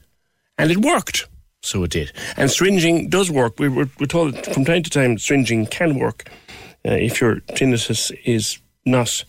And 0.60 0.70
it 0.70 0.78
worked. 0.78 1.28
So 1.64 1.84
it 1.86 1.90
did. 1.90 2.12
And 2.38 2.52
syringing 2.52 3.10
does 3.10 3.32
work. 3.32 3.60
We 3.60 3.68
were, 3.68 3.90
we're 4.00 4.06
told 4.06 4.46
from 4.46 4.66
time 4.66 4.84
to 4.84 4.92
time 4.92 5.18
syringing 5.18 5.66
can 5.66 5.98
work 5.98 6.30
uh, 6.86 6.92
if 6.92 7.20
your 7.20 7.38
tinnitus 7.56 8.16
is 8.26 8.60
not 8.86 9.24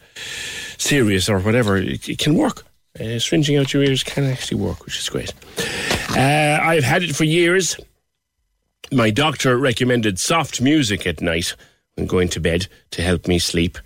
serious 0.79 1.29
or 1.29 1.39
whatever, 1.41 1.77
it, 1.77 2.09
it 2.09 2.19
can 2.19 2.35
work. 2.37 2.65
Uh, 3.01 3.19
syringing 3.19 3.57
out 3.57 3.73
your 3.73 3.83
ears 3.83 4.03
can 4.03 4.25
actually 4.25 4.61
work, 4.61 4.85
which 4.85 4.99
is 4.99 5.09
great. 5.09 5.33
Uh, 6.11 6.59
I've 6.63 6.85
had 6.85 7.03
it 7.03 7.17
for 7.17 7.25
years. 7.25 7.77
My 8.91 9.11
doctor 9.11 9.57
recommended 9.57 10.19
soft 10.19 10.61
music 10.61 11.07
at 11.07 11.23
night 11.23 11.55
when 11.95 12.07
going 12.07 12.29
to 12.29 12.41
bed 12.41 12.67
to 12.91 13.03
help 13.03 13.27
me 13.27 13.39
sleep. 13.39 13.79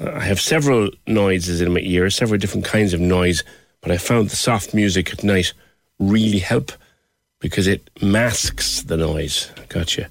Uh, 0.00 0.10
I 0.12 0.20
have 0.20 0.40
several 0.40 0.90
noises 1.06 1.60
in 1.60 1.72
my 1.72 1.80
ears, 1.80 2.16
several 2.16 2.38
different 2.38 2.66
kinds 2.66 2.92
of 2.92 3.00
noise, 3.00 3.44
but 3.80 3.92
I 3.92 3.96
found 3.96 4.30
the 4.30 4.36
soft 4.36 4.74
music 4.74 5.12
at 5.12 5.22
night 5.22 5.52
really 6.00 6.40
help 6.40 6.72
because 7.40 7.68
it 7.68 7.88
masks 8.02 8.82
the 8.82 8.96
noise. 8.96 9.50
Gotcha. 9.68 10.08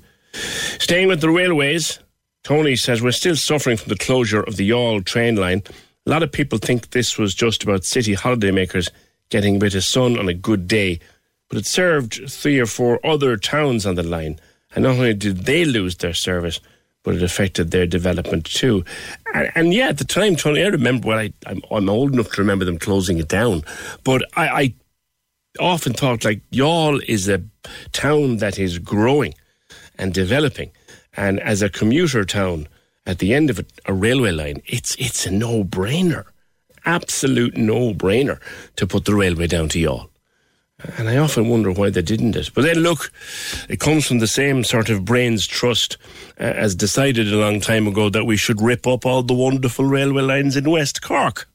Staying 0.80 1.10
with 1.10 1.20
the 1.20 1.30
railways, 1.30 2.00
Tony 2.48 2.78
says 2.78 3.02
we're 3.02 3.12
still 3.12 3.36
suffering 3.36 3.76
from 3.76 3.90
the 3.90 3.98
closure 3.98 4.42
of 4.42 4.56
the 4.56 4.70
Youghal 4.70 5.04
train 5.04 5.36
line. 5.36 5.62
A 6.06 6.10
lot 6.10 6.24
of 6.24 6.32
people 6.32 6.58
think 6.58 6.92
this 6.92 7.18
was 7.18 7.36
just 7.36 7.62
about 7.62 7.84
city 7.84 8.16
holidaymakers 8.16 8.90
getting 9.28 9.58
a 9.58 9.60
bit 9.60 9.76
of 9.76 9.84
sun 9.84 10.18
on 10.18 10.30
a 10.30 10.34
good 10.34 10.66
day, 10.66 11.02
but 11.50 11.58
it 11.58 11.66
served 11.66 12.32
three 12.32 12.58
or 12.58 12.66
four 12.66 13.06
other 13.06 13.36
towns 13.36 13.86
on 13.86 13.96
the 13.96 14.04
line. 14.04 14.40
And 14.74 14.84
not 14.84 14.96
only 14.96 15.14
did 15.14 15.40
they 15.40 15.66
lose 15.66 15.98
their 15.98 16.14
service, 16.14 16.62
but 17.04 17.16
it 17.16 17.22
affected 17.22 17.72
their 17.72 17.86
development 17.86 18.46
too. 18.46 18.86
And, 19.34 19.52
and 19.54 19.74
yeah, 19.74 19.90
at 19.90 19.98
the 19.98 20.06
time, 20.06 20.38
Tony, 20.38 20.64
I 20.64 20.68
remember, 20.68 21.10
well, 21.10 21.20
I, 21.20 21.34
I'm, 21.48 21.62
I'm, 21.70 21.90
old 21.90 22.14
enough 22.14 22.32
to 22.32 22.42
remember 22.42 22.64
them 22.64 22.80
closing 22.80 23.18
it 23.18 23.28
down, 23.28 23.64
but 24.06 24.24
I, 24.38 24.48
I 24.48 24.74
often 25.60 25.92
thought 25.92 26.24
like 26.24 26.50
Youghal 26.52 27.04
is 27.10 27.28
a 27.28 27.44
town 27.92 28.38
that 28.38 28.58
is 28.58 28.80
growing 28.80 29.34
and 29.98 30.14
developing. 30.14 30.72
And 31.18 31.40
as 31.40 31.62
a 31.62 31.70
commuter 31.70 32.24
town, 32.24 32.68
at 33.06 33.20
the 33.20 33.34
end 33.34 33.50
of 33.50 33.60
a, 33.60 33.66
a 33.88 33.94
railway 33.94 34.32
line, 34.32 34.62
it's 34.66 34.96
it's 34.96 35.26
a 35.26 35.32
no 35.32 35.64
brainer, 35.64 36.26
absolute 36.86 37.58
no 37.58 37.94
brainer 37.94 38.40
to 38.76 38.86
put 38.86 39.06
the 39.06 39.16
railway 39.16 39.48
down 39.48 39.70
to 39.70 39.80
Youghal. 39.80 40.10
And 40.98 41.10
I 41.10 41.18
often 41.18 41.50
wonder 41.50 41.72
why 41.72 41.90
they 41.90 42.04
didn't 42.04 42.36
it. 42.36 42.52
But 42.54 42.62
then 42.62 42.78
look, 42.78 43.12
it 43.68 43.80
comes 43.80 44.06
from 44.06 44.20
the 44.20 44.28
same 44.28 44.64
sort 44.64 44.90
of 44.90 45.06
brains 45.06 45.48
trust 45.48 45.98
uh, 46.40 46.44
as 46.44 46.76
decided 46.76 47.34
a 47.34 47.38
long 47.38 47.60
time 47.62 47.88
ago 47.88 48.10
that 48.10 48.26
we 48.26 48.38
should 48.38 48.62
rip 48.62 48.86
up 48.86 49.04
all 49.04 49.24
the 49.24 49.34
wonderful 49.34 49.86
railway 49.86 50.22
lines 50.22 50.56
in 50.56 50.70
West 50.70 51.02
Cork. 51.02 51.50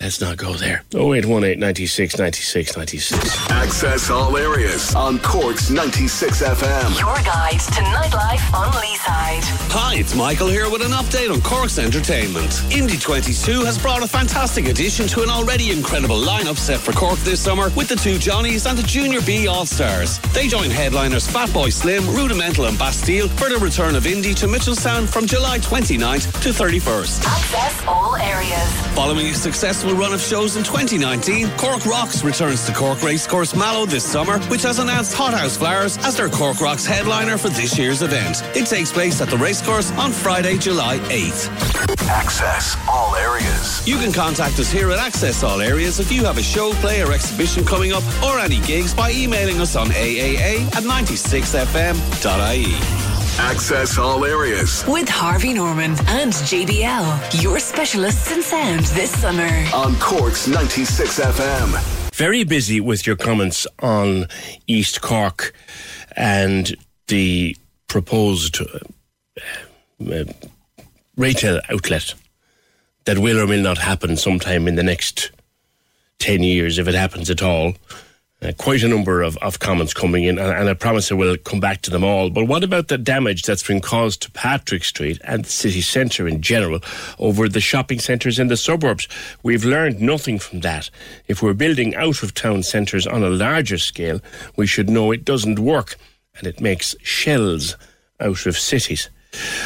Let's 0.00 0.18
not 0.18 0.38
go 0.38 0.54
there. 0.54 0.82
0818 0.94 1.60
96 1.60 2.18
96 2.18 2.74
96. 2.74 3.50
Access 3.50 4.08
all 4.08 4.34
areas 4.38 4.94
on 4.94 5.18
Cork's 5.18 5.68
96 5.68 6.42
FM. 6.42 6.98
Your 6.98 7.14
guide 7.22 7.60
to 7.60 7.82
nightlife 7.84 8.54
on 8.54 8.72
Leeside. 8.72 9.44
Hi, 9.72 9.96
it's 9.96 10.14
Michael 10.14 10.48
here 10.48 10.70
with 10.70 10.80
an 10.80 10.92
update 10.92 11.30
on 11.30 11.42
Cork's 11.42 11.78
entertainment. 11.78 12.62
Indy 12.72 12.96
22 12.96 13.62
has 13.66 13.76
brought 13.76 14.02
a 14.02 14.08
fantastic 14.08 14.68
addition 14.68 15.06
to 15.08 15.22
an 15.22 15.28
already 15.28 15.70
incredible 15.70 16.16
lineup 16.16 16.56
set 16.56 16.80
for 16.80 16.92
Cork 16.92 17.18
this 17.18 17.40
summer 17.40 17.68
with 17.76 17.88
the 17.88 17.96
two 17.96 18.16
Johnnies 18.18 18.64
and 18.64 18.78
the 18.78 18.82
Junior 18.84 19.20
B 19.20 19.48
All 19.48 19.66
Stars. 19.66 20.18
They 20.32 20.48
join 20.48 20.70
headliners 20.70 21.28
Fatboy 21.28 21.74
Slim, 21.74 22.06
Rudimental, 22.16 22.64
and 22.64 22.78
Bastille 22.78 23.28
for 23.28 23.50
the 23.50 23.58
return 23.58 23.94
of 23.94 24.06
Indy 24.06 24.32
to 24.34 24.46
Mitchelstown 24.46 25.06
from 25.06 25.26
July 25.26 25.58
29th 25.58 26.40
to 26.42 26.48
31st. 26.48 27.22
Access 27.26 27.86
all 27.86 28.16
areas. 28.16 28.72
Following 28.94 29.26
a 29.26 29.34
successful 29.34 29.89
run 29.94 30.12
of 30.12 30.20
shows 30.20 30.56
in 30.56 30.64
2019, 30.64 31.50
Cork 31.56 31.84
Rocks 31.86 32.24
returns 32.24 32.64
to 32.66 32.72
Cork 32.72 33.02
Racecourse 33.02 33.54
Mallow 33.54 33.86
this 33.86 34.04
summer, 34.04 34.38
which 34.44 34.62
has 34.62 34.78
announced 34.78 35.14
Hothouse 35.14 35.56
Flowers 35.56 35.98
as 35.98 36.16
their 36.16 36.28
Cork 36.28 36.60
Rocks 36.60 36.86
headliner 36.86 37.38
for 37.38 37.48
this 37.48 37.78
year's 37.78 38.02
event. 38.02 38.42
It 38.54 38.66
takes 38.66 38.92
place 38.92 39.20
at 39.20 39.28
the 39.28 39.36
racecourse 39.36 39.90
on 39.92 40.12
Friday, 40.12 40.58
July 40.58 40.98
8th. 41.08 41.48
Access 42.08 42.76
all 42.88 43.14
areas. 43.16 43.86
You 43.86 43.98
can 43.98 44.12
contact 44.12 44.58
us 44.58 44.70
here 44.70 44.90
at 44.90 44.98
Access 44.98 45.42
All 45.42 45.60
Areas 45.60 46.00
if 46.00 46.10
you 46.10 46.24
have 46.24 46.38
a 46.38 46.42
show, 46.42 46.72
play, 46.74 47.02
or 47.02 47.12
exhibition 47.12 47.64
coming 47.64 47.92
up, 47.92 48.02
or 48.22 48.38
any 48.38 48.60
gigs 48.60 48.94
by 48.94 49.10
emailing 49.12 49.60
us 49.60 49.76
on 49.76 49.88
AAA 49.88 50.66
at 50.76 50.82
96fm.ie. 50.82 53.19
Access 53.40 53.96
all 53.96 54.26
areas. 54.26 54.84
With 54.86 55.08
Harvey 55.08 55.54
Norman 55.54 55.92
and 56.08 56.30
JBL, 56.30 57.42
your 57.42 57.58
specialists 57.58 58.30
in 58.30 58.42
sound 58.42 58.84
this 58.94 59.10
summer. 59.18 59.48
On 59.74 59.96
Cork's 59.96 60.46
96 60.46 61.18
FM. 61.18 62.10
Very 62.14 62.44
busy 62.44 62.80
with 62.80 63.06
your 63.06 63.16
comments 63.16 63.66
on 63.80 64.26
East 64.66 65.00
Cork 65.00 65.54
and 66.16 66.76
the 67.08 67.56
proposed 67.88 68.60
uh, 68.60 70.12
uh, 70.12 70.24
retail 71.16 71.60
outlet 71.70 72.14
that 73.06 73.18
will 73.18 73.40
or 73.40 73.46
will 73.46 73.62
not 73.62 73.78
happen 73.78 74.18
sometime 74.18 74.68
in 74.68 74.74
the 74.74 74.82
next 74.82 75.30
10 76.18 76.42
years, 76.42 76.78
if 76.78 76.86
it 76.86 76.94
happens 76.94 77.30
at 77.30 77.42
all. 77.42 77.72
Uh, 78.42 78.52
quite 78.56 78.82
a 78.82 78.88
number 78.88 79.20
of, 79.20 79.36
of 79.38 79.58
comments 79.58 79.92
coming 79.92 80.24
in, 80.24 80.38
and, 80.38 80.50
and, 80.50 80.66
I 80.66 80.72
promise 80.72 81.12
I 81.12 81.14
will 81.14 81.36
come 81.36 81.60
back 81.60 81.82
to 81.82 81.90
them 81.90 82.02
all. 82.02 82.30
But 82.30 82.46
what 82.46 82.64
about 82.64 82.88
the 82.88 82.96
damage 82.96 83.42
that's 83.42 83.66
been 83.66 83.82
caused 83.82 84.22
to 84.22 84.30
Patrick 84.30 84.82
Street 84.82 85.20
and 85.24 85.44
the 85.44 85.50
city 85.50 85.82
centre 85.82 86.26
in 86.26 86.40
general 86.40 86.80
over 87.18 87.50
the 87.50 87.60
shopping 87.60 87.98
centres 87.98 88.38
in 88.38 88.48
the 88.48 88.56
suburbs? 88.56 89.08
We've 89.42 89.66
learned 89.66 90.00
nothing 90.00 90.38
from 90.38 90.60
that. 90.60 90.88
If 91.28 91.42
we're 91.42 91.52
building 91.52 91.94
out 91.96 92.22
of 92.22 92.32
town 92.32 92.62
centres 92.62 93.06
on 93.06 93.22
a 93.22 93.28
larger 93.28 93.76
scale, 93.76 94.22
we 94.56 94.66
should 94.66 94.88
know 94.88 95.12
it 95.12 95.26
doesn't 95.26 95.58
work 95.58 95.96
and 96.38 96.46
it 96.46 96.62
makes 96.62 96.96
shells 97.02 97.76
out 98.20 98.46
of 98.46 98.56
cities. 98.56 99.10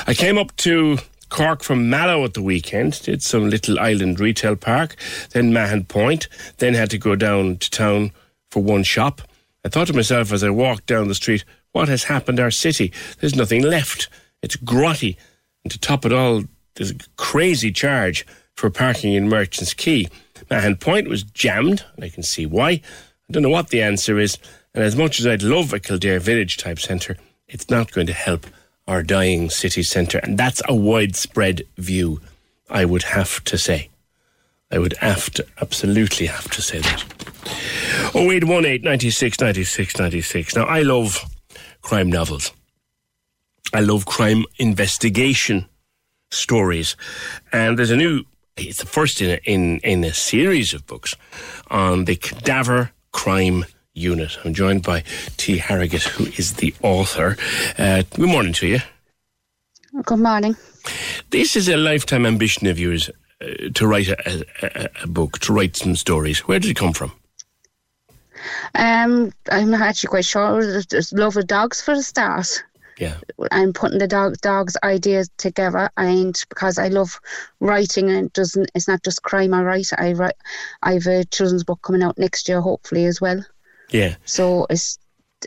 I 0.09 0.15
came 0.15 0.37
up 0.37 0.55
to 0.57 0.99
Cork 1.29 1.63
from 1.63 1.89
Mallow 1.89 2.25
at 2.25 2.35
the 2.35 2.43
weekend, 2.43 3.01
did 3.03 3.23
some 3.23 3.49
little 3.49 3.79
island 3.79 4.19
retail 4.19 4.57
park, 4.57 4.97
then 5.31 5.53
Mahon 5.53 5.85
Point, 5.85 6.29
then 6.59 6.75
had 6.75 6.91
to 6.91 6.99
go 6.99 7.15
down 7.15 7.59
to 7.59 7.71
town 7.71 8.11
for 8.55 8.63
one 8.63 8.85
shop. 8.85 9.21
I 9.65 9.69
thought 9.69 9.89
to 9.89 9.93
myself 9.93 10.33
as 10.33 10.45
I 10.45 10.51
walked 10.51 10.87
down 10.87 11.09
the 11.09 11.15
street, 11.17 11.45
what 11.73 11.89
has 11.89 12.05
happened 12.05 12.37
to 12.37 12.45
our 12.45 12.53
city? 12.53 12.93
There's 13.19 13.35
nothing 13.35 13.65
left. 13.65 14.09
It's 14.43 14.57
grotty. 14.57 15.17
And 15.65 15.73
to 15.73 15.79
top 15.79 16.07
it 16.07 16.13
all, 16.13 16.45
there's 16.77 16.93
a 16.93 16.99
crazy 17.17 17.73
charge 17.73 18.25
for 18.55 18.71
parking 18.71 19.13
in 19.13 19.29
Merchant's 19.29 19.75
Quay. 19.75 20.07
Mahon 20.49 20.77
Point 20.77 21.09
was 21.09 21.25
jammed, 21.25 21.85
and 21.97 22.05
I 22.05 22.11
can 22.11 22.23
see 22.23 22.47
why. 22.47 22.71
I 22.71 22.81
don't 23.33 23.43
know 23.43 23.49
what 23.49 23.71
the 23.71 23.83
answer 23.83 24.21
is, 24.21 24.39
and 24.73 24.85
as 24.85 24.95
much 24.95 25.19
as 25.19 25.27
I'd 25.27 25.43
love 25.43 25.73
a 25.73 25.81
Kildare 25.81 26.21
Village 26.21 26.57
type 26.57 26.79
centre, 26.79 27.17
it's 27.49 27.69
not 27.69 27.91
going 27.91 28.07
to 28.07 28.13
help 28.13 28.47
our 28.87 29.03
dying 29.03 29.51
city 29.51 29.83
centre, 29.83 30.19
and 30.19 30.39
that's 30.39 30.63
a 30.69 30.77
widespread 30.77 31.63
view, 31.77 32.21
I 32.71 32.85
would 32.85 33.03
have 33.03 33.43
to 33.45 33.59
say. 33.59 33.89
I 34.71 34.79
would 34.79 34.95
have 34.99 35.31
to, 35.31 35.47
absolutely 35.61 36.27
have 36.27 36.51
to 36.51 36.63
say 36.63 36.81
that. 36.81 37.05
0818 38.15 38.83
96 38.83 39.41
96 39.41 39.99
96. 39.99 40.57
Now, 40.57 40.65
I 40.65 40.83
love 40.83 41.25
crime 41.83 42.11
novels. 42.11 42.53
I 43.73 43.81
love 43.81 44.07
crime 44.07 44.45
investigation 44.59 45.67
stories. 46.31 46.97
And 47.53 47.79
there's 47.79 47.91
a 47.91 47.97
new, 47.97 48.25
it's 48.57 48.79
the 48.79 48.87
first 48.87 49.21
in 49.21 49.31
a, 49.31 49.41
in, 49.45 49.79
in 49.81 50.05
a 50.05 50.15
series 50.15 50.75
of 50.75 50.87
books 50.87 51.15
on 51.71 52.05
the 52.05 52.17
cadaver 52.17 52.91
crime 53.13 53.65
unit. 53.95 54.37
I'm 54.45 54.55
joined 54.55 54.83
by 54.83 55.05
T. 55.37 55.59
Harrogate, 55.59 56.03
who 56.03 56.25
is 56.25 56.55
the 56.55 56.75
author. 56.83 57.37
Uh, 57.79 58.03
good 58.15 58.29
morning 58.29 58.53
to 58.55 58.67
you. 58.67 58.81
Good 60.05 60.19
morning. 60.19 60.57
This 61.31 61.55
is 61.57 61.69
a 61.69 61.77
lifetime 61.77 62.27
ambition 62.27 62.67
of 62.67 62.79
yours 62.79 63.11
uh, 63.41 63.71
to 63.75 63.87
write 63.87 64.09
a, 64.09 64.45
a, 64.63 64.89
a 65.05 65.07
book, 65.07 65.39
to 65.41 65.53
write 65.53 65.77
some 65.77 65.97
stories. 65.97 66.41
Where 66.41 66.59
did 66.59 66.71
it 66.71 66.77
come 66.77 66.93
from? 66.93 67.13
Um, 68.75 69.33
I'm 69.51 69.71
not 69.71 69.81
actually 69.81 70.09
quite 70.09 70.25
sure. 70.25 70.83
Just 70.83 71.13
love 71.13 71.37
of 71.37 71.47
dogs 71.47 71.81
for 71.81 71.95
the 71.95 72.03
start. 72.03 72.63
Yeah. 72.99 73.17
I'm 73.51 73.73
putting 73.73 73.99
the 73.99 74.07
dog 74.07 74.37
dogs 74.39 74.77
ideas 74.85 75.29
together, 75.37 75.91
and 75.97 76.41
because 76.49 76.79
I 76.79 76.89
love 76.89 77.19
writing, 77.61 78.11
and 78.11 78.27
it 78.27 78.33
doesn't 78.33 78.71
it's 78.75 78.89
not 78.89 79.03
just 79.03 79.23
crime 79.23 79.53
I 79.53 79.63
write. 79.63 79.91
I 79.99 80.13
write. 80.13 80.37
I 80.83 80.95
have 80.95 81.07
a 81.07 81.25
children's 81.25 81.65
book 81.65 81.83
coming 81.83 82.03
out 82.03 82.19
next 82.19 82.49
year, 82.49 82.61
hopefully 82.61 83.07
as 83.07 83.21
well. 83.21 83.45
Yeah. 83.91 84.17
So 84.25 84.67
it's 84.71 84.99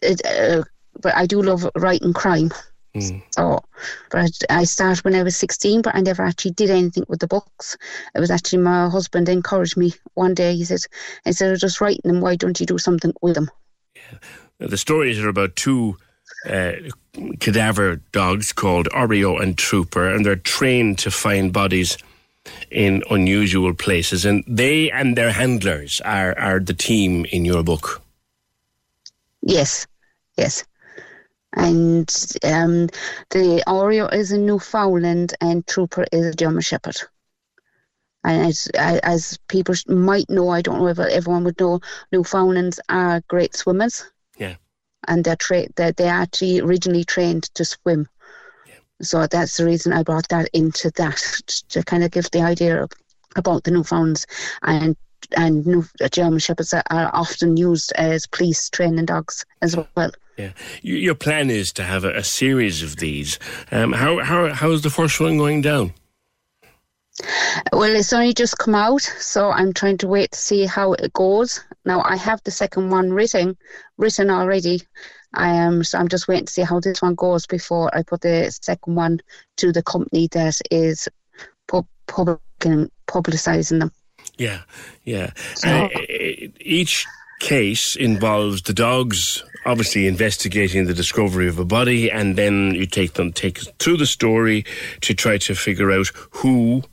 it, 0.01 0.25
uh, 0.25 0.63
but 1.01 1.15
I 1.15 1.25
do 1.25 1.41
love 1.41 1.69
writing 1.75 2.13
crime. 2.13 2.51
Mm. 2.97 3.23
So, 3.31 3.63
but 4.11 4.31
I 4.49 4.63
started 4.63 5.03
when 5.03 5.15
I 5.15 5.23
was 5.23 5.35
16, 5.35 5.81
but 5.81 5.95
I 5.95 6.01
never 6.01 6.23
actually 6.23 6.51
did 6.51 6.69
anything 6.69 7.05
with 7.07 7.19
the 7.19 7.27
books. 7.27 7.77
It 8.15 8.19
was 8.19 8.31
actually 8.31 8.59
my 8.59 8.89
husband 8.89 9.29
encouraged 9.29 9.77
me 9.77 9.93
one 10.15 10.33
day. 10.33 10.55
He 10.55 10.65
said, 10.65 10.81
instead 11.25 11.51
of 11.51 11.59
just 11.59 11.81
writing 11.81 12.11
them, 12.11 12.21
why 12.21 12.35
don't 12.35 12.59
you 12.59 12.65
do 12.65 12.77
something 12.77 13.13
with 13.21 13.35
them? 13.35 13.49
Now, 14.59 14.67
the 14.67 14.77
stories 14.77 15.19
are 15.19 15.29
about 15.29 15.55
two 15.55 15.97
uh, 16.49 16.73
cadaver 17.39 17.97
dogs 18.11 18.51
called 18.51 18.87
Oreo 18.89 19.41
and 19.41 19.57
Trooper, 19.57 20.09
and 20.09 20.25
they're 20.25 20.35
trained 20.35 20.99
to 20.99 21.11
find 21.11 21.53
bodies 21.53 21.97
in 22.71 23.03
unusual 23.09 23.73
places. 23.73 24.25
And 24.25 24.43
they 24.47 24.89
and 24.91 25.17
their 25.17 25.31
handlers 25.31 26.01
are, 26.01 26.37
are 26.37 26.59
the 26.59 26.73
team 26.73 27.25
in 27.25 27.45
your 27.45 27.63
book. 27.63 28.01
Yes, 29.41 29.87
yes. 30.37 30.63
And 31.57 32.07
um, 32.43 32.87
the 33.31 33.63
Oreo 33.67 34.13
is 34.13 34.31
a 34.31 34.37
Newfoundland 34.37 35.33
and 35.41 35.65
Trooper 35.65 36.05
is 36.11 36.25
a 36.27 36.33
German 36.33 36.61
Shepherd. 36.61 36.97
And 38.23 38.47
as, 38.47 38.67
as 38.75 39.39
people 39.47 39.73
might 39.87 40.29
know, 40.29 40.49
I 40.49 40.61
don't 40.61 40.79
know 40.79 40.87
if 40.87 40.99
everyone 40.99 41.43
would 41.45 41.59
know, 41.59 41.79
Newfoundlands 42.11 42.79
are 42.89 43.21
great 43.27 43.55
swimmers. 43.55 44.05
Yeah. 44.37 44.55
And 45.07 45.23
they're, 45.23 45.35
tra- 45.35 45.71
they're, 45.75 45.93
they're 45.93 46.13
actually 46.13 46.59
originally 46.59 47.03
trained 47.03 47.43
to 47.55 47.65
swim. 47.65 48.07
Yeah. 48.67 48.75
So 49.01 49.25
that's 49.25 49.57
the 49.57 49.65
reason 49.65 49.93
I 49.93 50.03
brought 50.03 50.29
that 50.29 50.49
into 50.53 50.91
that 50.91 51.17
to 51.69 51.83
kind 51.83 52.03
of 52.03 52.11
give 52.11 52.29
the 52.31 52.41
idea 52.41 52.83
of, 52.83 52.91
about 53.35 53.63
the 53.63 53.71
Newfoundlands 53.71 54.27
and 54.61 54.95
and 55.35 55.65
New, 55.65 55.83
German 56.11 56.39
Shepherds 56.39 56.73
are 56.73 57.09
often 57.13 57.57
used 57.57 57.91
as 57.93 58.27
police 58.27 58.69
training 58.69 59.05
dogs 59.05 59.45
as 59.61 59.75
well. 59.75 60.11
Yeah, 60.37 60.51
your 60.83 61.15
plan 61.15 61.49
is 61.49 61.71
to 61.73 61.83
have 61.83 62.03
a, 62.03 62.23
series 62.23 62.83
of 62.83 62.97
these. 62.97 63.39
Um, 63.71 63.91
how 63.91 64.19
how 64.19 64.53
how's 64.53 64.83
the 64.83 64.91
first 64.91 65.19
one 65.19 65.37
going 65.37 65.61
down? 65.61 65.93
Well, 67.73 67.95
it's 67.95 68.13
only 68.13 68.33
just 68.33 68.59
come 68.59 68.75
out, 68.75 69.01
so 69.01 69.49
I'm 69.49 69.73
trying 69.73 69.97
to 69.99 70.07
wait 70.07 70.33
to 70.33 70.39
see 70.39 70.67
how 70.67 70.93
it 70.93 71.11
goes. 71.13 71.65
Now 71.85 72.03
I 72.03 72.15
have 72.15 72.43
the 72.43 72.51
second 72.51 72.91
one 72.91 73.11
written, 73.11 73.57
written 73.97 74.29
already. 74.29 74.83
I 75.33 75.49
am, 75.49 75.83
so 75.83 75.97
I'm 75.97 76.07
just 76.07 76.27
waiting 76.27 76.45
to 76.45 76.53
see 76.53 76.61
how 76.61 76.79
this 76.79 77.01
one 77.01 77.15
goes 77.15 77.47
before 77.47 77.95
I 77.95 78.03
put 78.03 78.21
the 78.21 78.55
second 78.61 78.93
one 78.93 79.19
to 79.57 79.71
the 79.71 79.81
company 79.81 80.27
that 80.33 80.59
is 80.69 81.09
pub- 81.67 81.87
public- 82.05 82.39
publicising 83.07 83.79
them. 83.79 83.91
Yeah, 84.37 84.61
yeah. 85.03 85.31
So, 85.55 85.69
uh, 85.69 85.89
each 86.59 87.05
case 87.39 87.95
involves 87.95 88.61
the 88.61 88.73
dogs 88.73 89.43
obviously 89.67 90.07
investigating 90.07 90.85
the 90.85 90.93
discovery 90.93 91.47
of 91.47 91.59
a 91.59 91.65
body, 91.65 92.09
and 92.09 92.35
then 92.35 92.73
you 92.73 92.85
take 92.85 93.13
them 93.13 93.31
take 93.31 93.59
through 93.79 93.97
the 93.97 94.05
story 94.05 94.65
to 95.01 95.13
try 95.13 95.37
to 95.37 95.55
figure 95.55 95.91
out 95.91 96.07
who. 96.31 96.83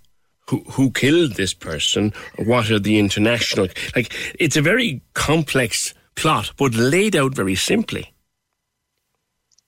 Who, 0.51 0.59
who 0.73 0.91
killed 0.91 1.37
this 1.37 1.55
person? 1.55 2.13
What 2.37 2.71
are 2.71 2.79
the 2.79 2.99
international 2.99 3.69
like? 3.97 4.13
It's 4.39 4.59
a 4.59 4.61
very 4.61 5.01
complex 5.15 5.95
plot, 6.17 6.53
but 6.59 6.75
laid 6.75 7.17
out 7.17 7.35
very 7.35 7.55
simply. 7.55 8.13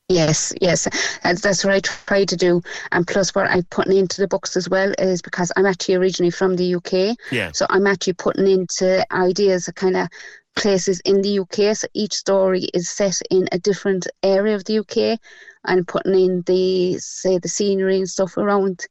Yes, 0.09 0.53
yes, 0.61 0.87
that's, 1.25 1.41
that's 1.41 1.65
what 1.65 1.75
I 1.75 1.81
try 1.81 2.25
to 2.27 2.37
do. 2.37 2.63
And 2.93 3.07
plus, 3.07 3.35
what 3.35 3.51
I'm 3.51 3.65
putting 3.65 3.97
into 3.97 4.21
the 4.21 4.29
books 4.29 4.57
as 4.57 4.69
well 4.69 4.93
is 4.99 5.21
because 5.21 5.51
I'm 5.57 5.67
actually 5.67 5.97
originally 5.97 6.31
from 6.31 6.55
the 6.55 6.77
UK. 6.77 7.17
Yeah. 7.33 7.51
So 7.53 7.67
I'm 7.69 7.89
actually 7.89 8.13
putting 8.13 8.47
into 8.47 9.05
ideas 9.13 9.67
of 9.67 9.75
kind 9.75 9.97
of 9.97 10.09
places 10.57 11.01
in 11.05 11.23
the 11.23 11.39
UK. 11.41 11.77
So 11.77 11.87
each 11.95 12.15
story 12.15 12.65
is 12.75 12.89
set 12.89 13.21
in 13.31 13.49
a 13.53 13.59
different 13.59 14.07
area 14.23 14.57
of 14.57 14.65
the 14.65 14.79
UK, 14.79 15.21
and 15.65 15.87
putting 15.87 16.15
in 16.15 16.43
the 16.47 16.99
say 16.99 17.39
the 17.39 17.49
scenery 17.49 17.99
and 17.99 18.09
stuff 18.09 18.37
around 18.37 18.87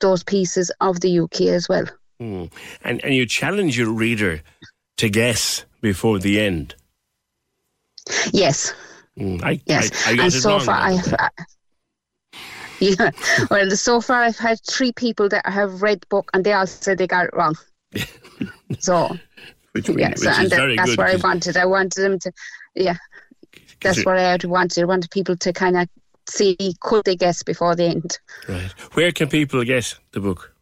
those 0.00 0.22
pieces 0.22 0.70
of 0.80 1.00
the 1.00 1.18
UK 1.20 1.40
as 1.42 1.68
well. 1.68 1.86
Mm. 2.20 2.52
And 2.84 3.04
and 3.04 3.14
you 3.14 3.26
challenge 3.26 3.76
your 3.78 3.90
reader 3.90 4.42
to 4.98 5.08
guess 5.08 5.64
before 5.80 6.18
the 6.18 6.40
end. 6.40 6.74
Yes. 8.32 8.72
Mm, 9.18 9.42
I, 9.42 9.60
yes, 9.66 10.06
I, 10.06 10.10
I 10.10 10.24
and 10.24 10.32
so 10.32 10.60
far 10.60 10.76
I've. 10.76 11.12
Uh, 11.12 11.28
yeah, 12.80 13.10
well, 13.50 13.70
so 13.70 14.00
far 14.00 14.22
I've 14.22 14.38
had 14.38 14.58
three 14.68 14.92
people 14.92 15.28
that 15.30 15.46
have 15.46 15.82
read 15.82 16.02
the 16.02 16.06
book 16.08 16.30
and 16.34 16.44
they 16.44 16.52
all 16.52 16.66
said 16.66 16.98
they 16.98 17.06
got 17.06 17.26
it 17.26 17.30
wrong. 17.34 17.54
so, 18.78 19.16
which, 19.76 19.88
yeah, 19.98 20.10
which 20.10 20.18
so, 20.18 20.30
and 20.30 20.50
that, 20.50 20.56
very 20.56 20.76
that's 20.76 20.90
good, 20.90 20.98
what 20.98 21.10
I 21.10 21.16
wanted. 21.16 21.56
I 21.56 21.66
wanted 21.66 22.02
them 22.02 22.18
to, 22.20 22.32
yeah, 22.74 22.96
that's 23.82 24.04
what 24.04 24.18
I 24.18 24.36
wanted. 24.44 24.82
I 24.82 24.86
wanted 24.86 25.10
people 25.10 25.36
to 25.36 25.52
kind 25.52 25.76
of 25.76 25.88
see 26.28 26.56
could 26.80 27.04
they 27.04 27.16
guess 27.16 27.42
before 27.42 27.76
the 27.76 27.84
end. 27.84 28.18
Right. 28.48 28.72
Where 28.94 29.12
can 29.12 29.28
people 29.28 29.62
get 29.64 29.94
the 30.12 30.20
book? 30.20 30.54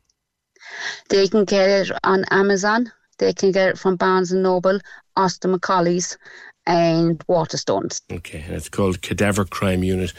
They 1.09 1.29
can 1.29 1.45
get 1.45 1.69
it 1.69 1.91
on 2.03 2.25
Amazon. 2.31 2.93
They 3.19 3.33
can 3.33 3.53
get 3.53 3.69
it 3.69 3.79
from 3.79 3.97
Barnes 3.97 4.33
and 4.33 4.43
Noble, 4.43 4.81
Austin 5.17 5.53
Macauley's, 5.53 6.19
and 6.67 7.19
Waterstones. 7.27 8.01
Okay, 8.11 8.41
and 8.41 8.55
it's 8.55 8.69
called 8.69 9.03
Cadaver 9.03 9.45
Crime 9.45 9.85
Unit, 9.85 10.13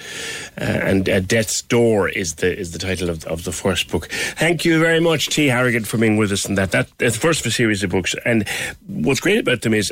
uh, 0.59 0.63
and 0.63 1.09
uh, 1.09 1.19
Death's 1.19 1.61
Door 1.61 2.09
is 2.09 2.35
the 2.35 2.57
is 2.57 2.71
the 2.71 2.79
title 2.79 3.09
of, 3.09 3.25
of 3.25 3.43
the 3.43 3.51
first 3.51 3.89
book. 3.89 4.07
Thank 4.11 4.65
you 4.65 4.79
very 4.79 4.99
much, 4.99 5.27
T. 5.27 5.47
Harrigan, 5.47 5.85
for 5.85 5.97
being 5.97 6.17
with 6.17 6.31
us. 6.31 6.45
And 6.45 6.57
that 6.57 6.71
that 6.71 6.89
that's 6.97 7.15
the 7.15 7.21
first 7.21 7.41
of 7.41 7.47
a 7.47 7.51
series 7.51 7.83
of 7.83 7.91
books. 7.91 8.15
And 8.25 8.47
what's 8.87 9.19
great 9.19 9.39
about 9.39 9.61
them 9.61 9.73
is 9.73 9.91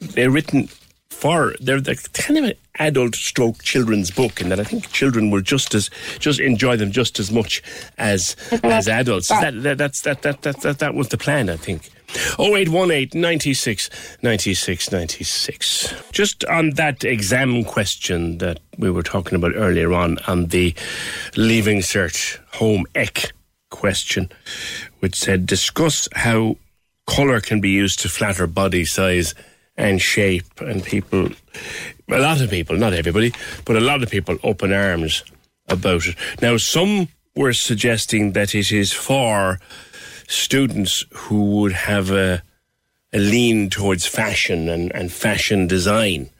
they're 0.00 0.30
written 0.30 0.68
for 1.08 1.54
they're 1.60 1.80
the 1.80 1.96
kind 2.12 2.38
of 2.38 2.44
an 2.44 2.52
adult 2.78 3.14
stroke 3.14 3.62
children's 3.62 4.10
book 4.10 4.38
and 4.38 4.50
that 4.50 4.60
I 4.60 4.64
think 4.64 4.90
children 4.92 5.30
will 5.30 5.40
just 5.40 5.74
as 5.74 5.88
just 6.18 6.40
enjoy 6.40 6.76
them 6.76 6.90
just 6.92 7.18
as 7.18 7.32
much 7.32 7.62
as 7.96 8.36
as 8.62 8.86
adults. 8.86 9.28
That, 9.28 9.62
that, 9.62 9.78
that's 9.78 10.02
that, 10.02 10.22
that 10.22 10.42
that 10.42 10.60
that 10.60 10.78
that 10.80 10.94
was 10.94 11.08
the 11.08 11.16
plan, 11.16 11.48
I 11.48 11.56
think. 11.56 11.90
0818 12.38 13.20
96 13.20 13.90
96 14.22 14.92
96. 14.92 15.94
Just 16.12 16.44
on 16.44 16.70
that 16.70 17.04
exam 17.04 17.64
question 17.64 18.38
that 18.38 18.60
we 18.78 18.90
were 18.90 19.02
talking 19.02 19.36
about 19.36 19.52
earlier 19.54 19.92
on, 19.92 20.18
on 20.26 20.46
the 20.46 20.74
Leaving 21.36 21.78
Cert 21.78 22.38
Home 22.54 22.84
Ec 22.94 23.32
question, 23.70 24.30
which 25.00 25.16
said 25.16 25.46
discuss 25.46 26.08
how 26.14 26.56
colour 27.06 27.40
can 27.40 27.60
be 27.60 27.70
used 27.70 28.00
to 28.00 28.08
flatter 28.08 28.46
body 28.46 28.84
size 28.84 29.34
and 29.76 30.00
shape, 30.00 30.60
and 30.60 30.82
people, 30.82 31.28
a 32.08 32.18
lot 32.18 32.40
of 32.40 32.50
people, 32.50 32.76
not 32.76 32.94
everybody, 32.94 33.32
but 33.64 33.76
a 33.76 33.80
lot 33.80 34.02
of 34.02 34.10
people 34.10 34.38
open 34.42 34.72
arms 34.72 35.22
about 35.68 36.06
it. 36.06 36.16
Now, 36.40 36.56
some 36.56 37.08
were 37.34 37.52
suggesting 37.52 38.32
that 38.32 38.54
it 38.54 38.72
is 38.72 38.92
for 38.92 39.60
students 40.28 41.04
who 41.12 41.60
would 41.60 41.72
have 41.72 42.10
a, 42.10 42.42
a 43.12 43.18
lean 43.18 43.70
towards 43.70 44.06
fashion 44.06 44.68
and, 44.68 44.94
and 44.94 45.12
fashion 45.12 45.66
design 45.66 46.30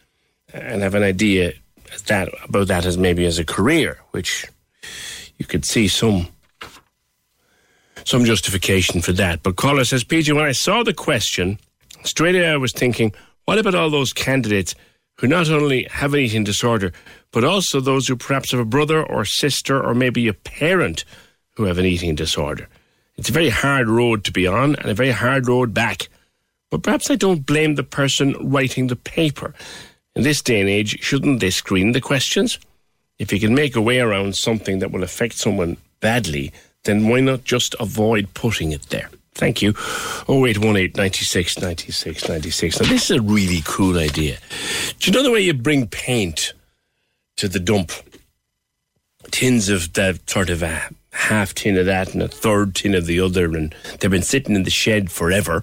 and 0.52 0.82
have 0.82 0.94
an 0.94 1.02
idea 1.02 1.52
that 2.06 2.28
about 2.44 2.68
that 2.68 2.84
as 2.84 2.98
maybe 2.98 3.24
as 3.24 3.38
a 3.38 3.44
career, 3.44 3.98
which 4.10 4.46
you 5.38 5.46
could 5.46 5.64
see 5.64 5.88
some 5.88 6.28
some 8.04 8.24
justification 8.24 9.00
for 9.00 9.12
that. 9.12 9.42
But 9.42 9.56
caller 9.56 9.84
says, 9.84 10.04
PJ, 10.04 10.32
when 10.32 10.44
I 10.44 10.52
saw 10.52 10.84
the 10.84 10.94
question, 10.94 11.58
straight 12.04 12.36
away 12.36 12.48
I 12.48 12.56
was 12.56 12.72
thinking, 12.72 13.12
what 13.46 13.58
about 13.58 13.74
all 13.74 13.90
those 13.90 14.12
candidates 14.12 14.76
who 15.16 15.26
not 15.26 15.48
only 15.50 15.88
have 15.90 16.14
an 16.14 16.20
eating 16.20 16.44
disorder, 16.44 16.92
but 17.32 17.42
also 17.42 17.80
those 17.80 18.06
who 18.06 18.14
perhaps 18.14 18.52
have 18.52 18.60
a 18.60 18.64
brother 18.64 19.02
or 19.02 19.24
sister 19.24 19.82
or 19.82 19.92
maybe 19.92 20.28
a 20.28 20.34
parent 20.34 21.04
who 21.56 21.64
have 21.64 21.78
an 21.78 21.84
eating 21.84 22.14
disorder? 22.14 22.68
It's 23.18 23.30
a 23.30 23.32
very 23.32 23.48
hard 23.48 23.88
road 23.88 24.24
to 24.24 24.32
be 24.32 24.46
on 24.46 24.76
and 24.76 24.90
a 24.90 24.94
very 24.94 25.10
hard 25.10 25.48
road 25.48 25.72
back. 25.72 26.08
But 26.70 26.82
perhaps 26.82 27.10
I 27.10 27.16
don't 27.16 27.46
blame 27.46 27.74
the 27.74 27.82
person 27.82 28.34
writing 28.40 28.88
the 28.88 28.96
paper. 28.96 29.54
In 30.14 30.22
this 30.22 30.42
day 30.42 30.60
and 30.60 30.68
age, 30.68 31.02
shouldn't 31.02 31.40
they 31.40 31.50
screen 31.50 31.92
the 31.92 32.00
questions? 32.00 32.58
If 33.18 33.32
you 33.32 33.40
can 33.40 33.54
make 33.54 33.76
a 33.76 33.80
way 33.80 34.00
around 34.00 34.36
something 34.36 34.80
that 34.80 34.90
will 34.90 35.02
affect 35.02 35.34
someone 35.34 35.76
badly, 36.00 36.52
then 36.84 37.08
why 37.08 37.20
not 37.20 37.44
just 37.44 37.74
avoid 37.80 38.34
putting 38.34 38.72
it 38.72 38.82
there? 38.90 39.10
Thank 39.34 39.60
you. 39.60 39.70
0818 40.28 40.92
96 40.96 41.60
96 41.60 42.28
96. 42.28 42.80
Now, 42.80 42.88
this 42.88 43.10
is 43.10 43.18
a 43.18 43.22
really 43.22 43.62
cool 43.64 43.98
idea. 43.98 44.38
Do 44.98 45.10
you 45.10 45.16
know 45.16 45.22
the 45.22 45.30
way 45.30 45.40
you 45.40 45.52
bring 45.52 45.86
paint 45.86 46.54
to 47.36 47.48
the 47.48 47.60
dump? 47.60 47.92
Tins 49.30 49.68
of 49.68 49.92
that 49.94 50.28
sort 50.28 50.50
of 50.50 50.62
a 50.62 50.82
half 51.12 51.54
tin 51.54 51.76
of 51.76 51.86
that 51.86 52.12
and 52.12 52.22
a 52.22 52.28
third 52.28 52.74
tin 52.74 52.94
of 52.94 53.06
the 53.06 53.20
other, 53.20 53.46
and 53.56 53.74
they've 53.98 54.10
been 54.10 54.22
sitting 54.22 54.54
in 54.54 54.62
the 54.62 54.70
shed 54.70 55.10
forever, 55.10 55.62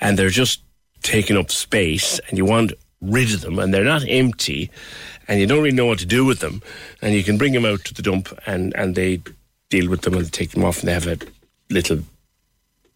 and 0.00 0.18
they're 0.18 0.28
just 0.30 0.62
taking 1.02 1.36
up 1.36 1.50
space, 1.50 2.20
and 2.28 2.38
you 2.38 2.44
want 2.44 2.72
rid 3.00 3.32
of 3.34 3.40
them, 3.40 3.58
and 3.58 3.72
they're 3.72 3.84
not 3.84 4.04
empty, 4.06 4.70
and 5.28 5.40
you 5.40 5.46
don't 5.46 5.62
really 5.62 5.74
know 5.74 5.86
what 5.86 5.98
to 5.98 6.06
do 6.06 6.24
with 6.24 6.40
them, 6.40 6.62
and 7.00 7.14
you 7.14 7.24
can 7.24 7.38
bring 7.38 7.52
them 7.52 7.64
out 7.64 7.84
to 7.84 7.94
the 7.94 8.02
dump, 8.02 8.32
and, 8.46 8.74
and 8.76 8.94
they 8.94 9.20
deal 9.70 9.88
with 9.88 10.02
them 10.02 10.14
and 10.14 10.32
take 10.32 10.50
them 10.50 10.64
off, 10.64 10.80
and 10.80 10.88
they 10.88 10.92
have 10.92 11.06
a 11.06 11.18
little 11.70 12.00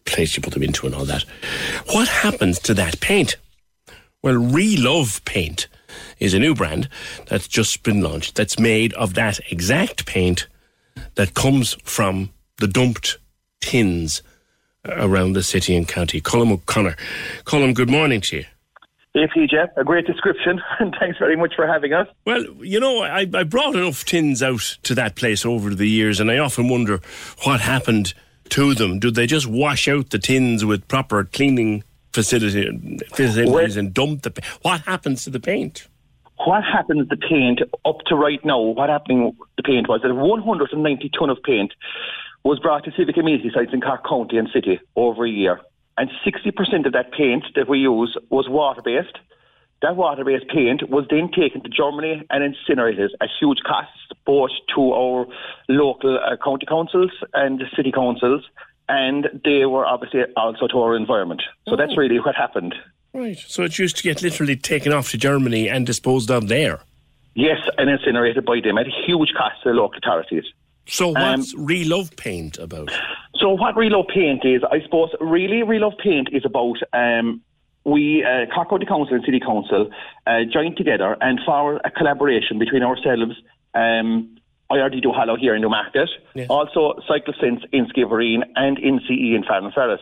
place 0.05 0.35
you 0.35 0.41
put 0.41 0.53
them 0.53 0.63
into 0.63 0.85
and 0.85 0.95
all 0.95 1.05
that. 1.05 1.23
What 1.91 2.07
happens 2.07 2.59
to 2.59 2.73
that 2.75 2.99
paint? 3.01 3.35
Well, 4.23 4.35
re 4.35 4.77
love 4.77 5.21
paint 5.25 5.67
is 6.19 6.33
a 6.33 6.39
new 6.39 6.55
brand 6.55 6.89
that's 7.27 7.47
just 7.47 7.83
been 7.83 8.01
launched 8.01 8.35
that's 8.35 8.59
made 8.59 8.93
of 8.93 9.13
that 9.15 9.39
exact 9.51 10.05
paint 10.05 10.47
that 11.15 11.33
comes 11.33 11.75
from 11.83 12.31
the 12.57 12.67
dumped 12.67 13.17
tins 13.61 14.21
around 14.85 15.33
the 15.33 15.43
city 15.43 15.75
and 15.75 15.87
county. 15.87 16.21
Colm 16.21 16.51
O'Connor. 16.51 16.95
Colm, 17.43 17.73
good 17.73 17.89
morning 17.89 18.21
to 18.21 18.37
you. 18.37 18.45
Hey, 19.13 19.27
PJ, 19.27 19.69
a 19.75 19.83
great 19.83 20.05
description, 20.05 20.61
and 20.79 20.95
thanks 20.99 21.17
very 21.17 21.35
much 21.35 21.53
for 21.55 21.65
having 21.65 21.93
us. 21.93 22.07
Well, 22.25 22.43
you 22.59 22.79
know, 22.79 23.01
I, 23.01 23.27
I 23.33 23.43
brought 23.43 23.75
enough 23.75 24.05
tins 24.05 24.43
out 24.43 24.77
to 24.83 24.93
that 24.95 25.15
place 25.15 25.45
over 25.45 25.73
the 25.73 25.87
years, 25.87 26.19
and 26.19 26.29
I 26.29 26.37
often 26.37 26.69
wonder 26.69 27.01
what 27.43 27.61
happened 27.61 28.13
to 28.49 28.75
them. 28.75 28.99
Did 28.99 29.15
they 29.15 29.25
just 29.25 29.47
wash 29.47 29.87
out 29.87 30.11
the 30.11 30.19
tins 30.19 30.63
with 30.63 30.87
proper 30.87 31.23
cleaning 31.23 31.83
facility, 32.13 32.99
facilities 33.13 33.75
well, 33.75 33.85
and 33.85 33.93
dump 33.93 34.21
the 34.21 34.41
What 34.61 34.81
happens 34.81 35.23
to 35.23 35.29
the 35.29 35.39
paint? 35.39 35.87
What 36.45 36.63
happens 36.63 37.09
to 37.09 37.15
the 37.15 37.17
paint 37.17 37.61
up 37.85 37.99
to 38.07 38.15
right 38.15 38.43
now? 38.45 38.59
What 38.59 38.89
happening 38.89 39.35
the 39.57 39.63
paint 39.63 39.89
was 39.89 40.01
that 40.03 40.13
190 40.13 41.09
ton 41.17 41.29
of 41.29 41.37
paint 41.43 41.73
was 42.43 42.59
brought 42.59 42.83
to 42.85 42.91
civic 42.95 43.17
amenity 43.17 43.51
sites 43.53 43.73
in 43.73 43.81
Cork 43.81 44.07
County 44.07 44.37
and 44.37 44.47
City 44.53 44.79
over 44.95 45.25
a 45.25 45.29
year 45.29 45.59
and 45.97 46.09
60% 46.25 46.85
of 46.85 46.93
that 46.93 47.11
paint 47.11 47.43
that 47.55 47.67
we 47.67 47.79
use 47.79 48.15
was 48.29 48.47
water 48.47 48.81
based. 48.81 49.17
That 49.81 49.95
water 49.95 50.23
based 50.23 50.47
paint 50.47 50.89
was 50.89 51.05
then 51.09 51.29
taken 51.31 51.61
to 51.63 51.69
Germany 51.69 52.23
and 52.29 52.43
incinerated 52.43 53.11
at 53.19 53.29
huge 53.39 53.59
costs, 53.65 54.07
both 54.25 54.51
to 54.75 54.93
our 54.93 55.27
local 55.67 56.17
uh, 56.17 56.37
county 56.43 56.65
councils 56.65 57.11
and 57.33 57.61
city 57.75 57.91
councils, 57.91 58.43
and 58.87 59.27
they 59.43 59.65
were 59.65 59.85
obviously 59.85 60.21
also 60.35 60.67
to 60.67 60.79
our 60.79 60.95
environment. 60.95 61.41
So 61.67 61.73
oh. 61.73 61.77
that's 61.77 61.97
really 61.97 62.19
what 62.19 62.35
happened. 62.35 62.75
Right. 63.13 63.37
So 63.37 63.63
it 63.63 63.79
used 63.79 63.97
to 63.97 64.03
get 64.03 64.21
literally 64.21 64.55
taken 64.55 64.93
off 64.93 65.11
to 65.11 65.17
Germany 65.17 65.69
and 65.69 65.85
disposed 65.85 66.29
of 66.29 66.47
there. 66.47 66.81
Yes, 67.33 67.59
and 67.77 67.89
incinerated 67.89 68.45
by 68.45 68.61
them 68.61 68.77
at 68.77 68.87
a 68.87 68.91
huge 69.05 69.33
cost 69.37 69.61
to 69.63 69.69
the 69.69 69.75
local 69.75 69.99
authorities. 70.03 70.43
So 70.87 71.09
what's 71.09 71.53
um, 71.53 71.67
Relove 71.67 72.15
Paint 72.15 72.57
about? 72.57 72.91
So 73.35 73.49
what 73.51 73.75
Relove 73.75 74.07
Paint 74.07 74.45
is, 74.45 74.61
I 74.71 74.81
suppose, 74.81 75.09
really 75.19 75.61
Relove 75.61 75.97
Paint 75.99 76.29
is 76.31 76.43
about 76.45 76.77
um, 76.93 77.41
we, 77.83 78.23
uh, 78.23 78.45
Cork 78.53 78.69
County 78.69 78.85
Council 78.85 79.15
and 79.15 79.23
City 79.23 79.39
Council, 79.39 79.89
uh, 80.25 80.39
joined 80.51 80.77
together 80.77 81.15
and 81.21 81.39
for 81.45 81.79
a 81.83 81.91
collaboration 81.91 82.57
between 82.59 82.83
ourselves, 82.83 83.35
um, 83.73 84.37
IRD 84.71 85.03
Duhallow 85.03 85.37
here 85.37 85.55
in 85.55 85.61
Newmarket, 85.61 86.09
yes. 86.33 86.47
also 86.49 86.99
Cycle 87.07 87.33
Sense 87.39 87.61
in 87.71 87.87
Skibbereen 87.87 88.41
and 88.55 88.77
NCE 88.77 89.35
in 89.35 89.43
Farranferris 89.43 89.99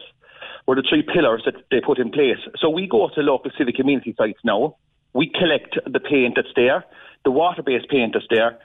were 0.67 0.75
the 0.75 0.83
three 0.87 1.03
pillars 1.03 1.43
that 1.45 1.55
they 1.71 1.79
put 1.79 1.99
in 1.99 2.11
place. 2.11 2.39
So 2.57 2.69
we 2.69 2.87
go 2.87 3.09
to 3.13 3.21
local 3.21 3.51
civic 3.57 3.75
community 3.75 4.15
sites 4.17 4.39
now, 4.43 4.77
we 5.13 5.29
collect 5.29 5.77
the 5.85 5.99
paint 5.99 6.33
that's 6.35 6.53
there, 6.55 6.83
the 7.23 7.31
water-based 7.31 7.89
paint 7.89 8.13
that's 8.13 8.25
there, 8.29 8.59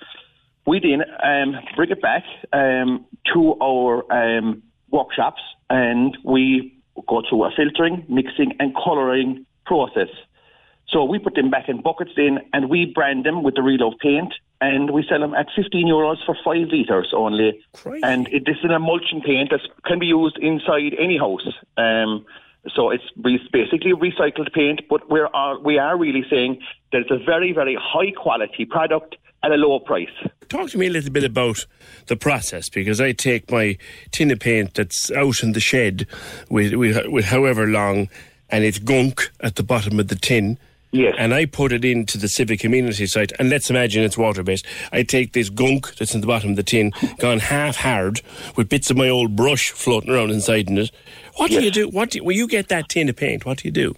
we 0.67 0.81
then 0.81 1.03
um, 1.25 1.57
bring 1.77 1.91
it 1.91 2.03
back 2.03 2.25
um, 2.53 3.07
to 3.33 3.57
our 3.63 4.05
um, 4.13 4.63
workshops 4.91 5.41
and 5.69 6.17
we 6.25 6.77
go 7.09 7.23
through 7.29 7.45
a 7.45 7.51
filtering, 7.57 8.05
mixing 8.09 8.53
and 8.59 8.75
colouring 8.75 9.47
process. 9.65 10.09
So 10.89 11.05
we 11.05 11.19
put 11.19 11.35
them 11.35 11.51
back 11.51 11.69
in 11.69 11.83
buckets 11.83 12.13
in 12.17 12.41
and 12.53 12.69
we 12.69 12.87
brand 12.87 13.25
them 13.25 13.43
with 13.43 13.55
the 13.55 13.61
Relove 13.61 13.99
paint 14.01 14.35
and 14.61 14.91
we 14.91 15.05
sell 15.09 15.21
them 15.21 15.35
at 15.35 15.47
15 15.57 15.87
euros 15.87 16.17
for 16.25 16.37
5 16.45 16.69
litres 16.69 17.13
only. 17.15 17.61
Crazy. 17.73 18.03
And 18.03 18.29
it, 18.29 18.45
this 18.47 18.57
is 18.59 18.65
an 18.65 18.73
emulsion 18.73 19.21
paint 19.21 19.51
that 19.51 19.61
can 19.87 19.99
be 19.99 20.07
used 20.07 20.39
inside 20.39 20.95
any 20.99 21.19
house. 21.19 21.47
Um, 21.77 22.27
so 22.75 22.91
it's 22.91 23.05
basically 23.17 23.93
recycled 23.93 24.53
paint, 24.53 24.83
but 24.91 25.09
we're, 25.09 25.29
uh, 25.35 25.59
we 25.59 25.79
are 25.79 25.97
really 25.97 26.25
saying 26.29 26.61
that 26.93 27.03
it's 27.03 27.11
a 27.11 27.25
very, 27.25 27.53
very 27.53 27.77
high 27.81 28.11
quality 28.11 28.67
product 28.67 29.17
at 29.43 29.51
a 29.51 29.55
low 29.55 29.81
price 29.81 30.09
talk 30.51 30.69
to 30.69 30.79
me 30.79 30.89
a 30.89 30.91
little 30.91 31.13
bit 31.13 31.25
about 31.25 31.65
the 32.07 32.17
process 32.17 32.69
because 32.69 33.01
I 33.01 33.13
take 33.13 33.51
my 33.51 33.79
tin 34.11 34.31
of 34.33 34.41
paint 34.41 34.75
that's 34.75 35.11
out 35.13 35.43
in 35.43 35.53
the 35.53 35.61
shed 35.61 36.07
with, 36.51 36.75
with, 36.75 37.07
with 37.07 37.27
however 37.27 37.67
long 37.67 38.09
and 38.51 38.65
it's 38.65 38.81
gunk 38.81 39.31
at 39.41 39.55
the 39.55 39.63
bottom 39.63 40.01
of 40.01 40.09
the 40.09 40.17
tin. 40.17 40.59
Yes. 40.93 41.15
And 41.19 41.33
I 41.33 41.47
put 41.47 41.73
it 41.73 41.85
into 41.85 42.19
the 42.19 42.29
civic 42.29 42.61
community 42.61 43.07
site, 43.07 43.33
and 43.39 43.49
let's 43.49 43.71
imagine 43.71 44.03
it's 44.03 44.19
water 44.19 44.43
based. 44.43 44.67
I 44.93 45.05
take 45.05 45.33
this 45.33 45.49
gunk 45.49 45.95
that's 45.97 46.15
in 46.15 46.21
the 46.21 46.27
bottom 46.27 46.51
of 46.51 46.57
the 46.57 46.65
tin, 46.65 46.93
gone 47.19 47.39
half 47.39 47.77
hard, 47.77 48.23
with 48.57 48.69
bits 48.69 48.91
of 48.91 48.97
my 48.97 49.09
old 49.09 49.37
brush 49.37 49.71
floating 49.71 50.11
around 50.11 50.31
inside 50.31 50.69
in 50.69 50.79
it. 50.79 50.91
What 51.37 51.51
yes. 51.51 51.61
do 51.61 51.65
you 51.65 51.71
do? 51.71 51.89
What 51.89 52.11
do, 52.11 52.25
when 52.25 52.37
you 52.37 52.49
get 52.49 52.69
that 52.69 52.89
tin 52.89 53.09
of 53.09 53.17
paint? 53.17 53.47
What 53.47 53.59
do 53.59 53.69
you 53.69 53.73
do? 53.73 53.95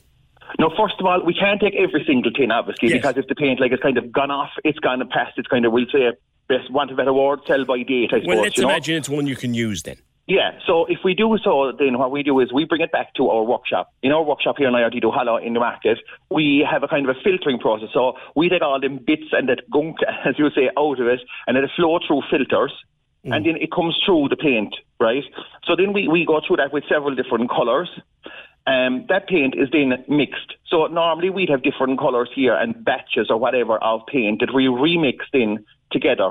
No, 0.59 0.70
first 0.77 0.94
of 1.01 1.06
all, 1.06 1.24
we 1.24 1.32
can't 1.32 1.60
take 1.60 1.74
every 1.77 2.05
single 2.06 2.31
tin, 2.31 2.51
obviously, 2.51 2.90
yes. 2.90 2.98
because 2.98 3.16
if 3.16 3.27
the 3.27 3.35
paint 3.35 3.59
like 3.59 3.73
it's 3.73 3.82
kind 3.82 3.97
of 3.97 4.12
gone 4.12 4.31
off, 4.31 4.51
it's 4.64 4.78
gone 4.78 5.02
past, 5.09 5.39
it's 5.39 5.48
kind 5.48 5.64
of 5.64 5.73
we'll 5.73 5.86
say 5.90 6.12
best 6.48 6.70
want 6.70 6.90
a 6.90 6.94
better 6.94 7.12
word, 7.12 7.40
sell 7.47 7.64
by 7.64 7.82
date. 7.82 8.10
I 8.12 8.20
suppose. 8.20 8.27
Well, 8.27 8.43
let's 8.43 8.59
imagine 8.59 8.94
know? 8.94 8.98
it's 8.98 9.09
one 9.09 9.27
you 9.27 9.36
can 9.36 9.55
use 9.55 9.82
then. 9.82 9.97
Yeah, 10.27 10.53
so 10.66 10.86
if 10.86 10.99
we 11.05 11.15
do 11.15 11.36
so, 11.43 11.73
then 11.77 11.99
what 11.99 12.12
we 12.12 12.23
do 12.23 12.39
is 12.39 12.53
we 12.53 12.65
bring 12.65 12.81
it 12.81 12.93
back 12.93 13.12
to 13.15 13.28
our 13.28 13.43
workshop. 13.43 13.93
In 14.03 14.12
our 14.12 14.23
workshop 14.23 14.55
here 14.57 14.69
in 14.69 14.74
IRD 14.74 15.03
Duhallow 15.03 15.44
in 15.44 15.53
the 15.53 15.61
market, 15.61 15.99
we 16.31 16.66
have 16.70 16.85
a 16.85 16.89
kind 16.89 17.09
of 17.09 17.16
a 17.16 17.20
filtering 17.20 17.59
process. 17.59 17.89
So 17.93 18.12
we 18.36 18.49
take 18.49 18.62
all 18.62 18.81
them 18.81 19.01
bits 19.05 19.32
and 19.32 19.49
that 19.49 19.69
gunk, 19.73 19.97
as 20.24 20.39
you 20.39 20.49
say, 20.51 20.70
out 20.78 21.01
of 21.01 21.07
it, 21.09 21.20
and 21.47 21.57
let 21.57 21.65
it 21.65 21.70
flow 21.74 21.99
through 22.07 22.23
filters, 22.31 22.73
mm. 23.27 23.35
and 23.35 23.44
then 23.44 23.57
it 23.57 23.73
comes 23.73 23.99
through 24.07 24.28
the 24.28 24.36
paint, 24.36 24.77
right? 25.01 25.24
So 25.65 25.74
then 25.74 25.93
we, 25.93 26.07
we 26.07 26.24
go 26.24 26.40
through 26.47 26.57
that 26.57 26.73
with 26.73 26.85
several 26.89 27.16
different 27.16 27.51
colours. 27.51 27.90
Um, 28.65 29.07
that 29.09 29.27
paint 29.27 29.57
is 29.59 29.70
then 29.73 30.05
mixed. 30.09 30.55
So 30.69 30.86
normally 30.86 31.31
we'd 31.31 31.51
have 31.51 31.65
different 31.65 31.99
colours 31.99 32.31
here 32.32 32.55
and 32.55 32.85
batches 32.85 33.27
or 33.28 33.39
whatever 33.39 33.78
of 33.78 34.07
paint 34.07 34.39
that 34.39 34.55
we 34.55 34.66
remix 34.66 35.16
in 35.32 35.65
together. 35.90 36.31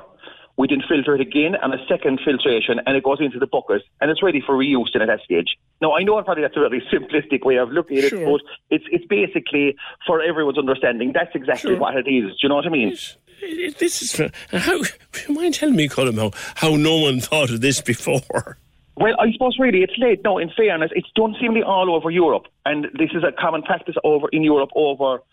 We 0.57 0.67
then 0.67 0.81
filter 0.87 1.15
it 1.15 1.21
again 1.21 1.55
and 1.61 1.73
a 1.73 1.77
second 1.87 2.19
filtration 2.23 2.79
and 2.85 2.95
it 2.95 3.03
goes 3.03 3.19
into 3.19 3.39
the 3.39 3.47
bucket 3.47 3.83
and 3.99 4.11
it's 4.11 4.21
ready 4.21 4.41
for 4.45 4.55
reuse 4.55 4.93
then 4.93 5.01
at 5.01 5.07
that 5.07 5.21
stage. 5.21 5.57
Now 5.81 5.93
I 5.93 6.03
know 6.03 6.17
I'm 6.17 6.23
probably 6.23 6.43
that's 6.43 6.57
a 6.57 6.59
very 6.59 6.81
simplistic 6.93 7.45
way 7.45 7.57
of 7.57 7.69
looking 7.69 7.97
at 7.99 8.09
sure. 8.09 8.21
it, 8.21 8.25
but 8.25 8.41
it's 8.69 8.85
it's 8.91 9.05
basically 9.05 9.75
for 10.05 10.21
everyone's 10.21 10.57
understanding, 10.57 11.11
that's 11.13 11.35
exactly 11.35 11.71
sure. 11.71 11.79
what 11.79 11.95
it 11.95 12.07
is. 12.07 12.31
Do 12.31 12.37
you 12.43 12.49
know 12.49 12.55
what 12.55 12.65
I 12.65 12.69
mean? 12.69 12.97
This 13.79 14.01
is 14.01 14.19
uh, 14.19 14.29
how 14.51 14.83
you 15.27 15.33
mind 15.33 15.55
telling 15.55 15.75
me, 15.75 15.89
Colm, 15.89 16.15
how, 16.15 16.31
how 16.55 16.75
no 16.75 16.97
one 16.97 17.19
thought 17.19 17.49
of 17.49 17.61
this 17.61 17.81
before? 17.81 18.57
Well, 18.97 19.15
I 19.19 19.31
suppose 19.31 19.57
really 19.57 19.81
it's 19.81 19.97
late. 19.97 20.21
No, 20.23 20.37
in 20.37 20.51
fairness, 20.55 20.91
it's 20.93 21.09
done 21.15 21.35
seemingly 21.39 21.63
all 21.63 21.95
over 21.95 22.11
Europe, 22.11 22.45
and 22.65 22.85
this 22.99 23.09
is 23.15 23.23
a 23.23 23.31
common 23.31 23.63
practice 23.63 23.95
over 24.03 24.27
in 24.31 24.43
Europe 24.43 24.69
over 24.75 25.23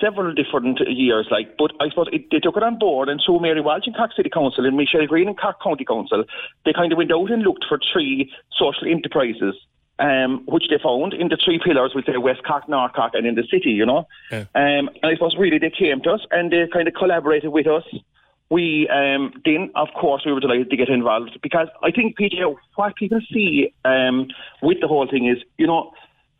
several 0.00 0.32
different 0.34 0.80
years, 0.88 1.26
like, 1.30 1.56
but 1.58 1.72
I 1.80 1.88
suppose 1.88 2.08
it, 2.12 2.30
they 2.30 2.38
took 2.38 2.56
it 2.56 2.62
on 2.62 2.78
board, 2.78 3.08
and 3.08 3.20
so 3.24 3.38
Mary 3.38 3.60
Walsh 3.60 3.86
in 3.86 3.94
Cork 3.94 4.12
City 4.14 4.30
Council 4.30 4.66
and 4.66 4.76
Michelle 4.76 5.06
Green 5.06 5.28
in 5.28 5.34
Cork 5.34 5.62
County 5.62 5.84
Council, 5.84 6.24
they 6.64 6.72
kind 6.72 6.92
of 6.92 6.98
went 6.98 7.12
out 7.12 7.30
and 7.30 7.42
looked 7.42 7.64
for 7.68 7.78
three 7.92 8.30
social 8.58 8.86
enterprises, 8.86 9.54
um, 9.98 10.44
which 10.46 10.64
they 10.68 10.78
found 10.82 11.14
in 11.14 11.28
the 11.28 11.38
three 11.42 11.60
pillars, 11.62 11.92
we 11.94 12.02
say 12.02 12.16
West 12.16 12.42
Cork, 12.44 12.68
North 12.68 12.92
Cork, 12.92 13.12
and 13.14 13.26
in 13.26 13.34
the 13.34 13.44
city, 13.50 13.70
you 13.70 13.86
know. 13.86 14.06
Yeah. 14.30 14.44
Um, 14.54 14.90
and 15.02 15.04
I 15.04 15.14
suppose 15.14 15.36
really 15.38 15.58
they 15.58 15.70
came 15.70 16.02
to 16.02 16.12
us 16.12 16.20
and 16.30 16.52
they 16.52 16.66
kind 16.72 16.88
of 16.88 16.94
collaborated 16.94 17.50
with 17.50 17.66
us. 17.66 17.84
We 18.48 18.88
um, 18.88 19.32
then, 19.44 19.72
of 19.74 19.88
course, 19.98 20.22
we 20.24 20.32
were 20.32 20.38
delighted 20.38 20.70
to 20.70 20.76
get 20.76 20.88
involved 20.88 21.38
because 21.42 21.66
I 21.82 21.90
think, 21.90 22.16
PJ, 22.16 22.56
what 22.76 22.94
people 22.94 23.20
see 23.32 23.72
um, 23.84 24.28
with 24.62 24.80
the 24.80 24.86
whole 24.86 25.08
thing 25.08 25.26
is, 25.26 25.38
you 25.58 25.66
know, 25.66 25.92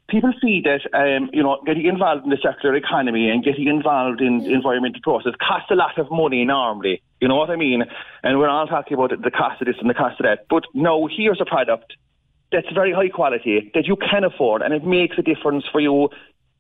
people 0.09 0.33
see 0.41 0.63
that 0.63 0.83
um, 0.95 1.31
you 1.33 1.43
know 1.43 1.61
getting 1.67 1.87
involved 1.87 2.25
in 2.25 2.31
the 2.31 2.39
circular 2.43 2.75
economy 2.75 3.29
and 3.29 3.45
getting 3.45 3.69
involved 3.69 4.21
in 4.21 4.39
the 4.39 4.53
environmental 4.53 5.01
process 5.03 5.33
costs 5.41 5.71
a 5.71 5.75
lot 5.75 5.99
of 5.99 6.11
money 6.11 6.45
normally. 6.45 7.03
You 7.21 7.29
know 7.29 7.37
what 7.37 7.51
I 7.51 7.57
mean? 7.57 7.83
And 8.23 8.39
we're 8.39 8.49
all 8.49 8.67
talking 8.67 8.97
about 8.97 9.11
the 9.11 9.31
cost 9.31 9.61
of 9.61 9.67
this 9.67 9.77
and 9.81 9.89
the 9.89 9.95
cost 9.95 10.21
of 10.21 10.25
that. 10.25 10.47
But 10.49 10.65
no, 10.75 11.07
here's 11.07 11.41
a 11.41 11.47
product 11.47 11.95
that's 12.53 12.71
very 12.73 12.93
high 12.93 13.09
quality 13.09 13.71
that 13.75 13.87
you 13.87 13.97
can 13.97 14.25
afford, 14.25 14.63
and 14.63 14.73
it 14.73 14.85
makes 14.85 15.19
a 15.19 15.23
difference 15.23 15.65
for 15.71 15.81
you. 15.81 16.09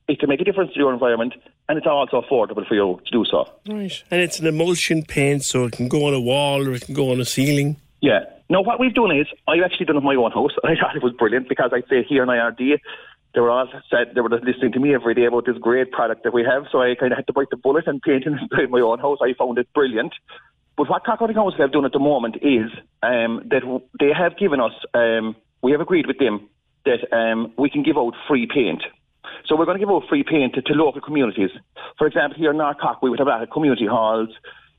It 0.08 0.20
can 0.20 0.28
make 0.28 0.40
a 0.40 0.44
difference 0.44 0.72
to 0.72 0.78
your 0.78 0.92
environment, 0.92 1.34
and 1.68 1.78
it's 1.78 1.86
also 1.86 2.20
affordable 2.20 2.66
for 2.66 2.74
you 2.74 3.00
to 3.04 3.10
do 3.10 3.24
so. 3.28 3.50
Right, 3.68 4.02
and 4.10 4.20
it's 4.20 4.38
an 4.38 4.46
emulsion 4.46 5.02
paint, 5.02 5.44
so 5.44 5.64
it 5.64 5.72
can 5.72 5.88
go 5.88 6.06
on 6.06 6.14
a 6.14 6.20
wall 6.20 6.66
or 6.66 6.72
it 6.72 6.82
can 6.82 6.94
go 6.94 7.10
on 7.10 7.20
a 7.20 7.24
ceiling. 7.24 7.76
Yeah. 8.00 8.20
No, 8.48 8.60
what 8.60 8.78
we've 8.78 8.94
done 8.94 9.10
is 9.10 9.26
I've 9.48 9.62
actually 9.64 9.86
done 9.86 9.96
it 9.96 10.00
in 10.00 10.04
my 10.04 10.14
own 10.14 10.30
house. 10.30 10.52
I 10.64 10.76
thought 10.80 10.94
it 10.94 11.02
was 11.02 11.12
brilliant 11.12 11.48
because 11.48 11.72
I'd 11.74 11.88
say 11.88 12.04
here 12.04 12.22
in 12.22 12.28
IRD 12.28 12.78
they 13.36 13.42
were 13.42 13.50
all 13.50 13.68
said 13.90 14.12
they 14.14 14.22
were 14.22 14.30
listening 14.30 14.72
to 14.72 14.80
me 14.80 14.94
every 14.94 15.14
day 15.14 15.26
about 15.26 15.44
this 15.44 15.58
great 15.60 15.92
product 15.92 16.24
that 16.24 16.32
we 16.32 16.42
have. 16.42 16.64
So 16.72 16.80
I 16.80 16.94
kind 16.98 17.12
of 17.12 17.18
had 17.18 17.26
to 17.26 17.34
bite 17.34 17.50
the 17.50 17.58
bullet 17.58 17.86
and 17.86 18.00
paint 18.00 18.24
in 18.26 18.70
my 18.70 18.80
own 18.80 18.98
house. 18.98 19.18
I 19.20 19.34
found 19.38 19.58
it 19.58 19.68
brilliant. 19.74 20.14
But 20.78 20.88
what 20.88 21.04
County 21.04 21.34
Council 21.34 21.60
have 21.60 21.70
done 21.70 21.84
at 21.84 21.92
the 21.92 21.98
moment 21.98 22.36
is 22.36 22.70
um, 23.02 23.42
that 23.50 23.60
they 24.00 24.10
have 24.16 24.38
given 24.38 24.58
us, 24.58 24.72
um, 24.94 25.36
we 25.62 25.72
have 25.72 25.82
agreed 25.82 26.06
with 26.06 26.18
them 26.18 26.48
that 26.86 27.12
um, 27.14 27.52
we 27.58 27.68
can 27.68 27.82
give 27.82 27.98
out 27.98 28.14
free 28.26 28.46
paint. 28.46 28.82
So 29.44 29.54
we're 29.54 29.66
going 29.66 29.78
to 29.78 29.84
give 29.84 29.92
out 29.92 30.04
free 30.08 30.24
paint 30.24 30.54
to, 30.54 30.62
to 30.62 30.72
local 30.72 31.02
communities. 31.02 31.50
For 31.98 32.06
example, 32.06 32.38
here 32.38 32.52
in 32.52 32.56
North 32.56 32.78
Cork, 32.80 33.02
we 33.02 33.10
would 33.10 33.18
have 33.18 33.28
of 33.28 33.50
community 33.50 33.86
halls, 33.86 34.30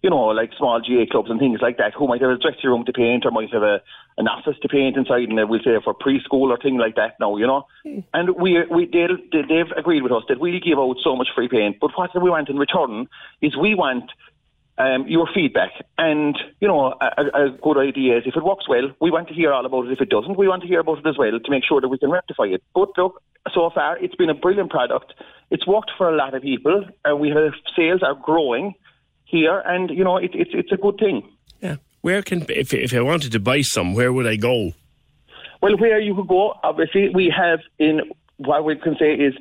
you 0.02 0.10
know, 0.10 0.28
like 0.28 0.52
small 0.58 0.80
GAA 0.80 1.06
clubs 1.10 1.30
and 1.30 1.40
things 1.40 1.60
like 1.62 1.78
that, 1.78 1.94
who 1.94 2.08
might 2.08 2.22
have 2.22 2.32
a 2.32 2.38
dressing 2.38 2.70
room 2.70 2.86
to 2.86 2.94
paint 2.94 3.26
or 3.26 3.32
might 3.32 3.52
have 3.54 3.64
a 3.64 3.82
an 4.20 4.28
office 4.28 4.56
to 4.64 4.68
paint 4.68 4.98
inside, 4.98 5.30
and 5.30 5.50
we'll 5.50 5.60
say 5.60 5.78
for 5.84 5.94
preschool 5.94 6.50
or 6.50 6.58
thing 6.58 6.78
like 6.78 6.96
that. 6.96 7.16
Now, 7.20 7.38
you 7.38 7.46
know, 7.46 7.68
and 8.14 8.36
we 8.36 8.64
we 8.70 8.86
they 8.86 9.08
they've 9.32 9.72
agreed 9.76 10.04
with 10.04 10.12
us 10.12 10.24
that 10.30 10.40
we 10.40 10.60
give 10.60 10.80
out 10.80 10.98
so 11.04 11.16
much 11.16 11.28
free 11.36 11.48
paint, 11.48 11.78
but 11.80 11.92
what 11.96 12.10
we 12.22 12.30
want 12.30 12.50
in 12.50 12.58
return 12.58 13.08
is 13.42 13.56
we 13.56 13.76
want 13.76 14.10
um, 14.78 15.08
your 15.08 15.28
feedback. 15.34 15.72
And, 15.98 16.38
you 16.60 16.68
know, 16.68 16.94
a, 17.02 17.46
a, 17.46 17.50
good 17.62 17.78
idea 17.78 18.18
is 18.18 18.24
if 18.26 18.36
it 18.36 18.44
works 18.44 18.70
well, 18.70 18.92
we 19.02 19.10
want 19.10 19.28
to 19.30 19.34
hear 19.34 19.52
all 19.52 19.66
about 19.66 19.88
it. 19.88 19.92
If 19.92 20.02
it 20.02 20.10
doesn't, 20.10 20.38
we 20.38 20.48
want 20.48 20.62
to 20.62 20.68
hear 20.68 20.82
about 20.82 21.00
it 21.00 21.08
as 21.08 21.18
well 21.18 21.40
to 21.40 21.52
make 21.52 21.64
sure 21.64 21.82
that 21.82 21.88
we 21.88 21.98
can 21.98 22.12
rectify 22.12 22.46
it. 22.46 22.64
But 22.76 22.90
look, 22.98 23.24
so 23.54 23.70
far, 23.74 23.98
it's 23.98 24.16
been 24.16 24.30
a 24.30 24.36
brilliant 24.36 24.70
product. 24.70 25.14
It's 25.50 25.66
worked 25.66 25.92
for 25.98 26.10
a 26.10 26.16
lot 26.16 26.36
of 26.36 26.44
people. 26.44 26.86
Uh, 27.10 27.16
we 27.16 27.30
have 27.30 27.54
sales 27.76 28.04
are 28.04 28.14
growing 28.14 28.76
here, 29.28 29.62
and, 29.66 29.90
you 29.90 30.04
know, 30.04 30.18
it, 30.18 30.32
it's 30.34 30.52
it's 30.54 30.72
a 30.72 30.78
good 30.78 30.98
thing. 30.98 31.28
Yeah. 31.62 31.76
Where 32.02 32.22
can, 32.22 32.46
if, 32.50 32.74
if 32.74 32.94
I 32.94 33.02
wanted 33.02 33.32
to 33.34 33.40
buy 33.40 33.62
some, 33.62 33.94
where 33.94 34.14
would 34.14 34.28
I 34.28 34.38
go? 34.38 34.74
Well, 35.62 35.78
where 35.78 36.00
you 36.00 36.16
could 36.16 36.28
go, 36.28 36.54
obviously, 36.64 37.10
we 37.10 37.34
have 37.36 37.60
in 37.80 38.02
what 38.38 38.64
we 38.64 38.76
can 38.76 38.96
say 39.00 39.14
is 39.14 39.34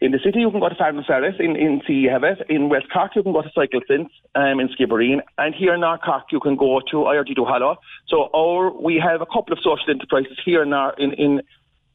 in 0.00 0.12
the 0.12 0.18
city 0.22 0.40
you 0.40 0.50
can 0.50 0.60
go 0.60 0.68
to 0.68 0.74
Farranferris, 0.74 1.40
in, 1.40 1.56
in 1.56 1.80
C 1.86 1.94
you 1.94 2.10
have 2.10 2.24
it, 2.24 2.38
in 2.48 2.68
West 2.68 2.86
Cork 2.92 3.12
you 3.16 3.22
can 3.22 3.32
go 3.32 3.42
to 3.42 3.50
Cycle 3.54 3.80
Sense 3.88 4.10
um, 4.34 4.60
in 4.60 4.68
Skibbereen, 4.68 5.20
and 5.38 5.54
here 5.54 5.74
in 5.74 5.80
North 5.80 6.02
Cork 6.02 6.24
you 6.30 6.40
can 6.40 6.56
go 6.56 6.80
to 6.90 6.96
IRD 6.96 7.36
Duhallow. 7.38 7.76
So 8.08 8.28
our, 8.34 8.70
we 8.70 9.02
have 9.02 9.22
a 9.22 9.26
couple 9.26 9.52
of 9.52 9.58
social 9.58 9.88
enterprises 9.88 10.38
here 10.44 10.62
in 10.62 10.72
our, 10.72 10.92
in, 10.98 11.12
in 11.14 11.42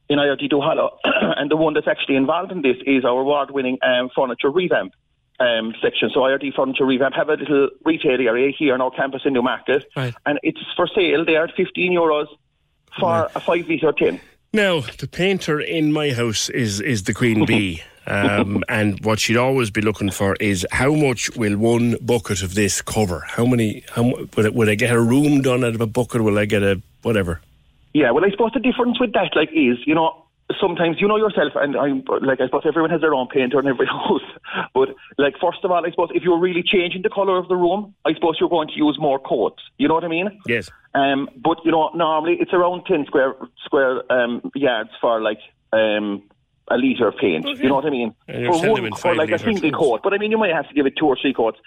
in 0.09 0.17
IRD 0.17 0.51
Duhallow, 0.51 0.89
and 1.37 1.51
the 1.51 1.55
one 1.55 1.75
that's 1.75 1.87
actually 1.87 2.15
involved 2.15 2.51
in 2.51 2.63
this 2.63 2.77
is 2.87 3.05
our 3.05 3.19
award-winning 3.19 3.77
um, 3.83 4.09
furniture 4.15 4.49
revamp 4.49 4.93
um, 5.39 5.73
section. 5.81 6.09
So 6.13 6.21
IRD 6.21 6.53
Furniture 6.55 6.85
Revamp 6.85 7.15
have 7.15 7.29
a 7.29 7.33
little 7.33 7.69
retail 7.85 8.19
area 8.19 8.51
here 8.57 8.73
on 8.73 8.81
our 8.81 8.91
campus 8.91 9.21
in 9.25 9.33
Newmarket, 9.33 9.85
right. 9.95 10.13
and 10.25 10.39
it's 10.43 10.59
for 10.75 10.87
sale. 10.87 11.25
They 11.25 11.35
are 11.35 11.49
15 11.55 11.91
euros 11.91 12.27
for 12.99 13.23
right. 13.23 13.31
a 13.35 13.39
five 13.39 13.67
litre 13.67 13.93
tin. 13.93 14.19
Now, 14.51 14.81
the 14.81 15.07
painter 15.07 15.59
in 15.59 15.93
my 15.93 16.11
house 16.11 16.49
is 16.49 16.81
is 16.81 17.03
the 17.03 17.13
queen 17.13 17.45
bee. 17.45 17.83
Um, 18.07 18.63
and 18.67 19.05
what 19.05 19.19
she'd 19.19 19.37
always 19.37 19.69
be 19.69 19.81
looking 19.81 20.09
for 20.09 20.35
is 20.39 20.65
how 20.71 20.95
much 20.95 21.29
will 21.35 21.59
one 21.59 21.95
bucket 22.01 22.41
of 22.41 22.55
this 22.55 22.81
cover? 22.81 23.19
How 23.27 23.45
many? 23.45 23.83
How 23.91 24.01
would, 24.35 24.45
it, 24.47 24.55
would 24.55 24.67
I 24.67 24.73
get 24.73 24.91
a 24.91 24.99
room 24.99 25.43
done 25.43 25.63
out 25.63 25.75
of 25.75 25.81
a 25.81 25.85
bucket? 25.85 26.23
Will 26.23 26.39
I 26.39 26.45
get 26.45 26.63
a 26.63 26.81
whatever? 27.03 27.39
Yeah, 27.93 28.09
well, 28.09 28.25
I 28.25 28.31
suppose 28.31 28.51
the 28.53 28.59
difference 28.59 28.99
with 28.99 29.13
that, 29.13 29.35
like, 29.35 29.49
is 29.49 29.77
you 29.85 29.93
know, 29.93 30.25
sometimes 30.59 30.97
you 30.99 31.07
know 31.07 31.17
yourself, 31.17 31.53
and 31.55 31.75
I'm 31.75 32.03
like 32.21 32.41
I 32.41 32.45
suppose 32.45 32.63
everyone 32.65 32.89
has 32.91 33.01
their 33.01 33.13
own 33.13 33.27
painter 33.27 33.59
in 33.59 33.67
every 33.67 33.85
house. 33.99 34.21
But 34.73 34.89
like 35.17 35.35
first 35.39 35.59
of 35.63 35.71
all, 35.71 35.85
I 35.85 35.89
suppose 35.91 36.09
if 36.13 36.23
you're 36.23 36.39
really 36.39 36.63
changing 36.63 37.01
the 37.03 37.09
colour 37.09 37.37
of 37.37 37.47
the 37.47 37.55
room, 37.55 37.93
I 38.05 38.13
suppose 38.13 38.37
you're 38.39 38.49
going 38.49 38.69
to 38.69 38.75
use 38.75 38.97
more 38.99 39.19
coats. 39.19 39.61
You 39.77 39.87
know 39.87 39.93
what 39.93 40.03
I 40.03 40.07
mean? 40.07 40.39
Yes. 40.47 40.69
Um, 40.95 41.29
but 41.37 41.57
you 41.63 41.71
know, 41.71 41.91
normally 41.93 42.37
it's 42.39 42.53
around 42.53 42.85
ten 42.85 43.05
square 43.05 43.35
square 43.65 44.11
um, 44.11 44.51
yards 44.55 44.89
for 44.99 45.21
like 45.21 45.39
um 45.73 46.23
a 46.71 46.77
litre 46.77 47.07
of 47.07 47.17
paint. 47.17 47.45
Okay. 47.45 47.63
You 47.63 47.69
know 47.69 47.75
what 47.75 47.85
I 47.85 47.89
mean? 47.89 48.15
for 48.27 48.71
one, 48.71 48.93
for 48.93 49.15
like 49.15 49.31
a 49.31 49.39
single 49.39 49.71
coat. 49.71 50.01
But 50.03 50.13
I 50.13 50.17
mean, 50.17 50.31
you 50.31 50.37
might 50.37 50.53
have 50.53 50.67
to 50.67 50.73
give 50.73 50.85
it 50.85 50.93
two 50.97 51.07
or 51.07 51.17
three 51.19 51.33
coats. 51.33 51.59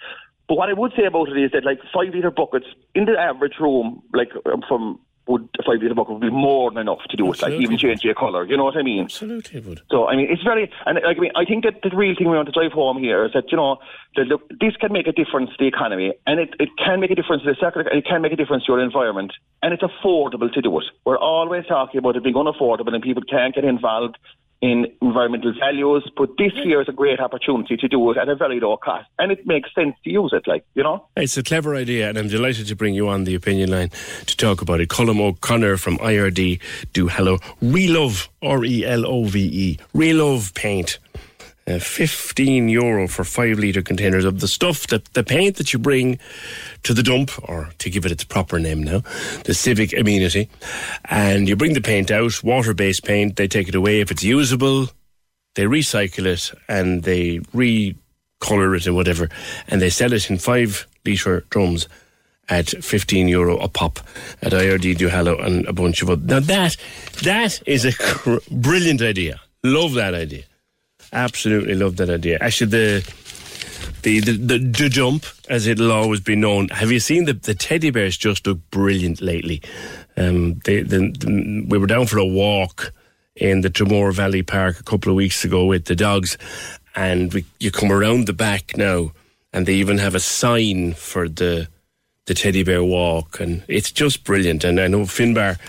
But 0.47 0.55
what 0.57 0.69
I 0.69 0.73
would 0.73 0.91
say 0.95 1.05
about 1.05 1.29
it 1.29 1.37
is 1.37 1.51
that 1.51 1.63
like 1.63 1.79
five 1.93 2.13
litre 2.13 2.31
buckets 2.31 2.65
in 2.95 3.05
the 3.05 3.17
average 3.17 3.59
room, 3.59 4.01
like 4.13 4.29
um, 4.45 4.61
from 4.67 4.99
would 5.27 5.47
five 5.65 5.81
litre 5.81 5.95
bucket 5.95 6.13
would 6.13 6.21
be 6.21 6.29
more 6.29 6.69
than 6.71 6.79
enough 6.79 6.99
to 7.09 7.15
do 7.15 7.29
Absolutely. 7.29 7.55
it, 7.55 7.59
like 7.59 7.63
even 7.63 7.77
change 7.77 8.03
your 8.03 8.13
colour. 8.13 8.45
You 8.45 8.57
know 8.57 8.65
what 8.65 8.75
I 8.75 8.83
mean? 8.83 9.05
Absolutely 9.05 9.61
would. 9.61 9.81
So 9.89 10.07
I 10.07 10.15
mean, 10.15 10.27
it's 10.29 10.43
very, 10.43 10.71
and 10.85 10.99
like 11.03 11.17
I 11.17 11.19
mean, 11.19 11.31
I 11.35 11.45
think 11.45 11.63
that 11.63 11.81
the 11.81 11.95
real 11.95 12.15
thing 12.15 12.29
we 12.29 12.35
want 12.35 12.47
to 12.47 12.51
drive 12.51 12.73
home 12.73 12.97
here 12.97 13.25
is 13.25 13.33
that 13.33 13.51
you 13.51 13.57
know, 13.57 13.77
that 14.15 14.27
look, 14.27 14.47
this 14.59 14.75
can 14.77 14.91
make 14.91 15.07
a 15.07 15.13
difference 15.13 15.51
to 15.51 15.55
the 15.59 15.67
economy, 15.67 16.13
and 16.27 16.39
it, 16.39 16.53
it 16.59 16.69
can 16.77 16.99
make 16.99 17.11
a 17.11 17.15
difference 17.15 17.43
to 17.43 17.49
the 17.49 17.57
sector, 17.59 17.79
and 17.81 17.97
it 17.97 18.05
can 18.05 18.21
make 18.21 18.33
a 18.33 18.35
difference 18.35 18.65
to 18.65 18.73
your 18.73 18.81
environment, 18.81 19.33
and 19.61 19.73
it's 19.73 19.83
affordable 19.83 20.51
to 20.51 20.61
do 20.61 20.77
it. 20.79 20.85
We're 21.05 21.17
always 21.17 21.65
talking 21.67 21.99
about 21.99 22.15
it 22.15 22.23
being 22.23 22.35
unaffordable, 22.35 22.93
and 22.93 23.03
people 23.03 23.23
can't 23.23 23.55
get 23.55 23.63
involved 23.63 24.17
in 24.63 24.87
environmental 25.01 25.53
values, 25.59 26.09
but 26.15 26.29
this 26.37 26.53
year 26.63 26.81
is 26.81 26.87
a 26.87 26.93
great 26.93 27.19
opportunity 27.19 27.75
to 27.75 27.87
do 27.89 28.11
it 28.11 28.17
at 28.17 28.29
a 28.29 28.35
very 28.35 28.61
low 28.61 28.77
cost, 28.77 29.09
and 29.19 29.29
it 29.29 29.45
makes 29.45 29.69
sense 29.75 29.93
to 30.05 30.09
use 30.09 30.31
it, 30.31 30.47
like 30.47 30.65
you 30.73 30.81
know. 30.81 31.05
It's 31.17 31.35
a 31.35 31.43
clever 31.43 31.75
idea, 31.75 32.07
and 32.07 32.17
I'm 32.17 32.29
delighted 32.29 32.67
to 32.67 32.75
bring 32.75 32.93
you 32.93 33.09
on 33.09 33.25
the 33.25 33.35
opinion 33.35 33.71
line 33.71 33.89
to 34.25 34.37
talk 34.37 34.61
about 34.61 34.79
it. 34.79 34.87
Colm 34.87 35.19
O'Connor 35.19 35.75
from 35.75 35.97
IRD 35.97 36.61
Duhallow. 36.93 37.41
Relove, 37.61 38.29
R 38.41 38.63
E 38.63 38.85
L 38.85 39.05
O 39.05 39.25
V 39.25 39.37
E. 39.41 39.77
Relove 39.93 40.53
paint. 40.53 40.97
Uh, 41.65 41.79
15 41.79 42.67
euro 42.67 43.07
for 43.07 43.23
5 43.23 43.57
litre 43.57 43.81
containers 43.81 44.25
of 44.25 44.41
the 44.41 44.49
stuff, 44.49 44.87
that 44.87 45.05
the 45.13 45.23
paint 45.23 45.55
that 45.55 45.71
you 45.71 45.79
bring 45.79 46.19
to 46.83 46.93
the 46.93 47.01
dump, 47.01 47.31
or 47.49 47.69
to 47.77 47.89
give 47.89 48.05
it 48.05 48.11
its 48.11 48.25
proper 48.25 48.59
name 48.59 48.83
now, 48.83 49.01
the 49.45 49.53
civic 49.53 49.97
amenity. 49.97 50.49
And 51.05 51.47
you 51.47 51.55
bring 51.55 51.73
the 51.73 51.79
paint 51.79 52.11
out, 52.11 52.43
water 52.43 52.73
based 52.73 53.05
paint, 53.05 53.37
they 53.37 53.47
take 53.47 53.69
it 53.69 53.75
away. 53.75 54.01
If 54.01 54.11
it's 54.11 54.23
usable, 54.23 54.89
they 55.55 55.63
recycle 55.63 56.25
it 56.25 56.51
and 56.67 57.03
they 57.03 57.39
recolour 57.53 58.75
it 58.75 58.85
and 58.85 58.95
whatever, 58.95 59.29
and 59.69 59.81
they 59.81 59.89
sell 59.89 60.11
it 60.11 60.29
in 60.29 60.39
5 60.39 60.87
litre 61.05 61.45
drums 61.49 61.87
at 62.49 62.67
15 62.67 63.29
euro 63.29 63.57
a 63.59 63.69
pop 63.69 63.99
at 64.41 64.51
IRD 64.51 64.97
Duhallow 64.97 65.41
and 65.41 65.65
a 65.65 65.73
bunch 65.73 66.01
of 66.01 66.09
other. 66.09 66.25
Now 66.25 66.39
that, 66.41 66.75
that 67.23 67.61
is 67.65 67.85
a 67.85 67.93
cr- 67.93 68.39
brilliant 68.51 69.01
idea. 69.01 69.39
Love 69.63 69.93
that 69.93 70.13
idea. 70.13 70.43
Absolutely 71.13 71.75
love 71.75 71.97
that 71.97 72.09
idea. 72.09 72.39
Actually, 72.41 72.71
the 72.71 73.13
the 74.01 74.19
the, 74.19 74.31
the, 74.31 74.57
the 74.57 74.89
jump, 74.89 75.25
as 75.47 75.67
it'll 75.67 75.91
always 75.91 76.19
be 76.19 76.35
known. 76.35 76.69
Have 76.69 76.91
you 76.91 76.99
seen 76.99 77.25
the 77.25 77.33
the 77.33 77.53
teddy 77.53 77.91
bears? 77.91 78.17
Just 78.17 78.47
look 78.47 78.59
brilliant 78.71 79.21
lately. 79.21 79.61
Um, 80.17 80.59
they, 80.65 80.81
the, 80.81 81.11
the, 81.17 81.65
we 81.67 81.77
were 81.77 81.87
down 81.87 82.07
for 82.07 82.17
a 82.17 82.25
walk 82.25 82.93
in 83.35 83.61
the 83.61 83.69
Tramore 83.69 84.13
Valley 84.13 84.43
Park 84.43 84.79
a 84.79 84.83
couple 84.83 85.11
of 85.11 85.15
weeks 85.15 85.43
ago 85.45 85.65
with 85.65 85.85
the 85.85 85.95
dogs, 85.95 86.37
and 86.95 87.33
we, 87.33 87.45
you 87.59 87.71
come 87.71 87.91
around 87.91 88.27
the 88.27 88.33
back 88.33 88.75
now, 88.75 89.11
and 89.51 89.65
they 89.65 89.75
even 89.75 89.99
have 89.99 90.15
a 90.15 90.19
sign 90.19 90.93
for 90.93 91.29
the 91.29 91.67
the 92.25 92.33
teddy 92.33 92.63
bear 92.63 92.83
walk, 92.83 93.39
and 93.41 93.63
it's 93.67 93.91
just 93.91 94.23
brilliant. 94.23 94.63
And 94.63 94.79
I 94.79 94.87
know 94.87 95.01
Finbar, 95.01 95.59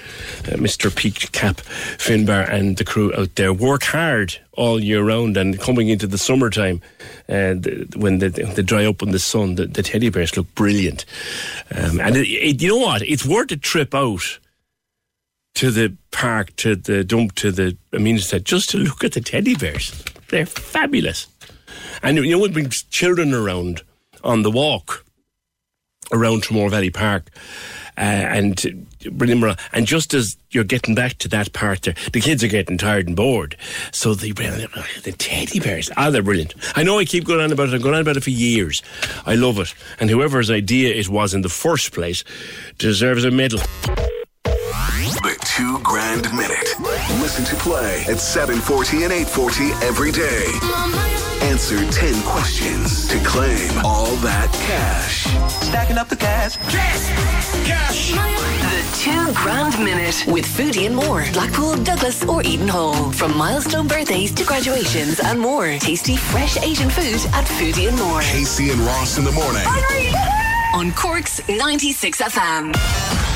uh, 0.46 0.56
Mr. 0.56 0.94
Peak 0.94 1.32
Cap 1.32 1.56
Finbar, 1.56 2.48
and 2.48 2.76
the 2.76 2.84
crew 2.84 3.12
out 3.14 3.34
there 3.34 3.52
work 3.52 3.82
hard 3.82 4.38
all 4.52 4.78
year 4.78 5.02
round. 5.02 5.36
And 5.36 5.58
coming 5.58 5.88
into 5.88 6.06
the 6.06 6.18
summertime, 6.18 6.80
uh, 7.28 7.54
the, 7.58 7.92
when 7.96 8.18
they, 8.18 8.28
dry 8.28 8.86
up 8.86 9.02
in 9.02 9.10
the 9.10 9.18
sun, 9.18 9.56
the, 9.56 9.66
the 9.66 9.82
teddy 9.82 10.10
bears 10.10 10.36
look 10.36 10.52
brilliant. 10.54 11.04
Um, 11.74 12.00
and 12.00 12.16
it, 12.16 12.28
it, 12.28 12.62
you 12.62 12.68
know 12.68 12.78
what? 12.78 13.02
It's 13.02 13.26
worth 13.26 13.50
a 13.50 13.56
trip 13.56 13.92
out 13.92 14.38
to 15.54 15.70
the 15.72 15.96
park, 16.12 16.54
to 16.56 16.76
the 16.76 17.02
dump, 17.02 17.34
to 17.36 17.50
the 17.50 17.76
amenity 17.92 18.22
set, 18.22 18.44
just 18.44 18.70
to 18.70 18.78
look 18.78 19.02
at 19.02 19.12
the 19.12 19.20
teddy 19.20 19.56
bears. 19.56 20.04
They're 20.28 20.46
fabulous. 20.46 21.26
And 22.00 22.16
you 22.18 22.30
know, 22.30 22.38
when 22.38 22.52
brings 22.52 22.84
children 22.84 23.34
around 23.34 23.82
on 24.22 24.42
the 24.42 24.50
walk 24.50 25.03
around 26.12 26.42
Tramore 26.42 26.70
Valley 26.70 26.90
Park. 26.90 27.30
Uh, 27.96 28.00
and 28.00 28.88
bring. 29.12 29.42
And 29.72 29.86
just 29.86 30.14
as 30.14 30.36
you're 30.50 30.64
getting 30.64 30.96
back 30.96 31.18
to 31.18 31.28
that 31.28 31.52
part 31.52 31.82
there, 31.82 31.94
the 32.12 32.20
kids 32.20 32.42
are 32.42 32.48
getting 32.48 32.76
tired 32.76 33.06
and 33.06 33.14
bored. 33.14 33.56
So 33.92 34.14
they 34.14 34.32
bring 34.32 34.50
the 34.50 35.14
teddy 35.16 35.60
bears. 35.60 35.90
Ah, 35.96 36.10
they're 36.10 36.22
brilliant. 36.22 36.54
I 36.74 36.82
know 36.82 36.98
I 36.98 37.04
keep 37.04 37.24
going 37.24 37.40
on 37.40 37.52
about 37.52 37.68
it. 37.68 37.74
I've 37.74 37.82
gone 37.82 37.94
on 37.94 38.00
about 38.00 38.16
it 38.16 38.24
for 38.24 38.30
years. 38.30 38.82
I 39.26 39.36
love 39.36 39.60
it. 39.60 39.72
And 40.00 40.10
whoever's 40.10 40.50
idea 40.50 40.92
it 40.92 41.08
was 41.08 41.34
in 41.34 41.42
the 41.42 41.48
first 41.48 41.92
place 41.92 42.24
deserves 42.78 43.24
a 43.24 43.30
medal. 43.30 43.60
The 44.42 45.38
two 45.56 45.78
grand 45.82 46.24
minute. 46.34 46.74
Listen 47.20 47.44
to 47.44 47.54
play 47.62 48.04
at 48.08 48.18
740 48.18 49.04
and 49.04 49.12
840 49.12 49.70
every 49.86 50.10
day. 50.10 51.13
Answer 51.42 51.78
10 51.90 52.22
questions 52.22 53.06
to 53.08 53.18
claim 53.24 53.70
all 53.84 54.14
that 54.16 54.52
cash. 54.52 55.24
Stacking 55.66 55.98
up 55.98 56.08
the 56.08 56.16
cash. 56.16 56.56
Cash! 56.56 57.66
Cash! 57.66 58.12
The 58.12 58.98
two 59.02 59.34
grand 59.34 59.78
minute 59.84 60.24
with 60.26 60.44
Foodie 60.46 60.86
and 60.86 60.96
more. 60.96 61.24
Blackpool, 61.32 61.76
Douglas, 61.76 62.24
or 62.24 62.42
Eden 62.42 62.68
Hall. 62.68 63.10
From 63.12 63.36
milestone 63.36 63.86
birthdays 63.86 64.32
to 64.32 64.44
graduations 64.44 65.20
and 65.20 65.38
more. 65.38 65.76
Tasty, 65.78 66.16
fresh 66.16 66.56
Asian 66.62 66.90
food 66.90 67.20
at 67.32 67.44
Foodie 67.44 67.88
and 67.88 67.98
more. 67.98 68.20
Casey 68.20 68.70
and 68.70 68.80
Ross 68.80 69.18
in 69.18 69.24
the 69.24 69.32
morning. 69.32 69.62
On 70.74 70.92
Cork's 70.92 71.46
96 71.48 72.22
FM. 72.22 73.33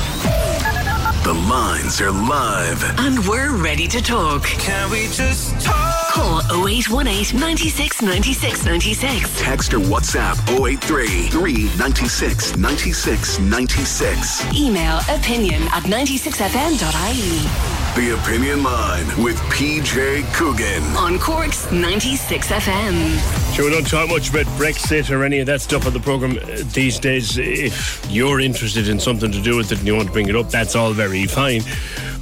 The 1.29 1.35
lines 1.35 2.01
are 2.01 2.09
live. 2.09 2.83
And 2.97 3.19
we're 3.27 3.55
ready 3.55 3.87
to 3.89 4.01
talk. 4.01 4.45
Can 4.45 4.89
we 4.89 5.03
just 5.09 5.61
talk? 5.63 6.09
Call 6.09 6.39
0818 6.67 7.39
96 7.39 8.01
96 8.01 8.65
96. 8.65 9.39
Text 9.39 9.75
or 9.75 9.79
WhatsApp 9.79 10.39
083 10.49 11.27
396 11.27 12.57
96 12.57 13.39
96. 13.41 14.55
Email 14.55 15.01
opinion 15.07 15.61
at 15.71 15.83
96fm.ie. 15.83 17.79
The 17.95 18.13
Opinion 18.13 18.63
Line 18.63 19.05
with 19.21 19.37
PJ 19.51 20.23
Coogan. 20.33 20.83
On 20.95 21.19
Cork's 21.19 21.71
96 21.71 22.47
FM. 22.47 23.53
Sure, 23.53 23.65
we 23.65 23.71
don't 23.71 23.85
talk 23.85 24.09
much 24.09 24.29
about 24.29 24.45
Brexit 24.57 25.09
or 25.09 25.23
any 25.23 25.39
of 25.39 25.47
that 25.47 25.59
stuff 25.59 25.85
on 25.85 25.93
the 25.93 25.99
programme 25.99 26.37
uh, 26.37 26.63
these 26.71 26.97
days. 26.97 27.37
If 27.37 28.07
you're 28.09 28.39
interested 28.39 28.87
in 28.87 28.99
something 28.99 29.31
to 29.31 29.41
do 29.41 29.57
with 29.57 29.71
it 29.71 29.79
and 29.79 29.87
you 29.87 29.95
want 29.95 30.07
to 30.07 30.13
bring 30.13 30.29
it 30.29 30.35
up, 30.35 30.49
that's 30.49 30.75
all 30.75 30.93
very 30.93 31.18
fine. 31.27 31.61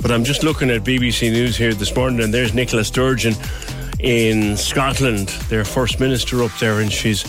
But 0.01 0.11
I'm 0.11 0.23
just 0.23 0.43
looking 0.43 0.69
at 0.69 0.83
BBC 0.83 1.31
News 1.31 1.57
here 1.57 1.73
this 1.73 1.95
morning, 1.95 2.21
and 2.21 2.33
there's 2.33 2.53
Nicola 2.53 2.83
Sturgeon 2.83 3.33
in 3.99 4.55
Scotland, 4.57 5.29
their 5.49 5.65
First 5.65 5.99
Minister 5.99 6.43
up 6.43 6.51
there, 6.59 6.79
and 6.81 6.91
she's 6.91 7.25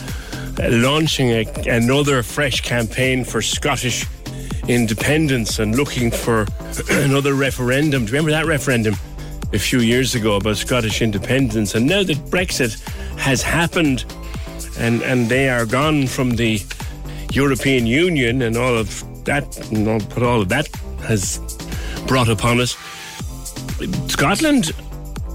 launching 0.58 1.30
a, 1.30 1.44
another 1.66 2.22
fresh 2.22 2.60
campaign 2.60 3.24
for 3.24 3.40
Scottish 3.40 4.06
independence 4.68 5.58
and 5.58 5.76
looking 5.76 6.10
for 6.10 6.46
another 6.90 7.34
referendum. 7.34 8.04
Do 8.04 8.12
you 8.12 8.18
remember 8.18 8.30
that 8.32 8.46
referendum 8.46 8.94
a 9.52 9.58
few 9.58 9.80
years 9.80 10.14
ago 10.14 10.36
about 10.36 10.56
Scottish 10.56 11.00
independence? 11.00 11.74
And 11.74 11.86
now 11.86 12.02
that 12.02 12.16
Brexit 12.26 12.78
has 13.18 13.42
happened 13.42 14.04
and, 14.78 15.02
and 15.02 15.28
they 15.28 15.48
are 15.48 15.64
gone 15.64 16.06
from 16.06 16.30
the 16.30 16.60
European 17.32 17.86
Union 17.86 18.42
and 18.42 18.56
all 18.56 18.76
of 18.76 19.04
that, 19.24 19.70
know, 19.72 19.98
what 19.98 20.22
all 20.22 20.42
of 20.42 20.48
that 20.48 20.68
has 21.02 21.38
brought 22.08 22.28
upon 22.28 22.60
us, 22.60 22.76
Scotland 24.08 24.72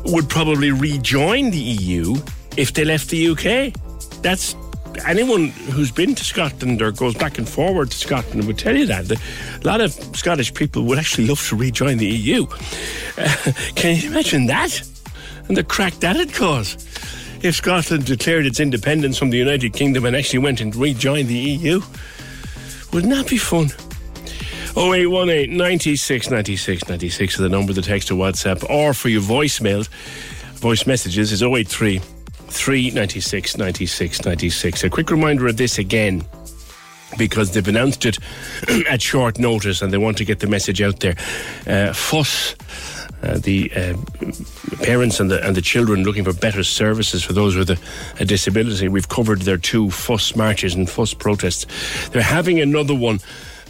would 0.05 0.27
probably 0.27 0.71
rejoin 0.71 1.51
the 1.51 1.59
EU 1.59 2.15
if 2.57 2.73
they 2.73 2.83
left 2.83 3.09
the 3.09 3.27
UK. 3.29 3.73
That's 4.21 4.55
anyone 5.05 5.47
who's 5.47 5.91
been 5.91 6.15
to 6.15 6.23
Scotland 6.23 6.81
or 6.81 6.91
goes 6.91 7.15
back 7.15 7.37
and 7.37 7.47
forward 7.47 7.91
to 7.91 7.97
Scotland 7.97 8.45
would 8.47 8.57
tell 8.57 8.75
you 8.75 8.85
that. 8.87 9.09
A 9.11 9.17
lot 9.65 9.81
of 9.81 9.91
Scottish 10.15 10.53
people 10.53 10.83
would 10.83 10.97
actually 10.97 11.27
love 11.27 11.47
to 11.47 11.55
rejoin 11.55 11.97
the 11.97 12.07
EU. 12.07 12.45
Uh, 13.17 13.35
can 13.75 13.95
you 13.95 14.09
imagine 14.09 14.47
that? 14.47 14.81
And 15.47 15.55
the 15.55 15.63
crack 15.63 15.93
that'd 15.95 16.33
cause 16.33 16.75
if 17.43 17.55
Scotland 17.55 18.05
declared 18.05 18.45
its 18.45 18.59
independence 18.59 19.17
from 19.17 19.29
the 19.29 19.37
United 19.37 19.73
Kingdom 19.73 20.05
and 20.05 20.15
actually 20.15 20.39
went 20.39 20.61
and 20.61 20.75
rejoined 20.75 21.27
the 21.27 21.35
EU. 21.35 21.81
Wouldn't 22.91 23.13
that 23.13 23.27
be 23.27 23.37
fun? 23.37 23.69
0818 24.75 25.55
96 25.55 26.31
96 26.31 26.89
96 26.89 27.33
is 27.35 27.39
the 27.39 27.49
number, 27.49 27.73
the 27.73 27.81
text 27.81 28.07
to 28.07 28.15
WhatsApp, 28.15 28.67
or 28.69 28.93
for 28.95 29.09
your 29.09 29.21
voicemails, 29.21 29.87
voice 30.55 30.87
messages 30.87 31.31
is 31.31 31.43
083 31.43 31.99
396 31.99 33.57
96 33.57 34.25
96. 34.25 34.83
A 34.83 34.89
quick 34.89 35.11
reminder 35.11 35.47
of 35.47 35.57
this 35.57 35.77
again 35.77 36.25
because 37.19 37.51
they've 37.51 37.67
announced 37.67 38.05
it 38.05 38.17
at 38.89 38.99
short 38.99 39.37
notice 39.37 39.83
and 39.83 39.93
they 39.93 39.97
want 39.99 40.17
to 40.17 40.25
get 40.25 40.39
the 40.39 40.47
message 40.47 40.81
out 40.81 40.99
there. 41.01 41.15
Uh, 41.67 41.93
FUS, 41.93 42.55
uh, 43.21 43.37
the 43.37 43.71
uh, 43.75 43.95
parents 44.83 45.19
and 45.19 45.29
the 45.29 45.45
and 45.45 45.55
the 45.55 45.61
children 45.61 46.03
looking 46.03 46.23
for 46.23 46.33
better 46.33 46.63
services 46.63 47.23
for 47.23 47.33
those 47.33 47.55
with 47.55 47.69
a, 47.69 47.79
a, 48.19 48.25
disability. 48.25 48.87
We've 48.87 49.07
covered 49.07 49.43
their 49.43 49.57
two 49.57 49.91
FUS 49.91 50.35
marches 50.35 50.73
and 50.73 50.89
FUS 50.89 51.13
protests. 51.13 52.09
They're 52.09 52.21
having 52.21 52.59
another 52.59 52.95
one, 52.95 53.19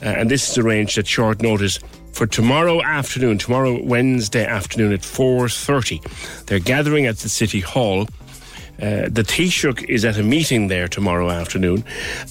uh, 0.03 0.07
and 0.07 0.29
this 0.29 0.49
is 0.49 0.57
arranged 0.57 0.97
at 0.97 1.07
short 1.07 1.41
notice 1.41 1.79
for 2.11 2.27
tomorrow 2.27 2.83
afternoon, 2.83 3.37
tomorrow 3.37 3.81
Wednesday 3.81 4.45
afternoon 4.45 4.93
at 4.93 5.01
4.30. 5.01 6.45
They're 6.45 6.59
gathering 6.59 7.05
at 7.05 7.17
the 7.17 7.29
City 7.29 7.59
Hall 7.59 8.07
uh, 8.81 9.07
the 9.07 9.23
Taoiseach 9.23 9.85
is 9.87 10.03
at 10.03 10.17
a 10.17 10.23
meeting 10.23 10.67
there 10.67 10.87
tomorrow 10.87 11.29
afternoon, 11.29 11.83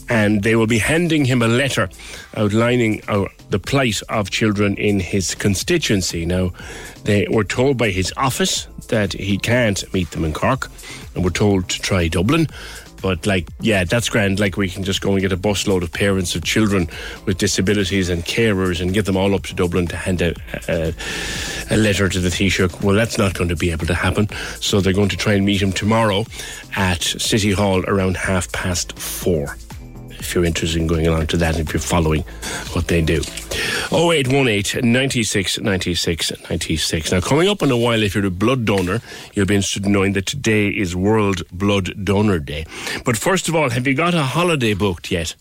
and 0.09 0.43
they 0.43 0.57
will 0.57 0.67
be 0.67 0.79
handing 0.79 1.25
him 1.25 1.41
a 1.41 1.49
letter 1.49 1.89
outlining 2.37 3.01
uh, 3.09 3.27
the 3.51 3.61
plight 3.61 4.03
of 4.09 4.31
children 4.31 4.77
in 4.77 4.99
his 4.99 5.35
constituency. 5.37 6.27
Now, 6.27 6.51
they 7.05 7.29
were 7.31 7.45
told 7.45 7.79
by 7.79 7.91
his 7.91 8.13
office 8.17 8.67
that 8.89 9.13
he 9.13 9.39
can't 9.39 9.83
meet 9.95 10.11
them 10.11 10.25
in 10.25 10.33
Cork, 10.33 10.71
and 11.15 11.25
were 11.25 11.31
told 11.31 11.69
to 11.69 11.81
try 11.81 12.09
Dublin. 12.09 12.49
But 13.03 13.27
like, 13.27 13.49
yeah, 13.61 13.85
that's 13.85 14.09
grand. 14.09 14.41
Like 14.41 14.57
we 14.57 14.69
can 14.69 14.85
just 14.85 15.01
go 15.01 15.13
and 15.13 15.21
get 15.21 15.33
a 15.33 15.37
busload 15.37 15.83
of 15.83 15.93
parents 15.93 16.35
of 16.35 16.45
children 16.45 16.89
with 17.27 17.39
disabilities 17.39 18.09
and 18.09 18.25
carers 18.25 18.81
and 18.81 18.95
get 18.95 19.05
them 19.05 19.17
all 19.17 19.35
up 19.35 19.43
to 19.45 19.55
Dublin 19.55 19.89
to 19.89 19.97
hand 19.97 20.23
out 20.23 20.37
a, 20.69 20.95
a 21.71 21.77
letter 21.77 22.09
to 22.09 22.21
the 22.21 22.29
Taoiseach. 22.29 22.83
Well, 22.83 22.95
that's 22.95 23.19
not 23.19 23.35
going 23.35 23.49
to 23.49 23.57
be 23.57 23.71
able 23.71 23.87
to 23.87 23.95
happen. 23.95 24.29
So 24.61 24.81
they're 24.81 24.93
going 24.93 25.09
to 25.11 25.17
try 25.17 25.35
and 25.35 25.45
meet 25.45 25.61
him 25.61 25.73
tomorrow 25.73 26.25
at 26.77 27.03
City 27.03 27.53
Hall 27.53 27.85
around 27.87 28.17
half 28.17 28.51
past 28.53 28.99
four 28.99 29.57
if 30.23 30.35
you're 30.35 30.45
interested 30.45 30.81
in 30.81 30.87
going 30.87 31.07
along 31.07 31.27
to 31.29 31.37
that, 31.37 31.57
and 31.57 31.67
if 31.67 31.75
you're 31.75 31.81
following 31.81 32.23
what 32.73 32.89
they 32.89 33.03
do. 33.03 33.21
0818 33.93 34.91
96 34.91 35.61
96 35.61 36.33
96. 36.49 37.13
Now, 37.13 37.21
coming 37.21 37.49
up 37.49 37.63
in 37.63 37.71
a 37.71 37.77
while, 37.77 38.03
if 38.03 38.15
you're 38.15 38.25
a 38.25 38.31
blood 38.31 38.65
donor, 38.65 39.01
you'll 39.35 39.47
be 39.47 39.57
interested 39.57 39.85
in 39.85 39.93
knowing 39.93 40.13
that 40.13 40.27
today 40.27 40.69
is 40.69 40.95
World 40.95 41.43
Blood 41.51 42.05
Donor 42.05 42.39
Day. 42.39 42.65
But 43.05 43.17
first 43.17 43.49
of 43.49 43.57
all, 43.57 43.71
have 43.71 43.87
you 43.87 43.95
got 43.95 44.15
a 44.15 44.23
holiday 44.23 44.75
booked 44.75 45.11
yet? 45.11 45.35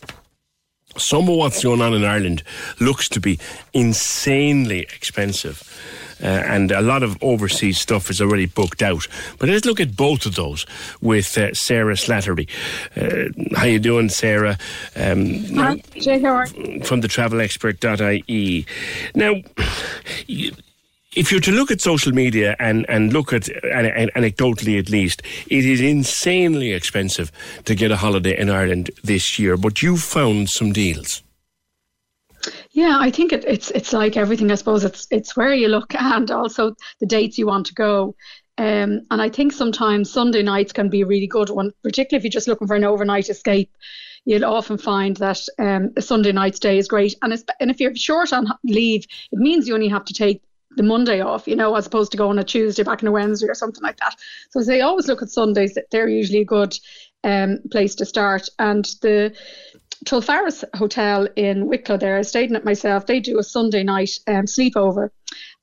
Some 0.97 1.29
of 1.29 1.35
what's 1.35 1.63
going 1.63 1.81
on 1.81 1.93
in 1.93 2.03
Ireland 2.03 2.43
looks 2.79 3.07
to 3.09 3.21
be 3.21 3.39
insanely 3.73 4.79
expensive. 4.79 5.63
Uh, 6.21 6.25
and 6.25 6.71
a 6.71 6.81
lot 6.81 7.03
of 7.03 7.17
overseas 7.21 7.79
stuff 7.79 8.09
is 8.09 8.21
already 8.21 8.45
booked 8.45 8.81
out. 8.81 9.07
But 9.39 9.49
let's 9.49 9.65
look 9.65 9.79
at 9.79 9.95
both 9.95 10.25
of 10.25 10.35
those 10.35 10.65
with 11.01 11.37
uh, 11.37 11.53
Sarah 11.53 11.95
Slattery. 11.95 12.47
Uh, 12.95 13.55
how 13.55 13.65
you 13.65 13.79
doing, 13.79 14.09
Sarah? 14.09 14.57
Um, 14.95 15.53
now, 15.53 15.75
Jay, 15.95 16.19
how 16.19 16.35
are 16.35 16.47
you? 16.47 16.83
From 16.83 17.01
the 17.01 17.07
travelexpert.ie. 17.07 18.65
Now, 19.15 19.35
if 21.15 21.31
you're 21.31 21.41
to 21.41 21.51
look 21.51 21.71
at 21.71 21.81
social 21.81 22.13
media 22.13 22.55
and, 22.59 22.89
and 22.89 23.11
look 23.11 23.33
at 23.33 23.43
anecdotally 23.43 24.79
at 24.79 24.89
least, 24.89 25.21
it 25.47 25.65
is 25.65 25.81
insanely 25.81 26.71
expensive 26.71 27.31
to 27.65 27.75
get 27.75 27.91
a 27.91 27.97
holiday 27.97 28.37
in 28.37 28.49
Ireland 28.49 28.91
this 29.03 29.37
year. 29.37 29.57
But 29.57 29.81
you 29.81 29.97
found 29.97 30.49
some 30.49 30.71
deals. 30.71 31.23
Yeah, 32.73 32.97
I 32.99 33.11
think 33.11 33.33
it, 33.33 33.43
it's 33.45 33.69
it's 33.71 33.91
like 33.91 34.15
everything. 34.15 34.49
I 34.51 34.55
suppose 34.55 34.83
it's 34.85 35.07
it's 35.11 35.35
where 35.35 35.53
you 35.53 35.67
look 35.67 35.93
and 35.99 36.31
also 36.31 36.75
the 36.99 37.05
dates 37.05 37.37
you 37.37 37.47
want 37.47 37.65
to 37.67 37.73
go. 37.73 38.15
Um, 38.57 39.01
and 39.09 39.21
I 39.21 39.29
think 39.29 39.53
sometimes 39.53 40.11
Sunday 40.11 40.43
nights 40.43 40.71
can 40.71 40.89
be 40.89 41.01
a 41.01 41.05
really 41.05 41.27
good 41.27 41.49
one, 41.49 41.71
particularly 41.83 42.19
if 42.19 42.23
you're 42.23 42.37
just 42.39 42.47
looking 42.47 42.67
for 42.67 42.75
an 42.75 42.83
overnight 42.83 43.29
escape. 43.29 43.71
You'll 44.25 44.45
often 44.45 44.77
find 44.77 45.17
that 45.17 45.39
um, 45.57 45.91
a 45.97 46.01
Sunday 46.01 46.31
night 46.31 46.55
stay 46.55 46.77
is 46.77 46.87
great, 46.87 47.15
and 47.21 47.33
and 47.59 47.71
if 47.71 47.79
you're 47.79 47.95
short 47.95 48.31
on 48.33 48.47
leave, 48.63 49.05
it 49.31 49.39
means 49.39 49.67
you 49.67 49.73
only 49.73 49.89
have 49.89 50.05
to 50.05 50.13
take 50.13 50.41
the 50.77 50.83
Monday 50.83 51.19
off, 51.19 51.47
you 51.47 51.55
know, 51.55 51.75
as 51.75 51.87
opposed 51.87 52.11
to 52.11 52.17
going 52.17 52.39
a 52.39 52.43
Tuesday 52.43 52.83
back 52.83 53.03
on 53.03 53.07
a 53.07 53.11
Wednesday 53.11 53.47
or 53.47 53.55
something 53.55 53.83
like 53.83 53.97
that. 53.97 54.15
So 54.51 54.63
they 54.63 54.81
always 54.81 55.07
look 55.07 55.21
at 55.21 55.29
Sundays; 55.29 55.77
they're 55.91 56.07
usually 56.07 56.41
a 56.41 56.45
good 56.45 56.77
um, 57.23 57.59
place 57.71 57.95
to 57.95 58.05
start. 58.05 58.47
And 58.59 58.85
the 59.01 59.35
Tulfarris 60.05 60.63
Hotel 60.75 61.27
in 61.35 61.67
Wicklow 61.67 61.97
there, 61.97 62.17
I 62.17 62.23
stayed 62.23 62.49
in 62.49 62.55
it 62.55 62.65
myself. 62.65 63.05
They 63.05 63.19
do 63.19 63.39
a 63.39 63.43
Sunday 63.43 63.83
night 63.83 64.11
um, 64.27 64.45
sleepover 64.45 65.09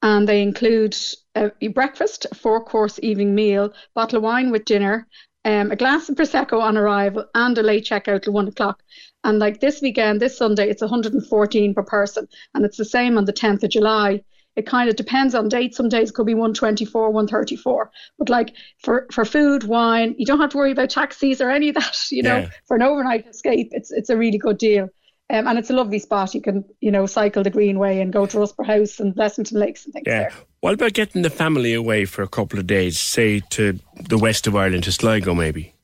and 0.03 0.29
they 0.29 0.43
include 0.43 0.97
a, 1.35 1.69
breakfast, 1.69 2.27
a 2.31 2.35
four 2.35 2.65
course 2.65 2.99
evening 3.03 3.35
meal, 3.35 3.73
bottle 3.95 4.19
of 4.19 4.23
wine 4.23 4.51
with 4.51 4.65
dinner, 4.65 5.07
um, 5.45 5.71
a 5.71 5.77
glass 5.77 6.09
of 6.09 6.17
Prosecco 6.17 6.61
on 6.61 6.77
arrival, 6.77 7.25
and 7.35 7.57
a 7.59 7.63
late 7.63 7.85
checkout 7.85 8.23
till 8.23 8.33
one 8.33 8.49
o'clock. 8.49 8.83
And 9.25 9.39
like 9.39 9.61
this 9.61 9.81
weekend, 9.81 10.21
this 10.21 10.39
Sunday, 10.39 10.69
it's 10.69 10.83
114 10.83 11.75
per 11.75 11.83
person, 11.83 12.29
and 12.55 12.65
it's 12.65 12.77
the 12.77 12.85
same 12.85 13.19
on 13.19 13.25
the 13.25 13.33
10th 13.33 13.65
of 13.65 13.71
July 13.71 14.23
it 14.59 14.67
kind 14.67 14.91
of 14.91 14.97
depends 14.97 15.37
on 15.37 15.49
dates. 15.49 15.77
Some 15.77 15.89
days 15.89 16.11
it 16.11 16.15
could 16.15 16.27
be 16.27 16.35
124, 16.35 17.11
134. 17.11 17.91
But 18.19 18.29
like 18.29 18.55
for, 18.83 19.07
for 19.13 19.25
food, 19.25 19.65
wine, 19.65 20.17
you 20.19 20.27
don't 20.27 20.41
have 20.41 20.51
to 20.51 20.57
worry 20.57 20.73
about 20.73 20.91
taxis 20.91 21.41
or 21.41 21.49
any 21.49 21.69
of 21.69 21.77
that. 21.77 21.97
You 22.11 22.23
know, 22.23 22.39
yeah. 22.39 22.51
for 22.67 22.75
an 22.77 22.83
overnight 22.83 23.27
escape, 23.27 23.69
it's 23.71 23.93
it's 23.93 24.11
a 24.11 24.17
really 24.17 24.39
good 24.39 24.59
deal. 24.59 24.89
Um, 25.31 25.47
and 25.47 25.59
it's 25.59 25.71
a 25.71 25.75
lovely 25.75 25.99
spot. 25.99 26.35
You 26.35 26.41
can, 26.41 26.65
you 26.81 26.91
know, 26.91 27.07
cycle 27.07 27.43
the 27.43 27.51
Greenway 27.51 28.01
and 28.01 28.13
go 28.13 28.25
to 28.27 28.39
Russborough 28.39 28.67
House 28.67 28.99
and 28.99 29.15
Blessington 29.15 29.59
Lakes 29.59 29.85
and 29.85 29.93
things 29.93 30.05
yeah. 30.07 30.21
there. 30.21 30.33
What 30.61 30.75
about 30.75 30.95
getting 30.95 31.23
the 31.23 31.31
family 31.31 31.75
away 31.75 32.07
for 32.07 32.23
a 32.23 32.29
couple 32.29 32.59
of 32.59 32.67
days, 32.67 32.99
say 32.99 33.41
to 33.51 33.79
the 33.95 34.19
west 34.19 34.47
of 34.47 34.57
Ireland, 34.57 34.85
to 34.85 34.93
Sligo 34.93 35.35
maybe? 35.35 35.75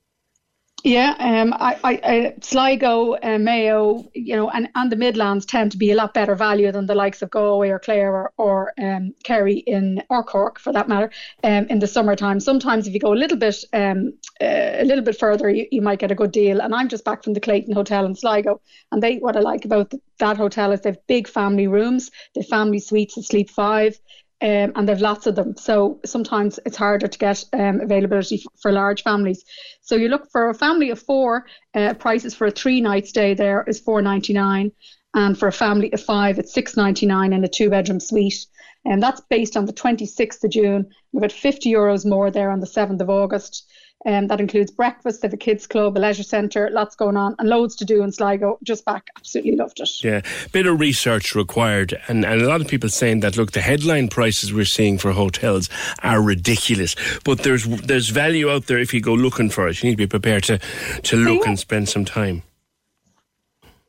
Yeah, 0.86 1.14
um, 1.18 1.54
I, 1.54 1.78
I, 1.82 2.00
I 2.04 2.34
Sligo, 2.42 3.14
uh, 3.14 3.38
Mayo, 3.38 4.04
you 4.12 4.36
know, 4.36 4.50
and, 4.50 4.68
and 4.74 4.92
the 4.92 4.96
Midlands 4.96 5.46
tend 5.46 5.72
to 5.72 5.78
be 5.78 5.92
a 5.92 5.94
lot 5.94 6.12
better 6.12 6.34
value 6.34 6.70
than 6.72 6.84
the 6.84 6.94
likes 6.94 7.22
of 7.22 7.30
Galway 7.30 7.70
or 7.70 7.78
Clare 7.78 8.14
or, 8.14 8.32
or 8.36 8.74
um, 8.78 9.14
Kerry 9.24 9.64
in 9.66 10.02
or 10.10 10.22
Cork 10.22 10.58
for 10.60 10.74
that 10.74 10.86
matter 10.86 11.10
um, 11.42 11.66
in 11.70 11.78
the 11.78 11.86
summertime. 11.86 12.38
Sometimes 12.38 12.86
if 12.86 12.92
you 12.92 13.00
go 13.00 13.14
a 13.14 13.16
little 13.16 13.38
bit 13.38 13.64
um, 13.72 14.12
uh, 14.42 14.44
a 14.44 14.84
little 14.84 15.02
bit 15.02 15.18
further, 15.18 15.48
you, 15.48 15.66
you 15.72 15.80
might 15.80 16.00
get 16.00 16.10
a 16.10 16.14
good 16.14 16.32
deal. 16.32 16.60
And 16.60 16.74
I'm 16.74 16.90
just 16.90 17.06
back 17.06 17.24
from 17.24 17.32
the 17.32 17.40
Clayton 17.40 17.72
Hotel 17.74 18.04
in 18.04 18.14
Sligo, 18.14 18.60
and 18.92 19.02
they 19.02 19.16
what 19.16 19.38
I 19.38 19.40
like 19.40 19.64
about 19.64 19.94
that 20.18 20.36
hotel 20.36 20.70
is 20.70 20.82
they've 20.82 21.06
big 21.06 21.28
family 21.28 21.66
rooms, 21.66 22.10
the 22.34 22.42
family 22.42 22.78
suites 22.78 23.14
that 23.14 23.22
sleep 23.22 23.48
five 23.48 23.98
um, 24.44 24.72
and 24.76 24.86
they've 24.86 25.00
lots 25.00 25.26
of 25.26 25.36
them. 25.36 25.56
So 25.56 26.00
sometimes 26.04 26.60
it's 26.66 26.76
harder 26.76 27.08
to 27.08 27.18
get 27.18 27.42
um, 27.54 27.80
availability 27.80 28.36
f- 28.36 28.60
for 28.60 28.72
large 28.72 29.02
families. 29.02 29.42
So 29.80 29.96
you 29.96 30.08
look 30.08 30.30
for 30.30 30.50
a 30.50 30.54
family 30.54 30.90
of 30.90 31.00
four. 31.00 31.46
Uh, 31.74 31.94
prices 31.94 32.34
for 32.34 32.46
a 32.46 32.50
three 32.50 32.82
night 32.82 33.06
stay 33.06 33.32
there 33.32 33.64
is 33.66 33.80
four 33.80 34.02
ninety 34.02 34.34
nine, 34.34 34.70
and 35.14 35.38
for 35.38 35.48
a 35.48 35.52
family 35.52 35.90
of 35.94 36.02
five, 36.02 36.38
it's 36.38 36.52
six 36.52 36.76
ninety 36.76 37.06
nine 37.06 37.32
in 37.32 37.42
a 37.42 37.48
two 37.48 37.70
bedroom 37.70 38.00
suite. 38.00 38.46
And 38.84 39.02
that's 39.02 39.22
based 39.30 39.56
on 39.56 39.64
the 39.64 39.72
26th 39.72 40.44
of 40.44 40.50
June. 40.50 40.90
We've 41.10 41.22
got 41.22 41.32
50 41.32 41.72
euros 41.72 42.04
more 42.04 42.30
there 42.30 42.50
on 42.50 42.60
the 42.60 42.66
7th 42.66 43.00
of 43.00 43.08
August. 43.08 43.66
Um, 44.06 44.26
that 44.26 44.38
includes 44.38 44.70
breakfast 44.70 45.24
at 45.24 45.30
the 45.30 45.36
kids 45.36 45.66
club, 45.66 45.96
a 45.96 45.98
leisure 45.98 46.22
centre, 46.22 46.68
lots 46.70 46.94
going 46.94 47.16
on, 47.16 47.34
and 47.38 47.48
loads 47.48 47.74
to 47.76 47.86
do 47.86 48.02
in 48.02 48.12
Sligo. 48.12 48.58
Just 48.62 48.84
back, 48.84 49.08
absolutely 49.16 49.56
loved 49.56 49.80
it. 49.80 50.04
Yeah, 50.04 50.20
bit 50.52 50.66
of 50.66 50.78
research 50.78 51.34
required, 51.34 51.98
and, 52.08 52.24
and 52.24 52.42
a 52.42 52.46
lot 52.46 52.60
of 52.60 52.68
people 52.68 52.90
saying 52.90 53.20
that 53.20 53.38
look, 53.38 53.52
the 53.52 53.62
headline 53.62 54.08
prices 54.08 54.52
we're 54.52 54.66
seeing 54.66 54.98
for 54.98 55.12
hotels 55.12 55.70
are 56.02 56.20
ridiculous, 56.20 56.96
but 57.24 57.44
there's 57.44 57.64
there's 57.64 58.10
value 58.10 58.50
out 58.50 58.66
there 58.66 58.78
if 58.78 58.92
you 58.92 59.00
go 59.00 59.14
looking 59.14 59.48
for 59.48 59.68
it. 59.68 59.82
You 59.82 59.88
need 59.88 59.94
to 59.94 59.96
be 59.96 60.06
prepared 60.06 60.44
to 60.44 60.58
to 61.04 61.16
look 61.16 61.44
yeah. 61.44 61.50
and 61.50 61.58
spend 61.58 61.88
some 61.88 62.04
time. 62.04 62.42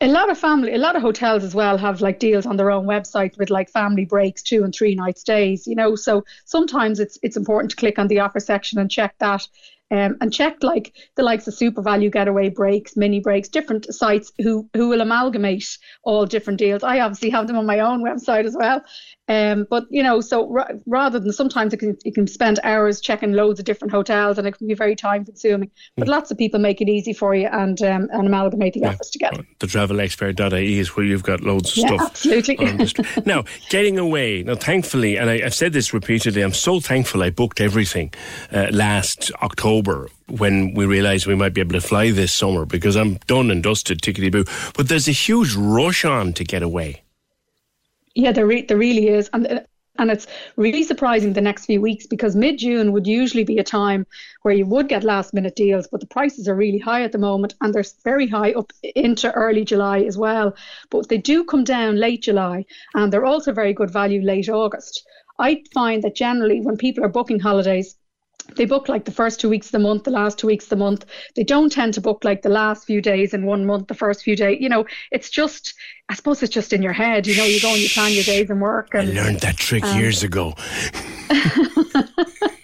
A 0.02 0.08
lot 0.08 0.30
of 0.30 0.38
family, 0.38 0.74
a 0.74 0.78
lot 0.78 0.98
of 0.98 1.02
hotels 1.02 1.44
as 1.44 1.56
well 1.56 1.78
have 1.78 2.02
like 2.02 2.20
deals 2.20 2.46
on 2.46 2.58
their 2.58 2.70
own 2.70 2.86
website 2.86 3.38
with 3.38 3.50
like 3.50 3.70
family 3.70 4.04
breaks, 4.04 4.44
two 4.44 4.64
and 4.64 4.76
three 4.76 4.94
night 4.94 5.18
stays. 5.18 5.68
You 5.68 5.76
know, 5.76 5.96
so 5.96 6.26
sometimes 6.44 7.00
it's 7.00 7.18
it's 7.24 7.38
important 7.38 7.72
to 7.72 7.78
click 7.78 7.98
on 7.98 8.08
the 8.08 8.20
offer 8.20 8.40
section 8.40 8.78
and 8.78 8.92
check 8.92 9.16
that 9.20 9.48
um, 9.92 10.18
and 10.20 10.34
check 10.34 10.64
like 10.64 10.94
the 11.16 11.24
likes 11.24 11.48
of 11.48 11.54
SuperValu 11.54 12.12
Getaway 12.12 12.50
Breaks, 12.50 12.98
Mini 12.98 13.20
Breaks, 13.20 13.50
different 13.50 13.94
sites 13.94 14.32
who 14.40 14.68
who 14.74 14.90
will 14.90 15.02
amalgamate 15.02 15.78
all 16.04 16.26
different 16.26 16.60
deals. 16.60 16.84
I 16.84 17.00
obviously 17.00 17.30
have 17.30 17.48
them 17.48 17.58
on 17.58 17.66
my 17.66 17.80
own 17.80 18.04
website 18.04 18.46
as 18.46 18.56
well. 18.58 18.84
Um, 19.28 19.66
but 19.70 19.86
you 19.90 20.04
know, 20.04 20.22
so 20.22 20.56
r- 20.56 20.72
rather 20.86 21.20
than 21.20 21.34
sometimes 21.34 21.74
it 21.74 21.78
can 21.78 21.98
you 22.04 22.12
can 22.12 22.28
spend 22.28 22.60
hours 22.64 23.02
checking 23.02 23.34
loads 23.34 23.60
of 23.60 23.66
different 23.66 23.92
hotels 23.92 24.38
and 24.38 24.48
it 24.48 24.58
can 24.58 24.68
be 24.68 24.76
very 24.76 24.96
time 24.96 25.26
consuming. 25.26 25.72
But 25.98 26.08
mm. 26.08 26.12
lots 26.12 26.30
of 26.30 26.38
people 26.38 26.60
make 26.60 26.80
it 26.80 26.90
easy 26.90 27.12
for 27.12 27.34
you 27.34 27.48
and 27.48 27.82
um, 27.82 28.08
and 28.12 28.28
amalgamate 28.28 28.74
the 28.74 28.82
yeah. 28.82 28.90
offers 28.90 29.10
together. 29.10 29.46
The 29.60 29.68
travelexpert.ie 29.68 30.80
is 30.80 30.96
where 30.96 31.06
you've 31.06 31.24
got 31.24 31.42
loads 31.42 31.72
of 31.72 31.78
yeah, 31.78 31.88
stuff. 31.88 32.02
Absolutely. 32.12 33.16
now, 33.26 33.44
getting 33.70 33.98
away. 33.98 34.44
Now, 34.44 34.56
thankfully, 34.56 35.18
and 35.18 35.30
I, 35.30 35.40
have 35.40 35.56
said 35.56 35.74
this 35.74 35.94
repeatedly, 35.94 36.44
I'm 36.44 36.54
so 36.54 36.80
thankful 36.80 37.24
I 37.24 37.32
booked 37.32 37.60
everything 37.60 38.14
uh, 38.52 38.68
last 38.72 39.32
October 39.42 40.08
when 40.28 40.74
we 40.74 40.86
realised 40.86 41.26
we 41.26 41.36
might 41.36 41.54
be 41.54 41.62
able 41.62 41.74
to 41.74 41.82
fly 41.82 42.12
this 42.12 42.34
summer 42.34 42.66
because 42.66 42.96
I'm 42.96 43.16
done 43.28 43.50
and 43.50 43.64
dusted, 43.64 44.02
tickety 44.02 44.32
boo. 44.32 44.46
But 44.76 44.88
there's 44.88 45.08
a 45.08 45.12
huge 45.12 45.56
rush 45.56 46.06
on 46.06 46.34
to 46.34 46.44
get 46.44 46.62
away. 46.62 47.02
Yeah, 48.16 48.32
there, 48.32 48.48
re- 48.48 48.66
there 48.66 48.78
really 48.78 49.10
is. 49.10 49.30
And 49.34 49.66
and 49.98 50.12
it's 50.12 50.28
really 50.58 50.84
surprising 50.84 51.32
the 51.34 51.42
next 51.42 51.68
few 51.68 51.80
weeks 51.80 52.06
because 52.06 52.36
mid 52.36 52.58
June 52.58 52.92
would 52.92 53.08
usually 53.08 53.46
be 53.46 53.60
a 53.60 53.64
time 53.64 54.06
where 54.42 54.54
you 54.54 54.66
would 54.66 54.90
get 54.90 55.06
last 55.06 55.34
minute 55.34 55.56
deals, 55.56 55.88
but 55.88 56.02
the 56.02 56.08
prices 56.08 56.50
are 56.50 56.56
really 56.56 56.80
high 56.80 57.04
at 57.04 57.14
the 57.14 57.18
moment 57.18 57.54
and 57.62 57.74
they're 57.74 57.86
very 58.04 58.28
high 58.28 58.52
up 58.52 58.74
into 58.84 59.32
early 59.32 59.64
July 59.64 60.02
as 60.02 60.18
well. 60.18 60.54
But 60.90 61.08
they 61.08 61.18
do 61.18 61.46
come 61.46 61.64
down 61.64 61.96
late 61.96 62.24
July 62.24 62.66
and 62.94 63.12
they're 63.12 63.26
also 63.26 63.54
very 63.54 63.74
good 63.74 63.92
value 63.92 64.22
late 64.22 64.50
August. 64.50 65.06
I 65.40 65.64
find 65.74 66.04
that 66.04 66.16
generally 66.16 66.60
when 66.60 66.76
people 66.76 67.06
are 67.06 67.10
booking 67.10 67.40
holidays, 67.40 67.96
they 68.56 68.66
book 68.66 68.88
like 68.88 69.06
the 69.06 69.12
first 69.12 69.40
two 69.40 69.50
weeks 69.50 69.68
of 69.68 69.72
the 69.74 69.80
month, 69.80 70.04
the 70.04 70.12
last 70.12 70.38
two 70.38 70.48
weeks 70.48 70.66
of 70.66 70.70
the 70.70 70.76
month. 70.76 71.06
They 71.36 71.44
don't 71.44 71.72
tend 71.72 71.94
to 71.96 72.02
book 72.02 72.24
like 72.24 72.42
the 72.42 72.50
last 72.50 72.86
few 72.86 73.02
days 73.02 73.34
in 73.34 73.46
one 73.46 73.66
month, 73.66 73.88
the 73.88 73.96
first 73.96 74.24
few 74.24 74.36
days. 74.36 74.60
You 74.62 74.70
know, 74.70 74.86
it's 75.12 75.30
just, 75.30 75.74
I 76.10 76.16
suppose 76.16 76.42
it's 76.44 76.54
just 76.54 76.74
in 76.74 76.82
your 76.82 76.94
head. 76.94 77.28
You 77.28 77.36
know, 77.38 77.46
you 77.46 77.60
go 77.62 77.70
and 77.70 77.80
you 77.80 77.90
plan 77.90 78.14
your 78.14 78.24
days 78.24 78.50
and 78.50 78.62
work. 78.62 78.94
And, 78.94 79.18
I 79.18 79.24
learned 79.24 79.40
that 79.42 79.58
trick 79.58 79.84
um, 79.84 79.98
years 79.98 80.24
ago. 80.24 80.54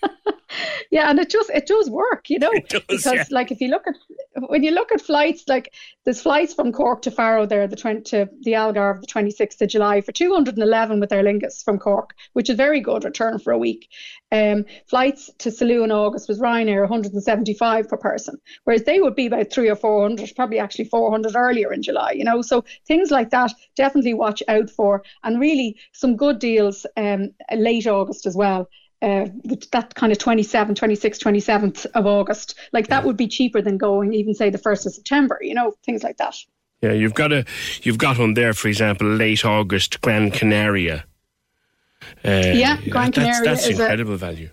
yeah, 0.91 1.09
and 1.09 1.19
it 1.19 1.30
just 1.30 1.49
it 1.49 1.65
does 1.68 1.89
work, 1.89 2.30
you 2.30 2.38
know, 2.43 2.51
does, 2.68 2.84
because 2.88 3.15
yeah. 3.15 3.23
like 3.31 3.49
if 3.49 3.61
you 3.61 3.69
look 3.69 3.88
at 3.88 3.95
when 4.49 4.61
you 4.61 4.72
look 4.72 4.91
at 4.91 5.01
flights, 5.01 5.45
like 5.47 5.73
there's 6.03 6.22
flights 6.22 6.53
from 6.53 6.73
Cork 6.73 7.01
to 7.03 7.11
Faro 7.11 7.45
there, 7.45 7.65
the 7.68 7.76
20 7.77 8.01
to 8.01 8.30
the 8.41 8.51
Algarve 8.51 8.99
the 8.99 9.07
26th 9.07 9.61
of 9.61 9.69
July 9.69 10.01
for 10.01 10.11
211 10.11 10.99
with 10.99 11.11
Aer 11.11 11.23
Lingus 11.23 11.63
from 11.63 11.80
Cork, 11.80 12.13
which 12.34 12.49
is 12.49 12.57
very 12.57 12.81
good 12.81 13.05
return 13.05 13.39
for 13.39 13.53
a 13.53 13.57
week. 13.57 13.88
Um, 14.34 14.65
flights 14.88 15.30
to 15.39 15.49
Salou 15.49 15.84
in 15.84 15.91
August 15.91 16.27
was 16.27 16.39
Ryanair 16.39 16.81
175 16.81 17.88
per 17.88 17.97
person, 17.97 18.38
whereas 18.65 18.84
they 18.84 18.99
would 18.99 19.15
be 19.15 19.27
about 19.27 19.51
three 19.51 19.69
or 19.69 19.76
400, 19.76 20.35
probably 20.35 20.59
actually 20.59 20.85
400 20.85 21.35
earlier 21.35 21.72
in 21.72 21.81
July, 21.84 22.11
you 22.11 22.26
know. 22.26 22.41
So 22.41 22.65
things 22.85 23.11
like 23.11 23.30
that 23.30 23.53
definitely 23.76 24.13
watch 24.13 24.43
out 24.49 24.69
for, 24.69 25.03
and 25.23 25.39
really 25.39 25.77
some 25.93 26.18
good 26.18 26.39
deals 26.39 26.85
um, 26.97 27.30
late 27.53 27.88
August 27.88 28.26
as 28.26 28.35
well 28.35 28.68
uh, 29.02 29.28
that 29.72 29.94
kind 29.95 30.11
of 30.11 30.18
27, 30.18 30.76
26, 30.76 31.19
27th 31.19 31.86
of 31.94 32.06
August. 32.06 32.56
Like 32.72 32.88
that 32.88 33.03
would 33.03 33.18
be 33.18 33.28
cheaper 33.28 33.61
than 33.61 33.78
going 33.78 34.14
even 34.14 34.34
say 34.34 34.49
the 34.49 34.57
1st 34.57 34.86
of 34.86 34.94
September, 34.94 35.40
you 35.41 35.53
know, 35.53 35.73
things 35.84 36.03
like 36.03 36.18
that. 36.18 36.36
Yeah, 36.82 36.94
you've 36.94 37.14
got 37.14 37.32
a 37.32 37.45
you've 37.84 37.99
got 37.99 38.18
one 38.18 38.34
there, 38.34 38.53
for 38.53 38.68
example, 38.68 39.07
late 39.07 39.45
August, 39.45 40.02
Gran 40.02 40.32
Canaria. 40.32 41.06
Uh, 42.26 42.52
yeah, 42.53 42.80
Gran 42.90 43.11
Canaria 43.11 43.44
that's, 43.44 43.68
that's 43.68 43.80
incredible 43.80 44.15
a, 44.15 44.18
value. 44.18 44.49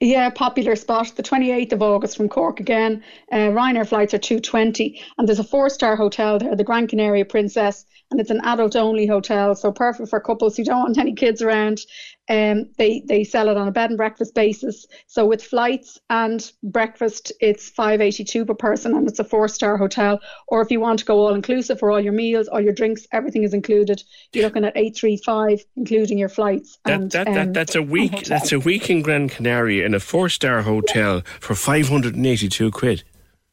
Yeah, 0.00 0.30
popular 0.30 0.76
spot. 0.76 1.12
The 1.14 1.22
28th 1.22 1.72
of 1.72 1.82
August 1.82 2.16
from 2.16 2.28
Cork 2.28 2.58
again. 2.58 3.04
Uh, 3.30 3.50
Ryanair 3.50 3.86
flights 3.86 4.14
are 4.14 4.18
220, 4.18 5.00
and 5.18 5.28
there's 5.28 5.38
a 5.38 5.44
four-star 5.44 5.94
hotel 5.94 6.38
there, 6.38 6.56
the 6.56 6.64
Gran 6.64 6.86
Canaria 6.86 7.26
Princess, 7.26 7.84
and 8.10 8.20
it's 8.20 8.30
an 8.30 8.40
adult-only 8.44 9.06
hotel, 9.06 9.54
so 9.54 9.70
perfect 9.70 10.08
for 10.08 10.20
couples 10.20 10.56
who 10.56 10.64
don't 10.64 10.80
want 10.80 10.98
any 10.98 11.14
kids 11.14 11.42
around. 11.42 11.80
Um, 12.28 12.70
they 12.76 13.02
they 13.06 13.24
sell 13.24 13.48
it 13.48 13.56
on 13.56 13.68
a 13.68 13.72
bed 13.72 13.90
and 13.90 13.96
breakfast 13.96 14.34
basis. 14.34 14.86
So 15.06 15.26
with 15.26 15.42
flights 15.42 15.98
and 16.10 16.50
breakfast, 16.62 17.32
it's 17.40 17.68
five 17.68 18.00
eighty 18.00 18.24
two 18.24 18.44
per 18.44 18.54
person, 18.54 18.94
and 18.94 19.08
it's 19.08 19.18
a 19.18 19.24
four 19.24 19.48
star 19.48 19.76
hotel. 19.76 20.20
Or 20.48 20.60
if 20.60 20.70
you 20.70 20.80
want 20.80 21.00
to 21.00 21.04
go 21.04 21.18
all 21.18 21.34
inclusive 21.34 21.78
for 21.78 21.90
all 21.90 22.00
your 22.00 22.12
meals, 22.12 22.48
all 22.48 22.60
your 22.60 22.72
drinks, 22.72 23.06
everything 23.12 23.42
is 23.42 23.54
included. 23.54 24.02
You're 24.32 24.44
looking 24.44 24.64
at 24.64 24.76
eight 24.76 24.96
three 24.96 25.16
five, 25.16 25.64
including 25.76 26.18
your 26.18 26.28
flights. 26.28 26.78
That, 26.84 27.00
and, 27.00 27.10
that, 27.12 27.26
that, 27.26 27.46
um, 27.48 27.52
that's 27.52 27.74
a 27.74 27.82
week. 27.82 28.24
That's 28.30 28.52
a 28.52 28.60
week 28.60 28.90
in 28.90 29.02
Gran 29.02 29.28
Canaria 29.28 29.84
in 29.84 29.94
a 29.94 30.00
four 30.00 30.28
star 30.28 30.62
hotel 30.62 31.22
for 31.40 31.54
five 31.54 31.88
hundred 31.88 32.14
and 32.14 32.26
eighty 32.26 32.48
two 32.48 32.70
quid, 32.70 33.02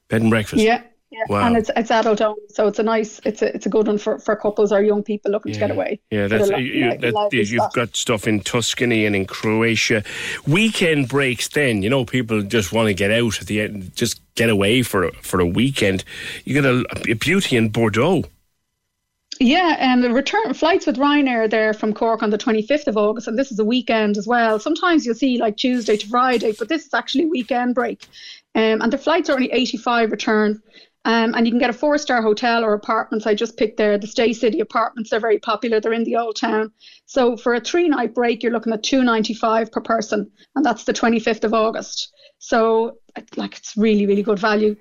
bed 0.08 0.22
and 0.22 0.30
breakfast. 0.30 0.64
Yeah. 0.64 0.84
Yeah, 1.18 1.24
wow. 1.30 1.48
and 1.48 1.58
it's 1.58 1.72
it's 1.76 1.90
adult 1.90 2.22
only, 2.22 2.42
so 2.50 2.68
it's 2.68 2.78
a 2.78 2.84
nice, 2.84 3.20
it's 3.26 3.42
a 3.42 3.56
it's 3.56 3.66
a 3.66 3.70
good 3.70 3.88
one 3.88 3.98
for, 3.98 4.20
for 4.20 4.36
couples 4.36 4.72
or 4.72 4.84
young 4.84 5.02
people 5.02 5.32
looking 5.32 5.52
yeah. 5.52 5.60
to 5.60 5.68
get 5.68 5.72
away. 5.72 6.00
Yeah, 6.12 6.28
that's 6.28 6.50
you, 6.52 6.58
you, 6.58 6.98
that, 7.00 7.72
got 7.74 7.96
stuff 7.96 8.28
in 8.28 8.42
Tuscany 8.42 9.04
and 9.04 9.16
in 9.16 9.26
Croatia. 9.26 10.04
Weekend 10.46 11.08
breaks, 11.08 11.48
then 11.48 11.82
you 11.82 11.90
know 11.90 12.06
people 12.06 12.44
just 12.44 12.72
want 12.72 12.88
to 12.88 12.94
get 12.94 13.10
out 13.10 13.42
at 13.42 13.48
the 13.48 13.62
end, 13.62 13.96
just 13.96 14.22
get 14.36 14.52
away 14.52 14.84
for 14.84 15.12
for 15.24 15.40
a 15.40 15.46
weekend. 15.46 16.04
You 16.46 16.54
get 16.54 16.66
a, 16.66 16.86
a 17.10 17.14
beauty 17.16 17.58
in 17.58 17.70
Bordeaux. 17.70 18.24
Yeah, 19.40 19.76
and 19.80 20.04
the 20.04 20.12
return 20.12 20.54
flights 20.54 20.88
with 20.88 20.98
Ryanair 20.98 21.50
there 21.50 21.74
from 21.74 21.94
Cork 21.94 22.24
on 22.24 22.32
the 22.32 22.38
25th 22.38 22.88
of 22.88 22.98
August, 22.98 23.28
and 23.28 23.38
this 23.38 23.52
is 23.52 23.60
a 23.60 23.66
weekend 23.66 24.18
as 24.18 24.28
well. 24.28 24.60
Sometimes 24.60 25.06
you'll 25.06 25.16
see 25.16 25.38
like 25.40 25.58
Tuesday 25.58 25.98
to 25.98 26.08
Friday, 26.08 26.54
but 26.58 26.70
this 26.70 26.86
is 26.86 26.94
actually 26.94 27.28
weekend 27.28 27.76
break. 27.76 28.06
Um, 28.56 28.82
and 28.82 28.92
the 28.92 28.98
flights 28.98 29.30
are 29.30 29.34
only 29.34 29.52
85 29.52 30.12
return. 30.12 30.62
Um, 31.08 31.36
and 31.36 31.48
you 31.48 31.54
can 31.54 31.60
get 31.60 31.70
a 31.70 31.74
four 31.74 31.98
star 31.98 32.22
hotel 32.22 32.66
or 32.66 32.74
apartments. 32.74 33.26
I 33.26 33.34
just 33.34 33.56
picked 33.56 33.78
there 33.78 33.98
the 33.98 34.08
Staycity 34.08 34.60
apartments. 34.60 35.10
They're 35.10 35.22
very 35.22 35.40
popular. 35.40 35.80
They're 35.80 35.94
in 35.94 36.04
the 36.04 36.18
old 36.18 36.36
town. 36.36 36.74
So 37.06 37.38
for 37.38 37.56
a 37.56 37.62
three 37.62 37.88
night 37.88 38.14
break, 38.14 38.44
you're 38.44 38.52
looking 38.52 38.74
at 38.74 38.84
two 38.84 39.02
ninety 39.06 39.34
five 39.34 39.72
per 39.72 39.80
person, 39.80 40.30
and 40.54 40.66
that's 40.66 40.84
the 40.84 40.92
25th 40.92 41.46
of 41.46 41.54
August. 41.54 42.12
So 42.40 42.98
like 43.38 43.56
it's 43.56 43.78
really 43.78 44.06
really 44.06 44.22
good 44.22 44.38
value 44.38 44.76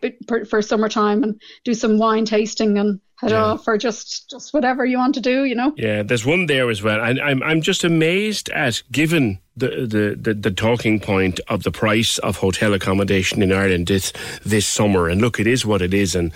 for 0.49 0.61
summertime 0.61 1.23
and 1.23 1.41
do 1.65 1.75
some 1.75 1.97
wine 1.97 2.25
tasting 2.25 2.77
and 2.77 3.01
head 3.17 3.31
yeah. 3.31 3.45
off 3.45 3.67
or 3.67 3.79
just 3.79 4.31
just 4.31 4.53
whatever 4.53 4.85
you 4.85 4.99
want 4.99 5.15
to 5.15 5.21
do 5.21 5.45
you 5.45 5.55
know? 5.55 5.73
Yeah 5.77 6.03
there's 6.03 6.27
one 6.27 6.47
there 6.47 6.71
as 6.71 6.83
well. 6.83 7.03
And 7.03 7.21
I'm, 7.21 7.43
I'm 7.43 7.63
just 7.63 7.85
amazed 7.85 8.49
at 8.51 8.83
given 8.93 9.39
the, 9.57 9.69
the, 9.69 10.17
the, 10.21 10.35
the 10.35 10.51
talking 10.51 11.01
point 11.01 11.41
of 11.49 11.63
the 11.63 11.71
price 11.71 12.19
of 12.19 12.37
hotel 12.37 12.75
accommodation 12.75 13.43
in 13.43 13.53
Ireland 13.53 13.87
this 13.87 14.13
this 14.45 14.67
summer. 14.67 15.09
And 15.09 15.21
look 15.21 15.41
it 15.41 15.47
is 15.47 15.65
what 15.65 15.83
it 15.83 15.95
is. 15.95 16.15
And 16.15 16.33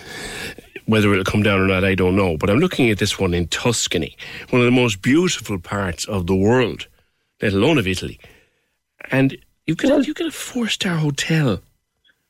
whether 0.85 1.11
it'll 1.11 1.23
come 1.23 1.43
down 1.43 1.61
or 1.61 1.67
not 1.67 1.83
I 1.83 1.95
don't 1.95 2.15
know. 2.15 2.37
But 2.37 2.49
I'm 2.49 2.59
looking 2.59 2.89
at 2.89 2.97
this 2.97 3.19
one 3.19 3.33
in 3.33 3.47
Tuscany 3.47 4.17
one 4.49 4.61
of 4.61 4.65
the 4.65 4.71
most 4.71 5.01
beautiful 5.01 5.59
parts 5.59 6.05
of 6.05 6.27
the 6.27 6.35
world 6.35 6.87
let 7.41 7.53
alone 7.53 7.77
of 7.77 7.87
Italy. 7.87 8.19
And 9.09 9.37
you 9.65 9.75
get, 9.75 9.89
well, 9.89 10.03
you 10.03 10.13
get 10.13 10.27
a 10.27 10.31
four 10.31 10.67
star 10.67 10.97
hotel 10.97 11.61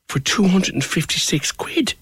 for 0.08 0.20
256 0.20 1.52
quid. 1.54 1.94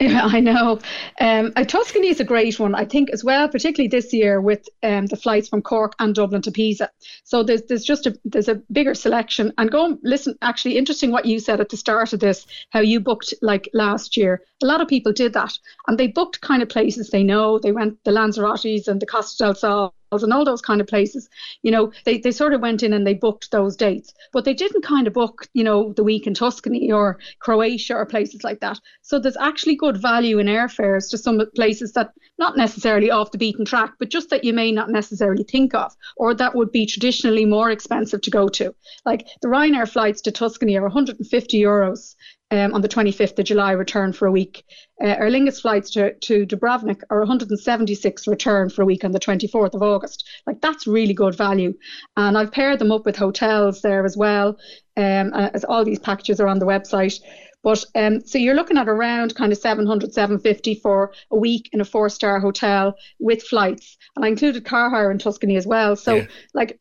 Yeah, 0.00 0.24
I 0.32 0.40
know. 0.40 0.78
Um, 1.20 1.52
Tuscany 1.52 2.08
is 2.08 2.20
a 2.20 2.24
great 2.24 2.58
one, 2.58 2.74
I 2.74 2.84
think, 2.84 3.10
as 3.10 3.22
well, 3.22 3.48
particularly 3.48 3.88
this 3.88 4.12
year 4.12 4.40
with 4.40 4.68
um, 4.82 5.06
the 5.06 5.16
flights 5.16 5.48
from 5.48 5.62
Cork 5.62 5.94
and 5.98 6.14
Dublin 6.14 6.42
to 6.42 6.50
Pisa. 6.50 6.90
So 7.24 7.42
there's 7.42 7.62
there's 7.62 7.84
just 7.84 8.06
a 8.06 8.18
there's 8.24 8.48
a 8.48 8.62
bigger 8.72 8.94
selection. 8.94 9.52
And 9.58 9.70
go 9.70 9.84
and 9.84 9.98
listen. 10.02 10.36
Actually, 10.42 10.78
interesting 10.78 11.12
what 11.12 11.26
you 11.26 11.38
said 11.38 11.60
at 11.60 11.68
the 11.68 11.76
start 11.76 12.12
of 12.12 12.20
this, 12.20 12.46
how 12.70 12.80
you 12.80 12.98
booked 13.00 13.34
like 13.42 13.68
last 13.74 14.16
year. 14.16 14.42
A 14.62 14.66
lot 14.66 14.80
of 14.80 14.88
people 14.88 15.12
did 15.12 15.34
that, 15.34 15.52
and 15.86 15.98
they 15.98 16.06
booked 16.06 16.40
kind 16.40 16.62
of 16.62 16.68
places 16.68 17.10
they 17.10 17.22
know. 17.22 17.58
They 17.58 17.72
went 17.72 18.02
the 18.04 18.12
Lanzarotes 18.12 18.88
and 18.88 19.00
the 19.00 19.06
Costa 19.06 19.44
del 19.44 19.54
Sol 19.54 19.94
and 20.12 20.32
all 20.32 20.44
those 20.44 20.60
kind 20.60 20.80
of 20.80 20.86
places. 20.86 21.28
You 21.62 21.70
know, 21.70 21.92
they, 22.04 22.18
they 22.18 22.32
sort 22.32 22.52
of 22.52 22.60
went 22.60 22.82
in 22.82 22.92
and 22.92 23.06
they 23.06 23.14
booked 23.14 23.50
those 23.50 23.76
dates, 23.76 24.12
but 24.32 24.44
they 24.44 24.54
didn't 24.54 24.82
kind 24.82 25.06
of 25.06 25.12
book, 25.12 25.48
you 25.54 25.64
know, 25.64 25.92
the 25.92 26.04
week 26.04 26.26
in 26.26 26.34
Tuscany 26.34 26.90
or 26.90 27.18
Croatia 27.38 27.94
or 27.94 28.06
places 28.06 28.42
like 28.42 28.60
that. 28.60 28.80
So 29.02 29.18
there's 29.18 29.36
actually 29.36 29.76
good 29.76 30.00
value 30.00 30.38
in 30.38 30.46
airfares 30.46 31.10
to 31.10 31.18
some 31.18 31.40
places 31.54 31.92
that 31.92 32.12
not 32.38 32.56
necessarily 32.56 33.10
off 33.10 33.30
the 33.30 33.38
beaten 33.38 33.64
track, 33.64 33.92
but 33.98 34.10
just 34.10 34.30
that 34.30 34.44
you 34.44 34.52
may 34.52 34.72
not 34.72 34.90
necessarily 34.90 35.44
think 35.44 35.74
of, 35.74 35.94
or 36.16 36.34
that 36.34 36.54
would 36.54 36.72
be 36.72 36.86
traditionally 36.86 37.44
more 37.44 37.70
expensive 37.70 38.20
to 38.22 38.30
go 38.30 38.48
to. 38.48 38.74
Like 39.04 39.28
the 39.42 39.48
Ryanair 39.48 39.88
flights 39.88 40.20
to 40.22 40.32
Tuscany 40.32 40.76
are 40.76 40.82
150 40.82 41.60
euros 41.60 42.16
um, 42.50 42.74
on 42.74 42.82
the 42.82 42.88
25th 42.88 43.38
of 43.38 43.44
July 43.44 43.72
return 43.72 44.12
for 44.12 44.26
a 44.26 44.32
week. 44.32 44.64
Uh, 45.02 45.08
Aer 45.08 45.30
Lingus 45.30 45.60
flights 45.60 45.90
to, 45.90 46.14
to 46.14 46.46
Dubrovnik 46.46 47.02
are 47.10 47.20
176 47.20 48.26
return 48.26 48.68
for 48.70 48.82
a 48.82 48.86
week 48.86 49.04
on 49.04 49.12
the 49.12 49.20
24th 49.20 49.74
of 49.74 49.82
August. 49.82 50.28
Like 50.46 50.60
that's 50.60 50.86
really 50.86 51.14
good 51.14 51.36
value. 51.36 51.74
And 52.16 52.36
I've 52.36 52.52
paired 52.52 52.78
them 52.78 52.92
up 52.92 53.06
with 53.06 53.16
hotels 53.16 53.82
there 53.82 54.04
as 54.04 54.16
well, 54.16 54.58
um, 54.96 55.32
as 55.32 55.64
all 55.64 55.84
these 55.84 56.00
packages 56.00 56.40
are 56.40 56.48
on 56.48 56.58
the 56.58 56.66
website. 56.66 57.20
But 57.62 57.84
um, 57.94 58.20
so 58.20 58.38
you're 58.38 58.54
looking 58.54 58.78
at 58.78 58.88
around 58.88 59.34
kind 59.34 59.52
of 59.52 59.58
700, 59.58 60.14
750 60.14 60.76
for 60.76 61.12
a 61.30 61.36
week 61.36 61.68
in 61.72 61.80
a 61.80 61.84
four 61.84 62.08
star 62.08 62.40
hotel 62.40 62.94
with 63.18 63.42
flights. 63.42 63.98
And 64.16 64.24
I 64.24 64.28
included 64.28 64.64
car 64.64 64.88
hire 64.90 65.10
in 65.10 65.18
Tuscany 65.18 65.56
as 65.56 65.66
well. 65.66 65.94
So, 65.94 66.16
yeah. 66.16 66.26
like, 66.54 66.79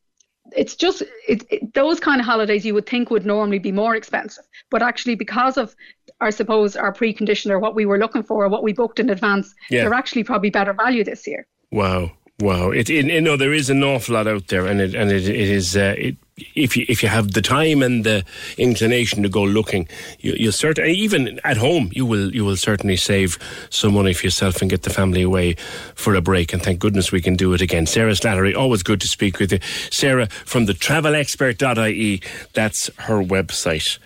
it's 0.55 0.75
just 0.75 1.01
it, 1.27 1.45
it, 1.49 1.73
those 1.73 1.99
kind 1.99 2.19
of 2.19 2.25
holidays 2.25 2.65
you 2.65 2.73
would 2.73 2.87
think 2.87 3.09
would 3.09 3.25
normally 3.25 3.59
be 3.59 3.71
more 3.71 3.95
expensive, 3.95 4.43
but 4.69 4.81
actually 4.81 5.15
because 5.15 5.57
of 5.57 5.75
I 6.21 6.29
suppose 6.29 6.75
our 6.75 6.93
precondition 6.93 7.51
or 7.51 7.59
what 7.59 7.75
we 7.75 7.85
were 7.85 7.97
looking 7.97 8.23
for, 8.23 8.45
or 8.45 8.49
what 8.49 8.63
we 8.63 8.73
booked 8.73 8.99
in 8.99 9.09
advance, 9.09 9.53
yeah. 9.69 9.83
they're 9.83 9.93
actually 9.93 10.23
probably 10.23 10.49
better 10.49 10.73
value 10.73 11.03
this 11.03 11.25
year. 11.27 11.47
Wow, 11.71 12.11
wow! 12.39 12.71
It, 12.71 12.89
it 12.89 13.05
you 13.05 13.21
know 13.21 13.37
there 13.37 13.53
is 13.53 13.69
an 13.69 13.83
awful 13.83 14.15
lot 14.15 14.27
out 14.27 14.47
there, 14.47 14.65
and 14.65 14.81
it 14.81 14.95
and 14.95 15.11
it, 15.11 15.27
it 15.27 15.49
is 15.49 15.75
uh, 15.75 15.95
it 15.97 16.17
if 16.55 16.77
you 16.77 16.85
if 16.87 17.03
you 17.03 17.09
have 17.09 17.33
the 17.33 17.41
time 17.41 17.81
and 17.81 18.03
the 18.03 18.23
inclination 18.57 19.23
to 19.23 19.29
go 19.29 19.43
looking, 19.43 19.87
you, 20.19 20.33
you 20.33 20.51
certainly 20.51 20.93
even 20.93 21.39
at 21.43 21.57
home 21.57 21.89
you 21.93 22.05
will 22.05 22.33
you 22.33 22.45
will 22.45 22.57
certainly 22.57 22.95
save 22.95 23.37
some 23.69 23.93
money 23.93 24.13
for 24.13 24.25
yourself 24.25 24.61
and 24.61 24.69
get 24.69 24.83
the 24.83 24.89
family 24.89 25.21
away 25.21 25.55
for 25.95 26.15
a 26.15 26.21
break. 26.21 26.53
And 26.53 26.61
thank 26.61 26.79
goodness 26.79 27.11
we 27.11 27.21
can 27.21 27.35
do 27.35 27.53
it 27.53 27.61
again. 27.61 27.85
Sarah 27.85 28.11
Slattery, 28.11 28.55
always 28.55 28.83
good 28.83 29.01
to 29.01 29.07
speak 29.07 29.39
with 29.39 29.51
you. 29.51 29.59
Sarah 29.91 30.27
from 30.45 30.65
the 30.65 30.73
travelexpert.ie, 30.73 32.21
that's 32.53 32.89
her 32.99 33.23
website. 33.23 33.97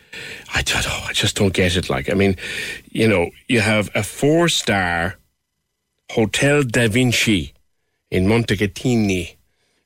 I 0.54 0.62
don't 0.62 0.86
know, 0.86 1.00
I 1.08 1.14
just 1.14 1.36
don't 1.36 1.54
get 1.54 1.76
it. 1.76 1.90
Like, 1.90 2.10
I 2.10 2.14
mean, 2.14 2.36
you 2.92 3.08
know, 3.08 3.30
you 3.48 3.62
have 3.62 3.90
a 3.96 4.04
four 4.04 4.50
star 4.50 5.18
Hotel 6.12 6.64
Da 6.64 6.88
Vinci 6.88 7.53
in 8.14 8.28
Montecatini 8.28 9.38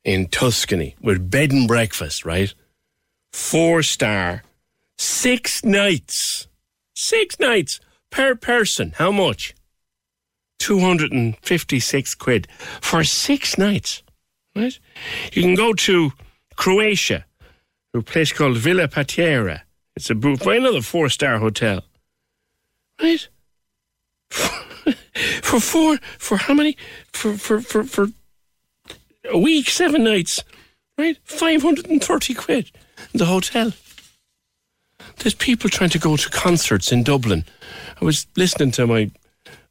in 0.03 0.27
Tuscany 0.27 0.97
with 1.01 1.31
bed 1.31 1.53
and 1.53 1.65
breakfast, 1.65 2.25
right? 2.25 2.53
Four 3.31 3.83
star, 3.83 4.43
six 4.97 5.63
nights, 5.63 6.47
six 6.93 7.39
nights 7.39 7.79
per 8.09 8.35
person. 8.35 8.93
How 8.97 9.11
much? 9.11 9.55
256 10.59 12.15
quid 12.15 12.47
for 12.81 13.05
six 13.05 13.57
nights, 13.57 14.03
right? 14.53 14.77
You 15.31 15.43
can 15.43 15.55
go 15.55 15.71
to 15.73 16.11
Croatia, 16.57 17.25
a 17.93 18.01
place 18.01 18.33
called 18.33 18.57
Villa 18.57 18.89
Pattiera. 18.89 19.61
It's 19.95 20.09
a 20.09 20.15
for 20.15 20.53
another 20.53 20.81
four 20.81 21.07
star 21.07 21.39
hotel, 21.39 21.85
right? 23.01 23.25
for 25.41 25.59
four, 25.59 25.97
for 26.17 26.37
how 26.37 26.53
many? 26.53 26.75
For, 27.13 27.33
for, 27.37 27.61
for, 27.61 27.83
for 27.83 28.09
a 29.29 29.37
week, 29.37 29.69
seven 29.69 30.03
nights, 30.03 30.43
right? 30.97 31.17
530 31.23 32.33
quid 32.33 32.71
in 33.13 33.17
the 33.17 33.25
hotel. 33.25 33.71
There's 35.17 35.35
people 35.35 35.69
trying 35.69 35.89
to 35.91 35.99
go 35.99 36.15
to 36.15 36.29
concerts 36.29 36.91
in 36.91 37.03
Dublin. 37.03 37.45
I 38.01 38.05
was 38.05 38.27
listening 38.35 38.71
to 38.71 38.87
my 38.87 39.11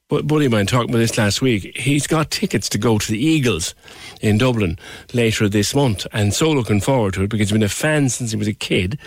buddy 0.08 0.46
of 0.46 0.52
mine 0.52 0.66
talking 0.66 0.90
about 0.90 0.98
this 0.98 1.18
last 1.18 1.42
week. 1.42 1.76
He's 1.76 2.06
got 2.06 2.30
tickets 2.30 2.68
to 2.70 2.78
go 2.78 2.98
to 2.98 3.12
the 3.12 3.18
Eagles 3.18 3.74
in 4.20 4.38
Dublin 4.38 4.78
later 5.12 5.48
this 5.48 5.74
month, 5.74 6.06
and 6.12 6.32
so 6.32 6.50
looking 6.50 6.80
forward 6.80 7.14
to 7.14 7.22
it 7.22 7.30
because 7.30 7.48
he's 7.48 7.52
been 7.52 7.62
a 7.62 7.68
fan 7.68 8.08
since 8.08 8.30
he 8.30 8.36
was 8.36 8.48
a 8.48 8.52
kid, 8.52 8.98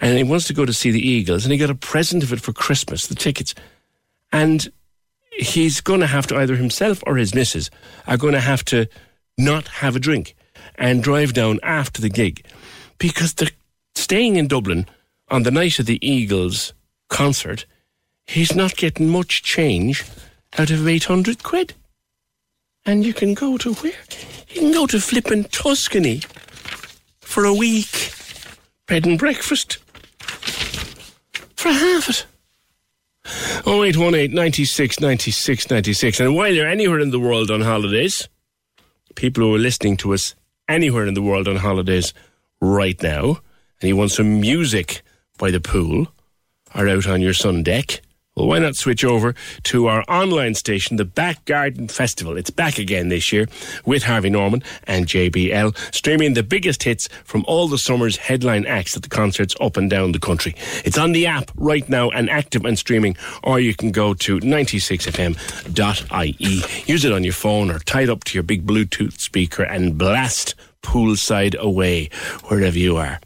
and 0.00 0.16
he 0.16 0.24
wants 0.24 0.46
to 0.48 0.54
go 0.54 0.64
to 0.64 0.72
see 0.72 0.90
the 0.90 1.06
Eagles, 1.06 1.44
and 1.44 1.52
he 1.52 1.58
got 1.58 1.70
a 1.70 1.74
present 1.74 2.22
of 2.24 2.32
it 2.32 2.40
for 2.40 2.52
Christmas, 2.52 3.06
the 3.06 3.14
tickets, 3.14 3.54
and 4.32 4.72
he's 5.32 5.80
going 5.80 6.00
to 6.00 6.06
have 6.06 6.26
to 6.26 6.36
either 6.36 6.56
himself 6.56 7.02
or 7.06 7.16
his 7.16 7.34
missus 7.34 7.70
are 8.06 8.16
going 8.16 8.34
to 8.34 8.40
have 8.40 8.64
to 8.64 8.86
not 9.38 9.68
have 9.68 9.96
a 9.96 10.00
drink 10.00 10.34
and 10.76 11.02
drive 11.02 11.32
down 11.32 11.58
after 11.62 12.00
the 12.00 12.08
gig 12.08 12.44
because 12.98 13.34
they're 13.34 13.48
staying 13.94 14.36
in 14.36 14.48
Dublin 14.48 14.86
on 15.28 15.42
the 15.42 15.50
night 15.50 15.78
of 15.78 15.86
the 15.86 16.04
Eagles 16.06 16.72
concert. 17.08 17.66
He's 18.26 18.54
not 18.54 18.76
getting 18.76 19.08
much 19.08 19.42
change 19.42 20.04
out 20.58 20.70
of 20.70 20.86
800 20.86 21.42
quid. 21.42 21.74
And 22.84 23.04
you 23.04 23.14
can 23.14 23.34
go 23.34 23.56
to 23.58 23.74
where? 23.74 23.92
You 24.48 24.60
can 24.60 24.72
go 24.72 24.86
to 24.86 25.00
flippin' 25.00 25.44
Tuscany 25.44 26.22
for 27.20 27.44
a 27.44 27.54
week. 27.54 28.12
Bed 28.86 29.06
and 29.06 29.18
breakfast. 29.18 29.78
For 31.56 31.68
half 31.68 32.08
it. 32.08 32.26
0818 33.66 34.34
96 34.34 35.00
96 35.00 35.70
96. 35.70 36.20
And 36.20 36.34
while 36.34 36.52
you're 36.52 36.66
anywhere 36.66 36.98
in 36.98 37.10
the 37.10 37.20
world 37.20 37.50
on 37.50 37.60
holidays, 37.60 38.28
people 39.14 39.42
who 39.44 39.54
are 39.54 39.58
listening 39.58 39.96
to 39.98 40.14
us 40.14 40.34
anywhere 40.68 41.06
in 41.06 41.14
the 41.14 41.22
world 41.22 41.48
on 41.48 41.56
holidays 41.56 42.14
right 42.60 43.00
now, 43.02 43.40
and 43.80 43.88
you 43.88 43.96
want 43.96 44.10
some 44.12 44.40
music 44.40 45.02
by 45.38 45.50
the 45.50 45.60
pool 45.60 46.08
or 46.74 46.88
out 46.88 47.06
on 47.06 47.20
your 47.20 47.34
sun 47.34 47.62
deck, 47.62 48.00
well, 48.34 48.46
why 48.46 48.58
not 48.58 48.76
switch 48.76 49.04
over 49.04 49.34
to 49.64 49.88
our 49.88 50.02
online 50.08 50.54
station, 50.54 50.96
the 50.96 51.04
Back 51.04 51.44
Garden 51.44 51.86
Festival? 51.86 52.38
It's 52.38 52.48
back 52.48 52.78
again 52.78 53.10
this 53.10 53.30
year 53.30 53.46
with 53.84 54.04
Harvey 54.04 54.30
Norman 54.30 54.62
and 54.84 55.06
JBL, 55.06 55.76
streaming 55.94 56.32
the 56.32 56.42
biggest 56.42 56.82
hits 56.82 57.10
from 57.24 57.44
all 57.46 57.68
the 57.68 57.76
summer's 57.76 58.16
headline 58.16 58.64
acts 58.64 58.96
at 58.96 59.02
the 59.02 59.10
concerts 59.10 59.54
up 59.60 59.76
and 59.76 59.90
down 59.90 60.12
the 60.12 60.18
country. 60.18 60.54
It's 60.82 60.96
on 60.96 61.12
the 61.12 61.26
app 61.26 61.50
right 61.56 61.86
now 61.90 62.08
and 62.08 62.30
active 62.30 62.64
and 62.64 62.78
streaming, 62.78 63.18
or 63.42 63.60
you 63.60 63.74
can 63.74 63.90
go 63.90 64.14
to 64.14 64.40
96fm.ie. 64.40 66.90
Use 66.90 67.04
it 67.04 67.12
on 67.12 67.24
your 67.24 67.34
phone 67.34 67.70
or 67.70 67.80
tie 67.80 68.04
it 68.04 68.08
up 68.08 68.24
to 68.24 68.32
your 68.34 68.44
big 68.44 68.66
Bluetooth 68.66 69.20
speaker 69.20 69.62
and 69.62 69.98
blast 69.98 70.54
poolside 70.82 71.54
away 71.56 72.08
wherever 72.44 72.78
you 72.78 72.96
are. 72.96 73.20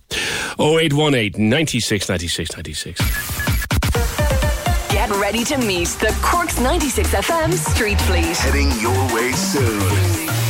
0818 0.58 1.48
96 1.48 2.08
96 2.08 2.56
96 2.56 3.65
ready 5.26 5.42
to 5.42 5.58
meet 5.58 5.88
the 5.98 6.16
Cork's 6.22 6.60
96 6.60 7.12
FM 7.12 7.52
Street 7.52 8.00
Fleet. 8.02 8.36
Heading 8.36 8.70
your 8.80 8.94
way 9.12 9.32
soon. 9.32 10.45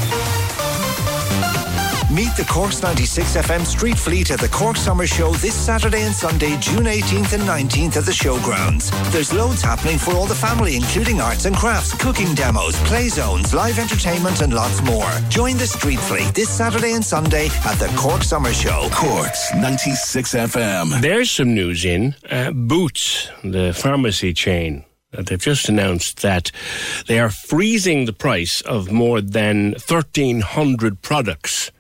Meet 2.17 2.35
the 2.35 2.47
Cork's 2.49 2.83
96 2.83 3.37
FM 3.37 3.67
Street 3.67 3.99
Fleet 3.99 4.31
at 4.31 4.41
the 4.41 4.49
Cork 4.49 4.79
Summer 4.79 5.07
Show 5.07 5.35
this 5.35 5.53
Saturday 5.53 6.01
and 6.01 6.15
Sunday, 6.15 6.57
June 6.61 6.85
18th 6.85 7.35
and 7.35 7.43
19th 7.43 7.99
at 7.99 8.07
the 8.07 8.11
showgrounds. 8.11 8.91
There's 9.13 9.35
loads 9.35 9.61
happening 9.61 9.99
for 9.99 10.15
all 10.15 10.25
the 10.25 10.35
family, 10.35 10.77
including 10.77 11.21
arts 11.21 11.45
and 11.45 11.55
crafts, 11.55 11.93
cooking 11.93 12.35
demos, 12.35 12.75
play 12.85 13.11
zones, 13.11 13.53
live 13.53 13.79
entertainment, 13.79 14.41
and 14.41 14.55
lots 14.55 14.81
more. 14.81 15.11
Join 15.29 15.59
the 15.59 15.67
Street 15.67 15.99
Fleet 15.99 16.35
this 16.35 16.49
Saturday 16.49 16.95
and 16.95 17.05
Sunday 17.05 17.49
at 17.67 17.75
the 17.75 17.93
Cork 17.99 18.23
Summer 18.23 18.55
Show. 18.55 18.89
Cork's 18.93 19.53
96 19.53 20.33
FM. 20.33 21.03
There's 21.03 21.31
some 21.31 21.55
news 21.55 21.85
in 21.85 22.15
uh, 22.31 22.51
Boots, 22.53 23.29
the 23.45 23.75
pharmacy 23.75 24.33
chain 24.33 24.87
they've 25.11 25.39
just 25.39 25.69
announced 25.69 26.23
that 26.23 26.51
they 27.07 27.19
are 27.19 27.31
freezing 27.31 28.05
the 28.05 28.13
price 28.13 28.61
of 28.63 28.91
more 28.91 29.21
than 29.21 29.73
1,300 29.73 31.01
products 31.01 31.71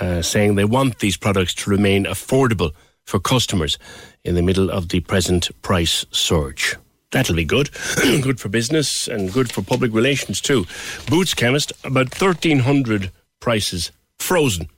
uh, 0.00 0.22
saying 0.22 0.54
they 0.54 0.64
want 0.64 0.98
these 0.98 1.16
products 1.16 1.54
to 1.54 1.70
remain 1.70 2.04
affordable 2.04 2.72
for 3.04 3.18
customers 3.18 3.78
in 4.24 4.34
the 4.34 4.42
middle 4.42 4.70
of 4.70 4.88
the 4.88 5.00
present 5.00 5.50
price 5.62 6.04
surge. 6.10 6.76
That'll 7.10 7.36
be 7.36 7.44
good. 7.44 7.70
good 8.22 8.40
for 8.40 8.48
business 8.48 9.06
and 9.06 9.32
good 9.32 9.52
for 9.52 9.62
public 9.62 9.92
relations 9.92 10.40
too. 10.40 10.66
Boots 11.08 11.34
Chemist, 11.34 11.72
about 11.84 12.08
1,300 12.20 13.12
prices 13.40 13.92
frozen 14.18 14.68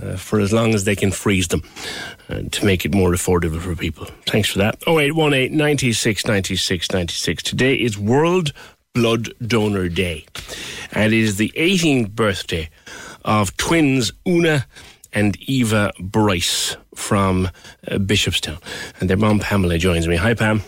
uh, 0.00 0.16
for 0.16 0.40
as 0.40 0.52
long 0.52 0.74
as 0.74 0.84
they 0.84 0.94
can 0.94 1.10
freeze 1.10 1.48
them 1.48 1.62
uh, 2.28 2.42
to 2.52 2.64
make 2.64 2.84
it 2.84 2.94
more 2.94 3.10
affordable 3.10 3.60
for 3.60 3.74
people. 3.74 4.06
Thanks 4.26 4.50
for 4.50 4.58
that. 4.58 4.76
0818 4.86 5.56
96 5.56 6.26
96 6.26 6.92
96. 6.92 7.42
Today 7.42 7.74
is 7.74 7.98
World 7.98 8.52
Blood 8.94 9.30
Donor 9.44 9.88
Day, 9.88 10.26
and 10.92 11.12
it 11.12 11.18
is 11.18 11.36
the 11.36 11.52
18th 11.56 12.10
birthday 12.10 12.68
of 13.28 13.54
twins 13.58 14.10
Una 14.26 14.66
and 15.12 15.36
Eva 15.42 15.92
Bryce 16.00 16.76
from 16.94 17.46
uh, 17.86 17.96
Bishopstown. 17.96 18.60
And 18.98 19.08
their 19.08 19.18
mom 19.18 19.38
Pamela 19.38 19.76
joins 19.76 20.08
me. 20.08 20.16
Hi, 20.16 20.32
Pam. 20.32 20.62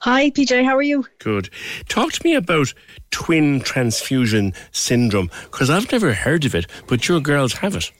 Hi, 0.00 0.30
PJ. 0.30 0.64
How 0.64 0.74
are 0.74 0.82
you? 0.82 1.04
Good. 1.18 1.50
Talk 1.88 2.12
to 2.12 2.20
me 2.24 2.34
about 2.34 2.72
twin 3.10 3.60
transfusion 3.60 4.54
syndrome 4.72 5.30
because 5.44 5.68
I've 5.68 5.92
never 5.92 6.14
heard 6.14 6.46
of 6.46 6.54
it, 6.54 6.66
but 6.86 7.08
your 7.08 7.20
girls 7.20 7.52
have 7.52 7.76
it. 7.76 7.92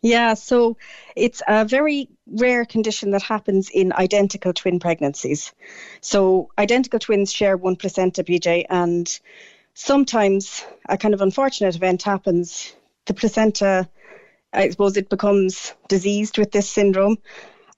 Yeah, 0.00 0.34
so 0.34 0.78
it's 1.14 1.42
a 1.46 1.66
very 1.66 2.08
rare 2.26 2.64
condition 2.64 3.10
that 3.10 3.22
happens 3.22 3.68
in 3.68 3.92
identical 3.92 4.54
twin 4.54 4.78
pregnancies. 4.78 5.52
So 6.00 6.50
identical 6.58 7.00
twins 7.00 7.32
share 7.32 7.56
one 7.56 7.76
placenta, 7.76 8.24
PJ, 8.24 8.64
and 8.70 9.20
sometimes 9.76 10.64
a 10.88 10.96
kind 10.96 11.14
of 11.14 11.20
unfortunate 11.20 11.76
event 11.76 12.02
happens. 12.02 12.72
The 13.04 13.14
placenta, 13.14 13.88
I 14.52 14.70
suppose, 14.70 14.96
it 14.96 15.10
becomes 15.10 15.74
diseased 15.86 16.38
with 16.38 16.50
this 16.50 16.68
syndrome, 16.68 17.18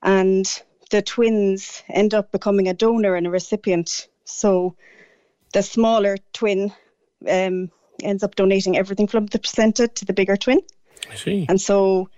and 0.01 0.45
the 0.89 1.01
twins 1.01 1.83
end 1.89 2.13
up 2.13 2.31
becoming 2.31 2.67
a 2.67 2.73
donor 2.73 3.15
and 3.15 3.27
a 3.27 3.29
recipient. 3.29 4.07
So 4.23 4.75
the 5.53 5.61
smaller 5.61 6.17
twin 6.33 6.73
um, 7.29 7.69
ends 8.01 8.23
up 8.23 8.35
donating 8.35 8.77
everything 8.77 9.07
from 9.07 9.25
the 9.27 9.39
placenta 9.39 9.87
to 9.87 10.05
the 10.05 10.13
bigger 10.13 10.37
twin. 10.37 10.61
I 11.11 11.15
see. 11.15 11.45
And 11.49 11.59
so 11.59 12.09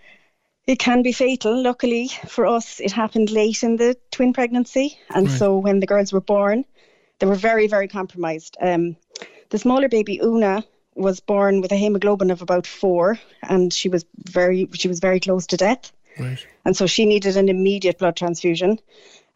it 0.67 0.77
can 0.77 1.01
be 1.01 1.11
fatal. 1.11 1.61
Luckily 1.61 2.09
for 2.27 2.45
us, 2.45 2.79
it 2.79 2.91
happened 2.91 3.31
late 3.31 3.63
in 3.63 3.77
the 3.77 3.97
twin 4.11 4.31
pregnancy. 4.31 4.99
And 5.09 5.27
Right. 5.27 5.37
so 5.39 5.57
when 5.57 5.79
the 5.79 5.87
girls 5.87 6.13
were 6.13 6.21
born, 6.21 6.65
they 7.19 7.25
were 7.25 7.35
very, 7.35 7.67
very 7.67 7.87
compromised. 7.87 8.57
Um, 8.61 8.95
the 9.51 9.59
smaller 9.59 9.87
baby, 9.87 10.19
Una, 10.23 10.63
was 10.95 11.19
born 11.19 11.61
with 11.61 11.71
a 11.71 11.75
hemoglobin 11.75 12.31
of 12.31 12.41
about 12.41 12.65
four, 12.65 13.19
and 13.43 13.71
she 13.71 13.89
was 13.89 14.05
very, 14.15 14.67
she 14.73 14.87
was 14.87 14.99
very 14.99 15.19
close 15.19 15.45
to 15.47 15.57
death. 15.57 15.91
Right. 16.19 16.45
And 16.65 16.75
so 16.75 16.87
she 16.87 17.05
needed 17.05 17.37
an 17.37 17.47
immediate 17.47 17.99
blood 17.99 18.15
transfusion. 18.15 18.79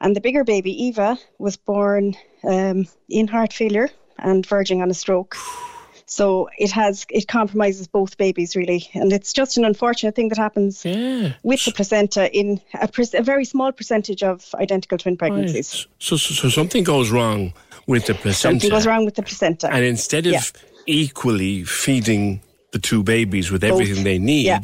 And 0.02 0.16
the 0.16 0.22
bigger 0.22 0.44
baby, 0.44 0.72
Eva, 0.86 1.18
was 1.38 1.56
born 1.56 2.16
um, 2.44 2.88
in 3.08 3.28
heart 3.28 3.54
failure 3.54 3.90
and 4.18 4.46
verging 4.46 4.82
on 4.82 4.90
a 4.90 4.94
stroke. 4.94 5.38
So 6.08 6.50
it 6.58 6.72
has 6.72 7.06
it 7.10 7.28
compromises 7.28 7.88
both 7.88 8.18
babies 8.18 8.56
really, 8.56 8.88
and 8.94 9.12
it's 9.12 9.34
just 9.34 9.58
an 9.58 9.66
unfortunate 9.66 10.16
thing 10.16 10.30
that 10.30 10.38
happens 10.38 10.84
with 10.84 11.66
the 11.66 11.72
placenta 11.76 12.32
in 12.32 12.62
a, 12.76 12.88
a 13.16 13.24
very 13.24 13.44
small 13.44 13.72
percentage 13.72 14.22
of 14.22 14.54
identical 14.54 15.00
twin 15.00 15.18
pregnancies. 15.18 15.88
So, 15.98 16.16
so, 16.16 16.34
so 16.36 16.50
something 16.50 16.84
goes 16.84 17.10
wrong 17.10 17.54
with 17.88 18.06
the 18.08 18.14
placenta. 18.14 18.60
Something 18.60 18.70
goes 18.70 18.86
wrong 18.88 19.06
with 19.06 19.16
the 19.16 19.24
placenta. 19.24 19.72
And 19.72 19.84
instead 19.86 20.26
of 20.28 20.34
Yeah. 20.34 20.42
equally 20.86 21.64
feeding 21.64 22.42
the 22.72 22.80
two 22.80 23.04
babies 23.04 23.52
with 23.52 23.62
Both. 23.62 23.72
everything 23.72 24.04
they 24.04 24.18
need, 24.20 24.46
Yeah. 24.46 24.60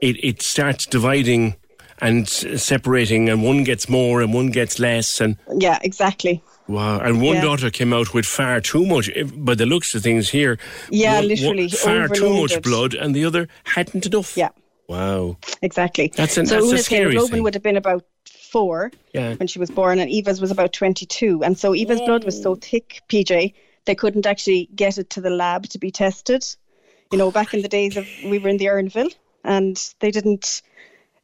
it, 0.00 0.16
it 0.24 0.42
starts 0.42 0.86
dividing 0.86 1.56
and 2.00 2.28
separating, 2.28 3.28
and 3.30 3.42
one 3.42 3.64
gets 3.64 3.88
more 3.88 4.20
and 4.20 4.34
one 4.34 4.50
gets 4.50 4.78
less. 4.78 5.20
And 5.20 5.36
Yeah, 5.58 5.78
exactly. 5.82 6.42
wow, 6.68 6.98
and 7.00 7.22
one 7.22 7.36
Yeah. 7.36 7.42
daughter 7.42 7.70
came 7.70 7.92
out 7.94 8.12
with 8.12 8.26
far 8.26 8.60
too 8.60 8.84
much. 8.84 9.08
If- 9.16 9.32
By 9.34 9.54
the 9.54 9.64
looks 9.66 9.94
of 9.94 10.02
things 10.02 10.28
here, 10.30 10.58
Yeah, 10.90 11.16
one- 11.16 11.28
literally, 11.28 11.62
one, 11.62 11.70
far 11.70 12.08
too 12.08 12.42
much 12.42 12.60
blood, 12.62 12.92
and 12.94 13.14
the 13.14 13.24
other 13.24 13.48
hadn't 13.64 14.04
enough. 14.06 14.36
Yeah. 14.36 14.50
Wow. 14.88 15.38
Exactly. 15.62 16.12
That's 16.14 16.36
an- 16.36 16.46
so 16.46 16.56
that's 16.56 16.66
a 16.66 16.68
Una's 16.68 16.84
scary 16.84 17.02
hemoglobin 17.12 17.32
thing. 17.32 17.42
would 17.44 17.54
have 17.54 17.62
been 17.62 17.76
about 17.78 18.04
four 18.46 18.90
Yeah. 19.12 19.34
when 19.34 19.48
she 19.48 19.58
was 19.58 19.70
born, 19.70 19.98
and 19.98 20.10
Eva's 20.10 20.40
was 20.40 20.50
about 20.50 20.72
22. 20.72 21.42
And 21.42 21.58
so 21.58 21.74
Eva's 21.74 22.00
blood 22.00 22.24
was 22.24 22.40
so 22.40 22.54
thick, 22.54 23.02
PJ, 23.08 23.54
they 23.84 23.94
couldn't 23.94 24.26
actually 24.26 24.68
get 24.74 24.98
it 24.98 25.10
to 25.10 25.20
the 25.20 25.30
lab 25.30 25.68
to 25.70 25.78
be 25.78 25.90
tested. 25.90 26.44
You 27.12 27.18
know, 27.18 27.30
back 27.30 27.54
in 27.54 27.62
the 27.62 27.68
days 27.68 27.96
of 27.96 28.06
we 28.24 28.38
were 28.38 28.48
in 28.48 28.56
the 28.56 28.66
Erinville, 28.66 29.14
and 29.44 29.76
they 30.00 30.10
didn't. 30.10 30.62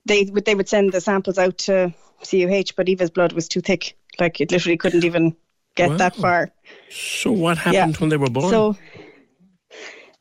They 0.05 0.25
would 0.25 0.45
they 0.45 0.55
would 0.55 0.69
send 0.69 0.93
the 0.93 1.01
samples 1.01 1.39
out 1.39 1.59
to 1.59 1.93
CUH, 2.25 2.75
but 2.77 2.89
Eva's 2.89 3.11
blood 3.11 3.33
was 3.33 3.49
too 3.49 3.61
thick. 3.61 3.97
Like 4.19 4.41
it 4.41 4.53
literally 4.53 4.77
couldn't 4.77 5.05
even 5.05 5.37
get 5.75 5.99
that 5.99 6.15
far. 6.17 6.51
So 6.91 7.33
what 7.33 7.59
happened 7.59 7.97
when 7.97 8.11
they 8.11 8.17
were 8.17 8.31
born? 8.31 8.51
So 8.51 8.77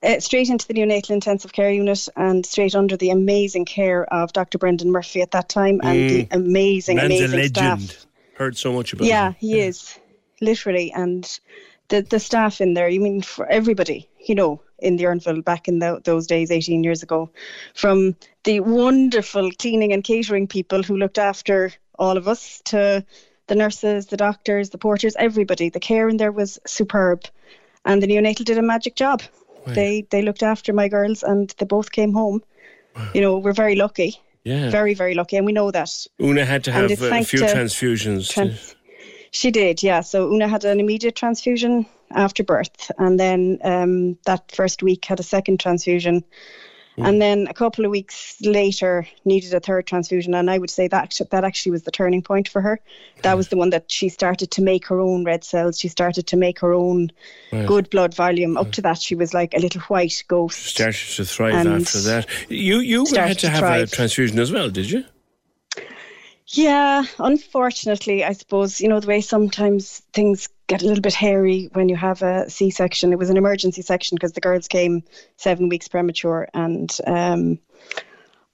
uh, 0.03 0.19
straight 0.19 0.49
into 0.49 0.67
the 0.67 0.73
neonatal 0.73 1.11
intensive 1.11 1.53
care 1.53 1.71
unit 1.71 2.07
and 2.15 2.45
straight 2.45 2.75
under 2.75 2.97
the 2.97 3.09
amazing 3.11 3.65
care 3.65 4.03
of 4.13 4.33
Dr. 4.33 4.57
Brendan 4.57 4.91
Murphy 4.91 5.21
at 5.21 5.31
that 5.31 5.49
time 5.49 5.79
and 5.83 6.09
the 6.09 6.23
Mm. 6.25 6.27
amazing, 6.35 6.95
Man's 6.97 7.05
amazing 7.07 7.33
a 7.33 7.37
legend. 7.37 7.81
staff. 7.89 8.05
Heard 8.35 8.57
so 8.57 8.73
much 8.73 8.93
about 8.93 9.05
it. 9.05 9.09
Yeah, 9.09 9.27
him. 9.29 9.35
he 9.39 9.59
is 9.59 9.99
literally, 10.41 10.91
and 10.93 11.39
the 11.89 12.01
the 12.01 12.19
staff 12.19 12.61
in 12.61 12.73
there. 12.73 12.89
You 12.89 12.99
mean 13.01 13.21
for 13.21 13.45
everybody, 13.47 14.09
you 14.25 14.33
know, 14.33 14.61
in 14.79 14.95
the 14.95 15.03
Erinville 15.03 15.43
back 15.43 15.67
in 15.67 15.77
tho- 15.79 15.99
those 16.03 16.25
days, 16.25 16.49
eighteen 16.49 16.83
years 16.83 17.03
ago, 17.03 17.29
from 17.75 18.15
the 18.45 18.59
wonderful 18.61 19.51
cleaning 19.59 19.93
and 19.93 20.03
catering 20.03 20.47
people 20.47 20.81
who 20.81 20.97
looked 20.97 21.19
after 21.19 21.71
all 21.99 22.17
of 22.17 22.27
us 22.27 22.61
to 22.65 23.05
the 23.47 23.55
nurses, 23.55 24.07
the 24.07 24.17
doctors, 24.17 24.69
the 24.71 24.77
porters, 24.79 25.15
everybody. 25.19 25.69
The 25.69 25.79
care 25.79 26.09
in 26.09 26.17
there 26.17 26.31
was 26.31 26.57
superb, 26.65 27.25
and 27.85 28.01
the 28.01 28.07
neonatal 28.07 28.45
did 28.45 28.57
a 28.57 28.61
magic 28.63 28.95
job. 28.95 29.21
They 29.67 30.05
they 30.09 30.21
looked 30.21 30.43
after 30.43 30.73
my 30.73 30.87
girls, 30.87 31.23
and 31.23 31.53
they 31.57 31.65
both 31.65 31.91
came 31.91 32.13
home. 32.13 32.41
You 33.13 33.21
know, 33.21 33.37
we're 33.37 33.53
very 33.53 33.75
lucky. 33.75 34.19
Yeah. 34.43 34.69
Very, 34.71 34.95
very 34.95 35.13
lucky, 35.13 35.37
and 35.37 35.45
we 35.45 35.51
know 35.53 35.71
that. 35.71 35.89
Una 36.19 36.45
had 36.45 36.63
to 36.63 36.71
have 36.71 36.89
uh, 36.91 36.93
a 37.15 37.23
few 37.23 37.39
transfusions. 37.41 38.29
Trans- 38.29 38.75
She 39.31 39.51
did, 39.51 39.81
yeah. 39.83 40.01
So 40.01 40.33
Una 40.33 40.47
had 40.47 40.65
an 40.65 40.79
immediate 40.79 41.15
transfusion 41.15 41.85
after 42.09 42.43
birth, 42.43 42.91
and 42.97 43.19
then 43.19 43.59
um, 43.63 44.17
that 44.25 44.51
first 44.51 44.83
week 44.83 45.05
had 45.05 45.19
a 45.19 45.23
second 45.23 45.59
transfusion, 45.59 46.23
Mm. 46.97 47.07
and 47.07 47.21
then 47.21 47.47
a 47.47 47.53
couple 47.53 47.85
of 47.85 47.91
weeks 47.91 48.35
later 48.41 49.07
needed 49.23 49.53
a 49.53 49.59
third 49.61 49.87
transfusion. 49.87 50.33
And 50.33 50.51
I 50.51 50.57
would 50.57 50.69
say 50.69 50.87
that 50.89 51.17
that 51.31 51.43
actually 51.43 51.71
was 51.71 51.83
the 51.83 51.91
turning 51.91 52.21
point 52.21 52.49
for 52.49 52.61
her. 52.61 52.81
That 53.21 53.37
was 53.37 53.47
the 53.47 53.57
one 53.57 53.69
that 53.69 53.89
she 53.89 54.09
started 54.09 54.51
to 54.51 54.61
make 54.61 54.87
her 54.87 54.99
own 54.99 55.23
red 55.23 55.43
cells. 55.43 55.79
She 55.79 55.87
started 55.87 56.27
to 56.27 56.37
make 56.37 56.59
her 56.59 56.73
own 56.73 57.11
good 57.51 57.89
blood 57.89 58.13
volume. 58.13 58.57
Up 58.57 58.67
mm. 58.67 58.71
to 58.73 58.81
that, 58.81 59.01
she 59.01 59.15
was 59.15 59.33
like 59.33 59.53
a 59.53 59.59
little 59.59 59.81
white 59.81 60.23
ghost. 60.27 60.59
She 60.59 60.69
started 60.69 61.15
to 61.15 61.25
thrive 61.25 61.67
after 61.67 61.99
that. 61.99 62.27
You 62.49 62.79
you 62.79 63.05
had 63.15 63.37
to 63.39 63.41
to 63.41 63.49
have 63.49 63.63
a 63.63 63.87
transfusion 63.87 64.39
as 64.39 64.51
well, 64.51 64.69
did 64.69 64.89
you? 64.89 65.05
Yeah, 66.53 67.05
unfortunately, 67.17 68.25
I 68.25 68.33
suppose, 68.33 68.81
you 68.81 68.89
know, 68.89 68.99
the 68.99 69.07
way 69.07 69.21
sometimes 69.21 70.01
things 70.11 70.49
get 70.67 70.81
a 70.81 70.85
little 70.85 71.01
bit 71.01 71.13
hairy 71.13 71.69
when 71.71 71.87
you 71.87 71.95
have 71.95 72.21
a 72.21 72.49
C 72.49 72.71
section. 72.71 73.13
It 73.13 73.19
was 73.19 73.29
an 73.29 73.37
emergency 73.37 73.81
section 73.81 74.15
because 74.15 74.33
the 74.33 74.41
girls 74.41 74.67
came 74.67 75.03
seven 75.37 75.69
weeks 75.69 75.87
premature. 75.87 76.49
And 76.53 76.91
um, 77.07 77.59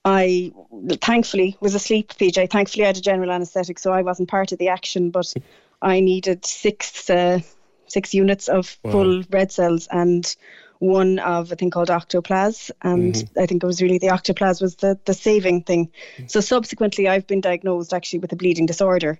I 0.04 0.52
thankfully 1.00 1.56
was 1.60 1.74
asleep, 1.74 2.12
PJ. 2.14 2.50
Thankfully, 2.50 2.84
I 2.84 2.88
had 2.88 2.98
a 2.98 3.02
general 3.02 3.32
anaesthetic, 3.32 3.80
so 3.80 3.92
I 3.92 4.02
wasn't 4.02 4.28
part 4.28 4.52
of 4.52 4.58
the 4.58 4.68
action, 4.68 5.10
but 5.10 5.34
I 5.82 5.98
needed 5.98 6.46
six, 6.46 7.10
uh, 7.10 7.40
six 7.88 8.14
units 8.14 8.48
of 8.48 8.78
Wow. 8.84 8.92
full 8.92 9.22
red 9.30 9.50
cells 9.50 9.88
and 9.90 10.36
one 10.80 11.18
of 11.18 11.50
a 11.50 11.56
thing 11.56 11.70
called 11.70 11.88
Octaplas 11.88 12.70
and 12.82 13.14
Mhm. 13.14 13.42
I 13.42 13.46
think 13.46 13.62
it 13.62 13.66
was 13.66 13.82
really 13.82 13.98
the 13.98 14.08
Octaplas 14.08 14.60
was 14.62 14.76
the, 14.76 14.98
the 15.04 15.14
saving 15.14 15.62
thing. 15.64 15.90
So 16.28 16.40
subsequently 16.40 17.08
I've 17.08 17.26
been 17.26 17.40
diagnosed 17.40 17.92
actually 17.92 18.20
with 18.20 18.32
a 18.32 18.36
bleeding 18.36 18.66
disorder. 18.66 19.18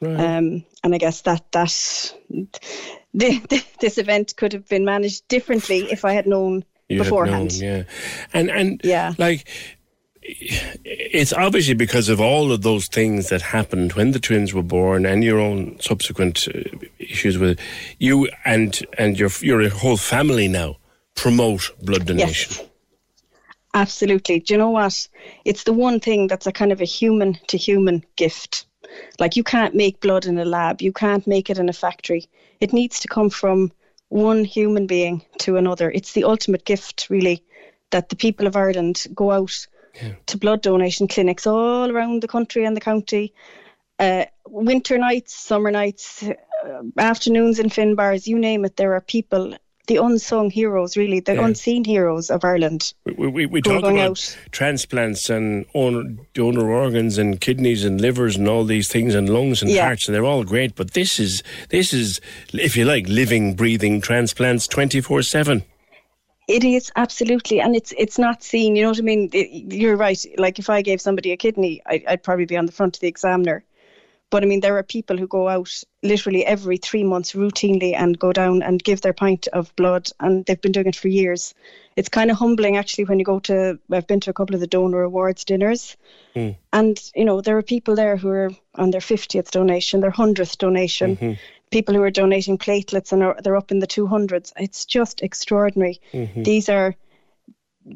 Um, 0.00 0.64
and 0.84 0.94
I 0.94 0.98
guess 0.98 1.22
that 1.22 1.50
that 1.52 2.14
the, 3.14 3.40
the, 3.48 3.64
this 3.80 3.98
event 3.98 4.36
could 4.36 4.52
have 4.52 4.68
been 4.68 4.84
managed 4.84 5.26
differently 5.28 5.90
if 5.90 6.04
I 6.04 6.12
had 6.12 6.26
known 6.26 6.64
You 6.88 7.02
beforehand. 7.02 7.60
known, 7.60 7.68
yeah. 7.68 7.82
And 8.32 8.50
and 8.50 8.80
Yeah. 8.84 9.14
like 9.18 9.48
it's 10.84 11.32
obviously 11.32 11.74
because 11.74 12.08
of 12.08 12.20
all 12.20 12.52
of 12.52 12.62
those 12.62 12.86
things 12.86 13.28
that 13.30 13.42
happened 13.42 13.94
when 13.94 14.12
the 14.12 14.20
twins 14.20 14.52
were 14.52 14.62
born 14.62 15.06
and 15.06 15.24
your 15.24 15.38
own 15.40 15.80
subsequent 15.80 16.46
uh, 16.54 16.60
issues 16.98 17.38
with 17.38 17.58
you 17.98 18.28
and 18.44 18.80
and 18.98 19.18
your 19.18 19.30
your 19.40 19.68
whole 19.70 19.96
family 19.96 20.48
now 20.48 20.76
promote 21.20 21.70
blood 21.82 22.06
donation. 22.06 22.52
Yes. 22.56 22.68
Absolutely. 23.74 24.40
Do 24.40 24.54
you 24.54 24.58
know 24.58 24.70
what? 24.70 25.08
It's 25.44 25.64
the 25.64 25.72
one 25.72 26.00
thing 26.00 26.26
that's 26.26 26.46
a 26.46 26.52
kind 26.52 26.72
of 26.72 26.80
a 26.80 26.84
human 26.84 27.38
to 27.48 27.56
human 27.56 28.04
gift. 28.16 28.66
Like 29.18 29.36
you 29.36 29.44
can't 29.44 29.74
make 29.74 30.00
blood 30.00 30.26
in 30.26 30.38
a 30.38 30.44
lab, 30.44 30.80
you 30.80 30.92
can't 30.92 31.26
make 31.26 31.50
it 31.50 31.58
in 31.58 31.68
a 31.68 31.72
factory. 31.72 32.26
It 32.60 32.72
needs 32.72 33.00
to 33.00 33.08
come 33.08 33.30
from 33.30 33.70
one 34.08 34.44
human 34.44 34.86
being 34.86 35.22
to 35.38 35.56
another. 35.56 35.90
It's 35.90 36.12
the 36.12 36.24
ultimate 36.24 36.64
gift, 36.64 37.08
really, 37.10 37.44
that 37.90 38.08
the 38.08 38.16
people 38.16 38.46
of 38.46 38.56
Ireland 38.56 39.06
go 39.14 39.30
out 39.30 39.66
to 40.26 40.38
blood 40.38 40.62
donation 40.62 41.08
clinics 41.08 41.46
all 41.46 41.90
around 41.90 42.22
the 42.22 42.28
country 42.28 42.64
and 42.64 42.76
the 42.76 42.80
county. 42.80 43.34
Uh, 43.98 44.24
winter 44.46 44.96
nights, 44.96 45.34
summer 45.34 45.70
nights, 45.70 46.22
uh, 46.22 46.82
afternoons 46.96 47.58
in 47.58 47.68
Finbars, 47.68 48.26
you 48.26 48.38
name 48.38 48.64
it, 48.64 48.76
there 48.76 48.94
are 48.94 49.00
people, 49.00 49.54
the 49.88 49.96
unsung 49.96 50.50
heroes, 50.50 50.96
really, 50.96 51.18
the 51.20 51.34
Yeah. 51.34 51.44
unseen 51.46 51.82
heroes 51.84 52.30
of 52.30 52.44
Ireland. 52.44 52.92
We, 53.04 53.26
we, 53.26 53.46
we 53.46 53.60
talk 53.60 53.80
about 53.80 53.98
out. 53.98 54.36
transplants 54.52 55.28
and 55.28 55.66
donor, 55.74 56.04
donor 56.34 56.70
organs 56.70 57.18
and 57.18 57.40
kidneys 57.40 57.84
and 57.84 58.00
livers 58.00 58.36
and 58.36 58.46
all 58.48 58.64
these 58.64 58.86
things 58.88 59.14
and 59.14 59.28
lungs 59.28 59.60
and 59.62 59.70
Yeah. 59.70 59.84
hearts 59.86 60.06
and 60.06 60.14
they're 60.14 60.24
all 60.24 60.44
great, 60.44 60.74
but 60.76 60.92
this 60.92 61.18
is 61.18 61.42
this 61.70 61.92
is 61.92 62.20
if 62.52 62.76
you 62.76 62.84
like 62.84 63.08
living, 63.08 63.54
breathing 63.54 64.00
transplants 64.00 64.66
twenty 64.68 65.00
four 65.00 65.22
seven. 65.22 65.64
It 66.48 66.64
is 66.64 66.90
absolutely, 66.96 67.60
and 67.60 67.76
it's 67.76 67.92
it's 67.98 68.18
not 68.18 68.42
seen. 68.42 68.74
You 68.76 68.82
know 68.84 68.88
what 68.90 68.98
I 68.98 69.02
mean? 69.02 69.28
It- 69.34 69.72
you're 69.74 69.96
right. 69.96 70.18
Like 70.38 70.58
if 70.58 70.70
I 70.70 70.80
gave 70.82 71.00
somebody 71.00 71.32
a 71.32 71.36
kidney, 71.36 71.82
I, 71.86 72.02
I'd 72.08 72.22
probably 72.22 72.46
be 72.46 72.56
on 72.56 72.64
the 72.66 72.72
front 72.72 72.96
of 72.96 73.00
the 73.00 73.08
examiner. 73.08 73.64
But 74.30 74.42
I 74.42 74.46
mean, 74.46 74.60
there 74.60 74.76
are 74.76 74.82
people 74.82 75.16
who 75.16 75.26
go 75.26 75.48
out 75.48 75.82
literally 76.02 76.44
every 76.44 76.76
three 76.76 77.02
months 77.02 77.32
routinely 77.32 77.94
and 77.94 78.18
go 78.18 78.32
down 78.32 78.62
and 78.62 78.82
give 78.84 79.00
their 79.00 79.14
pint 79.14 79.48
of 79.48 79.74
blood, 79.74 80.10
and 80.20 80.44
they've 80.44 80.60
been 80.60 80.72
doing 80.72 80.86
it 80.86 80.96
for 80.96 81.08
years. 81.08 81.54
It's 81.96 82.10
kind 82.10 82.30
of 82.30 82.36
humbling 82.36 82.76
actually 82.76 83.04
when 83.06 83.18
you 83.18 83.24
go 83.24 83.38
to. 83.40 83.78
I've 83.90 84.06
been 84.06 84.20
to 84.20 84.30
a 84.30 84.34
couple 84.34 84.54
of 84.54 84.60
the 84.60 84.66
donor 84.66 85.02
awards 85.02 85.44
dinners, 85.44 85.96
and 86.72 87.10
you 87.14 87.24
know 87.24 87.40
there 87.40 87.56
are 87.56 87.62
people 87.62 87.94
there 87.96 88.16
who 88.16 88.28
are 88.28 88.50
on 88.74 88.90
their 88.90 89.00
50th 89.00 89.50
donation, 89.50 90.00
their 90.00 90.12
100th 90.12 90.58
donation. 90.58 91.16
people 91.70 91.94
who 91.94 92.02
are 92.02 92.10
donating 92.10 92.56
platelets 92.56 93.12
and 93.12 93.22
are, 93.22 93.36
they're 93.42 93.56
up 93.56 93.70
in 93.70 93.78
the 93.78 93.86
200s. 93.86 94.52
It's 94.56 94.86
just 94.86 95.22
extraordinary. 95.22 96.00
Mhm. 96.14 96.44
These 96.44 96.68
are 96.70 96.96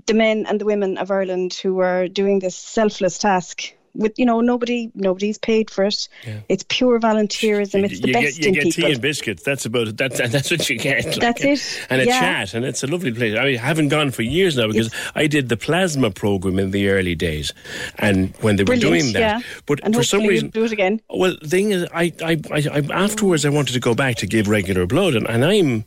the 0.07 0.15
men 0.15 0.45
and 0.47 0.61
the 0.61 0.67
women 0.67 0.99
of 0.99 1.11
Ireland 1.11 1.55
who 1.55 1.79
are 1.79 2.07
doing 2.09 2.39
this 2.39 2.57
selfless 2.57 3.19
task. 3.19 3.75
With 3.95 4.19
you 4.19 4.25
know 4.25 4.41
nobody, 4.41 4.91
nobody's 4.95 5.37
paid 5.37 5.71
for 5.71 5.85
it. 5.85 6.09
It's 6.49 6.65
pure 6.69 6.99
volunteerism. 6.99 7.85
It's 7.85 8.01
the 8.01 8.09
you 8.09 8.13
best 8.15 8.39
get, 8.39 8.47
you 8.47 8.53
get 8.53 8.63
people. 8.65 8.89
tea 8.89 8.93
and 8.93 9.03
biscuits. 9.03 9.43
That's 9.43 9.67
about 9.67 9.89
it. 9.89 9.97
That's 9.99 10.17
that's 10.19 10.51
what 10.51 10.69
you 10.71 10.79
get. 10.79 11.05
like, 11.05 11.17
That's 11.21 11.45
it. 11.45 11.87
And 11.91 12.01
a 12.01 12.07
Yeah. 12.07 12.21
chat, 12.21 12.55
and 12.55 12.65
it's 12.65 12.83
a 12.83 12.87
lovely 12.87 13.13
place. 13.13 13.37
I, 13.39 13.45
mean, 13.45 13.59
I 13.59 13.61
haven't 13.61 13.89
gone 13.89 14.11
for 14.11 14.23
years 14.23 14.57
now 14.57 14.67
because 14.67 14.91
I 15.15 15.27
did 15.27 15.51
the 15.51 15.59
plasma 15.59 16.11
program 16.11 16.59
in 16.59 16.71
the 16.71 16.89
early 16.89 17.15
days, 17.15 17.53
and 17.99 18.35
when 18.41 18.57
they 18.57 18.65
were 18.65 18.77
doing 18.77 19.13
that. 19.13 19.21
yeah. 19.21 19.41
But 19.67 19.81
and 19.85 19.95
for 19.95 20.03
some 20.05 20.23
reason, 20.27 20.49
do 20.49 20.65
it 20.65 20.73
again. 20.73 21.01
well, 21.11 21.37
the 21.43 21.49
thing 21.49 21.71
is, 21.73 21.87
I, 21.93 22.13
I, 22.25 22.41
I, 22.51 22.63
I 22.73 22.79
afterwards 23.05 23.45
I 23.45 23.51
wanted 23.51 23.75
to 23.75 23.81
go 23.81 23.95
back 23.95 24.17
to 24.17 24.27
give 24.27 24.49
regular 24.49 24.87
blood, 24.87 25.15
and, 25.15 25.29
and 25.29 25.45
I'm, 25.45 25.85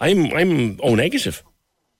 I'm, 0.00 0.32
I'm 0.32 0.80
O 0.82 0.94
negative. 0.94 1.42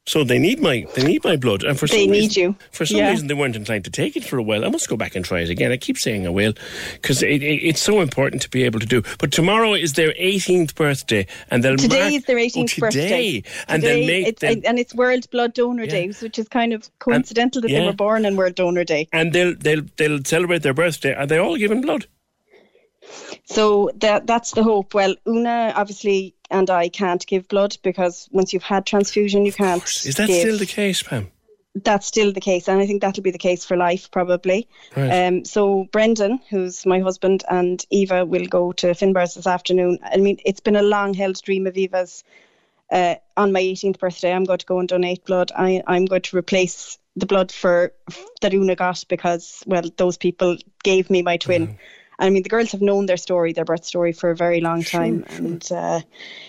So 0.07 0.24
they 0.24 0.41
need 0.41 0.59
my 0.61 0.85
they 0.97 1.05
need 1.05 1.23
my 1.23 1.37
blood, 1.37 1.62
and 1.62 1.79
for 1.79 1.87
They 1.87 2.03
some 2.05 2.11
need 2.11 2.23
reason, 2.23 2.43
you. 2.43 2.57
For 2.73 2.85
some 2.85 2.97
Yeah. 2.99 3.11
reason, 3.11 3.29
they 3.29 3.35
weren't 3.35 3.55
inclined 3.55 3.85
to 3.85 3.91
take 3.91 4.16
it 4.16 4.24
for 4.24 4.37
a 4.37 4.43
while. 4.43 4.65
I 4.65 4.69
must 4.69 4.89
go 4.89 4.97
back 4.97 5.15
and 5.15 5.24
try 5.24 5.41
it 5.43 5.49
again. 5.49 5.70
I 5.70 5.77
keep 5.77 5.97
saying 5.97 6.27
I 6.27 6.31
will, 6.31 6.55
because 6.95 7.23
it, 7.23 7.41
it, 7.41 7.62
it's 7.62 7.81
so 7.81 8.01
important 8.01 8.43
to 8.43 8.51
be 8.51 8.65
able 8.65 8.81
to 8.81 8.87
do. 8.87 9.03
But 9.20 9.31
tomorrow 9.31 9.74
is 9.74 9.93
their 9.93 10.12
18th 10.15 10.74
birthday, 10.74 11.24
and 11.53 11.62
they'll 11.62 11.77
Today 11.77 12.01
mark, 12.01 12.12
is 12.15 12.24
their 12.24 12.37
Oh, 12.39 12.41
18th 12.41 12.81
birthday. 12.81 13.03
today, 13.41 13.43
and 13.69 13.81
Today, 13.83 13.95
they'll 14.01 14.07
make 14.09 14.27
it's, 14.27 14.41
them, 14.41 14.62
and 14.66 14.79
it's 14.81 14.93
World 14.93 15.31
Blood 15.31 15.55
Donor 15.55 15.87
Day, 15.87 16.09
which 16.20 16.37
is 16.37 16.49
kind 16.49 16.73
of 16.73 16.91
coincidental 16.99 17.62
that 17.62 17.70
yeah. 17.70 17.81
they 17.81 17.87
were 17.87 17.93
born 17.93 18.27
on 18.27 18.35
World 18.35 18.57
Donor 18.57 18.83
Day. 18.83 19.09
and 19.12 19.33
they'll 19.33 19.55
they'll 19.55 19.83
they'll 19.99 20.24
celebrate 20.24 20.62
their 20.65 20.74
birthday. 20.74 21.15
Are 21.15 21.27
they 21.27 21.39
all 21.39 21.57
giving 21.57 21.81
blood? 21.81 22.07
So 23.44 23.90
that 23.97 24.27
that's 24.27 24.52
the 24.52 24.62
hope. 24.62 24.94
Well, 24.94 25.14
Una 25.27 25.73
obviously 25.74 26.35
and 26.52 26.70
I 26.70 26.89
can't 26.89 27.27
give 27.27 27.48
blood 27.48 27.77
because 27.82 28.28
once 28.31 28.52
you've 28.52 28.62
had 28.62 28.86
transfusion, 28.86 29.44
you 29.44 29.52
can't. 29.52 29.82
Is 29.82 30.16
that 30.16 30.28
give. 30.28 30.40
still 30.40 30.59
the 30.59 30.66
case, 30.66 31.02
Pam? 31.02 31.31
That's 31.74 32.06
still 32.06 32.32
the 32.32 32.40
case, 32.40 32.69
and 32.69 32.81
I 32.81 32.86
think 32.86 33.01
that'll 33.01 33.23
be 33.23 33.31
the 33.31 33.39
case 33.39 33.64
for 33.64 33.78
life 33.78 34.10
probably. 34.10 34.69
Right. 34.94 35.27
Um, 35.27 35.44
so 35.47 35.89
Brendan, 35.90 36.40
who's 36.51 36.85
my 36.85 37.01
husband, 37.01 37.44
and 37.48 37.85
Eva 37.89 38.27
will 38.27 38.44
go 38.44 38.73
to 38.73 38.89
Finbars 38.89 39.35
this 39.35 39.47
afternoon. 39.47 39.98
I 40.02 40.19
mean, 40.19 40.39
it's 40.44 40.60
been 40.60 40.77
a 40.77 40.82
long-held 40.82 41.43
dream 41.43 41.66
of 41.66 41.77
Eva's. 41.77 42.24
Uh, 42.90 43.14
on 43.39 43.52
my 43.52 43.62
18th 43.62 43.98
birthday, 43.98 44.35
I'm 44.35 44.44
going 44.44 44.59
to 44.59 44.66
go 44.66 44.78
and 44.78 44.86
donate 44.86 45.24
blood. 45.24 45.51
I, 45.56 45.82
I'm 45.86 46.05
going 46.05 46.20
to 46.20 46.36
replace 46.36 46.98
the 47.16 47.24
blood 47.24 47.51
for 47.51 47.94
that 48.43 48.52
Una 48.52 48.77
got 48.77 49.02
because, 49.09 49.62
well, 49.66 49.85
those 49.97 50.19
people 50.19 50.59
gave 50.85 51.09
me 51.09 51.23
my 51.23 51.39
twin. 51.39 51.78
I 52.23 52.31
mean, 52.31 52.44
the 52.44 52.49
girls 52.49 52.70
have 52.70 52.81
known 52.81 53.07
their 53.07 53.16
story, 53.16 53.53
their 53.53 53.65
birth 53.65 53.85
story, 53.85 54.12
for 54.12 54.31
a 54.31 54.36
very 54.36 54.61
long 54.61 54.85
time, 54.85 55.24
and 55.28 55.70
uh, 55.73 56.01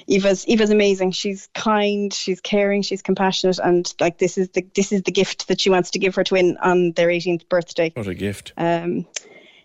Eva's 0.05 0.45
Eva's 0.47 0.69
amazing. 0.69 1.11
She's 1.11 1.49
kind, 1.55 2.13
she's 2.13 2.39
caring, 2.39 2.83
she's 2.83 3.01
compassionate, 3.01 3.57
and 3.57 3.91
like 3.99 4.19
this 4.19 4.37
is 4.37 4.49
the 4.49 4.63
this 4.75 4.91
is 4.91 5.01
the 5.01 5.11
gift 5.11 5.47
that 5.47 5.59
she 5.59 5.71
wants 5.71 5.89
to 5.91 5.99
give 5.99 6.13
her 6.13 6.23
twin 6.23 6.57
on 6.61 6.91
their 6.91 7.07
18th 7.07 7.49
birthday. 7.49 7.91
What 7.95 8.07
a 8.07 8.13
gift! 8.13 8.53
Um, 8.55 9.07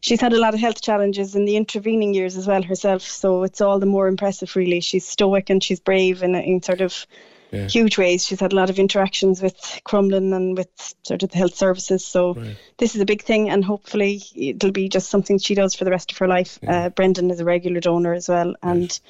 she's 0.01 0.21
had 0.21 0.33
a 0.33 0.41
lot 0.41 0.55
of 0.55 0.61
health 0.61 0.81
challenges 0.81 1.35
in 1.35 1.45
the 1.45 1.57
intervening 1.57 2.15
years 2.15 2.39
as 2.39 2.47
well 2.47 2.63
herself, 2.63 3.03
so 3.03 3.43
it's 3.43 3.61
all 3.61 3.79
the 3.79 3.87
more 3.87 4.09
impressive, 4.09 4.57
really. 4.57 4.81
She's 4.81 5.07
stoic 5.07 5.51
and 5.51 5.63
she's 5.63 5.79
brave 5.79 6.23
in, 6.23 6.35
in 6.35 6.63
sort 6.63 6.81
of 6.81 7.07
Yeah. 7.51 7.67
huge 7.69 7.97
ways. 7.97 8.27
She's 8.27 8.41
had 8.41 8.53
a 8.53 8.57
lot 8.57 8.71
of 8.71 8.79
interactions 8.79 9.41
with 9.41 9.57
Crumlin 9.87 10.35
and 10.35 10.57
with 10.57 10.69
sort 11.03 11.23
of 11.23 11.31
the 11.31 11.39
health 11.39 11.55
services, 11.55 12.05
so 12.05 12.37
this 12.77 12.95
is 12.95 13.01
a 13.01 13.07
big 13.07 13.23
thing, 13.23 13.49
and 13.49 13.65
hopefully 13.65 14.23
it'll 14.35 14.71
be 14.71 14.89
just 14.89 15.09
something 15.09 15.39
she 15.39 15.55
does 15.55 15.75
for 15.75 15.85
the 15.85 15.91
rest 15.91 16.13
of 16.13 16.19
her 16.19 16.29
life. 16.29 16.59
Uh, 16.67 16.91
Brendan 16.91 17.31
is 17.31 17.41
a 17.41 17.45
regular 17.45 17.81
donor 17.81 18.13
as 18.13 18.29
well, 18.29 18.55
and 18.63 19.01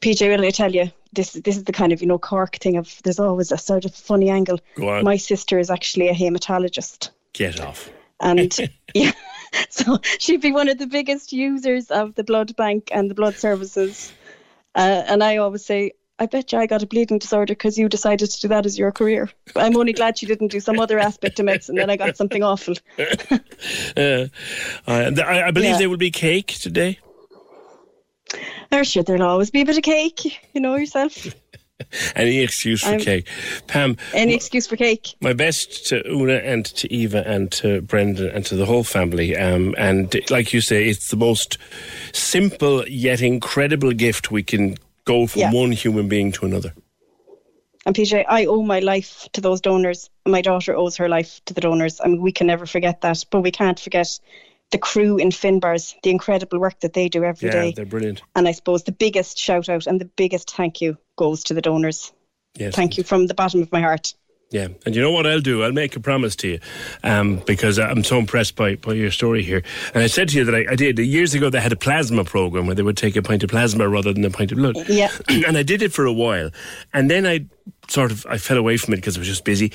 PJ, 0.00 0.28
will 0.28 0.46
I 0.46 0.50
tell 0.50 0.72
you, 0.72 0.90
this 1.12 1.32
this 1.32 1.56
is 1.56 1.64
the 1.64 1.72
kind 1.72 1.92
of 1.92 2.00
you 2.00 2.06
know 2.08 2.18
Cork 2.18 2.56
thing 2.56 2.76
of 2.76 3.00
there's 3.02 3.18
always 3.18 3.52
a 3.52 3.58
sort 3.58 3.84
of 3.84 3.94
funny 3.94 4.30
angle. 4.30 4.60
My 5.02 5.16
sister 5.16 5.58
is 5.58 5.70
actually 5.70 6.08
a 6.08 6.14
hematologist 6.14 7.10
Get 7.32 7.60
off. 7.60 7.90
and 8.20 8.56
yeah, 8.94 9.12
so 9.70 9.98
she'd 10.18 10.40
be 10.40 10.52
one 10.52 10.68
of 10.68 10.78
the 10.78 10.86
biggest 10.86 11.32
users 11.32 11.90
of 11.90 12.14
the 12.14 12.24
blood 12.24 12.54
bank 12.56 12.90
and 12.92 13.10
the 13.10 13.14
blood 13.14 13.34
services. 13.36 14.12
Uh, 14.74 15.02
and 15.06 15.24
I 15.24 15.38
always 15.38 15.64
say, 15.64 15.92
I 16.18 16.24
bet 16.26 16.50
you 16.50 16.58
I 16.58 16.66
got 16.66 16.82
a 16.82 16.86
bleeding 16.86 17.18
disorder 17.18 17.52
because 17.52 17.76
you 17.76 17.88
decided 17.90 18.30
to 18.30 18.40
do 18.40 18.48
that 18.48 18.64
as 18.64 18.78
your 18.78 18.90
career. 18.90 19.28
But 19.52 19.64
I'm 19.64 19.76
only 19.76 19.92
glad 19.92 20.22
you 20.22 20.28
didn't 20.28 20.48
do 20.48 20.60
some 20.60 20.78
other 20.80 20.98
aspect 20.98 21.38
of 21.38 21.44
medicine. 21.44 21.74
Then 21.74 21.90
I 21.90 21.96
got 21.96 22.16
something 22.16 22.42
awful. 22.42 22.74
Uh, 23.96 24.26
I, 24.86 25.44
I 25.44 25.50
believe 25.50 25.70
Yeah. 25.72 25.78
there 25.78 25.90
will 25.90 25.96
be 25.96 26.10
cake 26.10 26.48
today. 26.60 26.98
Oh, 28.72 28.82
sure, 28.82 29.02
there'll 29.02 29.22
always 29.22 29.50
be 29.50 29.62
a 29.62 29.64
bit 29.64 29.76
of 29.78 29.82
cake. 29.82 30.38
You 30.52 30.60
know 30.60 30.76
yourself. 30.76 31.26
Any 32.16 32.40
excuse 32.40 32.82
for 32.82 32.90
I'm- 32.90 33.00
cake. 33.00 33.28
Pam, 33.66 33.96
Any 34.12 34.34
excuse 34.34 34.66
for 34.66 34.76
cake. 34.76 35.14
my 35.20 35.32
best 35.32 35.86
to 35.86 36.06
Una 36.10 36.34
and 36.36 36.64
to 36.66 36.92
Eva 36.92 37.26
and 37.26 37.50
to 37.52 37.80
Brendan 37.82 38.28
and 38.30 38.44
to 38.46 38.56
the 38.56 38.66
whole 38.66 38.84
family. 38.84 39.36
Um, 39.36 39.74
and 39.78 40.14
like 40.30 40.52
you 40.52 40.60
say, 40.60 40.88
it's 40.88 41.10
the 41.10 41.16
most 41.16 41.56
simple 42.12 42.86
yet 42.88 43.20
incredible 43.22 43.92
gift 43.92 44.30
we 44.30 44.42
can 44.42 44.76
go 45.06 45.26
from 45.26 45.40
Yeah. 45.40 45.52
one 45.52 45.72
human 45.72 46.08
being 46.08 46.32
to 46.32 46.44
another. 46.44 46.74
And 47.86 47.94
PJ, 47.94 48.24
I 48.28 48.46
owe 48.46 48.62
my 48.62 48.80
life 48.80 49.28
to 49.32 49.40
those 49.40 49.60
donors. 49.60 50.10
My 50.26 50.42
daughter 50.42 50.76
owes 50.76 50.96
her 50.96 51.08
life 51.08 51.40
to 51.46 51.54
the 51.54 51.60
donors. 51.60 52.00
I 52.04 52.08
mean, 52.08 52.20
we 52.20 52.32
can 52.32 52.48
never 52.48 52.66
forget 52.66 53.00
that, 53.00 53.24
but 53.30 53.42
we 53.42 53.52
can't 53.52 53.78
forget 53.78 54.18
the 54.72 54.78
crew 54.78 55.16
in 55.18 55.30
Finbars, 55.30 55.94
the 56.02 56.10
incredible 56.10 56.58
work 56.58 56.80
that 56.80 56.92
they 56.92 57.08
do 57.08 57.22
every 57.22 57.48
yeah, 57.48 57.52
day. 57.54 57.72
they're 57.76 57.86
brilliant. 57.86 58.22
And 58.34 58.48
I 58.48 58.52
suppose 58.52 58.82
the 58.82 58.90
biggest 58.90 59.38
shout 59.38 59.68
out 59.68 59.86
and 59.86 60.00
the 60.00 60.10
biggest 60.16 60.50
thank 60.50 60.80
you 60.80 60.98
goes 61.16 61.44
to 61.44 61.54
the 61.54 61.62
donors. 61.62 62.12
Yes. 62.56 62.74
Thank 62.74 62.98
you 62.98 63.04
from 63.04 63.28
the 63.28 63.34
bottom 63.34 63.62
of 63.62 63.70
my 63.70 63.80
heart. 63.80 64.14
Yeah, 64.50 64.68
and 64.84 64.94
you 64.94 65.02
know 65.02 65.10
what 65.10 65.26
I'll 65.26 65.40
do? 65.40 65.64
I'll 65.64 65.72
make 65.72 65.96
a 65.96 66.00
promise 66.00 66.36
to 66.36 66.48
you, 66.48 66.60
um, 67.02 67.42
because 67.46 67.80
I'm 67.80 68.04
so 68.04 68.16
impressed 68.16 68.54
by, 68.54 68.76
by 68.76 68.92
your 68.92 69.10
story 69.10 69.42
here. 69.42 69.64
And 69.92 70.04
I 70.04 70.06
said 70.06 70.28
to 70.28 70.38
you 70.38 70.44
that 70.44 70.54
I, 70.54 70.72
I 70.72 70.76
did 70.76 71.00
years 71.00 71.34
ago. 71.34 71.50
They 71.50 71.60
had 71.60 71.72
a 71.72 71.76
plasma 71.76 72.22
program 72.24 72.66
where 72.66 72.76
they 72.76 72.82
would 72.82 72.96
take 72.96 73.16
a 73.16 73.22
pint 73.22 73.42
of 73.42 73.50
plasma 73.50 73.88
rather 73.88 74.12
than 74.12 74.24
a 74.24 74.30
pint 74.30 74.52
of 74.52 74.58
blood. 74.58 74.76
Yeah. 74.88 75.10
and 75.28 75.56
I 75.56 75.64
did 75.64 75.82
it 75.82 75.92
for 75.92 76.06
a 76.06 76.12
while, 76.12 76.50
and 76.92 77.10
then 77.10 77.26
I 77.26 77.46
sort 77.88 78.12
of 78.12 78.24
I 78.30 78.38
fell 78.38 78.56
away 78.56 78.76
from 78.76 78.94
it 78.94 78.98
because 78.98 79.16
I 79.16 79.20
was 79.20 79.28
just 79.28 79.44
busy. 79.44 79.72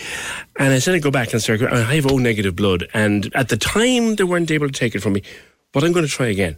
And 0.58 0.74
I 0.74 0.80
said 0.80 0.96
I'd 0.96 1.04
go 1.04 1.12
back 1.12 1.34
and 1.34 1.42
start. 1.42 1.62
I 1.64 1.94
have 1.96 2.10
O 2.10 2.18
negative 2.18 2.56
blood, 2.56 2.88
and 2.94 3.30
at 3.36 3.50
the 3.50 3.58
time 3.58 4.16
they 4.16 4.24
weren't 4.24 4.52
able 4.52 4.68
to 4.68 4.74
take 4.74 4.96
it 4.96 5.00
from 5.00 5.14
me, 5.14 5.24
but 5.74 5.84
I'm 5.84 5.92
going 5.92 6.06
to 6.06 6.12
try 6.12 6.28
again. 6.28 6.58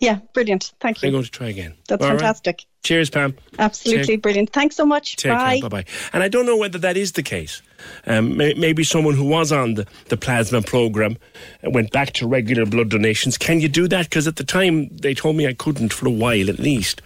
Yeah, 0.00 0.20
brilliant. 0.32 0.72
Thank 0.78 1.02
you. 1.02 1.08
I'm 1.08 1.12
going 1.12 1.24
to 1.24 1.30
try 1.30 1.48
again. 1.48 1.74
That's 1.88 2.02
All 2.04 2.10
right? 2.10 2.20
fantastic. 2.20 2.64
Cheers, 2.84 3.10
Pam. 3.10 3.34
Absolutely 3.58 4.04
Take- 4.06 4.22
brilliant. 4.22 4.52
Thanks 4.52 4.76
so 4.76 4.86
much. 4.86 5.16
Take 5.16 5.32
Bye. 5.32 5.58
care. 5.58 5.68
Bye 5.68 5.82
bye. 5.82 5.90
And 6.12 6.22
I 6.22 6.28
don't 6.28 6.46
know 6.46 6.56
whether 6.56 6.78
that 6.78 6.96
is 6.96 7.12
the 7.12 7.22
case. 7.24 7.62
Um, 8.06 8.36
may, 8.36 8.54
maybe 8.54 8.84
someone 8.84 9.14
who 9.14 9.24
was 9.24 9.50
on 9.50 9.74
the, 9.74 9.86
the 10.08 10.16
plasma 10.16 10.62
program 10.62 11.16
went 11.64 11.90
back 11.90 12.12
to 12.14 12.28
regular 12.28 12.64
blood 12.64 12.90
donations. 12.90 13.36
Can 13.36 13.60
you 13.60 13.68
do 13.68 13.88
that? 13.88 14.04
Because 14.08 14.28
at 14.28 14.36
the 14.36 14.44
time 14.44 14.88
they 14.98 15.14
told 15.14 15.34
me 15.34 15.48
I 15.48 15.52
couldn't 15.54 15.92
for 15.92 16.06
a 16.06 16.12
while 16.12 16.48
at 16.48 16.60
least. 16.60 17.02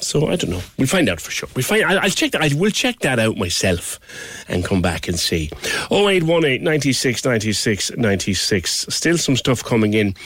So 0.00 0.26
I 0.26 0.34
don't 0.34 0.50
know. 0.50 0.62
We'll 0.78 0.88
find 0.88 1.08
out 1.08 1.20
for 1.20 1.30
sure. 1.30 1.48
We 1.54 1.62
find. 1.62 1.84
I, 1.84 2.02
I'll 2.02 2.10
check 2.10 2.32
that. 2.32 2.42
I 2.42 2.50
will 2.56 2.72
check 2.72 2.98
that 3.00 3.20
out 3.20 3.36
myself, 3.36 4.00
and 4.48 4.64
come 4.64 4.82
back 4.82 5.06
and 5.06 5.16
see. 5.16 5.48
Oh 5.92 6.08
eight 6.08 6.24
one 6.24 6.44
eight 6.44 6.60
ninety 6.60 6.92
six 6.92 7.24
ninety 7.24 7.52
six 7.52 7.88
ninety 7.96 8.34
six. 8.34 8.84
Still 8.92 9.16
some 9.16 9.36
stuff 9.36 9.62
coming 9.62 9.94
in 9.94 10.16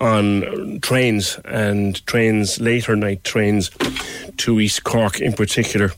on 0.00 0.78
trains 0.80 1.38
and 1.44 2.04
trains 2.06 2.60
later 2.60 2.94
night 2.96 3.24
trains 3.24 3.70
to 4.36 4.60
East 4.60 4.84
Cork 4.84 5.20
in 5.20 5.32
particular. 5.32 5.92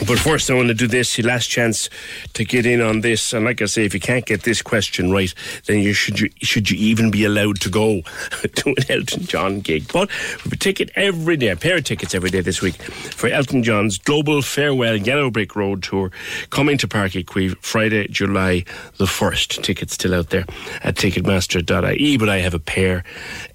But 0.00 0.18
first, 0.18 0.50
I 0.50 0.54
want 0.54 0.68
to 0.68 0.74
do 0.74 0.86
this. 0.88 1.16
Your 1.16 1.28
last 1.28 1.48
chance 1.48 1.88
to 2.32 2.44
get 2.44 2.66
in 2.66 2.80
on 2.80 3.02
this. 3.02 3.32
And 3.32 3.44
like 3.44 3.62
I 3.62 3.66
say, 3.66 3.84
if 3.84 3.94
you 3.94 4.00
can't 4.00 4.24
get 4.26 4.42
this 4.42 4.60
question 4.60 5.12
right, 5.12 5.32
then 5.66 5.78
you 5.78 5.92
should 5.92 6.18
you 6.18 6.28
should 6.40 6.70
you 6.70 6.78
even 6.78 7.10
be 7.10 7.24
allowed 7.24 7.60
to 7.60 7.70
go 7.70 8.00
to 8.54 8.68
an 8.70 8.84
Elton 8.88 9.26
John 9.26 9.60
gig? 9.60 9.92
But 9.92 10.10
we 10.44 10.56
ticket 10.56 10.90
every 10.96 11.36
day, 11.36 11.48
a 11.48 11.56
pair 11.56 11.76
of 11.76 11.84
tickets 11.84 12.14
every 12.14 12.30
day 12.30 12.40
this 12.40 12.60
week 12.60 12.74
for 12.82 13.28
Elton 13.28 13.62
John's 13.62 13.98
Global 13.98 14.42
Farewell 14.42 14.96
Yellow 14.96 15.30
Brick 15.30 15.54
Road 15.54 15.82
Tour 15.82 16.10
coming 16.50 16.78
to 16.78 16.88
Páirc 16.88 17.12
Uí 17.12 17.24
Chaoimh 17.24 17.56
Friday, 17.60 18.08
July 18.08 18.64
the 18.96 19.06
first. 19.06 19.62
Tickets 19.62 19.94
still 19.94 20.14
out 20.14 20.30
there 20.30 20.46
at 20.82 20.96
Ticketmaster.ie. 20.96 22.16
But 22.16 22.28
I 22.28 22.38
have 22.38 22.54
a 22.54 22.58
pair 22.58 23.04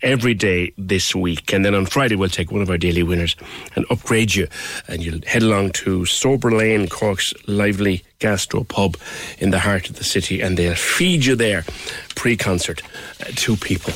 every 0.02 0.34
day 0.34 0.72
this 0.78 1.14
week, 1.14 1.52
and 1.52 1.66
then 1.66 1.76
on 1.76 1.86
Friday 1.86 2.16
we'll 2.16 2.30
take 2.30 2.52
one 2.52 2.62
of 2.62 2.70
our 2.70 2.78
daily 2.78 3.04
winners 3.04 3.36
and 3.76 3.86
upgrade 3.90 4.34
you, 4.36 4.48
and 4.88 5.04
you'll 5.04 5.22
head 5.26 5.44
along 5.44 5.72
to 5.72 6.06
Sober 6.28 6.52
Lane, 6.52 6.90
Cork's 6.90 7.34
lively 7.48 8.04
gastro 8.20 8.66
pub 8.66 8.98
in 9.38 9.52
the 9.52 9.60
heart 9.60 9.90
of 9.90 9.96
the 9.96 10.04
city, 10.04 10.42
and 10.42 10.58
they'll 10.58 10.76
feed 10.76 11.24
you 11.24 11.38
there 11.38 11.64
pre-concert, 12.16 12.82
uh, 13.22 13.32
two 13.38 13.56
people. 13.56 13.94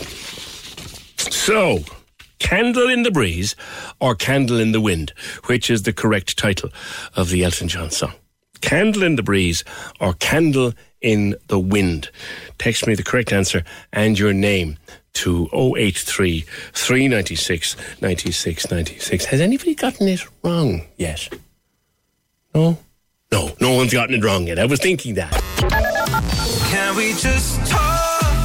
So, 1.17 1.79
Candle 2.39 2.89
in 2.89 3.03
the 3.03 3.11
Breeze 3.11 3.57
or 3.99 4.15
Candle 4.15 4.61
in 4.61 4.71
the 4.71 4.79
Wind, 4.79 5.11
which 5.47 5.69
is 5.69 5.83
the 5.83 5.91
correct 5.91 6.37
title 6.37 6.69
of 7.17 7.31
the 7.31 7.43
Elton 7.43 7.67
John 7.67 7.91
song. 7.91 8.13
Candle 8.61 9.03
in 9.03 9.17
the 9.17 9.23
Breeze 9.23 9.65
or 9.99 10.13
Candle 10.13 10.71
in 11.01 11.35
the 11.47 11.59
Wind. 11.59 12.11
Text 12.57 12.87
me 12.87 12.95
the 12.95 13.03
correct 13.03 13.33
answer 13.33 13.61
and 13.91 14.17
your 14.17 14.31
name 14.31 14.77
to 15.15 15.49
083 15.51 16.45
396 16.71 17.75
96 18.01 18.71
96. 18.71 19.25
Has 19.25 19.41
anybody 19.41 19.75
gotten 19.75 20.07
it 20.07 20.25
wrong 20.45 20.83
yet? 20.95 21.27
No? 22.53 22.77
No, 23.31 23.51
no 23.61 23.75
one's 23.75 23.93
gotten 23.93 24.15
it 24.15 24.23
wrong 24.23 24.47
yet. 24.47 24.59
I 24.59 24.65
was 24.65 24.79
thinking 24.79 25.15
that. 25.15 25.31
Can 26.69 26.95
we 26.95 27.13
just 27.13 27.65
talk? 27.69 27.99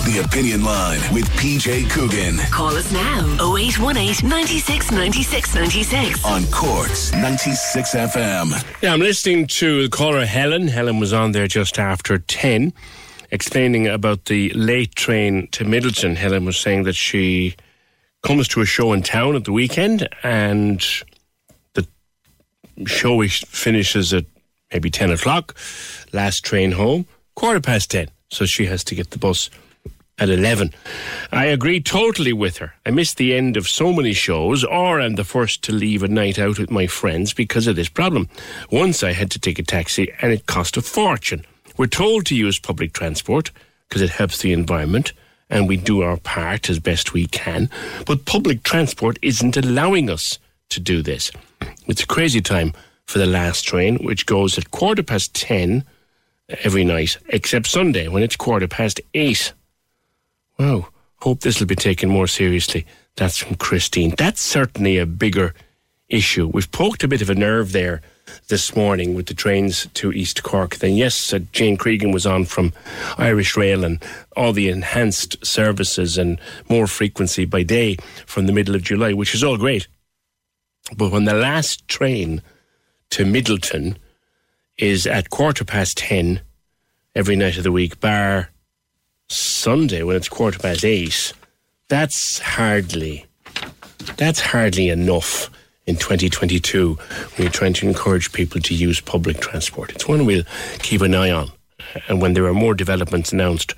The 0.07 0.23
Opinion 0.25 0.63
Line 0.63 1.01
with 1.13 1.25
PJ 1.31 1.91
Coogan 1.91 2.37
Call 2.53 2.77
us 2.77 2.93
now 2.93 3.27
0818 3.57 4.29
96 4.29 4.93
96 4.93 5.55
96. 5.57 6.25
on 6.25 6.45
Cork's 6.53 7.11
96 7.13 7.91
FM. 7.93 8.83
Yeah, 8.83 8.93
I'm 8.93 9.01
listening 9.01 9.49
to 9.49 9.83
the 9.83 9.89
caller 9.89 10.25
Helen. 10.25 10.69
Helen 10.69 11.01
was 11.01 11.13
on 11.13 11.33
there 11.33 11.49
just 11.49 11.81
after 11.81 12.19
10, 12.19 12.73
explaining 13.33 13.89
about 13.89 14.27
the 14.27 14.51
late 14.51 14.95
train 14.95 15.49
to 15.51 15.65
Midleton. 15.65 16.15
Helen 16.15 16.45
was 16.45 16.57
saying 16.57 16.85
that 16.85 16.95
she 16.95 17.57
comes 18.23 18.47
to 18.49 18.61
a 18.61 18.65
show 18.65 18.93
in 18.93 19.03
town 19.03 19.35
at 19.35 19.43
the 19.45 19.53
weekend 19.53 20.09
and 20.23 20.79
the 20.81 21.16
show 22.87 23.23
is- 23.23 23.45
finishes 23.49 24.13
at 24.13 24.25
maybe 24.73 24.91
10 24.91 25.11
o'clock. 25.11 25.55
Last 26.13 26.45
train 26.45 26.73
home, 26.73 27.07
quarter 27.35 27.61
past 27.61 27.91
10. 27.91 28.09
So 28.31 28.45
she 28.47 28.67
has 28.67 28.83
to 28.85 28.95
get 28.95 29.11
the 29.11 29.19
bus 29.19 29.49
at 30.19 30.29
11. 30.31 30.73
I 31.31 31.45
agree 31.47 31.81
totally 31.81 32.33
with 32.33 32.57
her. 32.59 32.75
I 32.87 32.91
miss 32.91 33.15
the 33.15 33.35
end 33.35 33.57
of 33.57 33.69
so 33.69 33.93
many 33.93 34.13
shows, 34.15 34.65
or 34.65 35.01
I'm 35.01 35.15
the 35.17 35.25
first 35.25 35.63
to 35.65 35.73
leave 35.73 36.03
a 36.03 36.09
night 36.09 36.39
out 36.39 36.59
with 36.59 36.71
my 36.71 36.87
friends 36.87 37.35
because 37.35 37.67
of 37.67 37.77
this 37.77 37.89
problem. 37.91 38.29
Once 38.71 39.03
I 39.03 39.13
had 39.13 39.31
to 39.33 39.39
take 39.39 39.59
a 39.59 39.63
taxi 39.63 40.13
and 40.21 40.33
it 40.33 40.47
cost 40.47 40.77
a 40.77 40.83
fortune. 40.83 41.45
We're 41.77 41.87
told 41.87 42.25
to 42.27 42.35
use 42.35 42.59
public 42.59 42.95
transport 42.95 43.51
because 43.89 44.01
it 44.03 44.11
helps 44.11 44.39
the 44.39 44.53
environment 44.55 45.13
and 45.51 45.69
we 45.69 45.77
do 45.77 46.01
our 46.03 46.17
part 46.17 46.69
as 46.71 46.79
best 46.81 47.13
we 47.13 47.27
can, 47.27 47.71
but 48.07 48.25
public 48.25 48.63
transport 48.65 49.19
isn't 49.23 49.57
allowing 49.57 50.09
us 50.11 50.39
to 50.71 50.81
do 50.81 51.03
this. 51.03 51.31
It's 51.87 52.03
a 52.03 52.07
crazy 52.07 52.41
time 52.41 52.73
for 53.05 53.19
the 53.19 53.27
last 53.27 53.63
train, 53.63 53.97
which 54.05 54.27
goes 54.27 54.59
at 54.59 54.71
quarter 54.71 55.03
past 55.03 55.35
10 55.35 55.85
every 56.65 56.85
night, 56.85 57.19
except 57.29 57.67
Sunday 57.67 58.09
when 58.09 58.23
it's 58.23 58.37
quarter 58.37 58.69
past 58.69 59.01
8. 59.15 59.53
Wow. 60.59 60.89
Hope 61.21 61.41
this 61.41 61.61
will 61.61 61.67
be 61.67 61.77
taken 61.77 62.09
more 62.09 62.27
seriously. 62.27 62.87
That's 63.17 63.39
from 63.39 63.57
Christine. 63.57 64.15
That's 64.17 64.43
certainly 64.43 64.99
a 64.99 65.07
bigger 65.07 65.55
issue. 66.09 66.47
We've 66.47 66.71
poked 66.71 67.03
a 67.03 67.09
bit 67.09 67.23
of 67.23 67.31
a 67.31 67.35
nerve 67.35 67.73
there 67.73 68.03
this 68.49 68.77
morning 68.77 69.15
with 69.15 69.27
the 69.27 69.35
trains 69.35 69.89
to 69.95 70.13
East 70.13 70.43
Cork. 70.43 70.77
Then, 70.77 70.95
yes, 70.95 71.33
uh, 71.33 71.41
Jane 71.53 71.77
Cregan 71.77 72.13
was 72.13 72.27
on 72.27 72.45
from 72.45 72.73
Irish 73.19 73.57
Rail 73.57 73.85
and 73.85 74.03
all 74.37 74.53
the 74.53 74.69
enhanced 74.69 75.45
services 75.45 76.19
and 76.19 76.39
more 76.69 76.87
frequency 76.87 77.45
by 77.45 77.63
day 77.63 77.97
from 78.27 78.47
the 78.47 78.53
middle 78.53 78.75
of 78.75 78.83
July, 78.83 79.13
which 79.13 79.35
is 79.35 79.43
all 79.43 79.57
great. 79.57 79.87
But 80.95 81.11
when 81.11 81.25
the 81.25 81.35
last 81.35 81.89
train 81.89 82.43
to 83.11 83.25
Midleton 83.25 83.97
is 84.79 85.07
at 85.07 85.31
quarter 85.31 85.65
past 85.65 85.97
10 85.99 86.41
every 87.15 87.37
night 87.37 87.57
of 87.57 87.65
the 87.65 87.73
week, 87.73 88.01
bar 88.01 88.51
Sunday 89.29 90.03
when 90.03 90.17
it's 90.17 90.29
quarter 90.29 90.59
past 90.59 90.85
eight, 90.85 91.33
that's 91.89 92.39
hardly 92.39 93.27
that's 94.17 94.41
hardly 94.41 94.89
enough 94.89 95.51
in 95.87 95.97
2022 95.97 96.95
when 96.95 96.99
you're 97.39 97.51
trying 97.51 97.73
to 97.73 97.89
encourage 97.89 98.33
people 98.33 98.61
to 98.61 98.75
use 98.75 99.01
public 99.01 99.41
transport. 99.41 99.91
It's 99.91 100.07
one 100.07 100.27
we'll 100.27 100.45
keep 100.79 101.01
an 101.01 101.15
eye 101.15 101.31
on. 101.31 101.51
And 102.09 102.21
when 102.21 102.35
there 102.35 102.47
are 102.47 102.55
more 102.55 102.75
developments 102.75 103.33
announced, 103.33 103.75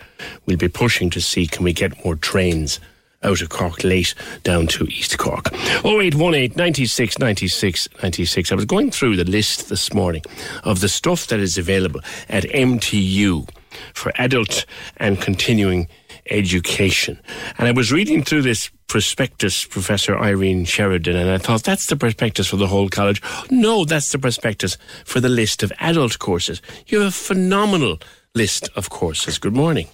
we'll 0.46 0.56
be 0.56 0.68
pushing 0.68 1.10
to 1.10 1.20
see 1.20 1.46
can 1.46 1.64
we 1.64 1.72
get 1.72 2.04
more 2.04 2.16
trains 2.16 2.80
out 3.22 3.42
of 3.42 3.48
Cork 3.48 3.84
late 3.84 4.14
down 4.44 4.66
to 4.68 4.84
East 4.84 5.18
Cork. 5.18 5.52
0818 5.84 6.52
96 6.56 7.18
96 7.18 7.88
96. 8.02 8.52
I 8.52 8.54
was 8.54 8.64
going 8.64 8.90
through 8.90 9.16
the 9.16 9.24
list 9.24 9.68
this 9.68 9.92
morning 9.92 10.22
of 10.64 10.80
the 10.80 10.88
stuff 10.88 11.26
that 11.28 11.40
is 11.40 11.58
available 11.58 12.00
at 12.28 12.44
MTU 12.44 13.48
for 13.94 14.12
adult 14.16 14.64
and 14.96 15.20
continuing 15.20 15.88
education. 16.30 17.20
And 17.58 17.68
I 17.68 17.72
was 17.72 17.92
reading 17.92 18.22
through 18.22 18.42
this 18.42 18.70
prospectus, 18.86 19.64
Professor 19.64 20.18
Irene 20.18 20.64
Sheridan, 20.64 21.16
and 21.16 21.30
I 21.30 21.38
thought 21.38 21.64
that's 21.64 21.86
the 21.86 21.96
prospectus 21.96 22.46
for 22.48 22.56
the 22.56 22.66
whole 22.66 22.88
college. 22.88 23.22
No, 23.50 23.84
that's 23.84 24.10
the 24.12 24.18
prospectus 24.18 24.78
for 25.04 25.20
the 25.20 25.28
list 25.28 25.62
of 25.62 25.72
adult 25.78 26.18
courses. 26.18 26.62
You 26.86 27.00
have 27.00 27.08
a 27.08 27.12
phenomenal 27.12 27.98
list 28.34 28.68
of 28.76 28.90
courses. 28.90 29.38
Good 29.38 29.54
morning. 29.54 29.88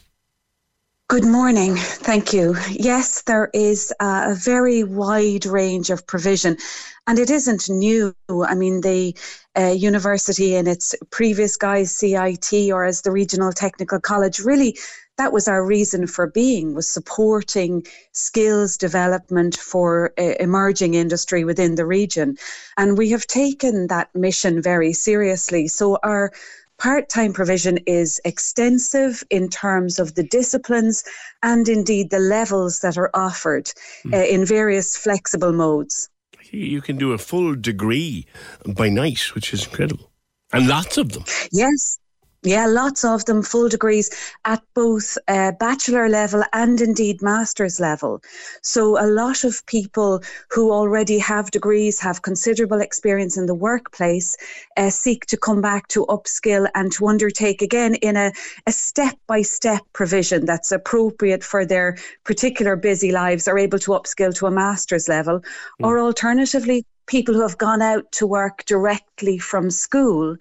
Good 1.08 1.26
morning. 1.26 1.76
Thank 1.76 2.32
you. 2.32 2.56
Yes, 2.70 3.22
there 3.22 3.50
is 3.52 3.92
uh, 4.00 4.28
a 4.30 4.34
very 4.34 4.84
wide 4.84 5.44
range 5.44 5.90
of 5.90 6.06
provision, 6.06 6.56
and 7.06 7.18
it 7.18 7.28
isn't 7.28 7.68
new. 7.68 8.14
I 8.30 8.54
mean, 8.54 8.80
the 8.80 9.14
uh, 9.54 9.66
university 9.76 10.54
in 10.54 10.66
its 10.66 10.94
previous 11.10 11.58
guise, 11.58 11.94
CIT, 11.94 12.72
or 12.72 12.84
as 12.84 13.02
the 13.02 13.12
Regional 13.12 13.52
Technical 13.52 14.00
College, 14.00 14.38
really 14.40 14.78
that 15.18 15.32
was 15.32 15.46
our 15.46 15.64
reason 15.64 16.06
for 16.06 16.26
being 16.26 16.74
was 16.74 16.88
supporting 16.88 17.86
skills 18.12 18.76
development 18.76 19.56
for 19.56 20.12
uh, 20.18 20.34
emerging 20.40 20.94
industry 20.94 21.44
within 21.44 21.76
the 21.76 21.86
region 21.86 22.36
and 22.76 22.98
we 22.98 23.10
have 23.10 23.24
taken 23.26 23.86
that 23.86 24.12
mission 24.12 24.60
very 24.60 24.92
seriously 24.92 25.68
so 25.68 25.98
our 26.02 26.32
part 26.78 27.08
time 27.08 27.32
provision 27.32 27.78
is 27.86 28.20
extensive 28.24 29.22
in 29.30 29.48
terms 29.48 29.98
of 29.98 30.14
the 30.14 30.22
disciplines 30.22 31.04
and 31.42 31.68
indeed 31.68 32.10
the 32.10 32.18
levels 32.18 32.80
that 32.80 32.96
are 32.96 33.10
offered 33.14 33.70
uh, 34.12 34.16
in 34.16 34.44
various 34.44 34.96
flexible 34.96 35.52
modes. 35.52 36.08
You 36.50 36.80
can 36.82 36.96
do 36.96 37.12
a 37.12 37.18
full 37.18 37.54
degree 37.54 38.26
by 38.66 38.88
night, 38.88 39.34
which 39.34 39.52
is 39.52 39.64
incredible. 39.64 40.10
And 40.52 40.68
lots 40.68 40.98
of 40.98 41.12
them. 41.12 41.24
Yes. 41.50 41.98
Yeah, 42.46 42.66
lots 42.66 43.06
of 43.06 43.24
them, 43.24 43.42
full 43.42 43.70
degrees 43.70 44.10
at 44.44 44.62
both 44.74 45.16
uh, 45.28 45.52
bachelor 45.52 46.10
level 46.10 46.44
and 46.52 46.78
indeed 46.78 47.22
master's 47.22 47.80
level. 47.80 48.20
So, 48.60 49.02
a 49.02 49.08
lot 49.08 49.44
of 49.44 49.64
people 49.64 50.22
who 50.50 50.70
already 50.70 51.18
have 51.20 51.50
degrees, 51.50 51.98
have 52.00 52.20
considerable 52.20 52.82
experience 52.82 53.38
in 53.38 53.46
the 53.46 53.54
workplace, 53.54 54.36
uh, 54.76 54.90
seek 54.90 55.24
to 55.26 55.38
come 55.38 55.62
back 55.62 55.88
to 55.88 56.04
upskill 56.04 56.68
and 56.74 56.92
to 56.92 57.06
undertake 57.06 57.62
again 57.62 57.94
in 57.94 58.14
a, 58.14 58.30
a 58.66 58.72
step 58.72 59.14
by 59.26 59.40
step 59.40 59.80
provision 59.94 60.44
that's 60.44 60.70
appropriate 60.70 61.42
for 61.42 61.64
their 61.64 61.96
particular 62.24 62.76
busy 62.76 63.10
lives, 63.10 63.48
are 63.48 63.58
able 63.58 63.78
to 63.78 63.92
upskill 63.92 64.34
to 64.34 64.44
a 64.44 64.50
master's 64.50 65.08
level. 65.08 65.40
Or 65.82 65.98
alternatively, 65.98 66.84
people 67.06 67.34
who 67.34 67.42
have 67.42 67.58
gone 67.58 67.82
out 67.82 68.10
to 68.12 68.26
work 68.26 68.64
directly 68.64 69.38
from 69.38 69.70
school 69.70 70.36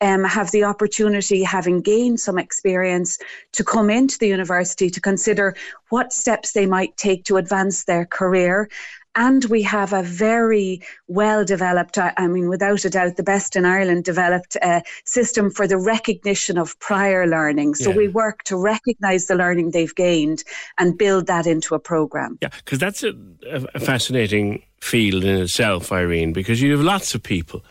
um, 0.00 0.24
have 0.24 0.50
the 0.50 0.64
opportunity, 0.64 1.42
having 1.42 1.80
gained 1.80 2.20
some 2.20 2.38
experience, 2.38 3.18
to 3.52 3.64
come 3.64 3.90
into 3.90 4.18
the 4.18 4.28
university 4.28 4.90
to 4.90 5.00
consider 5.00 5.56
what 5.88 6.12
steps 6.12 6.52
they 6.52 6.66
might 6.66 6.96
take 6.96 7.24
to 7.24 7.36
advance 7.36 7.84
their 7.84 8.04
career. 8.04 8.68
And 9.16 9.44
we 9.46 9.62
have 9.62 9.92
a 9.92 10.02
very 10.02 10.82
well 11.06 11.44
developed, 11.44 11.98
I 11.98 12.26
mean, 12.26 12.48
without 12.48 12.84
a 12.84 12.90
doubt, 12.90 13.16
the 13.16 13.22
best 13.22 13.56
in 13.56 13.64
Ireland 13.64 14.04
developed 14.04 14.56
uh, 14.60 14.80
system 15.04 15.50
for 15.50 15.66
the 15.66 15.78
recognition 15.78 16.58
of 16.58 16.78
prior 16.80 17.26
learning. 17.26 17.74
So 17.76 17.90
Yeah. 17.90 17.96
we 17.96 18.08
work 18.08 18.42
to 18.44 18.56
recognise 18.56 19.26
the 19.26 19.36
learning 19.36 19.70
they've 19.70 19.94
gained 19.94 20.42
and 20.78 20.98
build 20.98 21.26
that 21.26 21.46
into 21.46 21.74
a 21.74 21.78
programme. 21.78 22.38
Yeah, 22.42 22.48
because 22.64 22.78
that's 22.78 23.02
a, 23.02 23.14
a, 23.48 23.64
a 23.74 23.80
fascinating 23.80 24.62
field 24.80 25.24
in 25.24 25.40
itself, 25.40 25.92
Irene, 25.92 26.32
because 26.32 26.60
you 26.60 26.72
have 26.72 26.80
lots 26.80 27.14
of 27.14 27.22
people 27.22 27.64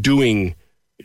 doing 0.00 0.54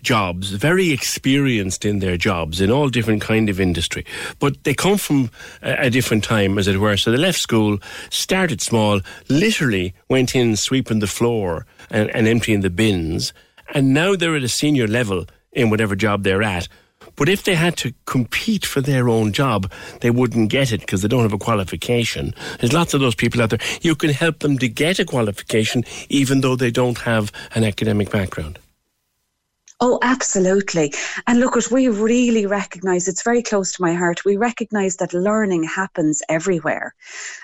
jobs, 0.02 0.52
very 0.52 0.92
experienced 0.92 1.86
in 1.86 2.00
their 2.00 2.18
jobs 2.18 2.62
in 2.62 2.72
all 2.72 2.90
different 2.90 3.22
kind 3.22 3.50
of 3.50 3.60
industry, 3.60 4.06
but 4.40 4.64
they 4.64 4.74
come 4.74 4.98
from 4.98 5.30
a, 5.62 5.88
a 5.88 5.90
different 5.90 6.24
time, 6.24 6.58
as 6.58 6.68
it 6.68 6.78
were. 6.78 6.98
So 6.98 7.12
they 7.12 7.18
left 7.18 7.40
school, 7.40 7.80
started 8.10 8.62
small, 8.62 9.02
literally 9.30 9.94
went 10.10 10.36
in 10.36 10.56
sweeping 10.56 11.00
the 11.00 11.08
floor 11.08 11.66
and, 11.90 12.10
and 12.16 12.28
emptying 12.28 12.62
the 12.62 12.70
bins, 12.70 13.34
and 13.74 13.94
now 13.94 14.16
they're 14.16 14.36
at 14.36 14.44
a 14.44 14.50
senior 14.50 14.88
level 14.88 15.26
in 15.52 15.70
whatever 15.70 15.96
job 15.96 16.24
they're 16.24 16.44
at. 16.44 16.68
But 17.16 17.28
if 17.28 17.44
they 17.44 17.56
had 17.56 17.76
to 17.78 17.94
compete 18.06 18.66
for 18.66 18.82
their 18.82 19.10
own 19.10 19.34
job, 19.34 19.72
they 20.02 20.10
wouldn't 20.10 20.50
get 20.50 20.72
it 20.72 20.82
because 20.82 21.02
they 21.02 21.08
don't 21.08 21.24
have 21.24 21.34
a 21.34 21.38
qualification. 21.38 22.34
There's 22.60 22.72
lots 22.72 22.94
of 22.94 23.02
those 23.02 23.16
people 23.16 23.42
out 23.42 23.50
there. 23.50 23.60
You 23.82 23.96
can 23.96 24.12
help 24.12 24.40
them 24.40 24.58
to 24.60 24.70
get 24.70 25.00
a 25.00 25.06
qualification 25.06 25.84
even 26.08 26.42
though 26.42 26.56
they 26.56 26.72
don't 26.72 27.00
have 27.00 27.32
an 27.56 27.64
academic 27.64 28.10
background. 28.10 28.60
Oh, 29.82 29.98
absolutely. 30.02 30.92
And 31.26 31.40
look, 31.40 31.56
we 31.72 31.88
really 31.88 32.46
recognise, 32.46 33.08
it's 33.08 33.24
very 33.24 33.42
close 33.42 33.72
to 33.74 33.82
my 33.82 33.94
heart, 33.94 34.26
we 34.26 34.36
recognise 34.36 34.98
that 34.98 35.14
learning 35.14 35.64
happens 35.64 36.22
everywhere. 36.28 36.94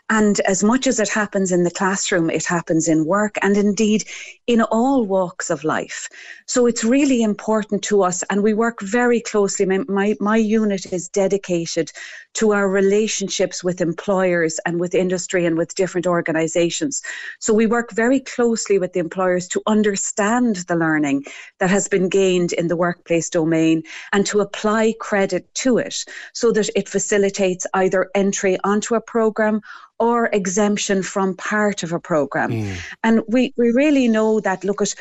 And 0.09 0.39
as 0.41 0.63
much 0.63 0.85
as 0.85 0.99
it 0.99 1.09
happens 1.09 1.51
in 1.51 1.63
the 1.63 1.71
classroom, 1.71 2.29
it 2.29 2.45
happens 2.45 2.87
in 2.87 3.05
work 3.05 3.37
and 3.41 3.57
indeed 3.57 4.03
in 4.45 4.61
all 4.61 5.03
walks 5.03 5.49
of 5.49 5.63
life. 5.63 6.07
So 6.45 6.67
it's 6.67 6.83
really 6.83 7.23
important 7.23 7.83
to 7.85 8.03
us, 8.03 8.23
and 8.29 8.43
we 8.43 8.53
work 8.53 8.81
very 8.81 9.19
closely. 9.19 9.65
My, 9.65 9.79
my, 9.87 10.15
my 10.19 10.37
unit 10.37 10.93
is 10.93 11.09
dedicated 11.09 11.91
to 12.35 12.53
our 12.53 12.69
relationships 12.69 13.63
with 13.63 13.81
employers 13.81 14.59
and 14.65 14.79
with 14.79 14.93
industry 14.93 15.45
and 15.45 15.57
with 15.57 15.73
different 15.73 16.05
organizations. 16.05 17.01
So 17.39 17.53
we 17.53 17.65
work 17.65 17.91
very 17.91 18.19
closely 18.19 18.77
with 18.77 18.93
the 18.93 18.99
employers 18.99 19.47
to 19.49 19.61
understand 19.65 20.57
the 20.67 20.75
learning 20.75 21.25
that 21.59 21.69
has 21.69 21.87
been 21.87 22.09
gained 22.09 22.53
in 22.53 22.67
the 22.67 22.75
workplace 22.75 23.29
domain 23.29 23.83
and 24.13 24.25
to 24.27 24.41
apply 24.41 24.93
credit 24.99 25.51
to 25.55 25.77
it 25.77 26.05
so 26.33 26.51
that 26.51 26.69
it 26.75 26.89
facilitates 26.89 27.65
either 27.73 28.11
entry 28.13 28.57
onto 28.63 28.95
a 28.95 29.01
program 29.01 29.61
or 29.99 30.29
exemption 30.33 31.01
from 31.01 31.35
part 31.35 31.83
of 31.83 31.93
a 31.93 31.99
program. 31.99 32.51
Mm. 32.51 32.77
And 33.03 33.21
we, 33.27 33.53
we 33.57 33.71
really 33.71 34.07
know 34.07 34.39
that, 34.41 34.63
look 34.63 34.81
at 34.81 34.95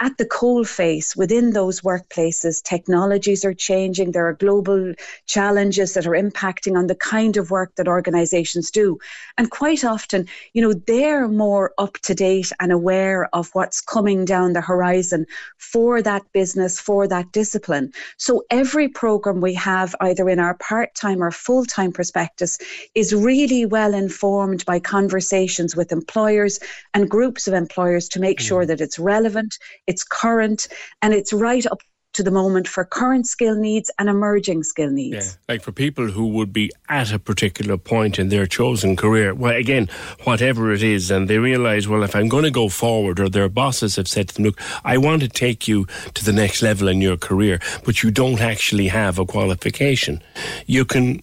at 0.00 0.18
the 0.18 0.26
coal 0.26 0.64
face 0.64 1.16
within 1.16 1.52
those 1.52 1.80
workplaces, 1.82 2.62
technologies 2.62 3.44
are 3.44 3.54
changing. 3.54 4.12
There 4.12 4.26
are 4.26 4.32
global 4.34 4.94
challenges 5.26 5.94
that 5.94 6.06
are 6.06 6.12
impacting 6.12 6.76
on 6.76 6.86
the 6.86 6.94
kind 6.94 7.36
of 7.36 7.50
work 7.50 7.74
that 7.76 7.88
organizations 7.88 8.70
do. 8.70 8.98
And 9.38 9.50
quite 9.50 9.84
often, 9.84 10.26
you 10.54 10.62
know, 10.62 10.72
they're 10.72 11.28
more 11.28 11.72
up 11.78 11.94
to 12.02 12.14
date 12.14 12.52
and 12.60 12.72
aware 12.72 13.28
of 13.34 13.50
what's 13.52 13.80
coming 13.80 14.24
down 14.24 14.52
the 14.52 14.60
horizon 14.60 15.26
for 15.58 16.02
that 16.02 16.22
business, 16.32 16.80
for 16.80 17.06
that 17.08 17.32
discipline. 17.32 17.92
So 18.16 18.44
every 18.50 18.88
program 18.88 19.40
we 19.40 19.54
have, 19.54 19.94
either 20.00 20.28
in 20.28 20.40
our 20.40 20.54
part 20.54 20.94
time 20.94 21.22
or 21.22 21.30
full 21.30 21.64
time 21.64 21.92
prospectus, 21.92 22.58
is 22.94 23.14
really 23.14 23.66
well 23.66 23.94
informed 23.94 24.64
by 24.64 24.80
conversations 24.80 25.76
with 25.76 25.92
employers 25.92 26.58
and 26.94 27.08
groups 27.08 27.46
of 27.46 27.54
employers 27.54 28.08
to 28.08 28.20
make 28.20 28.38
mm. 28.38 28.46
sure 28.46 28.66
that 28.66 28.80
it's 28.80 28.98
relevant 28.98 29.58
it's 29.86 30.04
current, 30.04 30.68
and 31.02 31.14
it's 31.14 31.32
right 31.32 31.66
up 31.66 31.80
to 32.16 32.22
the 32.22 32.30
moment 32.30 32.66
for 32.66 32.82
current 32.82 33.26
skill 33.26 33.54
needs 33.54 33.90
and 33.98 34.08
emerging 34.08 34.62
skill 34.62 34.90
needs. 34.90 35.36
Yeah, 35.48 35.54
like 35.54 35.62
for 35.62 35.70
people 35.70 36.06
who 36.06 36.28
would 36.28 36.50
be 36.50 36.72
at 36.88 37.12
a 37.12 37.18
particular 37.18 37.76
point 37.76 38.18
in 38.18 38.30
their 38.30 38.46
chosen 38.46 38.96
career, 38.96 39.34
well, 39.34 39.54
again, 39.54 39.88
whatever 40.24 40.72
it 40.72 40.82
is, 40.82 41.10
and 41.10 41.28
they 41.28 41.38
realize, 41.38 41.86
well, 41.86 42.02
if 42.02 42.16
I'm 42.16 42.28
going 42.28 42.44
to 42.44 42.50
go 42.50 42.70
forward, 42.70 43.20
or 43.20 43.28
their 43.28 43.50
bosses 43.50 43.96
have 43.96 44.08
said 44.08 44.28
to 44.28 44.34
them, 44.34 44.44
look, 44.44 44.60
I 44.82 44.96
want 44.96 45.22
to 45.22 45.28
take 45.28 45.68
you 45.68 45.86
to 46.14 46.24
the 46.24 46.32
next 46.32 46.62
level 46.62 46.88
in 46.88 47.02
your 47.02 47.18
career, 47.18 47.60
but 47.84 48.02
you 48.02 48.10
don't 48.10 48.40
actually 48.40 48.88
have 48.88 49.18
a 49.18 49.26
qualification. 49.26 50.22
You 50.66 50.86
can 50.86 51.20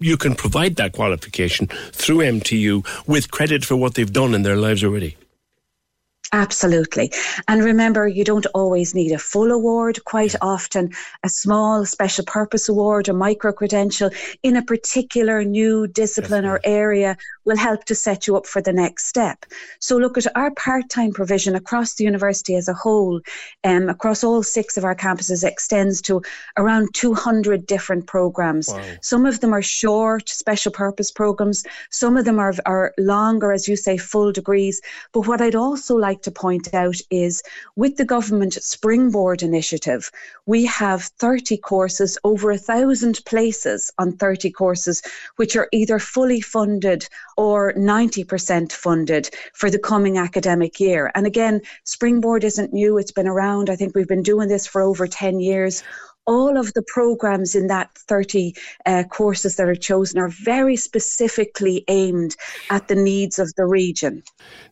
you 0.00 0.16
can 0.16 0.34
provide 0.34 0.76
that 0.76 0.92
qualification 0.92 1.68
through 1.92 2.18
MTU 2.18 2.84
with 3.06 3.30
credit 3.30 3.64
for 3.64 3.76
what 3.76 3.94
they've 3.94 4.12
done 4.12 4.34
in 4.34 4.42
their 4.42 4.56
lives 4.56 4.82
already. 4.82 5.16
Absolutely. 6.34 7.12
And 7.46 7.62
remember, 7.62 8.08
you 8.08 8.24
don't 8.24 8.46
always 8.54 8.94
need 8.94 9.12
a 9.12 9.18
full 9.18 9.52
award. 9.52 10.02
Quite 10.06 10.34
often, 10.40 10.90
a 11.22 11.28
small 11.28 11.84
special 11.84 12.24
purpose 12.24 12.70
award, 12.70 13.08
a 13.10 13.12
micro 13.12 13.52
credential 13.52 14.08
in 14.42 14.56
a 14.56 14.62
particular 14.62 15.44
new 15.44 15.86
discipline 15.86 16.46
or 16.46 16.58
area 16.64 17.18
will 17.44 17.56
help 17.56 17.84
to 17.84 17.94
set 17.94 18.26
you 18.26 18.36
up 18.36 18.46
for 18.46 18.62
the 18.62 18.72
next 18.72 19.06
step. 19.06 19.44
So, 19.78 19.96
look 19.96 20.18
at 20.18 20.26
our 20.36 20.50
part 20.52 20.88
time 20.88 21.12
provision 21.12 21.54
across 21.54 21.94
the 21.94 22.04
university 22.04 22.54
as 22.54 22.68
a 22.68 22.74
whole, 22.74 23.20
um, 23.64 23.88
across 23.88 24.24
all 24.24 24.42
six 24.42 24.76
of 24.76 24.84
our 24.84 24.94
campuses, 24.94 25.44
extends 25.44 26.00
to 26.02 26.22
around 26.56 26.88
200 26.94 27.66
different 27.66 28.06
programs. 28.06 28.68
Wow. 28.68 28.82
Some 29.00 29.26
of 29.26 29.40
them 29.40 29.52
are 29.52 29.62
short 29.62 30.28
special 30.28 30.72
purpose 30.72 31.10
programs, 31.10 31.64
some 31.90 32.16
of 32.16 32.24
them 32.24 32.38
are, 32.38 32.54
are 32.66 32.94
longer, 32.98 33.52
as 33.52 33.68
you 33.68 33.76
say, 33.76 33.96
full 33.96 34.32
degrees. 34.32 34.80
But 35.12 35.26
what 35.26 35.40
I'd 35.40 35.54
also 35.54 35.96
like 35.96 36.22
to 36.22 36.30
point 36.30 36.72
out 36.74 36.96
is 37.10 37.42
with 37.76 37.96
the 37.96 38.04
government 38.04 38.54
Springboard 38.54 39.42
initiative, 39.42 40.10
we 40.46 40.64
have 40.66 41.04
30 41.18 41.56
courses, 41.58 42.18
over 42.24 42.50
a 42.50 42.58
thousand 42.58 43.20
places 43.26 43.92
on 43.98 44.12
30 44.12 44.50
courses, 44.50 45.02
which 45.36 45.56
are 45.56 45.68
either 45.72 45.98
fully 45.98 46.40
funded 46.40 47.08
or 47.36 47.72
90% 47.74 48.72
funded 48.72 49.30
for 49.54 49.70
the 49.70 49.78
coming 49.78 50.18
academic 50.18 50.78
year. 50.80 51.10
And 51.14 51.26
again, 51.26 51.60
Springboard 51.84 52.44
isn't 52.44 52.72
new, 52.72 52.98
it's 52.98 53.12
been 53.12 53.28
around. 53.28 53.70
I 53.70 53.76
think 53.76 53.94
we've 53.94 54.08
been 54.08 54.22
doing 54.22 54.48
this 54.48 54.66
for 54.66 54.82
over 54.82 55.06
10 55.06 55.40
years 55.40 55.82
all 56.26 56.56
of 56.56 56.72
the 56.74 56.82
programs 56.86 57.54
in 57.54 57.66
that 57.66 57.90
30 57.96 58.54
uh, 58.86 59.04
courses 59.10 59.56
that 59.56 59.68
are 59.68 59.74
chosen 59.74 60.18
are 60.20 60.28
very 60.28 60.76
specifically 60.76 61.84
aimed 61.88 62.36
at 62.70 62.88
the 62.88 62.94
needs 62.94 63.38
of 63.38 63.52
the 63.56 63.66
region. 63.66 64.22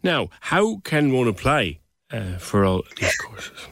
Now, 0.02 0.28
how 0.40 0.76
can 0.84 1.12
one 1.12 1.28
apply 1.28 1.80
uh, 2.12 2.38
for 2.38 2.64
all 2.64 2.82
these 2.96 3.16
courses? 3.16 3.68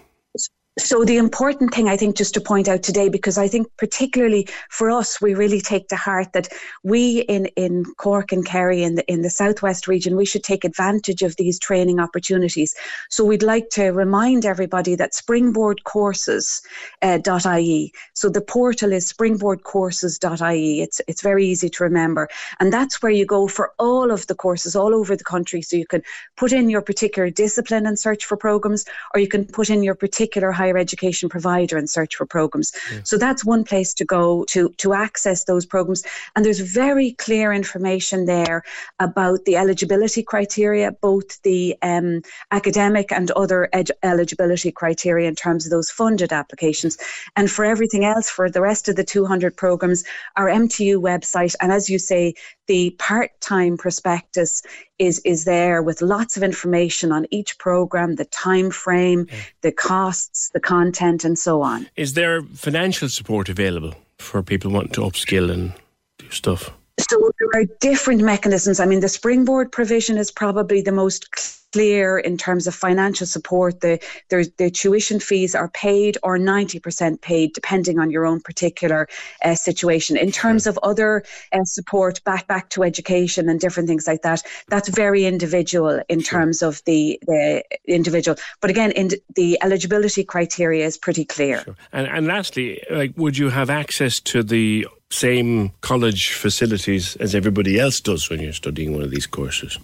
So 0.79 1.05
the 1.05 1.17
important 1.17 1.75
thing 1.75 1.89
I 1.89 1.97
think 1.97 2.17
just 2.17 2.35
to 2.35 2.41
point 2.41 2.69
out 2.69 2.83
today, 2.85 3.09
because 3.09 3.37
I 3.37 3.49
think 3.49 3.67
particularly 3.77 4.49
for 4.71 4.91
us, 4.91 5.21
we 5.21 5.35
really 5.35 5.61
take 5.61 5.89
to 5.89 5.97
heart 5.97 6.33
that 6.35 6.49
we 6.85 7.23
in, 7.23 7.47
in 7.57 7.85
Cork 7.97 8.31
and 8.33 8.47
Kerry 8.47 8.85
in 8.85 8.95
the 8.95 9.05
in 9.13 9.23
the 9.23 9.31
southwest 9.31 9.89
region, 9.89 10.17
we 10.17 10.25
should 10.25 10.45
take 10.45 10.65
advantage 10.65 11.23
of 11.23 11.35
these 11.37 11.59
training 11.59 11.99
opportunities. 11.99 12.77
So 13.11 13.25
we'd 13.25 13.43
like 13.43 13.71
to 13.71 13.89
remind 13.89 14.45
everybody 14.45 14.95
that 14.95 15.13
springboardcourses.ie. 15.13 16.63
Uh, 17.03 17.99
so 18.15 18.29
the 18.29 18.41
portal 18.41 18.93
is 18.93 19.13
springboardcourses.ie. 19.13 20.81
It's 20.81 21.01
it's 21.09 21.23
very 21.23 21.47
easy 21.47 21.69
to 21.71 21.85
remember, 21.85 22.29
and 22.61 22.73
that's 22.73 23.03
where 23.03 23.13
you 23.13 23.27
go 23.27 23.49
for 23.49 23.73
all 23.79 24.13
of 24.13 24.27
the 24.29 24.35
courses 24.35 24.77
all 24.77 24.95
over 24.95 25.17
the 25.17 25.25
country. 25.25 25.63
So 25.63 25.77
you 25.77 25.87
can 25.87 26.03
put 26.37 26.53
in 26.53 26.71
your 26.71 26.83
particular 26.83 27.31
discipline 27.31 27.87
and 27.87 27.99
search 27.99 28.25
for 28.25 28.37
programs, 28.37 28.85
or 29.15 29.21
you 29.21 29.29
can 29.29 29.45
put 29.45 29.71
in 29.71 29.83
your 29.83 29.97
particular 29.97 30.53
high 30.53 30.68
higher 30.69 30.79
education 30.79 31.29
provider 31.29 31.77
and 31.77 31.89
search 31.89 32.17
for 32.17 32.27
programs. 32.27 32.73
Yeah. 32.93 33.01
So 33.05 33.19
that's 33.19 33.45
one 33.45 33.65
place 33.65 33.95
to 33.95 34.05
go 34.05 34.45
to 34.49 34.69
to 34.79 34.93
access 34.93 35.45
those 35.45 35.67
programs. 35.67 36.03
And 36.35 36.45
there's 36.45 36.61
very 36.61 37.13
clear 37.13 37.53
information 37.53 38.27
there 38.27 38.63
about 38.99 39.45
the 39.45 39.57
eligibility 39.57 40.23
criteria, 40.23 40.93
both 40.93 41.41
the 41.43 41.77
um, 41.83 42.23
academic 42.51 43.13
and 43.13 43.31
other 43.33 43.69
ed- 43.73 43.91
eligibility 44.03 44.73
criteria 44.73 45.29
in 45.29 45.35
terms 45.35 45.65
of 45.65 45.71
those 45.71 45.91
funded 45.91 46.33
applications. 46.33 46.99
And 47.37 47.51
for 47.51 47.65
everything 47.65 48.05
else, 48.05 48.29
for 48.31 48.51
the 48.51 48.61
rest 48.61 48.89
of 48.89 48.97
the 48.97 49.05
200 49.05 49.57
programs, 49.57 50.05
our 50.37 50.47
MTU 50.47 50.97
website, 51.01 51.55
and 51.61 51.73
as 51.73 51.89
you 51.89 51.99
say, 51.99 52.35
the 52.69 52.91
part-time 52.99 53.77
prospectus 53.77 54.63
is 54.99 55.21
is 55.25 55.45
there 55.45 55.83
with 55.83 56.01
lots 56.01 56.37
of 56.37 56.43
information 56.43 57.11
on 57.11 57.27
each 57.31 57.59
program, 57.59 58.15
the 58.15 58.27
time 58.27 58.71
frame, 58.71 59.27
the 59.63 59.73
costs, 59.73 60.51
the 60.55 60.61
content, 60.61 61.25
and 61.25 61.39
so 61.39 61.63
on. 61.63 61.89
Is 61.97 62.15
there 62.15 62.43
financial 62.43 63.09
support 63.09 63.49
available 63.49 63.95
for 64.19 64.43
people 64.43 64.71
wanting 64.71 64.93
to 64.93 65.01
upskill 65.01 65.51
and 65.51 65.73
do 66.19 66.31
stuff? 66.31 66.71
So 67.01 67.31
there 67.39 67.63
are 67.63 67.65
different 67.81 68.23
mechanisms. 68.23 68.81
I 68.81 68.87
mean, 68.87 69.01
the 69.01 69.09
springboard 69.09 69.71
provision 69.71 70.19
is 70.19 70.31
probably 70.31 70.83
the 70.83 70.93
most 70.93 71.29
clear 71.73 72.19
in 72.19 72.37
terms 72.37 72.67
of 72.67 72.75
financial 72.75 73.27
support. 73.27 73.81
The, 73.81 73.99
the, 74.29 74.51
the 74.57 74.71
tuition 74.71 75.21
fees 75.21 75.55
are 75.55 75.69
paid 75.69 76.19
or 76.23 76.39
90% 76.39 77.21
paid, 77.21 77.53
depending 77.53 77.99
on 77.99 78.11
your 78.11 78.25
own 78.27 78.41
particular 78.41 79.09
uh, 79.45 79.55
situation. 79.55 80.17
In 80.17 80.33
terms 80.33 80.67
of 80.67 80.79
other 80.83 81.25
uh, 81.53 81.65
support, 81.65 82.23
back 82.25 82.47
back 82.47 82.71
to 82.71 82.83
education 82.83 83.49
and 83.49 83.61
different 83.61 83.89
things 83.89 84.07
like 84.07 84.23
that, 84.23 84.43
that's 84.69 84.89
very 84.89 85.25
individual 85.25 86.01
in 86.09 86.23
terms 86.23 86.63
of 86.63 86.83
the, 86.85 87.19
the 87.27 87.63
individual. 87.87 88.37
But 88.61 88.71
again, 88.71 88.93
in 88.93 89.11
the 89.35 89.59
eligibility 89.63 90.25
criteria 90.25 90.87
is 90.87 90.97
pretty 90.97 91.25
clear. 91.25 91.63
Sure. 91.63 91.77
And, 91.93 92.07
and 92.07 92.27
lastly, 92.27 92.83
like, 92.91 93.13
would 93.17 93.37
you 93.37 93.51
have 93.51 93.71
access 93.71 94.21
to 94.21 94.43
the 94.43 94.87
same 95.11 95.73
college 95.81 96.33
facilities 96.33 97.17
as 97.17 97.35
everybody 97.35 97.79
else 97.79 98.01
does 98.01 98.29
when 98.29 98.41
you're 98.41 98.53
studying 98.53 98.93
one 98.93 99.03
of 99.03 99.11
these 99.11 99.27
courses? 99.27 99.79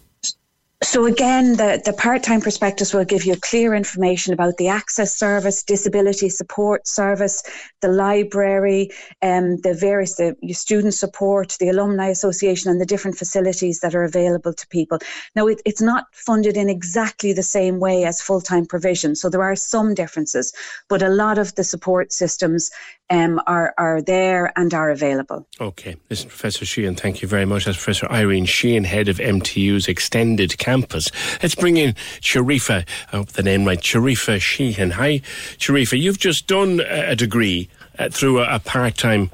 So 0.83 1.07
again, 1.07 1.57
the, 1.57 1.81
the 1.83 1.95
part-time 1.95 2.43
prospectus 2.43 2.93
will 2.93 3.07
give 3.07 3.25
you 3.25 3.37
clear 3.37 3.75
information 3.75 4.35
about 4.35 4.59
the 4.59 4.69
access 4.69 5.17
service, 5.17 5.63
disability 5.63 6.29
support 6.29 6.87
service, 6.87 7.43
the 7.81 7.89
library, 7.89 8.91
um, 9.23 9.57
the 9.59 9.73
various 9.73 10.17
the 10.17 10.37
student 10.53 10.93
support, 10.93 11.57
the 11.59 11.71
alumni 11.71 12.09
association, 12.09 12.71
and 12.71 12.81
the 12.81 12.87
different 12.87 13.17
facilities 13.17 13.81
that 13.81 13.95
are 13.95 14.05
available 14.05 14.53
to 14.53 14.67
people. 14.69 14.99
Now, 15.35 15.47
it, 15.47 15.63
it's 15.65 15.81
not 15.81 16.07
funded 16.13 16.57
in 16.57 16.69
exactly 16.69 17.33
the 17.33 17.43
same 17.43 17.81
way 17.81 18.05
as 18.05 18.21
full-time 18.21 18.67
provision, 18.67 19.15
so 19.15 19.31
there 19.31 19.43
are 19.43 19.57
some 19.57 19.95
differences, 19.95 20.53
but 20.91 21.03
a 21.03 21.09
lot 21.09 21.39
of 21.39 21.55
the 21.55 21.65
support 21.65 22.13
systems 22.13 22.71
um, 23.11 23.41
are, 23.47 23.75
are 23.79 24.03
there 24.03 24.53
and 24.57 24.75
are 24.75 24.91
available. 24.91 25.47
Okay. 25.61 25.97
Listen, 26.11 26.29
Professor 26.29 26.65
Sheehan, 26.65 26.95
thank 26.95 27.23
you 27.23 27.29
very 27.29 27.45
much. 27.45 27.65
That's 27.65 27.77
Professor 27.77 28.07
Irene 28.11 28.47
Sheehan, 28.47 28.85
head 28.85 29.09
of 29.09 29.19
MTU's 29.19 29.89
extended 29.89 30.57
campus. 30.59 30.74
Let's 30.83 31.55
bring 31.55 31.77
in 31.77 31.95
Sharifa, 32.21 32.87
I 33.13 33.17
hope 33.17 33.29
the 33.29 33.43
name 33.43 33.65
right, 33.65 33.81
Sharifa 33.81 34.41
Sheehan. 34.41 34.93
Hi, 34.93 35.21
Sharifa. 35.59 36.01
You've 36.01 36.19
just 36.19 36.47
done 36.47 36.81
a 36.81 37.15
degree 37.15 37.69
uh, 37.99 38.09
through 38.09 38.41
a, 38.41 38.57
a 38.57 38.59
part-time 38.59 39.31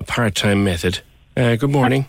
a 0.00 0.04
part-time 0.04 0.64
method. 0.64 1.00
Uh, 1.36 1.56
good 1.56 1.70
morning. 1.70 2.06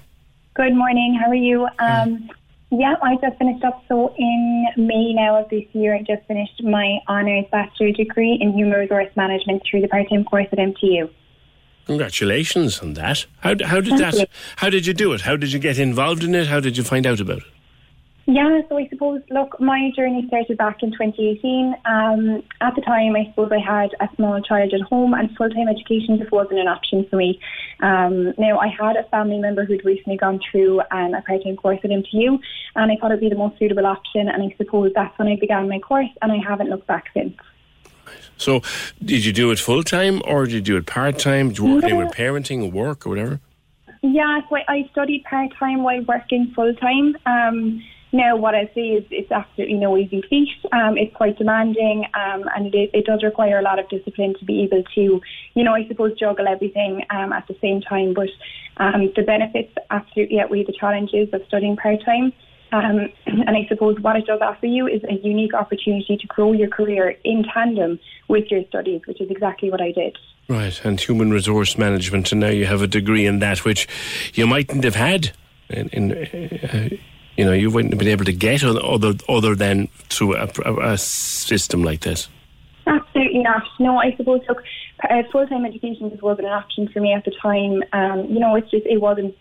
Good 0.53 0.75
morning. 0.75 1.19
How 1.21 1.29
are 1.29 1.35
you? 1.35 1.67
Um, 1.79 2.29
yeah, 2.71 2.95
I 3.01 3.15
just 3.15 3.37
finished 3.37 3.63
up. 3.63 3.83
So 3.87 4.13
in 4.17 4.65
May 4.77 5.13
now 5.13 5.41
of 5.41 5.49
this 5.49 5.65
year, 5.73 5.95
I 5.95 5.99
just 5.99 6.25
finished 6.27 6.63
my 6.63 6.99
honours 7.07 7.45
bachelor 7.51 7.91
degree 7.91 8.37
in 8.39 8.53
human 8.53 8.79
resource 8.79 9.09
management 9.15 9.63
through 9.69 9.81
the 9.81 9.87
part-time 9.87 10.23
course 10.25 10.47
at 10.51 10.57
MTU. 10.57 11.09
Congratulations 11.85 12.79
on 12.79 12.93
that. 12.93 13.25
How, 13.41 13.55
how 13.63 13.79
did 13.79 13.97
Thank 13.99 13.99
that? 13.99 14.13
you. 14.15 14.25
How 14.57 14.69
did 14.69 14.87
you 14.87 14.93
do 14.93 15.13
it? 15.13 15.21
How 15.21 15.35
did 15.37 15.51
you 15.51 15.59
get 15.59 15.77
involved 15.77 16.23
in 16.23 16.33
it? 16.33 16.47
How 16.47 16.59
did 16.59 16.77
you 16.77 16.83
find 16.83 17.05
out 17.05 17.19
about 17.19 17.37
it? 17.37 17.43
Yeah, 18.27 18.61
so 18.67 18.77
I 18.79 18.87
suppose, 18.89 19.21
look, 19.29 19.59
my 19.61 19.91
journey 19.95 20.23
started 20.27 20.57
back 20.57 20.81
in 20.81 20.91
2018. 20.91 21.75
Um, 21.85 22.41
at 22.59 22.73
the 22.73 22.81
time, 22.81 23.15
I 23.15 23.29
suppose 23.29 23.51
I 23.51 23.59
had 23.59 23.91
a 23.99 24.09
small 24.15 24.41
child 24.41 24.73
at 24.73 24.81
home, 24.81 25.13
and 25.13 25.29
full 25.37 25.49
time 25.49 25.67
education 25.67 26.17
just 26.17 26.31
wasn't 26.31 26.59
an 26.59 26.67
option 26.67 27.05
for 27.07 27.17
me. 27.17 27.39
Um, 27.81 28.33
now, 28.39 28.57
I 28.57 28.67
had 28.67 28.95
a 28.95 29.03
family 29.09 29.37
member 29.37 29.63
who'd 29.63 29.85
recently 29.85 30.17
gone 30.17 30.39
through 30.49 30.81
um, 30.89 31.13
a 31.13 31.21
part 31.21 31.43
time 31.43 31.55
course 31.55 31.79
at 31.83 31.91
MTU, 31.91 32.39
and 32.75 32.91
I 32.91 32.95
thought 32.95 33.11
it 33.11 33.15
would 33.15 33.19
be 33.19 33.29
the 33.29 33.35
most 33.35 33.59
suitable 33.59 33.85
option, 33.85 34.27
and 34.27 34.41
I 34.41 34.55
suppose 34.57 34.91
that's 34.95 35.15
when 35.19 35.27
I 35.27 35.35
began 35.35 35.69
my 35.69 35.77
course, 35.77 36.09
and 36.23 36.31
I 36.31 36.37
haven't 36.37 36.71
looked 36.71 36.87
back 36.87 37.05
since. 37.13 37.35
So, 38.37 38.61
did 39.03 39.23
you 39.23 39.33
do 39.33 39.51
it 39.51 39.59
full 39.59 39.83
time 39.83 40.21
or 40.25 40.45
did 40.45 40.53
you 40.53 40.61
do 40.61 40.77
it 40.77 40.87
part 40.87 41.19
time? 41.19 41.49
Did 41.49 41.59
you 41.59 41.75
work 41.75 41.83
in 41.85 41.97
with 41.97 42.13
parenting 42.13 42.63
or 42.63 42.71
work 42.71 43.05
or 43.05 43.09
whatever? 43.11 43.39
Yeah, 44.01 44.41
so 44.49 44.57
I, 44.57 44.63
I 44.67 44.89
studied 44.91 45.23
part 45.23 45.51
time 45.57 45.83
while 45.83 46.03
working 46.03 46.51
full 46.55 46.73
time. 46.75 47.15
Um, 47.25 47.81
now, 48.15 48.35
what 48.37 48.55
I 48.55 48.69
say 48.73 48.81
is 48.81 49.05
it's 49.11 49.31
absolutely 49.31 49.75
no 49.77 49.97
easy 49.97 50.21
feat. 50.29 50.49
Um, 50.71 50.97
it's 50.97 51.15
quite 51.15 51.37
demanding, 51.37 52.05
um, 52.13 52.43
and 52.55 52.73
it, 52.73 52.89
it 52.93 53.05
does 53.05 53.23
require 53.23 53.59
a 53.59 53.61
lot 53.61 53.79
of 53.79 53.89
discipline 53.89 54.35
to 54.39 54.45
be 54.45 54.63
able 54.63 54.83
to, 54.95 55.21
you 55.53 55.63
know, 55.63 55.73
I 55.73 55.87
suppose 55.87 56.17
juggle 56.17 56.47
everything 56.47 57.03
um, 57.09 57.33
at 57.33 57.47
the 57.47 57.55
same 57.61 57.81
time. 57.81 58.13
But 58.13 58.29
um, 58.77 59.11
the 59.15 59.23
benefits 59.23 59.73
absolutely 59.89 60.39
outweigh 60.39 60.63
the 60.63 60.73
challenges 60.73 61.29
of 61.33 61.41
studying 61.47 61.75
part 61.75 62.03
time. 62.05 62.31
Um, 62.71 63.09
and 63.25 63.49
I 63.49 63.65
suppose 63.67 63.99
what 63.99 64.15
it 64.15 64.25
does 64.25 64.39
offer 64.41 64.65
you 64.65 64.87
is 64.87 65.03
a 65.03 65.13
unique 65.13 65.53
opportunity 65.53 66.17
to 66.17 66.27
grow 66.27 66.53
your 66.53 66.69
career 66.69 67.15
in 67.23 67.43
tandem 67.53 67.99
with 68.27 68.49
your 68.49 68.63
studies, 68.67 69.01
which 69.05 69.21
is 69.21 69.29
exactly 69.29 69.69
what 69.69 69.81
I 69.81 69.91
did. 69.91 70.17
Right, 70.47 70.79
and 70.85 70.99
human 70.99 71.31
resource 71.31 71.77
management, 71.77 72.31
and 72.31 72.41
now 72.41 72.49
you 72.49 72.65
have 72.65 72.81
a 72.81 72.87
degree 72.87 73.25
in 73.25 73.39
that, 73.39 73.65
which 73.65 73.87
you 74.35 74.45
mightn't 74.45 74.83
have 74.83 74.95
had. 74.95 75.31
In, 75.69 75.89
in 75.89 76.11
uh, 76.11 76.89
you 77.37 77.45
know, 77.45 77.53
you 77.53 77.69
wouldn't 77.69 77.93
have 77.93 77.99
been 77.99 78.07
able 78.07 78.25
to 78.25 78.33
get 78.33 78.63
other 78.63 79.13
other, 79.29 79.55
than 79.55 79.87
through 80.09 80.35
a, 80.35 80.49
a, 80.65 80.93
a 80.93 80.97
system 80.97 81.83
like 81.83 82.01
this. 82.01 82.29
Absolutely 82.87 83.39
not. 83.39 83.63
No, 83.79 83.97
I 83.97 84.15
suppose 84.15 84.41
look, 84.47 84.63
uh, 85.09 85.23
full 85.31 85.47
time 85.47 85.65
education 85.65 86.09
just 86.09 86.21
wasn't 86.21 86.47
an 86.47 86.53
option 86.53 86.87
for 86.87 86.99
me 86.99 87.13
at 87.13 87.25
the 87.25 87.31
time. 87.41 87.83
Um, 87.93 88.25
you 88.29 88.39
know, 88.39 88.55
it's 88.55 88.69
just 88.71 88.85
it 88.85 89.01
wasn't 89.01 89.35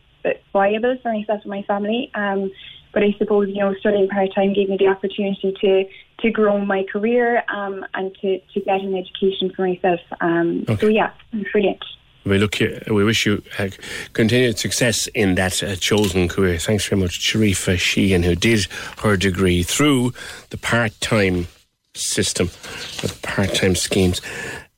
viable 0.52 0.96
for 1.02 1.12
myself 1.12 1.42
and 1.42 1.50
my 1.50 1.62
family. 1.62 2.10
Um, 2.14 2.50
but 2.92 3.02
I 3.02 3.14
suppose 3.18 3.48
you 3.48 3.56
know 3.56 3.74
studying 3.74 4.08
part 4.08 4.34
time 4.34 4.54
gave 4.54 4.68
me 4.68 4.76
the 4.78 4.86
opportunity 4.86 5.54
to 5.60 5.84
to 6.20 6.30
grow 6.30 6.64
my 6.64 6.84
career 6.84 7.44
um, 7.48 7.84
and 7.94 8.14
to 8.22 8.38
to 8.38 8.60
get 8.60 8.80
an 8.80 8.94
education 8.94 9.52
for 9.54 9.66
myself. 9.66 10.00
Um, 10.20 10.64
So 10.80 10.86
yeah, 10.88 11.10
it's 11.32 11.50
brilliant. 11.50 11.84
We 12.24 12.38
look 12.38 12.58
we 12.60 13.04
wish 13.04 13.26
you 13.26 13.42
uh, 13.58 13.68
continued 14.14 14.58
success 14.58 15.06
in 15.08 15.34
that 15.34 15.62
uh, 15.62 15.76
chosen 15.76 16.28
career. 16.28 16.58
Thanks 16.58 16.86
very 16.86 17.00
much, 17.00 17.20
Sharifa 17.20 17.78
Sheehan, 17.78 18.22
who 18.22 18.34
did 18.34 18.66
her 18.98 19.16
degree 19.16 19.62
through 19.62 20.14
the 20.50 20.56
part-time 20.56 21.46
system, 21.94 22.48
the 23.02 23.14
part-time 23.22 23.74
schemes 23.74 24.22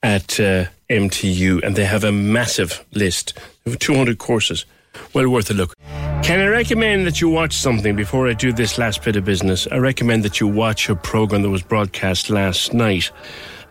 at 0.02 0.40
uh, 0.40 0.66
MTU, 0.90 1.62
and 1.62 1.76
they 1.76 1.84
have 1.84 2.04
a 2.04 2.12
massive 2.12 2.84
list 2.92 3.38
of 3.64 3.78
200 3.78 4.18
courses. 4.18 4.66
Well 5.12 5.28
worth 5.28 5.50
a 5.50 5.54
look. 5.54 5.74
Can 6.22 6.40
I 6.40 6.46
recommend 6.46 7.06
that 7.06 7.20
you 7.20 7.28
watch 7.28 7.54
something 7.54 7.94
before 7.94 8.28
I 8.28 8.32
do 8.32 8.52
this 8.52 8.78
last 8.78 9.04
bit 9.04 9.14
of 9.14 9.24
business? 9.24 9.68
I 9.70 9.76
recommend 9.76 10.24
that 10.24 10.40
you 10.40 10.48
watch 10.48 10.88
a 10.88 10.96
program 10.96 11.42
that 11.42 11.50
was 11.50 11.62
broadcast 11.62 12.30
last 12.30 12.72
night. 12.74 13.10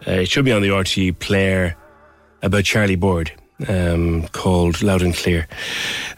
Uh, 0.08 0.12
it 0.12 0.30
should 0.30 0.46
be 0.46 0.52
on 0.52 0.62
the 0.62 0.70
RTE 0.70 1.20
player 1.20 1.76
about 2.42 2.64
Charlie 2.64 2.96
Bird 2.96 3.32
um, 3.68 4.28
called 4.30 4.82
Loud 4.82 5.02
and 5.02 5.16
Clear. 5.16 5.48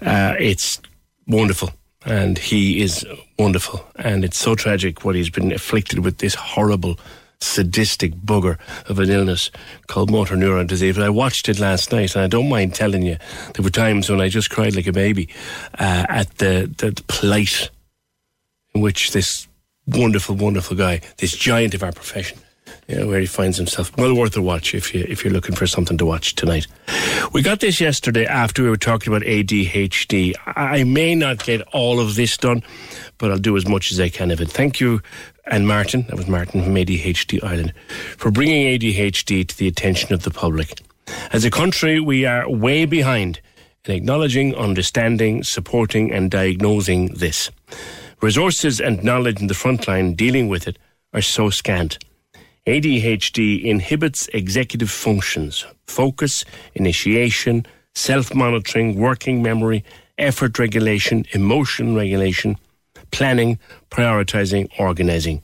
Uh, 0.02 0.36
it's 0.40 0.82
wonderful. 1.28 1.72
And 2.06 2.38
he 2.38 2.82
is 2.82 3.06
wonderful. 3.38 3.86
And 3.96 4.24
it's 4.24 4.38
so 4.38 4.56
tragic 4.56 5.04
what 5.04 5.16
he's 5.16 5.30
been 5.30 5.52
afflicted 5.52 6.00
with 6.00 6.20
this 6.20 6.36
horrible, 6.36 6.98
sadistic 7.42 8.14
bugger 8.16 8.58
of 8.88 9.00
an 9.00 9.10
illness 9.10 9.52
called 9.88 10.10
motor 10.10 10.36
neuron 10.36 10.68
disease. 10.68 10.96
But 10.96 11.04
I 11.04 11.10
watched 11.10 11.50
it 11.50 11.60
last 11.60 11.92
night, 11.92 12.16
and 12.16 12.24
I 12.24 12.28
don't 12.28 12.50
mind 12.50 12.74
telling 12.74 13.04
you, 13.04 13.18
there 13.54 13.64
were 13.64 13.70
times 13.70 14.10
when 14.10 14.22
I 14.22 14.30
just 14.30 14.50
cried 14.50 14.76
like 14.76 14.88
a 14.88 14.94
baby 14.94 15.28
uh, 15.78 16.06
at 16.08 16.38
the, 16.38 16.74
the, 16.78 16.92
the 16.92 17.04
plight 17.04 17.70
in 18.74 18.82
which 18.82 19.12
this 19.12 19.48
wonderful, 19.86 20.36
wonderful 20.36 20.78
guy, 20.78 21.02
this 21.18 21.36
giant 21.36 21.74
of 21.74 21.84
our 21.84 21.92
profession, 21.92 22.38
know, 22.96 23.08
where 23.08 23.20
he 23.20 23.26
finds 23.26 23.58
himself. 23.58 23.96
Well 23.98 24.14
worth 24.14 24.38
a 24.38 24.42
watch 24.42 24.74
if 24.74 24.94
you 24.94 25.06
if 25.08 25.24
you're 25.24 25.34
looking 25.34 25.56
for 25.56 25.68
something 25.68 25.98
to 25.98 26.06
watch 26.06 26.36
tonight. 26.36 26.68
We 27.34 27.42
got 27.42 27.60
this 27.60 27.82
yesterday 27.82 28.26
after 28.26 28.64
we 28.64 28.70
were 28.70 28.78
talking 28.78 29.12
about 29.12 29.28
ADHD. 29.28 30.34
I 30.46 30.80
I 30.80 30.84
may 30.84 31.16
not 31.16 31.44
get 31.44 31.62
all 31.74 32.00
of 32.00 32.16
this 32.16 32.38
done, 32.38 32.64
but 33.18 33.32
I'll 33.32 33.38
do 33.38 33.58
as 33.58 33.68
much 33.68 33.92
as 33.92 34.00
I 34.00 34.10
can 34.10 34.32
of 34.32 34.40
it. 34.40 34.50
Thank 34.50 34.80
you, 34.80 35.02
and 35.46 35.68
Martin, 35.68 36.04
that 36.08 36.16
was 36.16 36.28
Martin 36.28 36.64
from 36.64 36.76
ADHD 36.76 37.44
Ireland, 37.44 37.74
for 38.18 38.32
bringing 38.32 38.68
ADHD 38.68 39.48
to 39.48 39.58
the 39.58 39.68
attention 39.68 40.14
of 40.14 40.24
the 40.24 40.32
public. 40.32 40.80
As 41.32 41.46
a 41.46 41.52
country, 41.52 42.00
we 42.00 42.26
are 42.26 42.50
way 42.50 42.86
behind 42.86 43.40
in 43.86 43.96
acknowledging, 43.96 44.54
understanding, 44.56 45.44
supporting, 45.44 46.12
and 46.12 46.30
diagnosing 46.30 47.08
this. 47.14 47.50
Resources 48.22 48.82
and 48.82 49.04
knowledge 49.04 49.40
in 49.40 49.48
the 49.48 49.54
front 49.54 49.88
line 49.88 50.14
dealing 50.14 50.48
with 50.48 50.68
it 50.68 50.78
are 51.14 51.22
so 51.22 51.50
scant. 51.50 51.98
ADHD 52.68 53.64
inhibits 53.64 54.28
executive 54.34 54.92
functions, 54.92 55.66
focus, 55.88 56.44
initiation, 56.76 57.66
self 57.96 58.36
monitoring, 58.36 59.00
working 59.00 59.42
memory, 59.42 59.86
effort 60.18 60.60
regulation, 60.60 61.26
emotion 61.32 61.96
regulation, 61.96 62.58
planning, 63.12 63.58
prioritizing, 63.90 64.70
organizing. 64.78 65.42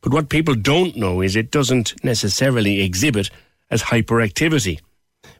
But 0.00 0.12
what 0.12 0.28
people 0.28 0.54
don't 0.54 0.96
know 0.96 1.20
is 1.20 1.34
it 1.34 1.50
doesn't 1.50 2.04
necessarily 2.04 2.82
exhibit 2.82 3.30
as 3.68 3.82
hyperactivity. 3.82 4.80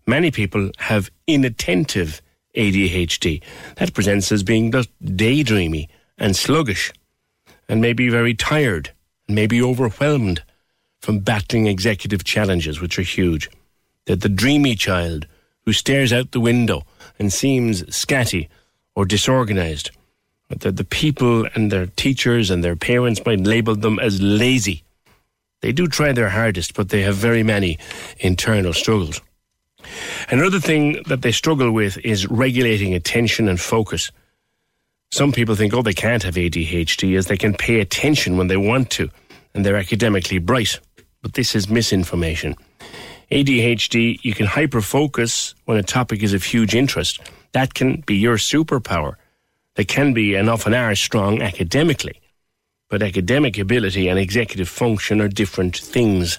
Many 0.09 0.33
people 0.33 0.73
have 0.79 1.13
inattentive 1.29 2.21
ADHD. 2.57 3.41
That 3.77 3.95
presents 3.95 4.33
as 4.33 4.43
being 4.43 4.73
just 4.73 4.91
daydreamy 5.01 5.87
and 6.19 6.35
sluggish, 6.35 6.93
and 7.69 7.81
maybe 7.81 8.09
very 8.09 8.35
tired, 8.35 8.91
and 9.29 9.37
maybe 9.37 9.63
overwhelmed 9.63 10.43
from 11.01 11.19
battling 11.19 11.67
executive 11.67 12.25
challenges, 12.25 12.81
which 12.81 12.99
are 12.99 13.03
huge. 13.03 13.51
They're 14.07 14.17
the 14.17 14.29
dreamy 14.29 14.75
child 14.75 15.27
who 15.65 15.73
stares 15.73 16.13
out 16.13 16.33
the 16.33 16.41
window 16.41 16.85
and 17.19 17.33
seems 17.33 17.83
scatty 17.85 18.49
or 18.95 19.05
disorganized. 19.05 19.91
that 20.49 20.77
the 20.77 20.85
people 20.85 21.47
and 21.55 21.71
their 21.71 21.87
teachers 21.87 22.51
and 22.51 22.65
their 22.65 22.75
parents 22.75 23.25
might 23.25 23.39
label 23.39 23.77
them 23.77 24.01
as 24.01 24.21
lazy. 24.21 24.83
They 25.63 25.71
do 25.71 25.87
try 25.87 26.13
their 26.13 26.31
hardest, 26.31 26.75
but 26.75 26.89
they 26.89 27.03
have 27.03 27.15
very 27.15 27.45
many 27.45 27.79
internal 28.19 28.73
struggles. 28.73 29.21
Another 30.29 30.59
thing 30.59 31.03
that 31.07 31.23
they 31.23 31.31
struggle 31.31 31.71
with 31.71 31.99
is 31.99 32.27
regulating 32.27 32.95
attention 32.95 33.49
and 33.49 33.61
focus. 33.61 34.11
Some 35.13 35.31
people 35.31 35.55
think, 35.55 35.73
oh, 35.73 35.83
they 35.83 35.93
can't 35.95 36.25
have 36.25 36.35
ADHD 36.35 37.17
as 37.17 37.27
they 37.27 37.37
can 37.37 37.55
pay 37.55 37.79
attention 37.79 38.37
when 38.37 38.49
they 38.49 38.57
want 38.57 38.91
to 38.91 39.09
and 39.55 39.65
they're 39.65 39.77
academically 39.77 40.39
bright. 40.39 40.81
But 41.23 41.35
this 41.35 41.55
is 41.55 41.69
misinformation. 41.69 42.57
ADHD, 43.31 44.19
you 44.23 44.35
can 44.35 44.47
hyperfocus 44.47 45.55
when 45.67 45.77
a 45.77 45.83
topic 45.83 46.23
is 46.23 46.33
of 46.33 46.43
huge 46.43 46.75
interest. 46.75 47.21
That 47.53 47.75
can 47.75 48.01
be 48.01 48.17
your 48.17 48.37
superpower. 48.37 49.17
They 49.77 49.85
can 49.85 50.13
be 50.13 50.35
and 50.35 50.49
often 50.51 50.75
are 50.75 50.95
strong 50.95 51.41
academically. 51.43 52.21
But 52.89 53.03
academic 53.03 53.59
ability 53.59 54.09
and 54.09 54.19
executive 54.19 54.69
function 54.69 55.21
are 55.21 55.29
different 55.29 55.77
things. 55.77 56.39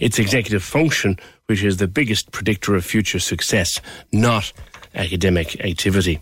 It's 0.00 0.18
executive 0.18 0.64
function 0.64 1.18
which 1.46 1.62
is 1.62 1.76
the 1.76 1.88
biggest 1.88 2.30
predictor 2.30 2.74
of 2.74 2.84
future 2.84 3.18
success, 3.18 3.80
not 4.12 4.52
academic 4.94 5.58
activity. 5.64 6.20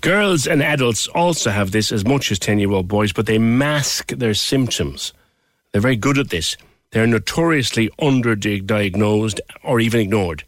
Girls 0.00 0.46
and 0.46 0.62
adults 0.62 1.06
also 1.08 1.50
have 1.50 1.70
this 1.70 1.92
as 1.92 2.04
much 2.04 2.30
as 2.30 2.38
10 2.38 2.58
year 2.58 2.70
old 2.70 2.88
boys, 2.88 3.12
but 3.12 3.26
they 3.26 3.38
mask 3.38 4.08
their 4.12 4.34
symptoms. 4.34 5.12
They're 5.72 5.82
very 5.82 5.96
good 5.96 6.18
at 6.18 6.30
this. 6.30 6.56
They're 6.92 7.06
notoriously 7.06 7.90
underdiagnosed 8.00 9.40
or 9.62 9.80
even 9.80 10.00
ignored. 10.00 10.44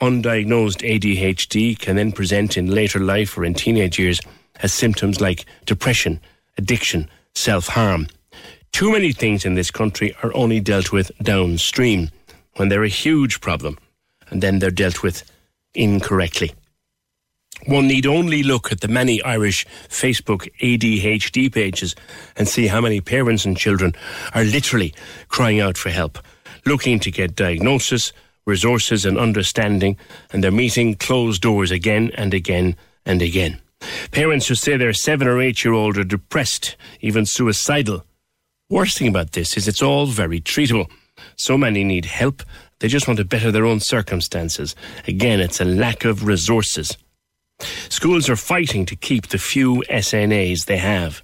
Undiagnosed 0.00 0.82
ADHD 0.82 1.78
can 1.78 1.96
then 1.96 2.12
present 2.12 2.56
in 2.56 2.66
later 2.70 2.98
life 2.98 3.36
or 3.36 3.44
in 3.44 3.54
teenage 3.54 3.98
years 3.98 4.20
as 4.60 4.72
symptoms 4.72 5.20
like 5.20 5.46
depression, 5.66 6.20
addiction, 6.58 7.08
self 7.34 7.68
harm. 7.68 8.08
Too 8.72 8.90
many 8.90 9.12
things 9.12 9.44
in 9.44 9.54
this 9.54 9.70
country 9.70 10.14
are 10.22 10.34
only 10.34 10.60
dealt 10.60 10.92
with 10.92 11.12
downstream 11.22 12.10
when 12.56 12.68
they're 12.68 12.84
a 12.84 12.88
huge 12.88 13.40
problem, 13.40 13.78
and 14.30 14.42
then 14.42 14.58
they're 14.58 14.70
dealt 14.70 15.02
with 15.02 15.22
incorrectly. 15.74 16.52
One 17.66 17.88
need 17.88 18.06
only 18.06 18.42
look 18.42 18.70
at 18.70 18.80
the 18.80 18.88
many 18.88 19.22
Irish 19.22 19.66
Facebook 19.88 20.48
ADHD 20.60 21.52
pages 21.52 21.94
and 22.36 22.46
see 22.46 22.66
how 22.66 22.80
many 22.80 23.00
parents 23.00 23.44
and 23.44 23.56
children 23.56 23.94
are 24.34 24.44
literally 24.44 24.94
crying 25.28 25.60
out 25.60 25.78
for 25.78 25.90
help, 25.90 26.18
looking 26.66 27.00
to 27.00 27.10
get 27.10 27.36
diagnosis, 27.36 28.12
resources, 28.46 29.06
and 29.06 29.18
understanding, 29.18 29.96
and 30.30 30.44
they're 30.44 30.50
meeting 30.50 30.94
closed 30.94 31.40
doors 31.40 31.70
again 31.70 32.10
and 32.16 32.34
again 32.34 32.76
and 33.06 33.22
again. 33.22 33.60
Parents 34.10 34.48
who 34.48 34.54
say 34.54 34.76
their 34.76 34.92
seven 34.92 35.26
or 35.26 35.40
eight 35.40 35.64
year 35.64 35.74
old 35.74 35.96
are 35.96 36.04
depressed, 36.04 36.76
even 37.00 37.24
suicidal. 37.24 38.04
Worst 38.68 38.98
thing 38.98 39.08
about 39.08 39.32
this 39.32 39.56
is 39.56 39.68
it's 39.68 39.82
all 39.82 40.06
very 40.06 40.40
treatable. 40.40 40.90
So 41.36 41.56
many 41.56 41.84
need 41.84 42.06
help, 42.06 42.42
they 42.80 42.88
just 42.88 43.06
want 43.06 43.18
to 43.18 43.24
better 43.24 43.50
their 43.52 43.66
own 43.66 43.80
circumstances. 43.80 44.74
Again, 45.06 45.40
it's 45.40 45.60
a 45.60 45.64
lack 45.64 46.04
of 46.04 46.26
resources. 46.26 46.96
Schools 47.88 48.28
are 48.28 48.36
fighting 48.36 48.86
to 48.86 48.96
keep 48.96 49.28
the 49.28 49.38
few 49.38 49.82
SNAs 49.88 50.66
they 50.66 50.78
have. 50.78 51.22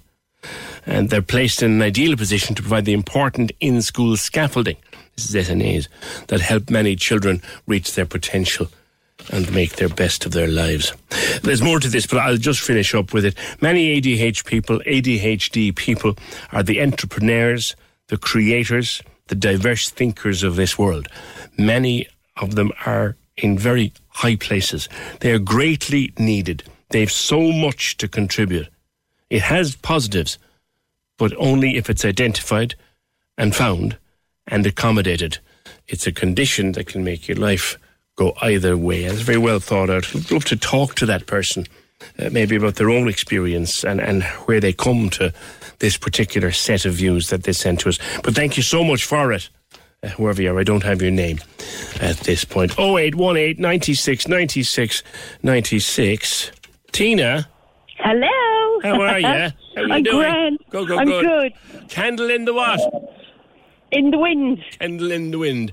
And 0.85 1.09
they're 1.09 1.21
placed 1.21 1.61
in 1.61 1.71
an 1.71 1.81
ideal 1.81 2.15
position 2.15 2.55
to 2.55 2.61
provide 2.61 2.85
the 2.85 2.93
important 2.93 3.51
in 3.59 3.81
school 3.81 4.17
scaffolding. 4.17 4.77
This 5.15 5.35
is 5.35 5.47
SNAs 5.47 5.87
that 6.27 6.41
help 6.41 6.69
many 6.69 6.95
children 6.95 7.41
reach 7.67 7.93
their 7.93 8.05
potential 8.05 8.67
and 9.31 9.53
make 9.53 9.75
their 9.75 9.89
best 9.89 10.25
of 10.25 10.31
their 10.31 10.47
lives. 10.47 10.93
There's 11.43 11.61
more 11.61 11.79
to 11.79 11.87
this, 11.87 12.07
but 12.07 12.19
I'll 12.19 12.37
just 12.37 12.61
finish 12.61 12.95
up 12.95 13.13
with 13.13 13.25
it. 13.25 13.35
Many 13.61 14.01
ADH 14.01 14.45
people, 14.45 14.79
ADHD 14.79 15.75
people, 15.75 16.17
are 16.51 16.63
the 16.63 16.81
entrepreneurs, 16.81 17.75
the 18.07 18.17
creators, 18.17 19.03
the 19.27 19.35
diverse 19.35 19.89
thinkers 19.89 20.41
of 20.41 20.55
this 20.55 20.79
world. 20.79 21.07
Many 21.57 22.07
of 22.37 22.55
them 22.55 22.71
are 22.85 23.15
in 23.41 23.57
very 23.57 23.91
high 24.07 24.35
places. 24.35 24.87
They 25.19 25.31
are 25.31 25.39
greatly 25.39 26.13
needed. 26.17 26.63
They 26.89 27.01
have 27.01 27.11
so 27.11 27.51
much 27.51 27.97
to 27.97 28.07
contribute. 28.07 28.69
It 29.29 29.41
has 29.41 29.75
positives, 29.75 30.37
but 31.17 31.33
only 31.37 31.77
if 31.77 31.89
it's 31.89 32.05
identified 32.05 32.75
and 33.37 33.55
found 33.55 33.97
and 34.47 34.65
accommodated. 34.65 35.39
It's 35.87 36.07
a 36.07 36.11
condition 36.11 36.73
that 36.73 36.87
can 36.87 37.03
make 37.03 37.27
your 37.27 37.37
life 37.37 37.77
go 38.15 38.33
either 38.41 38.77
way. 38.77 39.05
It's 39.05 39.21
very 39.21 39.37
well 39.37 39.59
thought 39.59 39.89
out. 39.89 40.15
I'd 40.15 40.31
love 40.31 40.45
to 40.45 40.55
talk 40.55 40.95
to 40.95 41.05
that 41.05 41.25
person, 41.25 41.65
uh, 42.19 42.29
maybe 42.31 42.55
about 42.55 42.75
their 42.75 42.89
own 42.89 43.07
experience 43.07 43.83
and, 43.83 44.01
and 44.01 44.23
where 44.45 44.59
they 44.59 44.73
come 44.73 45.09
to 45.11 45.33
this 45.79 45.97
particular 45.97 46.51
set 46.51 46.85
of 46.85 46.93
views 46.93 47.29
that 47.29 47.43
they 47.43 47.53
sent 47.53 47.79
to 47.81 47.89
us. 47.89 47.99
But 48.23 48.35
thank 48.35 48.57
you 48.57 48.63
so 48.63 48.83
much 48.83 49.05
for 49.05 49.31
it. 49.31 49.49
Uh, 50.03 50.07
whoever 50.09 50.41
you 50.41 50.51
are, 50.51 50.59
I 50.59 50.63
don't 50.63 50.81
have 50.81 50.99
your 50.99 51.11
name 51.11 51.39
at 52.01 52.17
this 52.21 52.43
point. 52.43 52.71
0818 52.79 53.61
96 53.61 54.27
96 54.27 55.03
96. 55.43 56.51
Tina. 56.91 57.47
Hello. 57.99 58.79
How 58.81 58.99
are 58.99 59.19
you? 59.19 59.27
How 59.27 59.51
you 59.75 59.93
I'm 59.93 60.03
doing? 60.03 60.17
grand. 60.17 60.59
Go, 60.71 60.85
go, 60.87 60.97
I'm 60.97 61.05
good. 61.07 61.23
good. 61.71 61.89
Candle 61.89 62.31
in 62.31 62.45
the 62.45 62.53
what? 62.55 62.79
In 63.91 64.09
the 64.09 64.17
wind. 64.17 64.63
Candle 64.79 65.11
in 65.11 65.29
the 65.29 65.37
wind. 65.37 65.71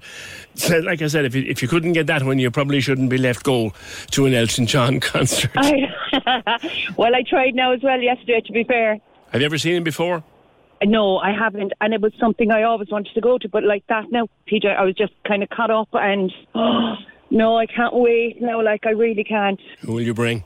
So, 0.57 0.79
like 0.81 1.01
I 1.01 1.07
said, 1.07 1.25
if 1.25 1.35
you, 1.35 1.45
if 1.49 1.63
you 1.63 1.69
couldn't 1.69 1.95
get 1.95 2.07
that 2.09 2.23
one, 2.23 2.39
you 2.39 2.51
probably 2.51 2.81
shouldn't 2.83 3.09
be 3.09 3.17
left 3.17 3.45
go 3.45 3.73
to 4.11 4.27
an 4.27 4.35
Elton 4.35 4.67
John 4.67 5.01
concert. 5.01 5.53
I, 5.57 5.89
well, 6.99 7.15
I 7.15 7.23
tried 7.23 7.55
now 7.55 7.73
as 7.73 7.81
well 7.83 7.99
yesterday, 7.99 8.43
to 8.45 8.53
be 8.53 8.65
fair. 8.65 8.99
Have 9.33 9.41
you 9.41 9.47
ever 9.47 9.57
seen 9.57 9.77
him 9.77 9.85
before? 9.85 10.23
No, 10.85 11.19
I 11.19 11.33
haven't, 11.33 11.73
and 11.81 11.93
it 11.93 12.01
was 12.01 12.13
something 12.21 12.51
I 12.51 12.63
always 12.63 12.89
wanted 12.91 13.13
to 13.15 13.21
go 13.21 13.37
to, 13.39 13.49
but 13.49 13.65
like 13.65 13.85
that 13.89 14.05
now, 14.13 14.29
PJ, 14.51 14.65
I 14.77 14.85
was 14.85 14.95
just 14.95 15.13
kind 15.27 15.43
of 15.43 15.49
caught 15.51 15.71
up, 15.71 15.89
and 15.93 16.33
oh, 16.55 16.95
no, 17.31 17.57
I 17.59 17.67
can't 17.67 17.95
wait 17.95 18.41
now. 18.41 18.63
Like 18.63 18.87
I 18.87 18.91
really 18.91 19.25
can't. 19.25 19.61
Who 19.81 19.93
will 19.95 20.03
you 20.03 20.15
bring? 20.15 20.45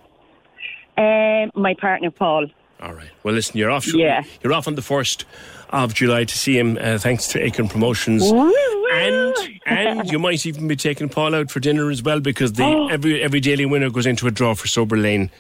Um, 0.96 1.50
my 1.54 1.74
partner 1.80 2.10
Paul. 2.10 2.46
All 2.80 2.94
right. 2.94 3.10
Well, 3.22 3.34
listen, 3.34 3.56
you're 3.56 3.70
off. 3.70 3.86
Yeah. 3.94 4.22
You're 4.42 4.52
off 4.52 4.66
on 4.66 4.74
the 4.74 4.82
first 4.82 5.24
of 5.70 5.94
July 5.94 6.24
to 6.24 6.36
see 6.36 6.59
him, 6.59 6.76
uh, 6.80 6.98
thanks 6.98 7.28
to 7.28 7.40
Aiken 7.42 7.68
Promotions. 7.68 8.28
And 8.30 9.34
and 9.64 10.10
you 10.10 10.18
might 10.18 10.44
even 10.44 10.66
be 10.68 10.76
taking 10.76 11.09
Paul 11.09 11.34
out 11.34 11.50
for 11.50 11.60
dinner 11.60 11.90
as 11.90 12.02
well 12.02 12.20
because 12.20 12.54
the 12.54 12.64
Oh. 12.64 12.88
every 12.90 13.22
every 13.22 13.40
daily 13.40 13.64
winner 13.66 13.88
goes 13.90 14.04
into 14.06 14.26
a 14.26 14.30
draw 14.30 14.54
for 14.54 14.66
Sober 14.66 14.96
Lane. 14.96 15.30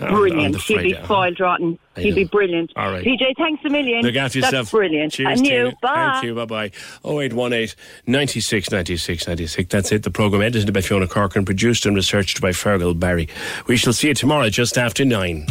On- 0.00 0.08
on 0.08 0.14
Brilliant. 0.14 0.52
the 0.54 0.58
He'd 0.60 0.74
be 0.82 0.92
Friday. 0.92 1.04
spoiled 1.04 1.40
rotten. 1.40 1.78
He'd 1.96 2.14
be 2.16 2.24
brilliant. 2.24 2.72
All 2.76 2.90
right. 2.90 3.04
PJ, 3.04 3.34
thanks 3.38 3.64
a 3.64 3.70
million. 3.70 4.02
Look 4.02 4.16
after 4.16 4.40
That's 4.40 4.52
yourself. 4.52 4.70
brilliant. 4.72 5.12
Cheers, 5.12 5.38
and 5.38 5.46
you. 5.46 5.52
Tina. 5.64 5.72
Bye. 5.80 6.10
Thank 6.14 6.24
you. 6.24 6.34
Bye 6.34 6.44
bye. 6.46 6.70
0818 7.04 7.76
96 8.06 8.70
96 8.72 9.28
96. 9.28 9.68
That's 9.70 9.92
it. 9.92 10.02
The 10.02 10.10
programme 10.10 10.42
edited 10.42 10.72
by 10.74 10.80
Fiona 10.80 11.06
Corcoran, 11.06 11.44
produced 11.44 11.86
and 11.86 11.94
researched 11.94 12.40
by 12.40 12.50
Fergal 12.50 12.98
Barry. 12.98 13.28
We 13.68 13.76
shall 13.76 13.92
see 13.92 14.08
you 14.08 14.14
tomorrow 14.14 14.48
just 14.50 14.76
after 14.76 15.04
nine. 15.04 15.46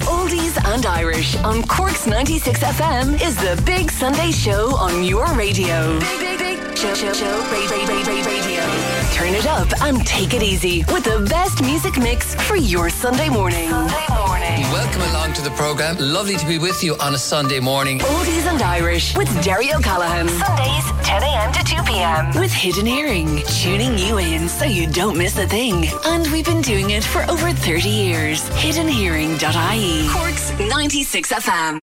Oldies 0.00 0.56
and 0.74 0.84
Irish 0.84 1.36
on 1.38 1.62
Cork's 1.62 2.06
96 2.08 2.60
FM 2.60 3.14
is 3.22 3.36
the 3.36 3.60
Big 3.64 3.90
Sunday 3.92 4.32
Show 4.32 4.74
on 4.76 5.04
your 5.04 5.26
radio. 5.34 5.98
Big, 6.00 6.18
big, 6.18 6.38
big 6.38 6.76
show, 6.76 6.92
show, 6.94 7.12
show, 7.12 7.30
ra- 7.30 7.66
ra- 7.70 7.86
ra- 7.86 8.02
ra- 8.02 8.24
radio. 8.26 8.33
Turn 9.24 9.34
it 9.34 9.46
up 9.46 9.80
and 9.80 10.06
take 10.06 10.34
it 10.34 10.42
easy 10.42 10.84
with 10.92 11.04
the 11.04 11.26
best 11.30 11.62
music 11.62 11.96
mix 11.96 12.34
for 12.34 12.56
your 12.56 12.90
Sunday 12.90 13.30
morning. 13.30 13.70
Sunday 13.70 14.06
morning. 14.10 14.60
Welcome 14.70 15.00
along 15.00 15.32
to 15.32 15.40
the 15.40 15.48
programme. 15.52 15.96
Lovely 15.98 16.36
to 16.36 16.46
be 16.46 16.58
with 16.58 16.84
you 16.84 16.94
on 16.96 17.14
a 17.14 17.16
Sunday 17.16 17.58
morning. 17.58 18.00
Oldies 18.00 18.44
and 18.46 18.60
Irish 18.60 19.16
with 19.16 19.30
Derry 19.42 19.72
O'Callaghan. 19.72 20.28
Sundays, 20.28 20.84
10 21.08 21.22
a.m. 21.22 21.52
to 21.54 21.64
2 21.64 21.82
p.m. 21.84 22.38
With 22.38 22.52
Hidden 22.52 22.84
Hearing, 22.84 23.40
tuning 23.46 23.96
you 23.96 24.18
in 24.18 24.46
so 24.46 24.66
you 24.66 24.86
don't 24.86 25.16
miss 25.16 25.38
a 25.38 25.48
thing. 25.48 25.86
And 26.04 26.30
we've 26.30 26.44
been 26.44 26.60
doing 26.60 26.90
it 26.90 27.02
for 27.02 27.22
over 27.30 27.50
30 27.50 27.88
years. 27.88 28.46
HiddenHearing.ie. 28.50 30.08
Cork's 30.10 30.52
96 30.58 31.32
FM. 31.32 31.78